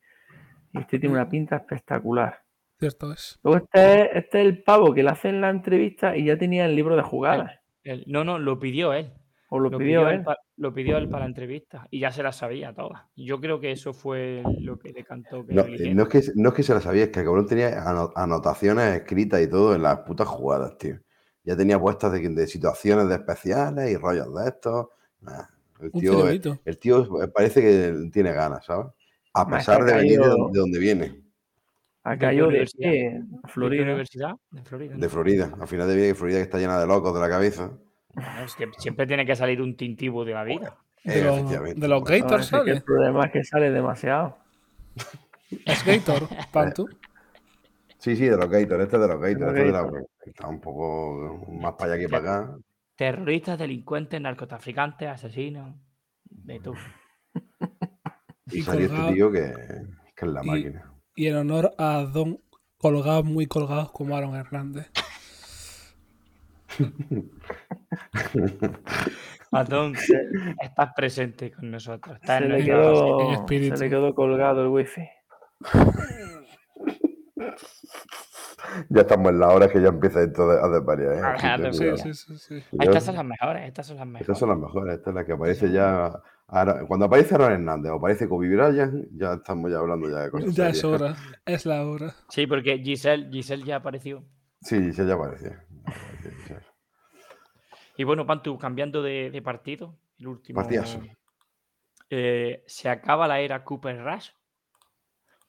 Y 0.74 0.80
este 0.80 1.00
tiene 1.00 1.16
una 1.16 1.30
pinta 1.30 1.56
espectacular. 1.56 2.42
Cierto 2.78 3.14
es. 3.14 3.40
Luego 3.44 3.60
este, 3.64 4.02
es- 4.02 4.10
este 4.26 4.42
es 4.42 4.46
el 4.48 4.62
pavo 4.64 4.94
que 4.94 5.04
le 5.04 5.10
hacen 5.12 5.40
la 5.40 5.50
entrevista 5.50 6.18
y 6.18 6.26
ya 6.26 6.38
tenía 6.38 6.66
el 6.66 6.76
libro 6.76 6.98
de 6.98 7.04
jugadas. 7.04 7.62
el- 7.86 8.04
no, 8.08 8.26
no, 8.26 8.38
lo 8.40 8.60
pidió 8.60 8.92
él. 8.92 9.14
O 9.54 9.60
lo, 9.60 9.70
Lo 9.70 9.78
pidió 9.78 10.08
él 10.08 10.20
él. 10.20 10.24
pa- 10.24 10.38
lo 10.58 10.74
pidió 10.74 10.98
él 10.98 11.10
para 11.10 11.26
la 11.26 11.30
entrevista 11.30 11.86
y 11.92 12.00
ya 12.00 12.10
se 12.12 12.24
la 12.24 12.32
sabía 12.32 12.74
todas. 12.74 13.02
Y 13.16 13.26
Yo 13.26 13.42
creo 13.42 13.60
que 13.60 13.72
eso 13.74 13.92
fue 13.94 14.42
lo 14.62 14.80
que 14.80 14.94
le 14.94 15.04
cantó 15.04 15.46
que 15.46 15.54
No, 15.54 15.64
lo 15.64 15.68
eh, 15.68 15.74
hiciera. 15.76 15.94
no 15.94 16.04
es 16.04 16.08
que, 16.10 16.22
no 16.36 16.50
es 16.50 16.56
que 16.56 16.64
se 16.64 16.74
la 16.74 16.80
sabía, 16.80 17.04
es 17.04 17.10
que 17.10 17.20
el 17.20 17.26
cabrón 17.26 17.48
tenía 17.48 17.84
ano- 17.88 18.14
anotaciones 18.16 18.96
escritas 18.96 19.42
y 19.42 19.48
todo 19.50 19.76
en 19.76 19.82
las 19.84 20.00
putas 20.00 20.28
jugadas, 20.30 20.78
tío. 20.78 21.00
Ya 21.44 21.58
tenía 21.58 21.78
puestas 21.78 22.14
de, 22.14 22.30
de 22.30 22.48
situaciones 22.48 23.10
de 23.10 23.16
especiales 23.16 23.92
y 23.92 23.98
rollos 23.98 24.34
de 24.34 24.48
estos. 24.48 24.88
Nah, 25.20 25.44
el, 25.82 25.92
tío, 25.92 26.30
el 26.64 26.78
tío 26.78 27.10
parece 27.34 27.62
que 27.62 28.10
tiene 28.14 28.32
ganas, 28.32 28.64
¿sabes? 28.66 28.88
A 29.34 29.46
pesar 29.50 29.84
de 29.84 29.96
venir 29.96 30.22
de, 30.22 30.28
donde- 30.30 30.54
de 30.54 30.60
donde 30.60 30.80
viene, 30.80 31.22
Acá 32.04 32.28
¿De 32.28 32.32
qué 32.32 32.38
yo 32.38 32.44
de 32.44 32.50
universidad? 32.50 32.90
qué? 32.90 33.22
¿De 33.22 33.50
Florida. 33.50 33.84
universidad? 33.84 34.32
De 34.50 34.64
Florida. 34.64 34.96
de. 34.96 35.10
Florida. 35.10 35.52
Al 35.60 35.68
final 35.68 35.88
de 35.90 35.96
que 35.96 36.16
Florida 36.16 36.38
que 36.38 36.44
está 36.44 36.58
llena 36.58 36.80
de 36.80 36.88
locos 36.88 37.14
de 37.14 37.20
la 37.20 37.30
cabeza. 37.30 37.72
Bueno, 38.14 38.44
es 38.44 38.56
que 38.56 38.70
siempre 38.78 39.08
tiene 39.08 39.26
que 39.26 39.36
salir 39.36 39.62
un 39.62 39.76
tintivo 39.76 40.26
de 40.26 40.34
la 40.34 40.44
vida. 40.44 40.78
De 41.04 41.20
Eh, 41.20 41.24
los, 41.24 41.50
de 41.80 41.88
los 41.88 42.04
Gators 42.04 42.44
es 42.46 42.50
que 42.52 42.58
sale. 42.58 42.72
el 42.72 42.84
problema 42.84 43.26
es 43.26 43.32
que 43.32 43.44
sale 43.44 43.72
demasiado. 43.72 44.38
Es 45.66 45.84
Gator, 45.86 46.28
Pantu. 46.52 46.88
Sí, 47.98 48.16
sí, 48.16 48.26
de 48.26 48.38
los 48.38 48.50
Gators. 48.50 48.84
Este 48.84 48.96
es 48.98 49.02
de 49.02 49.08
los 49.08 49.20
Gators. 49.20 49.40
los 49.40 49.50
Este 49.56 49.64
de 49.66 49.72
la- 49.72 49.92
está 50.26 50.48
un 50.48 50.62
poco 50.62 51.46
más 51.52 51.74
para 51.74 51.94
allá 51.94 52.02
que 52.04 52.10
para 52.10 52.40
acá. 52.44 52.58
Terroristas, 52.96 53.58
delincuentes, 53.58 54.22
narcotraficantes, 54.22 55.08
asesinos, 55.10 55.76
de 56.26 56.60
todo. 56.60 56.76
Y, 58.52 58.60
Y 58.60 58.62
salió 58.64 58.88
colgado- 58.90 59.04
este 59.10 59.14
tío 59.16 59.32
que, 59.32 59.54
que 60.16 60.26
es 60.26 60.32
la 60.32 60.44
y- 60.44 60.48
máquina. 60.48 60.94
Y 61.16 61.28
en 61.28 61.36
honor 61.38 61.74
a 61.78 62.04
Don 62.04 62.40
colgados, 62.78 63.26
muy 63.26 63.46
colgados 63.48 63.92
como 63.92 64.16
Aaron 64.16 64.36
Hernández. 64.36 64.92
Adón, 69.52 69.94
estás 70.62 70.90
presente 70.96 71.52
con 71.52 71.72
nosotros. 71.72 72.16
Estás 72.22 72.40
Se 72.40 72.46
en 72.46 72.52
le, 72.52 72.64
quedó, 72.66 73.32
espíritu. 73.34 73.78
se 73.78 73.84
le 73.86 73.90
quedó 73.90 74.16
colgado 74.16 74.62
el 74.62 74.68
wifi. 74.70 75.02
Ya 78.90 79.02
estamos 79.02 79.32
en 79.32 79.40
la 79.40 79.50
hora 79.50 79.68
que 79.68 79.82
ya 79.82 79.90
empieza 79.90 80.22
esto 80.24 80.50
a 80.50 80.70
desvariar. 80.70 81.14
¿eh? 81.14 81.22
Ah, 81.24 81.58
que, 81.58 81.64
de 81.64 81.74
Sí, 81.74 81.98
sí, 81.98 82.14
sí, 82.14 82.38
sí. 82.38 82.64
Cuidado. 82.70 82.90
Estas 82.92 83.04
son 83.06 83.16
las 83.16 83.26
mejores, 83.26 83.68
estas 83.68 83.88
son 83.88 83.98
las 83.98 84.06
mejores. 84.08 84.22
Estas 84.22 84.40
son 84.40 84.50
las 84.50 84.58
mejores. 84.58 84.96
Esta 84.98 85.10
es 85.10 85.16
la 85.16 85.26
que 85.26 85.32
aparece 85.34 85.72
ya. 85.72 86.12
ahora- 86.48 86.86
cuando 86.88 87.06
aparece 87.08 87.36
Aaron 87.36 87.52
Hernández 87.52 87.92
o 87.92 87.96
aparece 87.96 88.30
Kobe 88.30 88.48
Bryant, 88.48 89.08
ya 89.18 89.34
estamos 89.34 89.70
ya 89.72 89.78
hablando 89.80 90.10
ya 90.10 90.20
de 90.24 90.32
cosas 90.32 90.56
Ya 90.56 90.70
es 90.70 90.84
hora. 90.86 91.16
Es 91.46 91.66
la 91.66 91.86
hora. 91.86 92.14
Sí, 92.30 92.48
porque 92.48 92.78
Giselle, 92.80 93.30
Giselle 93.30 93.66
ya 93.66 93.78
apareció. 93.78 94.24
Sí, 94.62 94.94
sí, 94.94 95.06
ya 95.06 95.16
aparece. 95.16 95.58
Y 97.98 98.04
bueno, 98.04 98.26
Pantu, 98.26 98.58
cambiando 98.58 99.02
de, 99.04 99.30
de 99.32 99.42
partido, 99.42 99.98
el 100.18 100.28
último. 100.28 100.62
Partidazo. 100.62 101.02
eh, 102.10 102.64
¿Se 102.66 102.90
acaba 102.90 103.28
la 103.28 103.40
era 103.42 103.64
Cooper 103.64 104.02
Rush? 104.04 104.30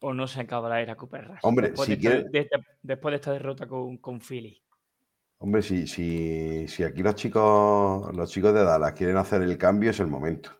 ¿O 0.00 0.12
no 0.12 0.26
se 0.26 0.40
acaba 0.40 0.68
la 0.68 0.80
era 0.82 0.96
Cooper 0.96 1.28
Rush? 1.28 1.38
Hombre, 1.42 1.68
después 1.68 1.86
si 1.88 1.96
de, 1.96 2.00
esta, 2.00 2.10
quiere- 2.16 2.28
de 2.30 2.38
esta- 2.40 2.60
después 2.82 3.12
de 3.12 3.16
esta 3.16 3.32
derrota 3.32 3.66
con, 3.66 3.98
con 3.98 4.20
Philly. 4.20 4.60
Hombre, 5.38 5.62
si, 5.62 5.86
si, 5.86 6.66
si 6.68 6.84
aquí 6.84 7.02
los 7.02 7.14
chicos, 7.14 8.14
los 8.14 8.30
chicos 8.30 8.52
de 8.54 8.64
Dallas 8.64 8.92
quieren 8.92 9.16
hacer 9.16 9.42
el 9.42 9.56
cambio, 9.56 9.90
es 9.90 10.00
el 10.00 10.08
momento. 10.08 10.50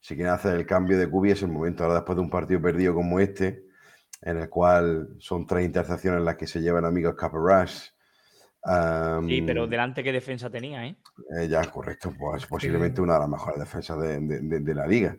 Si 0.00 0.14
quieren 0.14 0.32
hacer 0.32 0.54
el 0.56 0.66
cambio 0.66 0.98
de 0.98 1.10
Cubi, 1.10 1.32
es 1.32 1.42
el 1.42 1.50
momento. 1.50 1.82
Ahora, 1.84 1.96
después 1.96 2.16
de 2.16 2.22
un 2.22 2.30
partido 2.30 2.62
perdido 2.62 2.94
como 2.94 3.20
este, 3.20 3.67
en 4.22 4.38
el 4.38 4.48
cual 4.48 5.08
son 5.18 5.46
tres 5.46 5.64
intercepciones 5.64 6.22
las 6.22 6.36
que 6.36 6.46
se 6.46 6.60
llevan 6.60 6.84
amigos 6.84 7.14
Cooper 7.14 7.40
Rush. 7.40 7.88
Sí, 9.28 9.42
pero 9.46 9.66
delante 9.66 10.02
qué 10.02 10.12
defensa 10.12 10.50
tenía, 10.50 10.86
¿eh? 10.86 10.96
Eh, 11.38 11.48
ya, 11.48 11.64
correcto, 11.70 12.12
pues 12.18 12.44
posiblemente 12.46 13.00
una 13.00 13.14
de 13.14 13.20
las 13.20 13.28
mejores 13.28 13.58
defensas 13.58 13.98
de, 14.00 14.20
de- 14.20 14.40
de- 14.40 14.60
de 14.60 14.74
la 14.74 14.86
liga. 14.86 15.16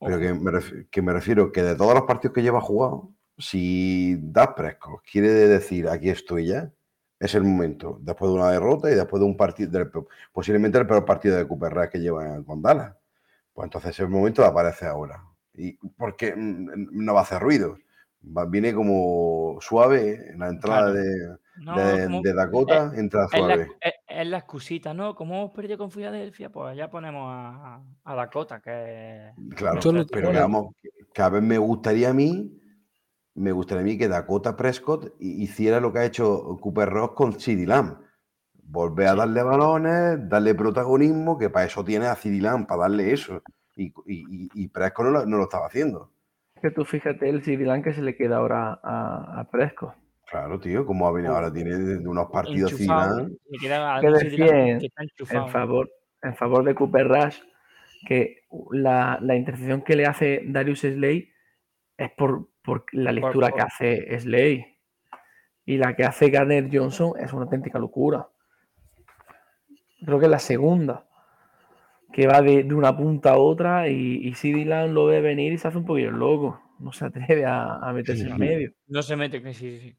Pero 0.00 0.18
que 0.18 0.32
me, 0.32 0.50
ref- 0.52 0.88
que 0.90 1.02
me 1.02 1.12
refiero 1.12 1.50
que 1.52 1.62
de 1.62 1.74
todos 1.74 1.92
los 1.94 2.04
partidos 2.04 2.34
que 2.34 2.42
lleva 2.42 2.60
jugado, 2.60 3.10
si 3.36 4.16
Prescott 4.56 5.02
quiere 5.10 5.28
decir 5.28 5.88
aquí 5.88 6.08
estoy 6.08 6.46
ya, 6.46 6.70
es 7.20 7.34
el 7.34 7.42
momento. 7.44 7.98
Después 8.00 8.30
de 8.30 8.36
una 8.36 8.50
derrota 8.50 8.90
y 8.90 8.94
después 8.94 9.20
de 9.20 9.26
un 9.26 9.36
partido, 9.36 9.70
del 9.70 9.90
posiblemente 10.32 10.78
el 10.78 10.86
peor 10.86 11.04
partido 11.04 11.36
de 11.36 11.46
Cooper 11.46 11.72
Rush 11.72 11.88
que 11.88 11.98
lleva 11.98 12.42
con 12.44 12.62
Dallas. 12.62 12.94
Pues 13.52 13.66
entonces 13.66 13.90
es 13.90 14.00
el 14.00 14.08
momento 14.08 14.42
de 14.42 14.48
aparecer 14.48 14.88
ahora. 14.88 15.22
Y 15.54 15.72
porque 15.96 16.34
mm, 16.34 16.88
no 16.92 17.14
va 17.14 17.20
a 17.20 17.22
hacer 17.24 17.40
ruido. 17.42 17.76
Va- 18.24 18.44
viene 18.46 18.74
como 18.74 19.58
suave 19.60 20.30
en 20.32 20.38
la 20.40 20.48
entrada 20.48 20.92
Claro. 20.92 20.94
de, 20.94 21.38
No, 21.56 21.76
de- 21.78 22.04
como- 22.04 22.22
de 22.22 22.34
Dakota, 22.34 22.92
entra 22.96 23.24
Es 23.24 23.32
la, 23.32 23.38
suave. 23.38 23.68
es, 23.80 23.92
es 24.08 24.26
la 24.26 24.38
excusita, 24.38 24.94
¿no? 24.94 25.14
Como 25.14 25.34
hemos 25.36 25.50
perdido 25.52 25.78
con 25.78 25.90
Filadelfia, 25.90 26.50
pues 26.50 26.76
ya 26.76 26.90
ponemos 26.90 27.24
a, 27.30 27.80
a 28.04 28.14
Dakota, 28.14 28.60
que 28.60 29.30
Claro, 29.56 29.80
pero 30.10 30.32
vamos, 30.32 30.74
cada 31.12 31.30
vez 31.30 31.42
me 31.42 31.58
gustaría 31.58 32.10
a 32.10 32.12
mí, 32.14 32.54
me 33.34 33.52
gustaría 33.52 33.82
a 33.82 33.84
mí 33.84 33.96
que 33.96 34.08
Dakota 34.08 34.56
Prescott 34.56 35.14
hi- 35.20 35.42
hiciera 35.44 35.80
lo 35.80 35.92
que 35.92 36.00
ha 36.00 36.04
hecho 36.04 36.58
Cooper 36.60 36.88
Ross 36.90 37.10
con 37.12 37.32
CeeDee 37.40 37.66
Lamb. 37.66 37.98
Volver 38.70 39.08
a 39.08 39.14
darle 39.14 39.42
balones, 39.42 40.28
darle 40.28 40.54
protagonismo, 40.54 41.38
que 41.38 41.48
para 41.50 41.66
eso 41.66 41.84
tiene 41.84 42.06
a 42.06 42.14
CeeDee 42.16 42.40
Lamb, 42.42 42.66
para 42.66 42.82
darle 42.82 43.12
eso. 43.12 43.42
Y, 43.76 43.86
y, 43.86 43.92
y- 44.06 44.50
y 44.54 44.68
Prescott 44.68 45.06
no 45.06 45.10
lo, 45.12 45.26
no 45.26 45.36
lo 45.38 45.44
estaba 45.44 45.66
haciendo. 45.68 46.10
Que 46.60 46.70
tú 46.70 46.84
fíjate 46.84 47.28
el 47.28 47.42
Lamb 47.66 47.84
que 47.84 47.92
se 47.92 48.02
le 48.02 48.16
queda 48.16 48.36
ahora 48.38 48.80
a, 48.82 49.40
a 49.40 49.50
Prescott. 49.50 49.94
Claro, 50.30 50.60
tío, 50.60 50.84
como 50.84 51.06
ha 51.06 51.12
venido 51.12 51.34
ahora, 51.34 51.52
tiene 51.52 51.74
unos 52.06 52.26
partidos 52.30 52.72
Que 54.00 54.10
decían 54.10 54.80
en 55.30 55.48
favor, 55.50 55.90
en 56.22 56.36
favor 56.36 56.64
de 56.64 56.74
Cooper 56.74 57.08
Rush, 57.08 57.38
que 58.06 58.42
la, 58.72 59.18
la 59.22 59.36
intercepción 59.36 59.80
que 59.82 59.96
le 59.96 60.04
hace 60.06 60.42
Darius 60.46 60.80
Slay 60.80 61.30
es 61.96 62.10
por, 62.12 62.48
por 62.62 62.84
la 62.92 63.10
lectura 63.12 63.48
que 63.48 63.52
por- 63.52 63.62
hace 63.62 64.20
Slay. 64.20 64.76
Y 65.64 65.76
la 65.78 65.94
que 65.96 66.04
hace 66.04 66.28
Garner 66.30 66.68
Johnson 66.72 67.12
es 67.18 67.32
una 67.32 67.44
auténtica 67.44 67.78
locura. 67.78 68.28
Creo 70.04 70.18
que 70.18 70.26
es 70.26 70.30
la 70.30 70.38
segunda. 70.38 71.07
Que 72.12 72.26
va 72.26 72.40
de, 72.42 72.64
de 72.64 72.74
una 72.74 72.96
punta 72.96 73.32
a 73.32 73.38
otra 73.38 73.88
y, 73.88 74.26
y 74.26 74.34
CD 74.34 74.64
Lamb 74.64 74.92
lo 74.92 75.06
ve 75.06 75.20
venir 75.20 75.52
y 75.52 75.58
se 75.58 75.68
hace 75.68 75.78
un 75.78 75.84
poquillo 75.84 76.10
loco. 76.10 76.60
No 76.78 76.92
se 76.92 77.04
atreve 77.04 77.44
a, 77.44 77.76
a 77.76 77.92
meterse 77.92 78.26
en 78.28 78.36
medio. 78.36 78.72
No 78.86 79.02
se 79.02 79.16
mete 79.16 79.42
que 79.42 79.52
sí, 79.54 79.78
sí. 79.80 79.96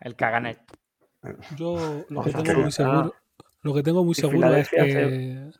El 0.00 0.14
caganet. 0.16 0.58
Yo 1.56 2.04
lo 2.08 2.22
que 2.22 2.30
tengo 2.30 2.44
que- 2.44 2.54
muy 2.54 2.72
seguro, 2.72 3.14
lo 3.62 3.74
que 3.74 3.82
tengo 3.82 4.04
muy 4.04 4.14
que 4.14 4.20
seguro 4.20 4.54
es 4.54 4.68
que 4.68 5.50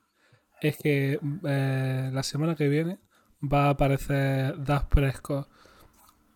es 0.61 0.77
que 0.77 1.19
eh, 1.47 2.11
la 2.13 2.23
semana 2.23 2.55
que 2.55 2.69
viene 2.69 2.99
va 3.43 3.67
a 3.67 3.71
aparecer 3.71 4.63
Dak 4.65 4.89
Prescott 4.89 5.49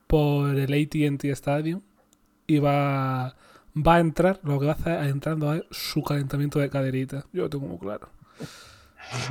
por 0.07 0.55
el 0.57 0.73
AT&T 0.73 1.31
Stadium 1.31 1.81
y 2.47 2.59
va 2.59 3.35
va 3.77 3.97
a 3.97 4.01
entrar, 4.01 4.41
lo 4.43 4.59
que 4.59 4.67
va 4.67 4.73
a 4.73 4.75
hacer 4.75 5.05
es 5.05 5.11
entrando 5.11 5.53
es 5.55 5.65
su 5.71 6.03
calentamiento 6.03 6.59
de 6.59 6.71
caderita. 6.71 7.25
Yo 7.33 7.43
lo 7.43 7.51
tengo 7.51 7.67
muy 7.67 7.79
claro. 7.79 8.09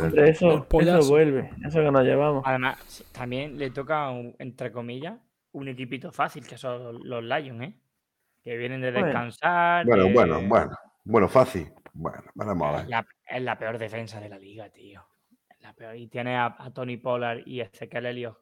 Hombre, 0.00 0.30
eso, 0.30 0.66
eso 0.70 1.08
vuelve. 1.08 1.50
Eso 1.64 1.80
que 1.80 1.90
nos 1.90 2.02
llevamos. 2.04 2.42
Además, 2.46 3.04
también 3.12 3.58
le 3.58 3.70
toca, 3.70 4.10
un- 4.10 4.34
entre 4.38 4.72
comillas, 4.72 5.18
un 5.52 5.68
equipito 5.68 6.10
fácil, 6.12 6.46
que 6.46 6.58
son 6.58 7.06
los 7.08 7.22
Lions, 7.22 7.62
¿eh? 7.62 7.74
Que 8.42 8.56
vienen 8.56 8.80
de 8.80 8.92
descansar. 8.92 9.86
Bueno, 9.86 10.08
bueno, 10.12 10.40
bueno, 10.48 10.76
bueno, 11.04 11.28
fácil. 11.28 11.72
Bueno, 11.92 12.22
vamos 12.34 12.66
a 12.68 12.70
Es 12.72 12.76
ver. 12.82 12.88
la, 12.90 13.06
es 13.28 13.42
la 13.42 13.58
peor 13.58 13.78
defensa 13.78 14.20
de 14.20 14.28
la 14.28 14.38
liga, 14.38 14.68
tío. 14.70 15.06
Es 15.48 15.60
la 15.62 15.72
peor. 15.74 15.96
Y 15.96 16.08
tiene 16.08 16.36
a, 16.36 16.54
a 16.58 16.72
Tony 16.72 16.96
Pollard 16.96 17.42
y 17.46 17.60
Ezequiel 17.60 18.06
Elliott, 18.06 18.38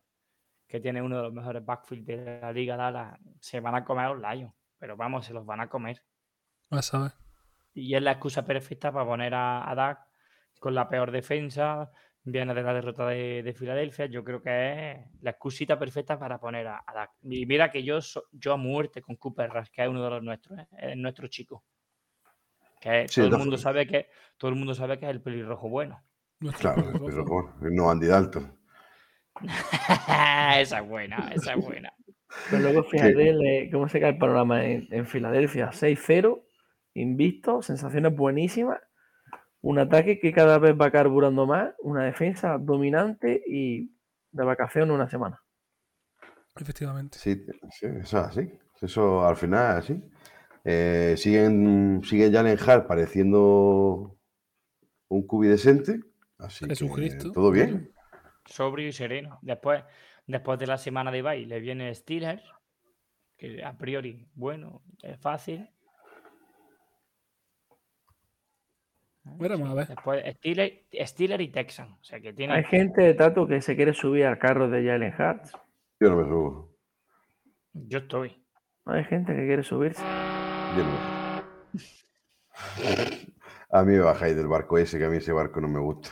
que 0.67 0.81
tiene 0.81 1.03
uno 1.03 1.17
de 1.19 1.23
los 1.25 1.33
mejores 1.33 1.65
backfields 1.65 2.07
de 2.07 2.39
la 2.41 2.53
liga. 2.53 3.19
Se 3.41 3.61
van 3.61 3.75
a 3.75 3.85
comer 3.85 4.07
a 4.07 4.15
los 4.15 4.21
Lions, 4.23 4.53
pero 4.83 4.97
vamos, 4.97 5.25
se 5.25 5.33
los 5.33 5.47
van 5.47 5.61
a 5.61 5.69
comer. 5.69 6.03
Vas 6.69 6.93
a 6.93 6.99
ver. 7.03 7.13
Y 7.73 7.95
es 7.95 8.03
la 8.03 8.11
excusa 8.11 8.45
perfecta 8.45 8.91
para 8.91 9.07
poner 9.07 9.33
a, 9.33 9.71
a 9.71 9.75
Dak 9.77 10.01
con 10.59 10.75
la 10.75 10.89
peor 10.89 11.13
defensa. 11.13 11.89
Viene 12.25 12.53
de 12.53 12.63
la 12.65 12.75
derrota 12.75 13.07
de, 13.07 13.45
de 13.45 13.55
Filadelfia. 13.55 14.07
Yo 14.07 14.25
creo 14.25 14.43
que 14.43 14.91
es 14.91 14.99
la 15.21 15.31
excusita 15.31 15.79
perfecta 15.79 16.19
para 16.19 16.41
poner 16.41 16.67
a, 16.67 16.83
a 16.85 16.95
Dak. 16.95 17.13
Y 17.23 17.47
mira 17.47 17.71
que 17.71 17.85
yo, 17.85 18.01
so- 18.01 18.25
yo 18.33 18.55
a 18.55 18.57
muerte 18.57 19.03
con 19.03 19.15
Cooper 19.15 19.51
Rush, 19.51 19.69
que 19.71 19.83
es 19.85 19.89
uno 19.89 20.03
de 20.03 20.11
los 20.11 20.23
nuestros, 20.25 20.59
¿eh? 20.59 20.67
es 20.77 20.97
nuestro 20.97 21.29
chico. 21.29 21.65
Que 22.81 23.07
Sí, 23.07 23.21
todo, 23.21 23.37
el 23.37 23.39
mundo 23.39 23.57
sabe 23.59 23.87
que, 23.87 24.09
todo 24.37 24.51
el 24.51 24.57
mundo 24.57 24.75
sabe 24.75 24.99
que 24.99 25.05
es 25.05 25.13
el 25.13 25.23
pelirrojo 25.23 25.69
bueno. 25.69 26.03
Claro, 26.59 26.83
pelirrojo. 26.83 27.07
pero 27.07 27.25
bueno, 27.25 27.85
no 27.85 27.89
Andy 27.89 28.09
Dalton. 28.09 28.59
esa 30.59 30.79
es 30.81 30.89
buena, 30.89 31.31
esa 31.33 31.55
es 31.55 31.65
buena. 31.65 31.93
Pero 32.51 32.63
luego 32.63 32.83
fíjate 32.91 33.71
cómo 33.73 33.89
se 33.89 34.01
cae 34.01 34.11
el 34.11 34.19
panorama 34.19 34.65
en, 34.65 34.89
en 34.91 35.07
Filadelfia. 35.07 35.71
6-0, 35.71 36.43
invicto, 36.95 37.63
sensaciones 37.63 38.15
buenísimas. 38.15 38.81
Un 39.61 39.79
ataque 39.79 40.19
que 40.19 40.33
cada 40.33 40.59
vez 40.59 40.75
va 40.79 40.91
carburando 40.91 41.47
más, 41.47 41.73
una 41.79 42.05
defensa 42.05 42.59
dominante 42.59 43.43
y 43.47 43.93
de 44.33 44.45
vacaciones 44.45 44.93
una 44.93 45.09
semana. 45.09 45.41
Efectivamente. 46.57 47.19
Sí, 47.19 47.47
sí, 47.71 47.87
eso 47.87 47.99
es 48.01 48.15
así. 48.15 48.53
Eso 48.81 49.25
al 49.25 49.37
final 49.37 49.79
es 49.79 49.85
así. 49.85 50.03
Eh, 50.65 51.15
siguen, 51.17 52.03
siguen 52.05 52.33
Jalen 52.33 52.59
Hart 52.59 52.87
pareciendo 52.87 54.19
un 55.09 55.27
cubi 55.27 55.49
decente. 55.49 56.01
Así 56.39 56.65
que 56.65 56.71
Jesucristo. 56.71 57.31
todo 57.33 57.51
bien. 57.51 57.93
Sobrio 58.45 58.89
y 58.89 58.93
sereno. 58.93 59.39
Después, 59.43 59.85
después 60.27 60.59
de 60.59 60.67
la 60.67 60.79
semana 60.79 61.11
de 61.11 61.23
bye 61.23 61.47
le 61.47 61.61
viene 61.61 61.95
Steelers, 61.95 62.43
que 63.37 63.65
a 63.65 63.77
priori, 63.77 64.29
bueno, 64.35 64.83
es 65.03 65.19
fácil. 65.21 65.69
Veremos 69.25 69.71
a 69.71 69.75
ver. 69.75 69.87
Después 69.89 70.25
Steelers, 70.37 70.73
Steelers 70.93 71.43
y 71.45 71.49
Texan. 71.49 71.93
O 71.93 72.05
sea 72.05 72.21
que 72.21 72.33
tiene. 72.33 72.55
Hay 72.55 72.65
gente, 72.65 73.15
Tato, 73.15 73.47
que 73.47 73.61
se 73.61 73.77
quiere 73.77 73.95
subir 73.95 74.27
al 74.27 74.39
carro 74.39 74.69
de 74.69 74.85
Jalen 74.85 75.15
Hurts. 75.19 75.53
Yo 76.01 76.11
no 76.11 76.17
me 76.17 76.25
subo. 76.25 76.77
Yo 77.73 77.99
estoy. 77.99 78.45
Hay 78.87 79.05
gente 79.05 79.35
que 79.35 79.47
quiere 79.47 79.63
subirse. 79.63 80.03
Yo 80.77 80.85
no 80.85 80.91
me 80.91 80.99
subo. 80.99 82.03
A 83.75 83.85
mí 83.85 83.93
me 83.93 84.01
bajáis 84.01 84.37
del 84.37 84.49
barco 84.49 84.77
ese, 84.77 84.99
que 84.99 85.07
a 85.07 85.09
mí 85.09 85.17
ese 85.17 85.33
barco 85.33 85.59
no 85.59 85.67
me 85.67 85.81
gusta. 85.81 86.11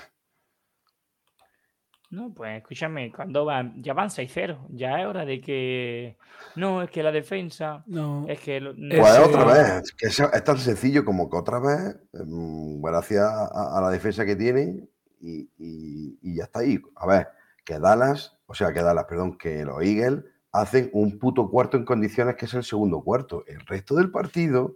No, 2.10 2.32
pues 2.34 2.60
escúchame, 2.60 3.12
cuando 3.12 3.44
van, 3.44 3.80
ya 3.82 3.92
van 3.94 4.08
6-0, 4.10 4.66
ya 4.70 5.00
es 5.00 5.06
hora 5.06 5.24
de 5.24 5.40
que. 5.40 6.16
No, 6.56 6.82
es 6.82 6.90
que 6.90 7.02
la 7.04 7.12
defensa. 7.12 7.84
No. 7.86 8.26
Es 8.28 8.40
que. 8.40 8.60
lo- 8.60 8.72
no- 8.74 8.96
Pues 8.96 9.12
Ese- 9.12 9.20
otra 9.22 9.44
vez, 9.44 9.92
que 9.92 10.06
es 10.08 10.44
tan 10.44 10.58
sencillo 10.58 11.04
como 11.04 11.30
que 11.30 11.36
otra 11.36 11.60
vez, 11.60 11.96
mm, 12.12 12.82
gracias 12.82 13.22
a, 13.24 13.78
a 13.78 13.80
la 13.80 13.90
defensa 13.90 14.26
que 14.26 14.34
tienen, 14.34 14.88
y, 15.20 15.48
y- 15.58 16.18
y 16.20 16.34
ya 16.36 16.44
está 16.44 16.60
ahí. 16.60 16.80
A 16.96 17.06
ver, 17.06 17.28
que 17.64 17.78
Dallas, 17.78 18.36
o 18.46 18.54
sea, 18.54 18.72
que 18.72 18.82
Dallas, 18.82 19.04
perdón, 19.08 19.38
que 19.38 19.64
los 19.64 19.80
Eagles 19.80 20.24
hacen 20.50 20.90
un 20.92 21.16
puto 21.20 21.48
cuarto 21.48 21.76
en 21.76 21.84
condiciones 21.84 22.34
que 22.34 22.46
es 22.46 22.54
el 22.54 22.64
segundo 22.64 23.02
cuarto. 23.02 23.44
El 23.46 23.60
resto 23.66 23.94
del 23.94 24.10
partido 24.10 24.74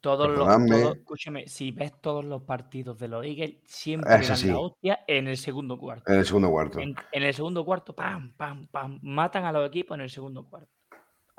Todos 0.00 0.28
los, 0.28 0.38
Perdonadme. 0.46 0.80
todos- 0.82 0.96
escúchame, 0.96 1.46
si 1.48 1.70
ves 1.70 1.92
todos 2.00 2.24
los 2.24 2.42
partidos 2.42 2.98
de 2.98 3.08
los 3.08 3.24
Eagles, 3.24 3.56
siempre 3.64 4.10
dan 4.10 4.36
sí. 4.36 4.48
la 4.48 4.58
hostia 4.58 5.00
en 5.06 5.28
el 5.28 5.36
segundo 5.36 5.78
cuarto. 5.78 6.10
En 6.12 6.18
el 6.18 6.24
segundo 6.26 6.50
cuarto. 6.50 6.80
En, 6.80 6.94
en 7.12 7.22
el 7.22 7.34
segundo 7.34 7.64
cuarto, 7.64 7.94
pam, 7.94 8.32
pam, 8.36 8.66
pam, 8.68 8.98
matan 9.02 9.44
a 9.44 9.52
los 9.52 9.66
equipos 9.68 9.94
en 9.96 10.00
el 10.02 10.10
segundo 10.10 10.48
cuarto. 10.48 10.68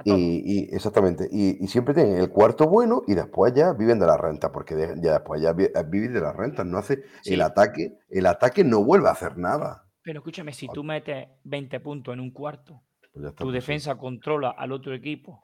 Y, 0.03 0.13
y- 0.45 0.75
exactamente. 0.75 1.27
Y, 1.31 1.63
y 1.63 1.67
siempre 1.67 1.93
tienen 1.93 2.17
el 2.17 2.29
cuarto 2.29 2.67
bueno 2.67 3.01
y 3.07 3.15
después 3.15 3.51
ya 3.55 3.73
viven 3.73 3.97
de 3.99 4.05
la 4.05 4.15
renta, 4.15 4.51
porque 4.51 4.75
de- 4.75 4.95
ya 5.01 5.13
después 5.13 5.41
ya 5.41 5.53
vi- 5.53 5.65
eh, 5.65 5.83
viven 5.87 6.13
de 6.13 6.21
las 6.21 6.35
rentas. 6.35 6.65
No 6.67 6.77
hace 6.77 7.03
Sí. 7.23 7.33
el 7.33 7.41
ataque, 7.41 7.97
el 8.09 8.27
ataque 8.27 8.63
no 8.63 8.83
vuelve 8.83 9.07
a 9.09 9.13
hacer 9.13 9.37
nada. 9.37 9.85
Pero 10.03 10.19
escúchame, 10.19 10.53
si 10.53 10.67
tú 10.67 10.83
metes 10.83 11.27
20 11.43 11.79
puntos 11.79 12.13
en 12.13 12.19
un 12.21 12.31
cuarto, 12.31 12.83
Pues 13.11 13.33
tu 13.35 13.43
pues 13.45 13.47
sí. 13.49 13.53
defensa 13.55 13.95
controla 13.97 14.51
al 14.51 14.71
otro 14.71 14.93
equipo, 14.93 15.43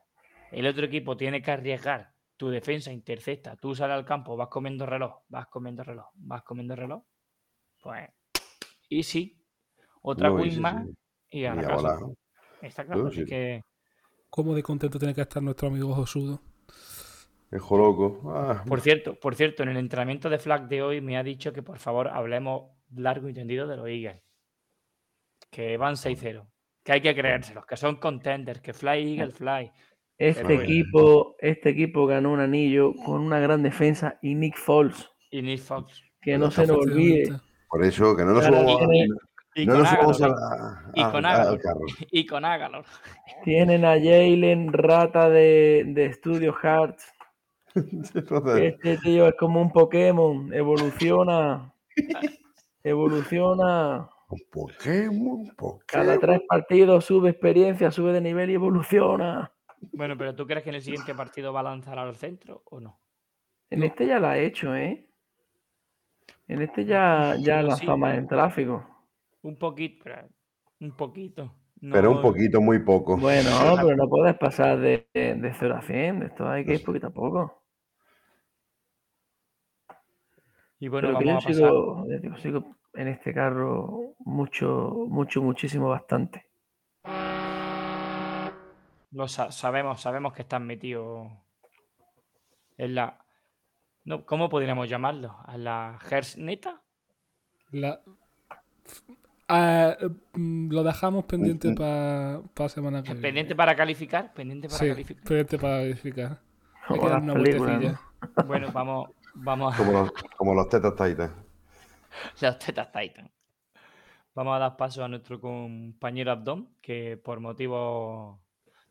el 0.52 0.68
otro 0.68 0.86
equipo 0.86 1.18
tiene 1.18 1.42
que 1.42 1.50
arriesgar, 1.52 2.13
tu 2.44 2.50
defensa 2.50 2.92
intercepta, 2.92 3.56
tú 3.56 3.74
sales 3.74 3.96
al 3.96 4.04
campo, 4.04 4.36
vas 4.36 4.50
comiendo 4.50 4.86
reloj, 4.86 5.22
vas 5.30 5.48
comiendo 5.48 5.82
reloj, 5.82 6.08
vas 6.16 6.44
comiendo 6.44 6.76
reloj, 6.76 7.02
pues, 7.82 8.10
y 8.90 9.02
sí, 9.04 9.42
otra 10.02 10.30
No, 10.30 10.40
y 10.40 10.42
win 10.44 10.52
sí, 10.52 10.60
más 10.60 10.86
sí. 10.86 10.94
y 11.30 11.46
a 11.46 11.54
Y 11.54 11.56
la 11.56 11.62
a 11.62 11.68
casa. 11.68 12.00
Está 12.62 12.86
claro, 12.86 13.04
No, 13.04 13.08
así 13.08 13.22
sí. 13.22 13.26
que 13.26 13.62
Cómo 14.30 14.54
de 14.56 14.62
contento 14.62 15.00
tiene 15.00 15.14
que 15.14 15.22
estar 15.22 15.42
nuestro 15.42 15.70
amigo 15.70 15.94
Josudo. 15.96 16.42
El 17.50 17.60
loco. 17.60 18.20
Ah, 18.26 18.64
Por 18.68 18.82
cierto, 18.82 19.18
por 19.18 19.36
cierto, 19.36 19.64
en 19.64 19.70
el 19.70 19.78
entrenamiento 19.78 20.30
de 20.30 20.38
flag 20.40 20.68
de 20.68 20.82
hoy 20.82 21.00
me 21.00 21.16
ha 21.18 21.24
dicho 21.24 21.54
que 21.54 21.64
por 21.64 21.80
favor 21.80 22.10
hablemos 22.10 22.72
largo 22.94 23.30
y 23.30 23.34
tendido 23.34 23.68
de 23.68 23.78
los 23.78 23.88
Eagles. 23.88 24.22
Que 25.50 25.78
van 25.78 25.96
6-0. 25.96 26.46
Que 26.84 26.92
hay 26.94 27.02
que 27.02 27.16
creérselos, 27.16 27.66
que 27.66 27.78
son 27.78 27.96
contenders, 27.98 28.60
que 28.60 28.74
fly 28.74 29.14
Eagle 29.18 29.32
fly. 29.32 29.72
Este 30.18 30.44
Pero- 30.46 30.62
equipo, 30.62 31.36
este 31.40 31.70
equipo 31.70 32.06
ganó 32.06 32.32
un 32.32 32.40
anillo 32.40 32.94
con 33.06 33.22
una 33.22 33.40
gran 33.40 33.64
defensa 33.64 34.20
y 34.22 34.36
Nick 34.36 34.58
Foles, 34.58 35.10
Y 35.32 35.42
Nick 35.42 35.62
Fox. 35.62 36.02
que 36.22 36.38
no 36.38 36.52
se 36.52 36.68
nos 36.68 36.78
olvide. 36.78 37.32
Por 37.70 37.84
eso 37.84 38.16
que 38.16 38.24
no 38.24 38.34
nos 38.34 38.46
subamos, 38.46 38.82
a- 38.82 38.86
no 38.86 39.74
con 39.74 39.80
nos 39.80 39.90
subamos 39.90 40.22
Agalor, 40.22 40.40
a- 40.40 40.54
a- 40.54 40.92
Y 40.94 41.04
con 41.12 41.26
al 41.26 41.42
Agalor. 41.42 41.60
Y 42.12 42.26
con 42.28 42.46
Agalor. 42.46 42.86
Tienen 43.44 43.84
a 43.86 43.94
Jalen 43.96 44.72
Rata 44.72 45.30
de, 45.30 45.84
de 45.88 46.14
Studio 46.14 46.54
Hearts. 46.54 47.06
Este 48.58 48.98
tío 48.98 49.28
es 49.28 49.34
como 49.40 49.60
un 49.62 49.72
Pokémon, 49.72 50.54
evoluciona. 50.54 51.74
Evoluciona. 52.84 54.10
Un 54.30 54.40
Pokémon, 54.52 55.46
Cada 55.88 56.16
Pokémon. 56.16 56.20
tres 56.20 56.42
partidos 56.48 57.06
sube 57.06 57.30
experiencia, 57.32 57.92
sube 57.92 58.14
de 58.14 58.22
nivel 58.22 58.50
y 58.50 58.56
evoluciona. 58.56 59.52
Bueno, 59.92 60.18
pero 60.18 60.36
¿tú 60.36 60.46
crees 60.46 60.64
que 60.64 60.70
en 60.70 60.76
el 60.76 60.82
siguiente 60.84 61.16
partido 61.16 61.54
va 61.54 61.62
a 61.62 61.64
lanzar 61.64 61.98
al 62.00 62.16
centro 62.16 62.64
o 62.66 62.80
no? 62.80 63.00
En 63.70 63.84
este 63.84 64.08
ya 64.08 64.20
la 64.22 64.32
ha 64.32 64.38
hecho, 64.38 64.74
¿eh? 64.74 65.06
En 66.48 66.62
este 66.62 66.86
ya, 66.86 67.36
ya 67.38 67.62
Sí, 67.62 67.68
lanzó 67.68 67.98
sí. 67.98 67.98
más 67.98 68.18
en 68.18 68.30
tráfico. 68.30 68.88
Un 69.50 69.56
poquito, 69.64 70.04
pero 70.04 70.28
un 70.80 70.92
poquito. 70.98 71.44
Pero 71.92 72.12
un 72.12 72.20
poquito, 72.20 72.60
muy 72.60 72.80
poco. 72.80 73.18
Bueno, 73.18 73.50
pero 73.76 73.96
no 73.96 74.10
puedes 74.10 74.36
pasar 74.38 74.80
de, 74.80 75.08
de 75.14 75.54
0 75.60 75.76
a 75.78 75.82
100. 75.82 76.20
De 76.20 76.26
esto 76.28 76.48
hay 76.50 76.66
que 76.66 76.74
ir 76.76 76.84
poquito 76.84 77.08
a 77.08 77.12
poco. 77.14 77.64
Y 80.80 80.88
bueno, 80.88 81.10
Pero 81.10 81.18
que 81.18 81.26
yo 81.26 81.26
vamos 81.26 81.46
a 81.46 81.50
pasar. 81.50 81.74
sigo, 81.74 82.06
digo, 82.20 82.36
sigo 82.38 82.78
en 82.96 83.08
este 83.10 83.32
carro 83.34 84.16
mucho, 84.20 84.92
mucho, 85.08 85.42
muchísimo, 85.44 85.90
bastante. 85.90 86.48
Lo 89.14 89.28
sa- 89.28 89.52
sabemos, 89.52 90.02
sabemos 90.02 90.34
que 90.34 90.42
están 90.42 90.66
metidos 90.66 91.32
en 92.78 92.96
la. 92.96 93.20
No, 94.06 94.26
¿Cómo 94.26 94.50
podríamos 94.50 94.90
llamarlo? 94.90 95.38
¿A 95.46 95.58
la 95.58 96.00
Neta? 96.38 96.82
La... 97.72 98.02
Lo 100.36 100.84
dejamos 100.84 101.26
pendiente 101.26 101.74
para 101.74 102.42
la 102.56 102.70
semana 102.70 103.04
que 103.04 103.10
viene. 103.10 103.22
Pendiente 103.22 103.56
para 103.56 103.76
calificar, 103.76 104.34
pendiente 104.34 104.68
para 104.68 104.80
Sí, 104.80 104.88
calificar. 104.90 105.24
pendiente 105.24 105.58
para 105.60 105.78
verificar. 105.78 106.40
Hay 106.90 107.00
que 107.00 107.10
dar 107.10 107.22
una 107.22 107.34
vueltecilla. 107.34 108.00
Bueno, 108.48 108.72
vamos, 108.72 109.10
vamos 109.36 109.74
a 109.74 109.78
Como 109.78 109.92
los, 109.92 110.12
como 110.38 110.54
los 110.56 110.70
tetas 110.70 110.96
taitas. 110.96 111.30
las 112.42 112.58
tetas 112.58 112.90
Titan. 112.92 113.30
Vamos 114.34 114.56
a 114.56 114.60
dar 114.60 114.78
paso 114.78 115.04
a 115.04 115.08
nuestro 115.08 115.40
compañero 115.40 116.32
Abdón, 116.32 116.70
que 116.82 117.18
por 117.18 117.40
motivos 117.42 118.40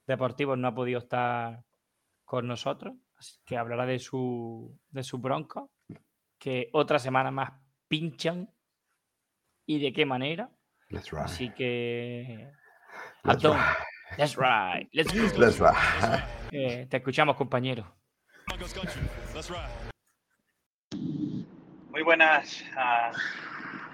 deportivos 0.07 0.59
no 0.59 0.69
ha 0.69 0.75
podido 0.75 0.99
estar 0.99 1.65
con 2.25 2.47
nosotros, 2.47 2.95
así 3.17 3.39
que 3.45 3.57
hablará 3.57 3.87
de 3.87 3.99
su 3.99 4.79
de 4.91 5.03
su 5.03 5.19
bronco, 5.19 5.71
que 6.39 6.69
otra 6.73 6.99
semana 6.99 7.31
más 7.31 7.53
pinchan 7.89 8.51
y 9.67 9.81
de 9.81 9.93
qué 9.93 10.07
manera. 10.07 10.51
That's 10.91 11.11
right. 11.13 11.25
Así 11.25 11.51
que 11.51 12.51
That's 13.25 13.43
right. 13.45 13.57
that's 14.17 14.37
right. 14.37 14.89
Let's. 14.93 15.13
That's 15.39 15.61
right. 15.61 16.25
Eh, 16.53 16.87
te 16.91 16.97
escuchamos, 16.99 17.37
compañero. 17.37 17.85
Muy 21.91 22.03
buenas 22.03 22.65
a, 22.77 23.13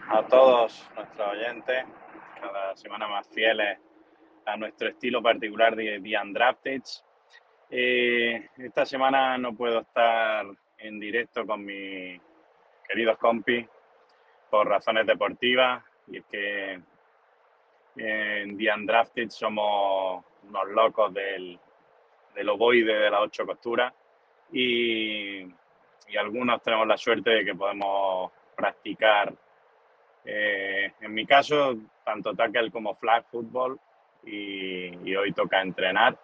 a 0.09 0.27
todos 0.29 0.89
nuestros 0.97 1.29
oyentes, 1.29 1.85
cada 2.41 2.77
semana 2.77 3.07
más 3.09 3.29
fieles 3.29 3.79
a 4.49 4.57
nuestro 4.57 4.89
estilo 4.89 5.23
particular 5.23 5.77
de 5.77 6.01
The 6.01 6.21
Undrafted. 6.21 6.83
Eh, 7.71 8.49
esta 8.57 8.87
semana 8.87 9.37
no 9.39 9.55
puedo 9.55 9.81
estar 9.81 10.47
en 10.79 10.99
directo 10.99 11.47
con 11.47 11.65
mis 11.65 12.21
queridos 12.87 13.19
compis 13.19 13.67
por 14.51 14.67
razones 14.67 15.07
deportivas 15.07 15.85
y 16.07 16.19
es 16.19 16.25
que 16.27 16.81
en 17.97 18.57
The 18.57 18.75
Undrafted 18.75 19.29
somos 19.29 20.25
unos 20.49 20.69
locos 20.69 21.13
del, 21.13 21.59
del 22.35 22.49
ovoide 22.49 22.95
de 22.95 23.11
las 23.11 23.21
ocho 23.21 23.45
costuras 23.45 23.93
y 24.53 25.47
y 26.09 26.17
algunos 26.17 26.63
tenemos 26.63 26.87
la 26.87 26.97
suerte 26.97 27.31
de 27.31 27.45
que 27.45 27.55
podemos 27.55 28.33
practicar, 28.57 29.33
eh, 30.25 30.93
en 31.01 31.15
mi 31.15 31.27
caso, 31.27 31.77
tanto 32.05 32.35
tackle 32.35 32.71
como 32.71 32.95
flag 32.97 33.25
football 33.31 33.79
y, 34.25 35.15
hoy 35.17 35.33
toca 35.33 35.61
entrenar 35.61 36.19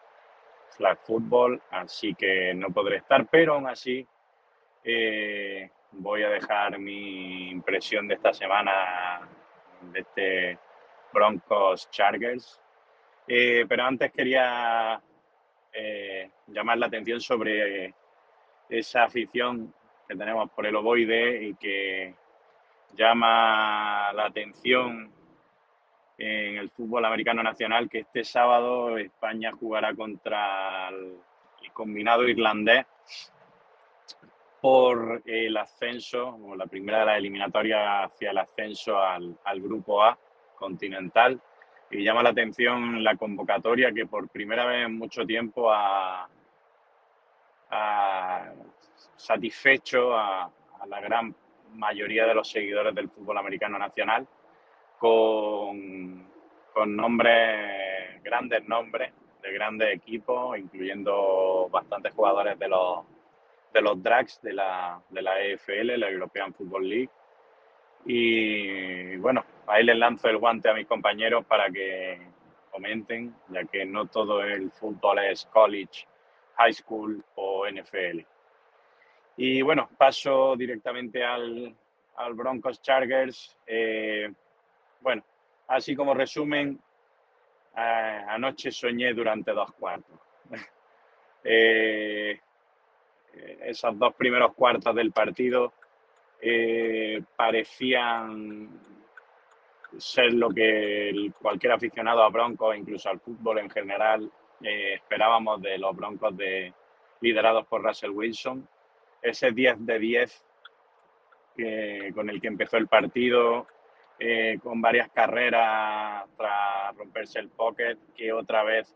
flag 0.77 0.99
football, 1.05 1.63
así 1.71 2.15
que 2.15 2.53
no 2.55 2.71
podré 2.71 2.97
estar, 2.97 3.27
pero 3.27 3.55
aún 3.55 3.69
así 3.69 4.07
eh, 4.83 5.71
voy 5.93 6.23
a 6.23 6.29
dejar 6.29 6.79
mi 6.79 7.51
impresión 7.51 8.09
de 8.09 8.15
esta 8.15 8.35
semana 8.35 9.29
de 9.93 10.01
este 10.01 10.59
Broncos 11.13 11.89
Chargers. 11.91 12.61
Eh, 13.27 13.65
pero 13.69 13.85
antes 13.85 14.13
quería 14.13 15.01
eh, 15.73 16.31
llamar 16.49 16.79
la 16.79 16.87
atención 16.87 17.21
sobre 17.21 17.95
esa 18.69 19.05
afición 19.05 19.73
que 20.09 20.17
tenemos 20.17 20.51
por 20.51 20.67
el 20.67 20.77
ovoide 20.77 21.45
y 21.45 21.55
que 21.55 22.15
llama 22.95 24.13
la 24.13 24.27
atención 24.27 25.14
en 26.19 26.57
el 26.57 26.71
fútbol 26.71 27.05
americano 27.05 27.43
nacional 27.43 27.89
que 27.89 28.01
este 28.01 28.25
sábado 28.25 28.97
España 28.99 29.53
jugará 29.53 29.95
contra 29.95 30.89
el, 30.89 31.19
combinado 31.73 32.29
irlandés 32.29 32.87
por 34.61 35.23
el 35.25 35.57
ascenso, 35.57 36.29
o 36.29 36.55
la 36.55 36.67
primera 36.67 37.01
de 37.01 37.07
las 37.07 37.19
eliminatorias 37.19 38.05
hacia 38.05 38.31
el 38.31 38.39
ascenso 38.39 38.99
al, 38.99 39.37
al 39.45 39.61
grupo 39.61 40.03
A 40.03 40.17
continental. 40.55 41.41
Y 41.91 42.05
llama 42.05 42.23
la 42.23 42.31
atención 42.31 43.03
la 43.03 43.17
convocatoria 43.17 43.93
que 43.93 44.07
por 44.07 44.29
primera 44.29 44.67
vez 44.67 44.87
en 44.87 44.97
mucho 44.97 45.27
tiempo 45.27 45.71
ha, 45.73 46.29
ha 47.71 48.53
satisfecho 49.17 50.15
a, 50.15 50.45
a 50.45 50.87
la 50.87 51.01
gran 51.01 51.35
mayoría 51.75 52.27
de 52.27 52.35
los 52.35 52.49
seguidores 52.49 52.95
del 52.95 53.11
fútbol 53.11 53.39
americano 53.39 53.79
nacional 53.79 54.27
con, 54.99 56.27
con 56.73 56.97
nombres, 56.97 58.23
grandes 58.23 58.67
nombres 58.67 59.13
de 59.43 59.53
grandes 59.53 59.95
equipos, 59.95 60.59
incluyendo 60.59 61.69
bastantes 61.71 62.15
jugadores 62.15 62.59
de 62.59 62.69
los, 62.69 63.05
de 63.73 63.83
los 63.83 64.03
drags 64.03 64.41
de 64.41 64.55
la, 64.55 65.01
de 65.11 65.23
la 65.23 65.41
EFL, 65.41 65.99
la 65.99 66.11
European 66.11 66.55
Football 66.55 66.89
League. 66.89 67.11
Y 68.07 69.17
bueno, 69.17 69.45
ahí 69.67 69.85
les 69.85 69.97
lanzo 69.97 70.29
el 70.29 70.39
guante 70.39 70.71
a 70.71 70.75
mis 70.75 70.87
compañeros 70.87 71.45
para 71.45 71.71
que 71.71 72.21
comenten, 72.71 73.35
ya 73.49 73.65
que 73.65 73.85
no 73.85 74.07
todo 74.07 74.43
el 74.43 74.71
fútbol 74.73 75.19
es 75.21 75.45
college, 75.47 76.07
high 76.57 76.73
school 76.73 77.23
o 77.35 77.67
NFL. 77.69 78.21
Y 79.37 79.63
bueno, 79.63 79.91
paso 79.99 80.57
directamente 80.57 81.23
al, 81.23 81.75
al 82.17 82.35
Broncos 82.35 82.81
Chargers. 82.81 83.57
Eh, 83.67 84.33
bueno, 85.05 85.23
así 85.69 85.95
como 85.95 86.15
resumen, 86.15 86.81
anoche 87.75 88.73
soñé 88.73 89.13
durante 89.13 89.53
dos 89.53 89.71
cuartos. 89.73 90.19
Eh, 91.47 92.41
esos 93.67 93.99
dos 93.99 94.15
primeros 94.15 94.55
cuartos 94.55 94.95
del 94.95 95.13
partido 95.13 95.75
eh, 96.41 97.21
parecían 97.37 98.71
ser 99.99 100.33
lo 100.33 100.49
que 100.49 101.31
cualquier 101.39 101.73
aficionado 101.73 102.23
a 102.23 102.31
Broncos, 102.31 102.75
incluso 102.75 103.11
al 103.11 103.21
fútbol 103.21 103.59
en 103.59 103.69
general, 103.69 104.33
eh, 104.63 104.95
esperábamos 104.95 105.61
de 105.61 105.77
los 105.77 105.95
Broncos 105.95 106.35
de, 106.35 106.73
liderados 107.21 107.67
por 107.67 107.83
Russell 107.83 108.13
Wilson. 108.13 108.67
Ese 109.21 109.51
10 109.51 109.85
de 109.85 109.99
10 109.99 110.47
que- 111.55 112.11
con 112.15 112.31
el 112.31 112.41
que 112.41 112.49
empezó 112.49 112.79
el 112.79 112.89
partido, 112.89 113.67
eh, 114.19 114.59
con 114.63 114.81
varias 114.81 115.11
carreras 115.11 116.25
tras 116.37 116.97
romperse 116.97 117.39
el 117.41 117.49
pocket, 117.49 117.97
que 118.17 118.33
otra 118.33 118.63
vez 118.63 118.95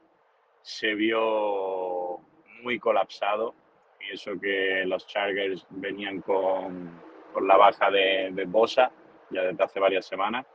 se 0.63 0.95
vio 0.95 2.21
muy 2.63 2.79
colapsado. 2.79 3.55
Y 4.01 4.15
eso 4.15 4.39
que 4.41 4.85
los 4.87 5.07
Chargers 5.07 5.67
venían 5.71 6.21
con, 6.21 7.01
con 7.33 7.49
la 7.49 7.57
baja 7.57 7.91
de, 7.91 8.31
de 8.33 8.45
Bosa 8.45 8.91
ya 9.31 9.43
desde 9.43 9.65
hace 9.65 9.81
varias 9.81 10.07
semanas. 10.07 10.47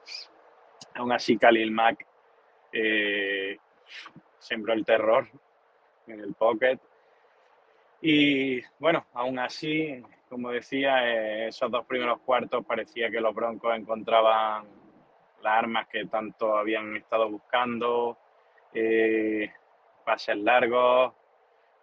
Aún 0.96 1.12
así, 1.12 1.38
Khalil 1.38 1.72
Mack 1.72 2.06
eh, 2.72 3.58
sembró 4.40 4.74
el 4.74 4.86
terror 4.86 5.28
en 6.08 6.20
el 6.20 6.34
pocket. 6.34 6.80
Y 8.02 8.62
bueno, 8.80 9.06
aún 9.14 9.40
así, 9.40 10.04
como 10.34 10.50
decía, 10.50 11.08
eh, 11.08 11.48
esos 11.50 11.70
dos 11.70 11.86
primeros 11.86 12.20
cuartos 12.22 12.66
parecía 12.66 13.12
que 13.12 13.22
los 13.22 13.36
Broncos 13.36 13.78
encontraban 13.78 14.66
las 15.44 15.54
armas 15.60 15.88
que 15.88 16.06
tanto 16.08 16.58
habían 16.58 16.96
estado 16.98 17.30
buscando, 17.30 18.18
eh, 18.74 19.52
pases 20.04 20.38
largos, 20.38 21.14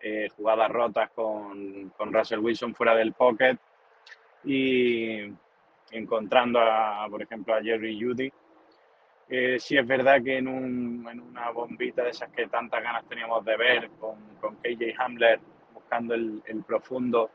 eh, 0.01 0.29
jugadas 0.37 0.69
rotas 0.69 1.11
con, 1.13 1.91
con 1.97 2.13
Russell 2.13 2.41
Wilson 2.41 2.75
fuera 2.75 2.97
del 2.97 3.13
pocket 3.13 3.57
y 4.45 5.33
encontrando, 5.93 6.59
a, 6.61 7.07
por 7.09 7.23
ejemplo, 7.23 7.55
a 7.55 7.63
Jerry 7.63 8.01
Judy. 8.03 8.33
Eh, 9.29 9.61
sí 9.61 9.77
es 9.79 9.87
verdad 9.87 10.21
que 10.25 10.39
en, 10.39 10.49
un- 10.49 11.07
en 11.09 11.21
una 11.21 11.51
bombita 11.51 12.03
de 12.03 12.11
esas 12.11 12.31
que 12.31 12.49
tantas 12.49 12.83
ganas 12.83 13.07
teníamos 13.09 13.45
de 13.45 13.57
ver 13.57 13.91
con, 14.01 14.17
con 14.41 14.57
KJ 14.57 14.95
Hamler 14.99 15.39
buscando 15.73 16.15
el, 16.15 16.43
el 16.47 16.65
profundo, 16.65 17.31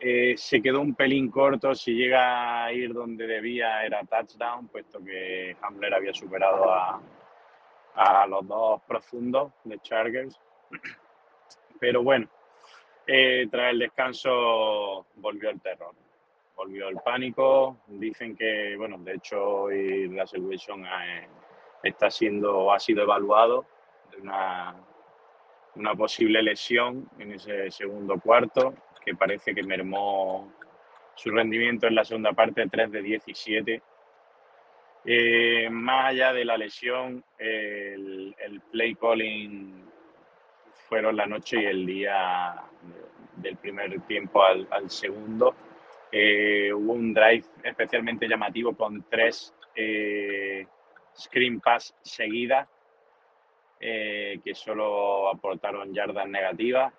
eh, 0.00 0.34
se 0.36 0.62
quedó 0.62 0.80
un 0.80 0.94
pelín 0.94 1.30
corto. 1.30 1.74
Si 1.74 1.92
llega 1.92 2.64
a 2.64 2.72
ir 2.72 2.92
donde 2.92 3.26
debía 3.26 3.84
era 3.84 4.04
touchdown, 4.04 4.68
puesto 4.68 5.02
que 5.04 5.56
Hamler 5.62 5.94
había 5.94 6.14
superado 6.14 6.72
a, 6.72 7.00
los 8.28 8.46
dos 8.46 8.80
profundos 8.86 9.52
de 9.64 9.80
Chargers. 9.80 10.40
Pero 11.80 12.02
bueno, 12.02 12.28
eh, 13.06 13.48
tras 13.50 13.72
el 13.72 13.80
descanso 13.80 15.06
volvió 15.16 15.50
el 15.50 15.60
terror, 15.60 15.94
volvió 16.54 16.88
el 16.88 16.96
pánico. 16.98 17.78
Dicen 17.88 18.36
que, 18.36 18.76
bueno, 18.76 18.98
de 18.98 19.14
hecho 19.14 19.62
hoy 19.62 20.06
Russell 20.06 20.42
Wilson 20.42 20.84
está 21.82 22.08
siendo, 22.10 22.72
ha 22.72 22.78
sido 22.78 23.02
evaluado 23.02 23.66
de 24.12 24.20
una, 24.22 24.76
una 25.74 25.94
posible 25.94 26.42
lesión 26.42 27.08
en 27.18 27.32
ese 27.32 27.70
segundo 27.70 28.20
cuarto, 28.20 28.74
que 29.08 29.14
parece 29.16 29.54
que 29.54 29.62
mermó 29.62 30.52
su 31.14 31.30
rendimiento 31.30 31.86
en 31.86 31.94
la 31.94 32.04
segunda 32.04 32.34
parte 32.34 32.68
3 32.68 32.92
de 32.92 33.02
17. 33.02 33.82
Eh, 35.06 35.70
más 35.70 36.10
allá 36.10 36.34
de 36.34 36.44
la 36.44 36.58
lesión, 36.58 37.24
el, 37.38 38.36
el 38.38 38.60
play 38.70 38.94
calling 38.96 39.82
fueron 40.88 41.16
la 41.16 41.24
noche 41.24 41.62
y 41.62 41.64
el 41.64 41.86
día 41.86 42.62
del 43.36 43.56
primer 43.56 43.98
tiempo 44.02 44.42
al, 44.42 44.68
al 44.70 44.90
segundo. 44.90 45.54
Eh, 46.12 46.70
hubo 46.74 46.92
un 46.92 47.14
drive 47.14 47.44
especialmente 47.62 48.28
llamativo 48.28 48.76
con 48.76 49.06
tres 49.08 49.54
eh, 49.74 50.66
screen 51.16 51.60
pass 51.60 51.94
seguidas 52.02 52.68
eh, 53.80 54.40
que 54.44 54.54
solo 54.54 55.30
aportaron 55.30 55.94
yardas 55.94 56.28
negativas. 56.28 56.92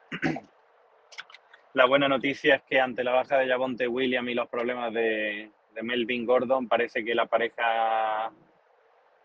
La 1.74 1.86
buena 1.86 2.08
noticia 2.08 2.56
es 2.56 2.62
que 2.64 2.80
ante 2.80 3.04
la 3.04 3.14
baja 3.14 3.38
de 3.38 3.48
Javonte 3.48 3.88
Williams 3.88 4.30
y 4.30 4.34
los 4.34 4.50
problemas 4.50 4.92
de, 4.92 5.52
Melvin 5.84 6.26
Gordon, 6.26 6.68
parece 6.68 7.06
que 7.06 7.14
la 7.14 7.28
pareja 7.28 8.32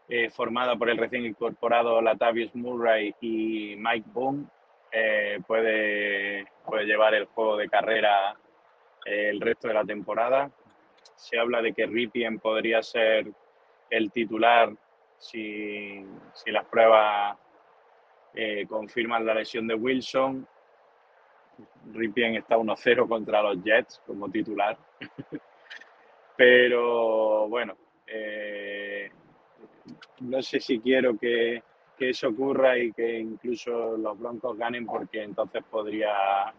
eh, 0.09 0.29
formada 0.29 0.77
por 0.77 0.91
el 0.91 0.99
recién 0.99 1.25
incorporado 1.25 2.01
Latavius 2.03 2.55
Murray 2.55 3.15
y 3.21 3.75
Mike 3.77 4.09
Boone 4.13 4.45
eh, 4.93 5.41
puede, 5.47 6.47
puede 6.67 6.85
llevar 6.85 7.15
el 7.15 7.25
juego 7.25 7.57
de 7.57 7.69
carrera 7.69 8.37
eh, 9.07 9.31
el 9.31 9.41
resto 9.41 9.69
de 9.69 9.75
la 9.75 9.85
temporada. 9.85 10.51
Se 11.17 11.39
habla 11.39 11.63
de 11.63 11.73
que 11.73 11.87
Ripien 11.87 12.39
podría 12.39 12.83
ser 12.83 13.27
el 13.89 14.13
titular 14.13 14.71
si, 15.19 16.05
si 16.35 16.51
las 16.51 16.67
pruebas 16.67 17.39
confirman 18.69 19.25
la 19.25 19.35
lesión 19.35 19.67
de 19.67 19.75
Wilson. 19.75 20.47
Ripien 21.93 22.37
está 22.37 22.57
1-0 22.57 23.09
contra 23.09 23.43
los 23.43 23.63
Jets 23.63 24.01
como 24.07 24.31
titular. 24.31 24.77
Pero 26.37 27.49
bueno, 27.49 27.77
eh, 28.07 29.11
no 30.21 30.43
sé 30.43 30.61
si 30.61 30.81
quiero 30.81 31.17
que, 31.17 31.63
que 31.97 32.11
eso 32.11 32.29
ocurra 32.29 32.79
y 32.79 32.93
que 32.93 33.19
incluso 33.19 33.97
los 33.97 34.19
Broncos 34.19 34.57
ganen 34.59 34.87
porque 34.87 35.23
entonces 35.23 35.63
podría 35.71 36.53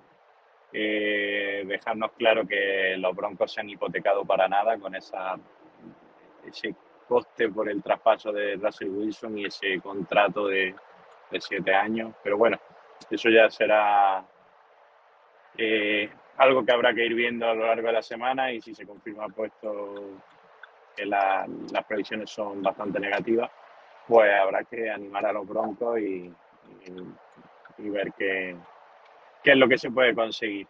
eh, 0.72 1.63
dejarnos 1.65 2.11
claro 2.13 2.47
que 2.47 2.95
los 2.97 3.15
Broncos 3.15 3.53
se 3.53 3.61
han 3.61 3.69
hipotecado 3.69 4.23
para 4.26 4.47
nada 4.47 4.77
con 4.77 4.95
esa, 4.95 5.38
ese 6.45 6.76
coste 7.07 7.49
por 7.49 7.69
el 7.69 7.84
traspaso 7.84 8.31
de 8.31 8.55
Russell 8.55 8.89
Wilson 8.89 9.38
y 9.38 9.45
ese 9.45 9.80
contrato 9.81 10.47
de, 10.47 10.73
de 11.31 11.41
siete 11.41 11.73
años. 11.73 12.13
Pero 12.23 12.38
bueno, 12.38 12.57
eso 13.09 13.30
ya 13.30 13.49
será 13.49 14.26
eh, 15.57 16.10
algo 16.38 16.65
que 16.65 16.72
habrá 16.72 16.94
que 16.94 17.06
ir 17.06 17.14
viendo 17.14 17.48
a 17.48 17.53
lo 17.53 17.65
largo 17.65 17.88
de 17.88 17.94
la 17.94 18.02
semana 18.02 18.52
y 18.52 18.61
si 18.61 18.73
se 18.73 18.86
confirma 18.86 19.27
puesto 19.30 20.22
que 20.95 21.06
la- 21.06 21.48
las 21.72 21.86
previsiones 21.86 22.30
son 22.30 22.61
bastante 22.61 22.99
negativas, 22.99 23.49
pues 24.07 24.32
habrá 24.34 24.64
que 24.64 24.90
animar 24.90 25.26
a 25.26 25.34
los 25.34 25.48
Broncos 25.48 25.99
y, 25.99 26.32
ver 27.77 28.14
qué, 28.18 28.56
es 29.44 29.57
lo 29.57 29.68
que 29.68 29.77
se 29.77 29.91
puede 29.91 30.15
conseguir. 30.15 30.68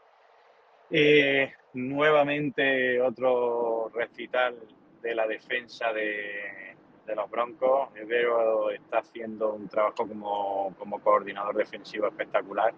Eh, 0.89 1.51
nuevamente 1.73 3.01
otro 3.01 3.89
recital 3.93 4.55
de 5.01 5.15
la 5.15 5.27
defensa 5.27 5.91
de, 5.93 6.75
los 7.15 7.29
Broncos. 7.29 7.89
Veo 8.07 8.71
está 8.71 8.99
haciendo 8.99 9.53
un 9.53 9.67
trabajo 9.67 10.07
como, 10.07 10.73
como 10.77 10.99
coordinador 10.99 11.55
defensivo 11.55 12.07
espectacular. 12.07 12.73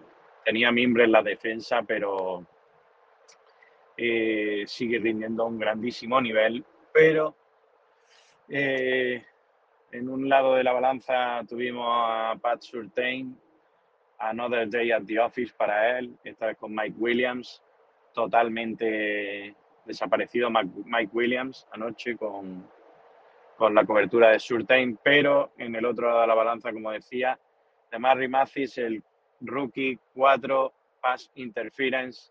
Tenía 0.48 0.72
mimbre 0.72 1.04
en 1.04 1.12
la 1.12 1.22
defensa, 1.22 1.82
pero 1.82 2.42
eh, 3.98 4.64
sigue 4.66 4.98
rindiendo 4.98 5.42
a 5.42 5.46
un 5.46 5.58
grandísimo 5.58 6.18
nivel. 6.22 6.64
Pero 6.90 7.36
eh, 8.48 9.22
en 9.92 10.08
un 10.08 10.26
lado 10.26 10.54
de 10.54 10.64
la 10.64 10.72
balanza 10.72 11.42
tuvimos 11.46 11.86
a 11.86 12.34
Pat 12.40 12.62
Surtain, 12.62 13.38
Another 14.20 14.70
Day 14.70 14.90
at 14.90 15.02
the 15.04 15.20
Office 15.20 15.52
para 15.54 15.98
él, 15.98 16.16
esta 16.24 16.46
vez 16.46 16.56
con 16.56 16.74
Mike 16.74 16.96
Williams, 16.96 17.62
totalmente 18.14 19.54
desaparecido 19.84 20.48
Mike 20.50 21.10
Williams 21.12 21.68
anoche 21.72 22.16
con, 22.16 22.66
con 23.58 23.74
la 23.74 23.84
cobertura 23.84 24.30
de 24.30 24.40
Surtain, 24.40 24.98
pero 25.02 25.52
en 25.58 25.76
el 25.76 25.84
otro 25.84 26.08
lado 26.08 26.22
de 26.22 26.26
la 26.26 26.34
balanza, 26.34 26.72
como 26.72 26.90
decía, 26.90 27.38
de 27.90 27.98
Marry 27.98 28.28
Mathis, 28.28 28.78
el 28.78 29.02
rookie 29.40 29.98
4 30.14 30.72
pass 31.00 31.30
interference 31.36 32.30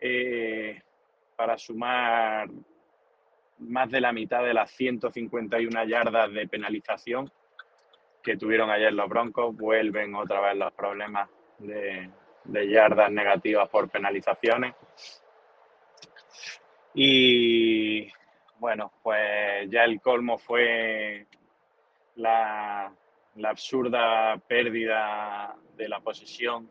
eh, 0.00 0.80
para 1.36 1.56
sumar 1.56 2.48
más 3.58 3.90
de 3.90 4.00
la 4.00 4.12
mitad 4.12 4.42
de 4.44 4.54
las 4.54 4.70
151 4.72 5.84
yardas 5.84 6.32
de 6.32 6.48
penalización 6.48 7.30
que 8.22 8.36
tuvieron 8.36 8.70
ayer 8.70 8.92
los 8.92 9.08
Broncos. 9.08 9.56
Vuelven 9.56 10.14
otra 10.14 10.40
vez 10.40 10.56
los 10.56 10.72
problemas 10.72 11.28
de, 11.58 12.10
de 12.44 12.68
yardas 12.68 13.10
negativas 13.10 13.68
por 13.68 13.88
penalizaciones. 13.88 14.74
Y 16.94 18.10
bueno, 18.58 18.92
pues 19.02 19.70
ya 19.70 19.84
el 19.84 20.00
colmo 20.00 20.38
fue 20.38 21.26
la, 22.16 22.92
la 23.36 23.50
absurda 23.50 24.38
pérdida 24.46 25.54
de 25.76 25.88
la 25.88 26.00
posesión 26.00 26.68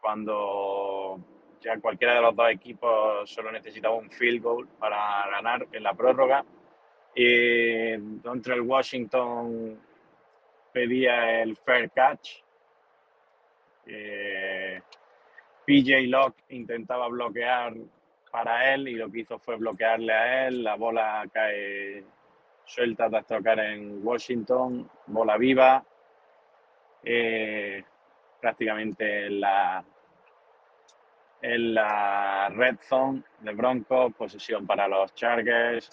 cuando 0.00 1.18
ya 1.60 1.78
cualquiera 1.78 2.14
de 2.14 2.22
los 2.22 2.34
dos 2.34 2.50
equipos 2.50 3.30
solo 3.30 3.52
necesitaba 3.52 3.94
un 3.94 4.10
field 4.10 4.42
goal 4.42 4.68
para 4.78 5.28
ganar 5.30 5.66
en 5.70 5.82
la 5.82 5.94
prórroga. 5.94 6.44
Eh, 7.14 7.98
Dontrell 8.00 8.62
Washington 8.62 9.78
pedía 10.72 11.42
el 11.42 11.56
fair 11.56 11.90
catch. 11.90 12.42
Eh, 13.86 14.80
PJ 15.64 16.00
Locke 16.08 16.42
intentaba 16.48 17.08
bloquear 17.08 17.74
para 18.30 18.74
él 18.74 18.88
y 18.88 18.94
lo 18.94 19.10
que 19.10 19.20
hizo 19.20 19.38
fue 19.38 19.56
bloquearle 19.56 20.12
a 20.12 20.48
él. 20.48 20.64
La 20.64 20.74
bola 20.74 21.24
cae 21.32 22.04
suelta 22.64 23.08
tras 23.10 23.26
tocar 23.26 23.58
en 23.60 24.04
Washington, 24.06 24.88
bola 25.06 25.36
viva. 25.36 25.84
Eh, 27.04 27.82
prácticamente 28.40 29.26
en 29.26 29.40
la, 29.40 29.84
en 31.40 31.74
la 31.74 32.48
red 32.48 32.76
zone 32.80 33.22
de 33.40 33.52
Broncos, 33.52 34.12
posesión 34.14 34.66
para 34.66 34.88
los 34.88 35.14
Chargers, 35.14 35.90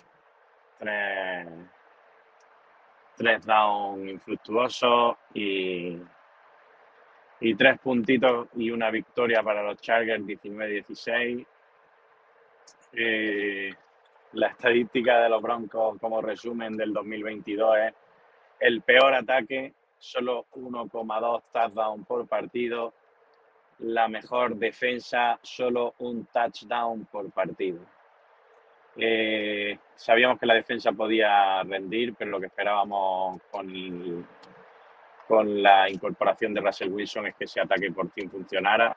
tres, 0.78 1.48
tres 3.16 3.46
down 3.46 4.10
infructuosos 4.10 5.18
y, 5.34 6.00
y 7.42 7.56
tres 7.56 7.80
puntitos 7.80 8.48
y 8.56 8.72
una 8.72 8.90
victoria 8.90 9.44
para 9.44 9.62
los 9.62 9.80
Chargers 9.80 10.24
19-16. 10.24 11.46
Eh, 12.94 13.72
la 14.34 14.48
estadística 14.48 15.22
de 15.22 15.30
los 15.30 15.42
Broncos 15.42 15.98
como 16.00 16.22
resumen 16.22 16.78
del 16.78 16.94
2022 16.94 17.78
es 17.78 17.94
el 18.60 18.82
peor 18.82 19.14
ataque, 19.14 19.74
solo 19.98 20.46
1,2 20.54 21.44
touchdowns 21.52 22.06
por 22.06 22.28
partido, 22.28 22.94
la 23.80 24.08
mejor 24.08 24.56
defensa, 24.56 25.40
solo 25.42 25.96
un 26.00 26.26
touchdown 26.26 27.06
por 27.06 27.32
partido. 27.32 27.80
Eh, 28.98 29.78
sabíamos 29.96 30.40
que 30.40 30.46
la 30.46 30.56
defensa 30.56 30.92
podía 30.92 31.64
rendir, 31.64 32.16
pero 32.16 32.32
lo 32.32 32.40
que 32.40 32.48
esperábamos 32.48 33.42
con, 33.50 34.28
con 35.28 35.64
la 35.64 35.90
incorporación 35.90 36.54
de 36.54 36.62
Russell 36.62 36.92
Wilson 36.92 37.28
es 37.28 37.36
que 37.36 37.46
ese 37.46 37.62
ataque 37.62 37.92
por 37.92 38.12
fin 38.12 38.30
funcionara. 38.30 38.96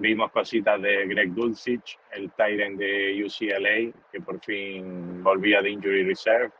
Vimos 0.00 0.30
cositas 0.30 0.80
de 0.80 1.08
Greg 1.08 1.34
Dulcich, 1.34 1.98
el 2.12 2.30
Tyrant 2.30 2.78
de 2.78 3.20
UCLA, 3.24 3.92
que 4.12 4.20
por 4.20 4.38
fin 4.38 5.24
volvía 5.24 5.60
de 5.60 5.70
Injury 5.70 6.04
Reserve. 6.04 6.52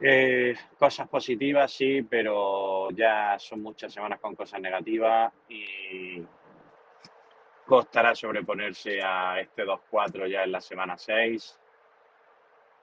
Eh, 0.00 0.54
cosas 0.78 1.08
positivas, 1.08 1.72
sí, 1.72 2.02
pero 2.02 2.90
ya 2.92 3.36
son 3.40 3.62
muchas 3.62 3.92
semanas 3.92 4.20
con 4.20 4.36
cosas 4.36 4.60
negativas 4.60 5.32
y 5.48 6.22
costará 7.66 8.14
sobreponerse 8.14 9.02
a 9.02 9.40
este 9.40 9.64
2-4 9.64 10.28
ya 10.28 10.44
en 10.44 10.52
la 10.52 10.60
semana 10.60 10.96
6. 10.96 11.60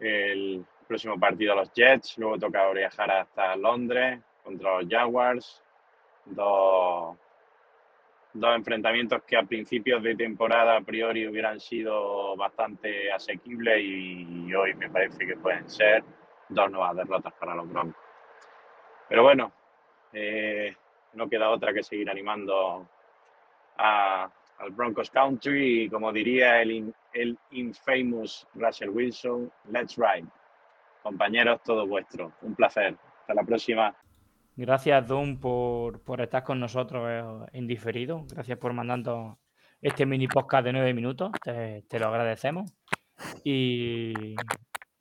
El 0.01 0.65
próximo 0.85 1.17
partido 1.17 1.53
a 1.53 1.55
los 1.55 1.71
Jets, 1.71 2.17
luego 2.17 2.37
toca 2.37 2.69
viajar 2.71 3.11
hasta 3.11 3.55
Londres 3.55 4.19
contra 4.43 4.81
los 4.81 4.89
Jaguars. 4.89 5.63
Dos, 6.25 7.17
dos 8.33 8.55
enfrentamientos 8.55 9.23
que 9.23 9.37
a 9.37 9.43
principios 9.43 10.01
de 10.01 10.15
temporada 10.15 10.77
a 10.77 10.81
priori 10.81 11.27
hubieran 11.27 11.59
sido 11.59 12.35
bastante 12.35 13.11
asequibles 13.11 13.79
y 13.81 14.53
hoy 14.53 14.73
me 14.75 14.89
parece 14.89 15.25
que 15.25 15.35
pueden 15.37 15.69
ser 15.69 16.03
dos 16.49 16.71
nuevas 16.71 16.95
derrotas 16.95 17.33
para 17.33 17.55
los 17.55 17.69
Broncos. 17.69 18.01
Pero 19.07 19.23
bueno, 19.23 19.51
eh, 20.13 20.75
no 21.13 21.29
queda 21.29 21.49
otra 21.49 21.73
que 21.73 21.83
seguir 21.83 22.09
animando 22.09 22.87
a- 23.77 24.29
al 24.59 24.71
Broncos 24.71 25.09
Country 25.09 25.83
y 25.83 25.89
como 25.89 26.11
diría 26.11 26.61
el, 26.61 26.93
el 27.13 27.37
infamous 27.51 28.47
Russell 28.55 28.89
Wilson, 28.89 29.51
let's 29.71 29.95
ride. 29.97 30.27
Compañeros, 31.01 31.61
todo 31.63 31.85
vuestro. 31.85 32.31
Un 32.43 32.55
placer. 32.55 32.95
Hasta 33.21 33.33
la 33.33 33.43
próxima. 33.43 33.93
Gracias, 34.55 35.07
Doom, 35.07 35.39
por, 35.39 36.03
por 36.03 36.21
estar 36.21 36.43
con 36.43 36.59
nosotros 36.59 37.07
eh, 37.09 37.49
en 37.53 37.65
diferido. 37.65 38.25
Gracias 38.29 38.59
por 38.59 38.71
mandarnos 38.73 39.37
este 39.81 40.05
mini 40.05 40.27
podcast 40.27 40.65
de 40.65 40.73
nueve 40.73 40.93
minutos. 40.93 41.31
Te, 41.43 41.83
te 41.89 41.99
lo 41.99 42.07
agradecemos. 42.07 42.71
Y 43.43 44.35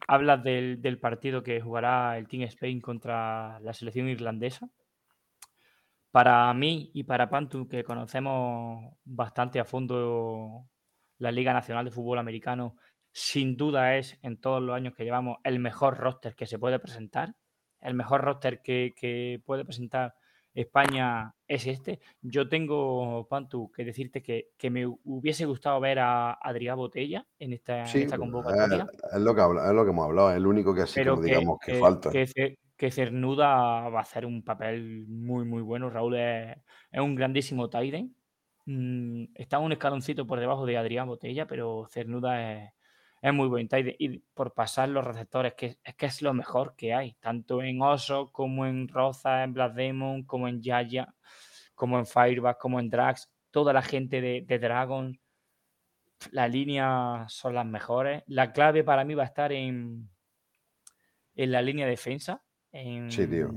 hablas 0.08 0.42
del, 0.42 0.80
del 0.80 0.98
partido 0.98 1.42
que 1.42 1.60
jugará 1.60 2.16
el 2.16 2.28
Team 2.28 2.44
Spain 2.44 2.80
contra 2.80 3.60
la 3.60 3.74
selección 3.74 4.08
irlandesa. 4.08 4.70
Para 6.10 6.52
mí 6.54 6.90
y 6.94 7.04
para 7.04 7.28
Pantu, 7.28 7.68
que 7.68 7.84
conocemos 7.84 8.94
bastante 9.04 9.60
a 9.60 9.64
fondo 9.64 10.66
la 11.18 11.30
Liga 11.30 11.52
Nacional 11.52 11.84
de 11.84 11.90
Fútbol 11.90 12.18
Americano, 12.18 12.76
sin 13.12 13.56
duda 13.56 13.96
es, 13.96 14.18
en 14.22 14.38
todos 14.40 14.62
los 14.62 14.74
años 14.74 14.94
que 14.94 15.04
llevamos, 15.04 15.38
el 15.44 15.58
mejor 15.58 15.98
roster 15.98 16.34
que 16.34 16.46
se 16.46 16.58
puede 16.58 16.78
presentar. 16.78 17.34
El 17.82 17.94
mejor 17.94 18.22
roster 18.22 18.62
que, 18.62 18.94
que 18.96 19.40
puede 19.44 19.64
presentar 19.64 20.14
España 20.54 21.34
es 21.48 21.66
este. 21.66 22.00
Yo 22.20 22.48
tengo, 22.48 23.26
Pantu, 23.28 23.70
que 23.72 23.84
decirte 23.84 24.22
que, 24.22 24.48
que 24.58 24.70
me 24.70 24.86
hubiese 24.86 25.46
gustado 25.46 25.80
ver 25.80 25.98
a 25.98 26.32
Adrián 26.34 26.76
Botella 26.76 27.26
en 27.38 27.52
esta, 27.54 27.80
en 27.80 27.86
Sí, 27.86 27.98
esta 28.02 28.16
pues, 28.18 28.30
convocatoria. 28.30 28.86
es, 28.92 29.14
es 29.14 29.20
lo 29.20 29.34
que 29.34 29.40
habla- 29.40 29.66
es 29.66 29.72
lo 29.74 29.84
que 29.84 29.90
hemos 29.90 30.04
hablado, 30.06 30.30
es 30.30 30.36
el 30.36 30.46
único 30.46 30.74
que 30.74 30.82
así 30.82 30.94
Pero 31.00 31.12
como 31.12 31.22
que, 31.22 31.28
digamos 31.28 31.58
que, 31.64 31.72
que- 31.72 31.78
falta. 31.80 32.10
que 32.10 32.26
Ce- 32.26 32.58
que 32.76 32.90
Cernuda 32.90 33.88
va 33.88 33.98
a 34.00 34.02
hacer 34.02 34.26
un 34.26 34.42
papel 34.42 35.06
muy, 35.08 35.44
muy 35.44 35.62
bueno. 35.62 35.88
Raúl 35.88 36.16
es, 36.16 36.56
es 36.90 37.00
un 37.00 37.14
grandísimo 37.14 37.70
Tiden. 37.70 38.14
está 39.34 39.58
un 39.58 39.72
escaloncito 39.72 40.26
por 40.26 40.38
debajo 40.40 40.66
de 40.66 40.76
Adrián 40.76 41.06
Botella, 41.08 41.46
pero 41.46 41.86
Cernuda 41.90 42.52
es, 42.64 42.72
es 43.22 43.32
muy 43.32 43.48
Tiden. 43.68 43.94
Y 43.98 44.18
por 44.18 44.52
pasar 44.52 44.88
los 44.88 45.04
receptores, 45.04 45.54
que 45.54 45.78
es 45.82 45.94
que 45.94 46.06
es 46.06 46.20
lo 46.22 46.34
mejor 46.34 46.74
que 46.76 46.92
hay, 46.92 47.14
tanto 47.20 47.62
en 47.62 47.80
Oso 47.80 48.30
como 48.32 48.66
en 48.66 48.88
Roza, 48.88 49.44
en 49.44 49.54
Black 49.54 49.74
Demon, 49.74 50.24
como 50.24 50.48
en 50.48 50.60
Yaya, 50.60 51.14
como 51.74 51.98
en 51.98 52.04
Fireback, 52.06 52.58
como 52.58 52.80
en 52.80 52.90
Drax. 52.90 53.30
Toda 53.50 53.72
la 53.72 53.82
gente 53.82 54.20
de, 54.20 54.42
de 54.46 54.58
Dragon, 54.58 55.18
las 56.32 56.50
líneas 56.50 57.32
son 57.32 57.54
las 57.54 57.66
mejores. 57.66 58.22
La 58.26 58.52
clave 58.52 58.82
para 58.82 59.04
mí 59.04 59.14
va 59.14 59.22
a 59.22 59.26
estar 59.26 59.52
en, 59.52 60.10
en 61.36 61.52
la 61.52 61.62
línea 61.62 61.84
de 61.86 61.92
defensa. 61.92 62.42
En, 62.72 63.10
Sí, 63.10 63.26
tío. 63.26 63.50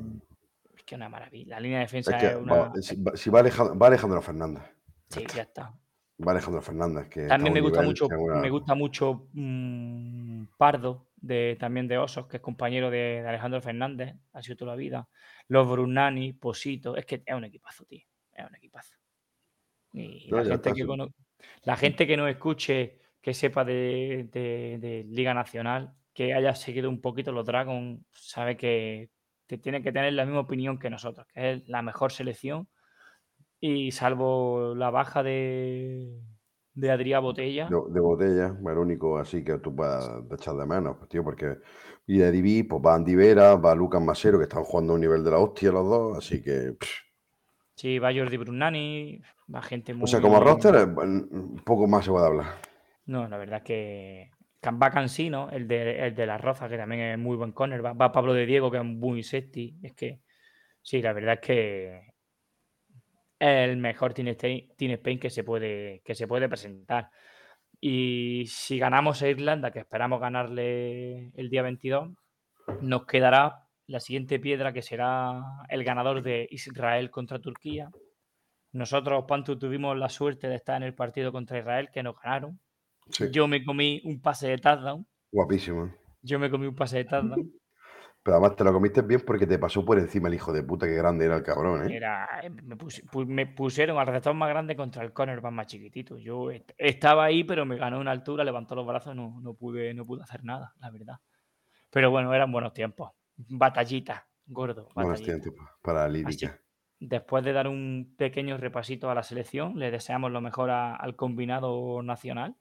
Es 0.75 0.83
que 0.83 0.95
una 0.95 1.09
maravilla. 1.09 1.55
La 1.55 1.59
línea 1.59 1.79
de 1.79 1.85
Es 1.85 1.91
defensa 1.91 2.17
que 2.17 2.27
es 2.27 2.35
una. 2.35 2.53
va- 2.55 2.73
si 3.15 3.29
va, 3.31 3.39
Alejandro, 3.39 3.77
va 3.79 3.87
Alejandro 3.87 4.21
Fernández. 4.21 4.63
Sí, 5.09 5.25
ya 5.35 5.43
está. 5.43 5.73
Va 6.17 6.31
Alejandro 6.31 6.61
Fernández, 6.61 7.09
que 7.09 7.27
También 7.27 7.53
me 7.53 7.61
gusta 7.61 7.81
nivel 7.81 7.89
mucho, 7.89 8.07
una- 8.07 8.41
me 8.41 8.49
gusta 8.49 8.73
mucho 8.75 9.27
mm, 9.33 10.43
Pardo, 10.57 11.07
de, 11.17 11.57
también 11.59 11.87
de 11.87 11.97
Osos, 11.97 12.27
que 12.27 12.37
es 12.37 12.41
compañero 12.43 12.89
de, 12.89 13.21
de 13.21 13.27
Alejandro 13.27 13.61
Fernández, 13.61 14.15
ha 14.33 14.41
sido 14.41 14.55
toda 14.57 14.71
la 14.71 14.77
vida. 14.77 15.09
Los 15.49 15.67
Brunani, 15.69 16.33
Posito, 16.33 16.95
es 16.95 17.05
que 17.05 17.21
es 17.25 17.35
un 17.35 17.43
equipazo, 17.43 17.83
tío. 17.85 18.01
Es 18.33 18.45
un 18.47 18.55
equipazo. 18.55 18.95
Y 19.93 20.27
No, 20.29 20.37
la, 20.37 20.45
gente 20.45 20.73
que 20.73 20.85
cono- 20.85 21.13
la 21.63 21.75
gente 21.77 22.07
que 22.07 22.17
no 22.17 22.27
escuche, 22.27 22.99
que 23.21 23.33
sepa 23.33 23.65
de 23.65 25.05
Liga 25.09 25.33
Nacional, 25.33 25.93
que 26.13 26.33
haya 26.33 26.55
seguido 26.55 26.89
un 26.89 27.01
poquito 27.01 27.31
los 27.33 27.45
Dragons, 27.45 27.99
sabe 28.11 28.55
que, 28.55 29.09
que 29.47 29.57
tiene 29.57 29.81
que 29.83 29.91
tener 29.91 30.13
la 30.13 30.25
misma 30.25 30.39
opinión 30.41 30.79
que 30.79 30.89
nosotros, 30.89 31.27
que 31.27 31.51
es 31.51 31.67
la 31.67 31.81
mejor 31.81 32.11
selección. 32.13 32.69
Y 33.67 33.91
salvo 33.91 34.75
la 34.75 34.91
baja 34.91 35.23
de, 35.23 36.21
de 36.75 36.91
Adrián 36.91 37.23
Botella, 37.23 37.67
de, 37.67 37.93
de 37.93 37.99
botella, 37.99 38.55
el 38.63 38.77
único 38.77 39.17
así 39.17 39.43
que 39.43 39.57
tú 39.57 39.75
puedas 39.75 40.07
echar 40.31 40.55
de 40.55 40.67
menos, 40.67 40.97
pues, 40.97 41.09
tío, 41.09 41.23
porque 41.23 41.57
y 42.05 42.19
de 42.19 42.31
Divi, 42.31 42.61
pues 42.61 42.79
va 42.85 42.93
Andy 42.93 43.15
Vera, 43.15 43.55
va 43.55 43.73
Lucas 43.73 44.03
Masero, 44.03 44.37
que 44.37 44.43
están 44.43 44.63
jugando 44.63 44.93
a 44.93 44.95
un 44.97 45.01
nivel 45.01 45.23
de 45.23 45.31
la 45.31 45.39
hostia 45.39 45.71
los 45.71 45.89
dos, 45.89 46.17
así 46.19 46.43
que, 46.43 46.73
pff, 46.79 46.89
sí, 47.73 47.97
va 47.97 48.13
Jordi 48.13 48.37
Brunani, 48.37 49.19
va 49.51 49.63
gente 49.63 49.95
muy. 49.95 50.03
o 50.03 50.07
sea, 50.07 50.21
como 50.21 50.39
roster, 50.39 50.75
eh, 50.75 50.85
un 50.85 51.59
poco 51.65 51.87
más 51.87 52.05
se 52.05 52.11
puede 52.11 52.27
hablar. 52.27 52.45
No, 53.07 53.27
la 53.27 53.37
verdad 53.37 53.57
es 53.57 53.63
que 53.63 54.29
va 54.63 54.91
Cansino, 54.91 55.49
el 55.49 55.67
de, 55.67 56.05
el 56.05 56.13
de 56.13 56.27
la 56.27 56.37
Roza, 56.37 56.69
que 56.69 56.77
también 56.77 57.01
es 57.01 57.17
muy 57.17 57.35
buen 57.35 57.51
corner. 57.51 57.83
Va, 57.83 57.93
va 57.93 58.11
Pablo 58.11 58.35
de 58.35 58.45
Diego, 58.45 58.69
que 58.69 58.77
es 58.77 58.85
muy 58.85 59.23
safety. 59.23 59.79
Es 59.81 59.93
que, 59.93 60.19
sí, 60.83 61.01
la 61.01 61.13
verdad 61.13 61.35
es 61.35 61.39
que 61.39 62.14
el 63.45 63.77
mejor 63.77 64.13
Team 64.13 64.29
Spain, 64.29 64.69
Team 64.77 64.91
Spain 64.91 65.19
que, 65.19 65.29
se 65.29 65.43
puede, 65.43 66.01
que 66.03 66.15
se 66.15 66.27
puede 66.27 66.49
presentar. 66.49 67.09
Y 67.79 68.45
si 68.47 68.79
ganamos 68.79 69.21
a 69.21 69.27
Irlanda, 69.27 69.71
que 69.71 69.79
esperamos 69.79 70.19
ganarle 70.19 71.31
el 71.35 71.49
día 71.49 71.61
22, 71.61 72.09
nos 72.81 73.05
quedará 73.05 73.67
la 73.87 73.99
siguiente 73.99 74.39
piedra, 74.39 74.73
que 74.73 74.81
será 74.81 75.43
el 75.69 75.83
ganador 75.83 76.23
de 76.23 76.47
Israel 76.49 77.11
contra 77.11 77.39
Turquía. 77.39 77.89
Nosotros, 78.71 79.25
Pantu, 79.27 79.57
tuvimos 79.57 79.97
la 79.97 80.09
suerte 80.09 80.47
de 80.47 80.55
estar 80.55 80.77
en 80.77 80.83
el 80.83 80.95
partido 80.95 81.31
contra 81.31 81.59
Israel, 81.59 81.89
que 81.93 82.03
nos 82.03 82.15
ganaron. 82.19 82.59
Sí, 83.09 83.25
Yo 83.31 83.47
me 83.47 83.63
comí 83.63 84.01
un 84.03 84.21
pase 84.21 84.47
de 84.47 84.57
touchdown. 84.57 85.05
guapísimo. 85.31 85.93
Yo 86.21 86.39
me 86.39 86.49
comí 86.49 86.65
un 86.65 86.75
pase 86.75 86.97
de 86.97 87.05
touchdown. 87.05 87.51
Pero 88.25 88.37
además 88.37 88.55
te 88.55 88.63
lo 88.63 88.73
comiste 88.73 89.03
bien 89.03 89.21
porque 89.23 89.45
te 89.45 89.59
pasó 89.59 89.85
por 89.85 89.99
encima 89.99 90.29
el 90.29 90.33
hijo 90.33 90.51
de 90.51 90.63
puta, 90.63 90.87
que 90.87 90.95
grande 90.95 91.25
era 91.25 91.35
el 91.35 91.43
cabrón, 91.43 91.87
¿eh? 91.87 91.95
Era, 91.95 92.27
eh, 92.41 92.49
me, 92.49 92.75
pus- 92.75 93.03
pu- 93.05 93.27
me 93.27 93.45
pusieron 93.45 93.99
al 93.99 94.07
receptor 94.07 94.33
más 94.33 94.49
grande 94.49 94.75
contra 94.75 95.03
el 95.03 95.13
cornerback 95.13 95.51
más 95.53 95.67
chiquitito. 95.67 96.17
Yo 96.17 96.49
est- 96.49 96.71
estaba 96.75 97.25
ahí, 97.25 97.43
pero 97.43 97.67
me 97.67 97.77
ganó 97.77 97.99
una 97.99 98.09
altura, 98.09 98.43
levantó 98.43 98.73
los 98.73 98.87
brazos, 98.87 99.15
no, 99.15 99.39
no 99.41 99.53
pude, 99.53 99.93
no 99.93 100.07
pude 100.07 100.23
hacer 100.23 100.43
nada, 100.43 100.73
la 100.79 100.89
verdad. 100.89 101.17
Pero 101.91 102.09
bueno, 102.09 102.33
eran 102.33 102.51
buenos 102.51 102.73
tiempos. 102.73 103.11
Batallita, 103.37 104.27
gordo, 104.47 104.89
Buenos 104.95 105.21
tiempos 105.21 105.53
para 105.83 105.99
la 105.99 106.05
Así, 106.05 106.23
lírica. 106.23 106.59
después 106.99 107.45
de 107.45 107.53
dar 107.53 107.67
un 107.67 108.15
pequeño 108.17 108.57
repasito 108.57 109.11
a 109.11 109.13
la 109.13 109.21
selección, 109.21 109.77
le 109.77 109.91
deseamos 109.91 110.31
lo 110.31 110.41
mejor 110.41 110.71
a- 110.71 110.95
al 110.95 111.15
combinado 111.15 112.01
nacional 112.01 112.55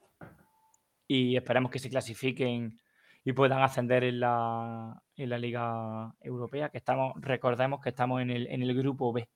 y 1.08 1.36
esperemos 1.36 1.70
que 1.70 1.78
se 1.78 1.88
clasifiquen 1.88 2.78
y 3.24 3.32
puedan 3.32 3.62
ascender 3.62 4.04
en 4.04 4.20
la, 4.20 5.02
en 5.16 5.30
la 5.30 5.38
Liga 5.38 6.14
Europea, 6.20 6.68
que 6.68 6.78
estamos, 6.78 7.14
recordemos 7.16 7.80
que 7.80 7.88
estamos 7.88 8.20
en 8.20 8.30
el, 8.30 8.46
en 8.48 8.62
el 8.62 8.74
grupo 8.76 9.12
B 9.12 9.28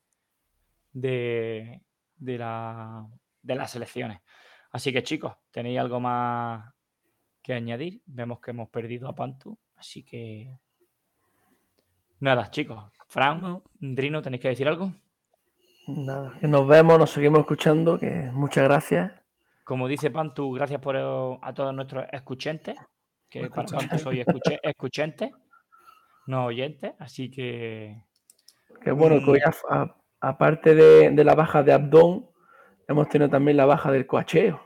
de, 0.92 1.80
de, 2.16 2.38
la, 2.38 3.06
de 3.42 3.54
las 3.54 3.70
selecciones. 3.70 4.20
Así 4.70 4.92
que 4.92 5.02
chicos, 5.02 5.32
¿tenéis 5.50 5.78
algo 5.80 6.00
más 6.00 6.70
que 7.42 7.54
añadir? 7.54 8.02
Vemos 8.04 8.40
que 8.40 8.50
hemos 8.50 8.68
perdido 8.68 9.08
a 9.08 9.14
Pantu, 9.14 9.58
así 9.76 10.02
que... 10.02 10.54
Nada, 12.20 12.50
chicos. 12.50 12.84
Fran, 13.06 13.40
No. 13.40 13.62
Drino, 13.78 14.20
¿tenéis 14.20 14.42
que 14.42 14.48
decir 14.48 14.68
algo? 14.68 14.92
Nada, 15.86 16.36
que 16.38 16.46
nos 16.46 16.66
vemos, 16.66 16.98
nos 16.98 17.10
seguimos 17.10 17.40
escuchando, 17.40 17.98
que 17.98 18.30
muchas 18.34 18.64
gracias. 18.64 19.12
Como 19.64 19.88
dice 19.88 20.10
Pantu, 20.10 20.52
gracias 20.52 20.80
por 20.80 20.96
a 20.96 21.54
todos 21.54 21.74
nuestros 21.74 22.04
escuchantes, 22.12 22.76
que 23.30 23.48
para 23.50 23.98
soy 23.98 24.20
escuchante, 24.62 25.30
no 26.26 26.46
oyente, 26.46 26.94
así 26.98 27.30
que 27.30 28.02
Que 28.82 28.90
bueno, 28.92 29.18
que 29.24 29.30
hoy, 29.30 29.40
a- 29.44 29.74
a- 29.82 29.96
aparte 30.20 30.74
de, 30.74 31.10
de 31.10 31.24
la 31.24 31.34
baja 31.34 31.62
de 31.62 31.72
Abdón, 31.72 32.28
hemos 32.86 33.08
tenido 33.08 33.28
también 33.30 33.56
la 33.56 33.66
baja 33.66 33.90
del 33.92 34.06
coacheo. 34.06 34.60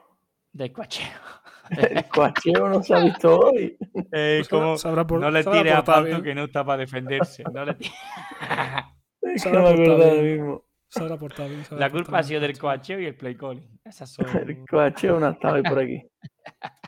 del 0.52 0.72
coche. 0.72 1.02
El 1.70 2.06
coacheo 2.08 2.68
no 2.68 2.82
se 2.82 2.94
ha 2.94 3.02
visto 3.02 3.38
hoy. 3.38 3.78
Eh, 4.12 4.42
como- 4.50 4.76
habrá 4.84 5.06
por- 5.06 5.20
no 5.20 5.30
le 5.30 5.42
tire 5.42 5.72
a 5.72 5.82
bien. 6.16 6.22
que 6.22 6.34
no 6.34 6.44
está 6.44 6.62
para 6.64 6.78
defenderse. 6.78 7.42
no 7.50 7.64
le 7.64 7.74
tire- 7.74 7.92
Es 9.22 9.44
que 9.44 9.52
no 9.52 9.62
me 9.62 9.68
acuerdo 9.70 9.92
ahora 9.92 10.12
bien. 10.20 10.32
mismo. 10.42 10.64
Se 10.88 11.00
habrá 11.02 11.16
portado 11.16 11.48
habrá 11.48 11.78
La 11.78 11.88
culpa 11.88 12.18
ha 12.18 12.22
sido 12.22 12.40
del 12.40 12.58
coacheo 12.58 13.00
y 13.00 13.06
el 13.06 13.16
play 13.16 13.34
calling. 13.36 13.80
Esas 13.84 14.10
son... 14.12 14.26
El 14.36 14.66
coacheo 14.68 15.18
no 15.18 15.26
ha 15.28 15.30
estado 15.30 15.54
hoy 15.54 15.62
por 15.62 15.78
aquí. 15.78 16.02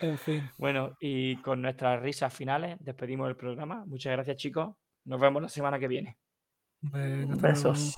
En 0.00 0.18
fin. 0.18 0.50
Bueno, 0.58 0.96
y 1.00 1.36
con 1.36 1.62
nuestras 1.62 2.00
risas 2.02 2.32
finales 2.32 2.76
despedimos 2.80 3.28
el 3.28 3.36
programa. 3.36 3.84
Muchas 3.86 4.12
gracias, 4.12 4.36
chicos. 4.36 4.74
Nos 5.04 5.20
vemos 5.20 5.42
la 5.42 5.48
semana 5.48 5.78
que 5.78 5.88
viene. 5.88 6.16
Venga. 6.80 7.36
Besos. 7.36 7.96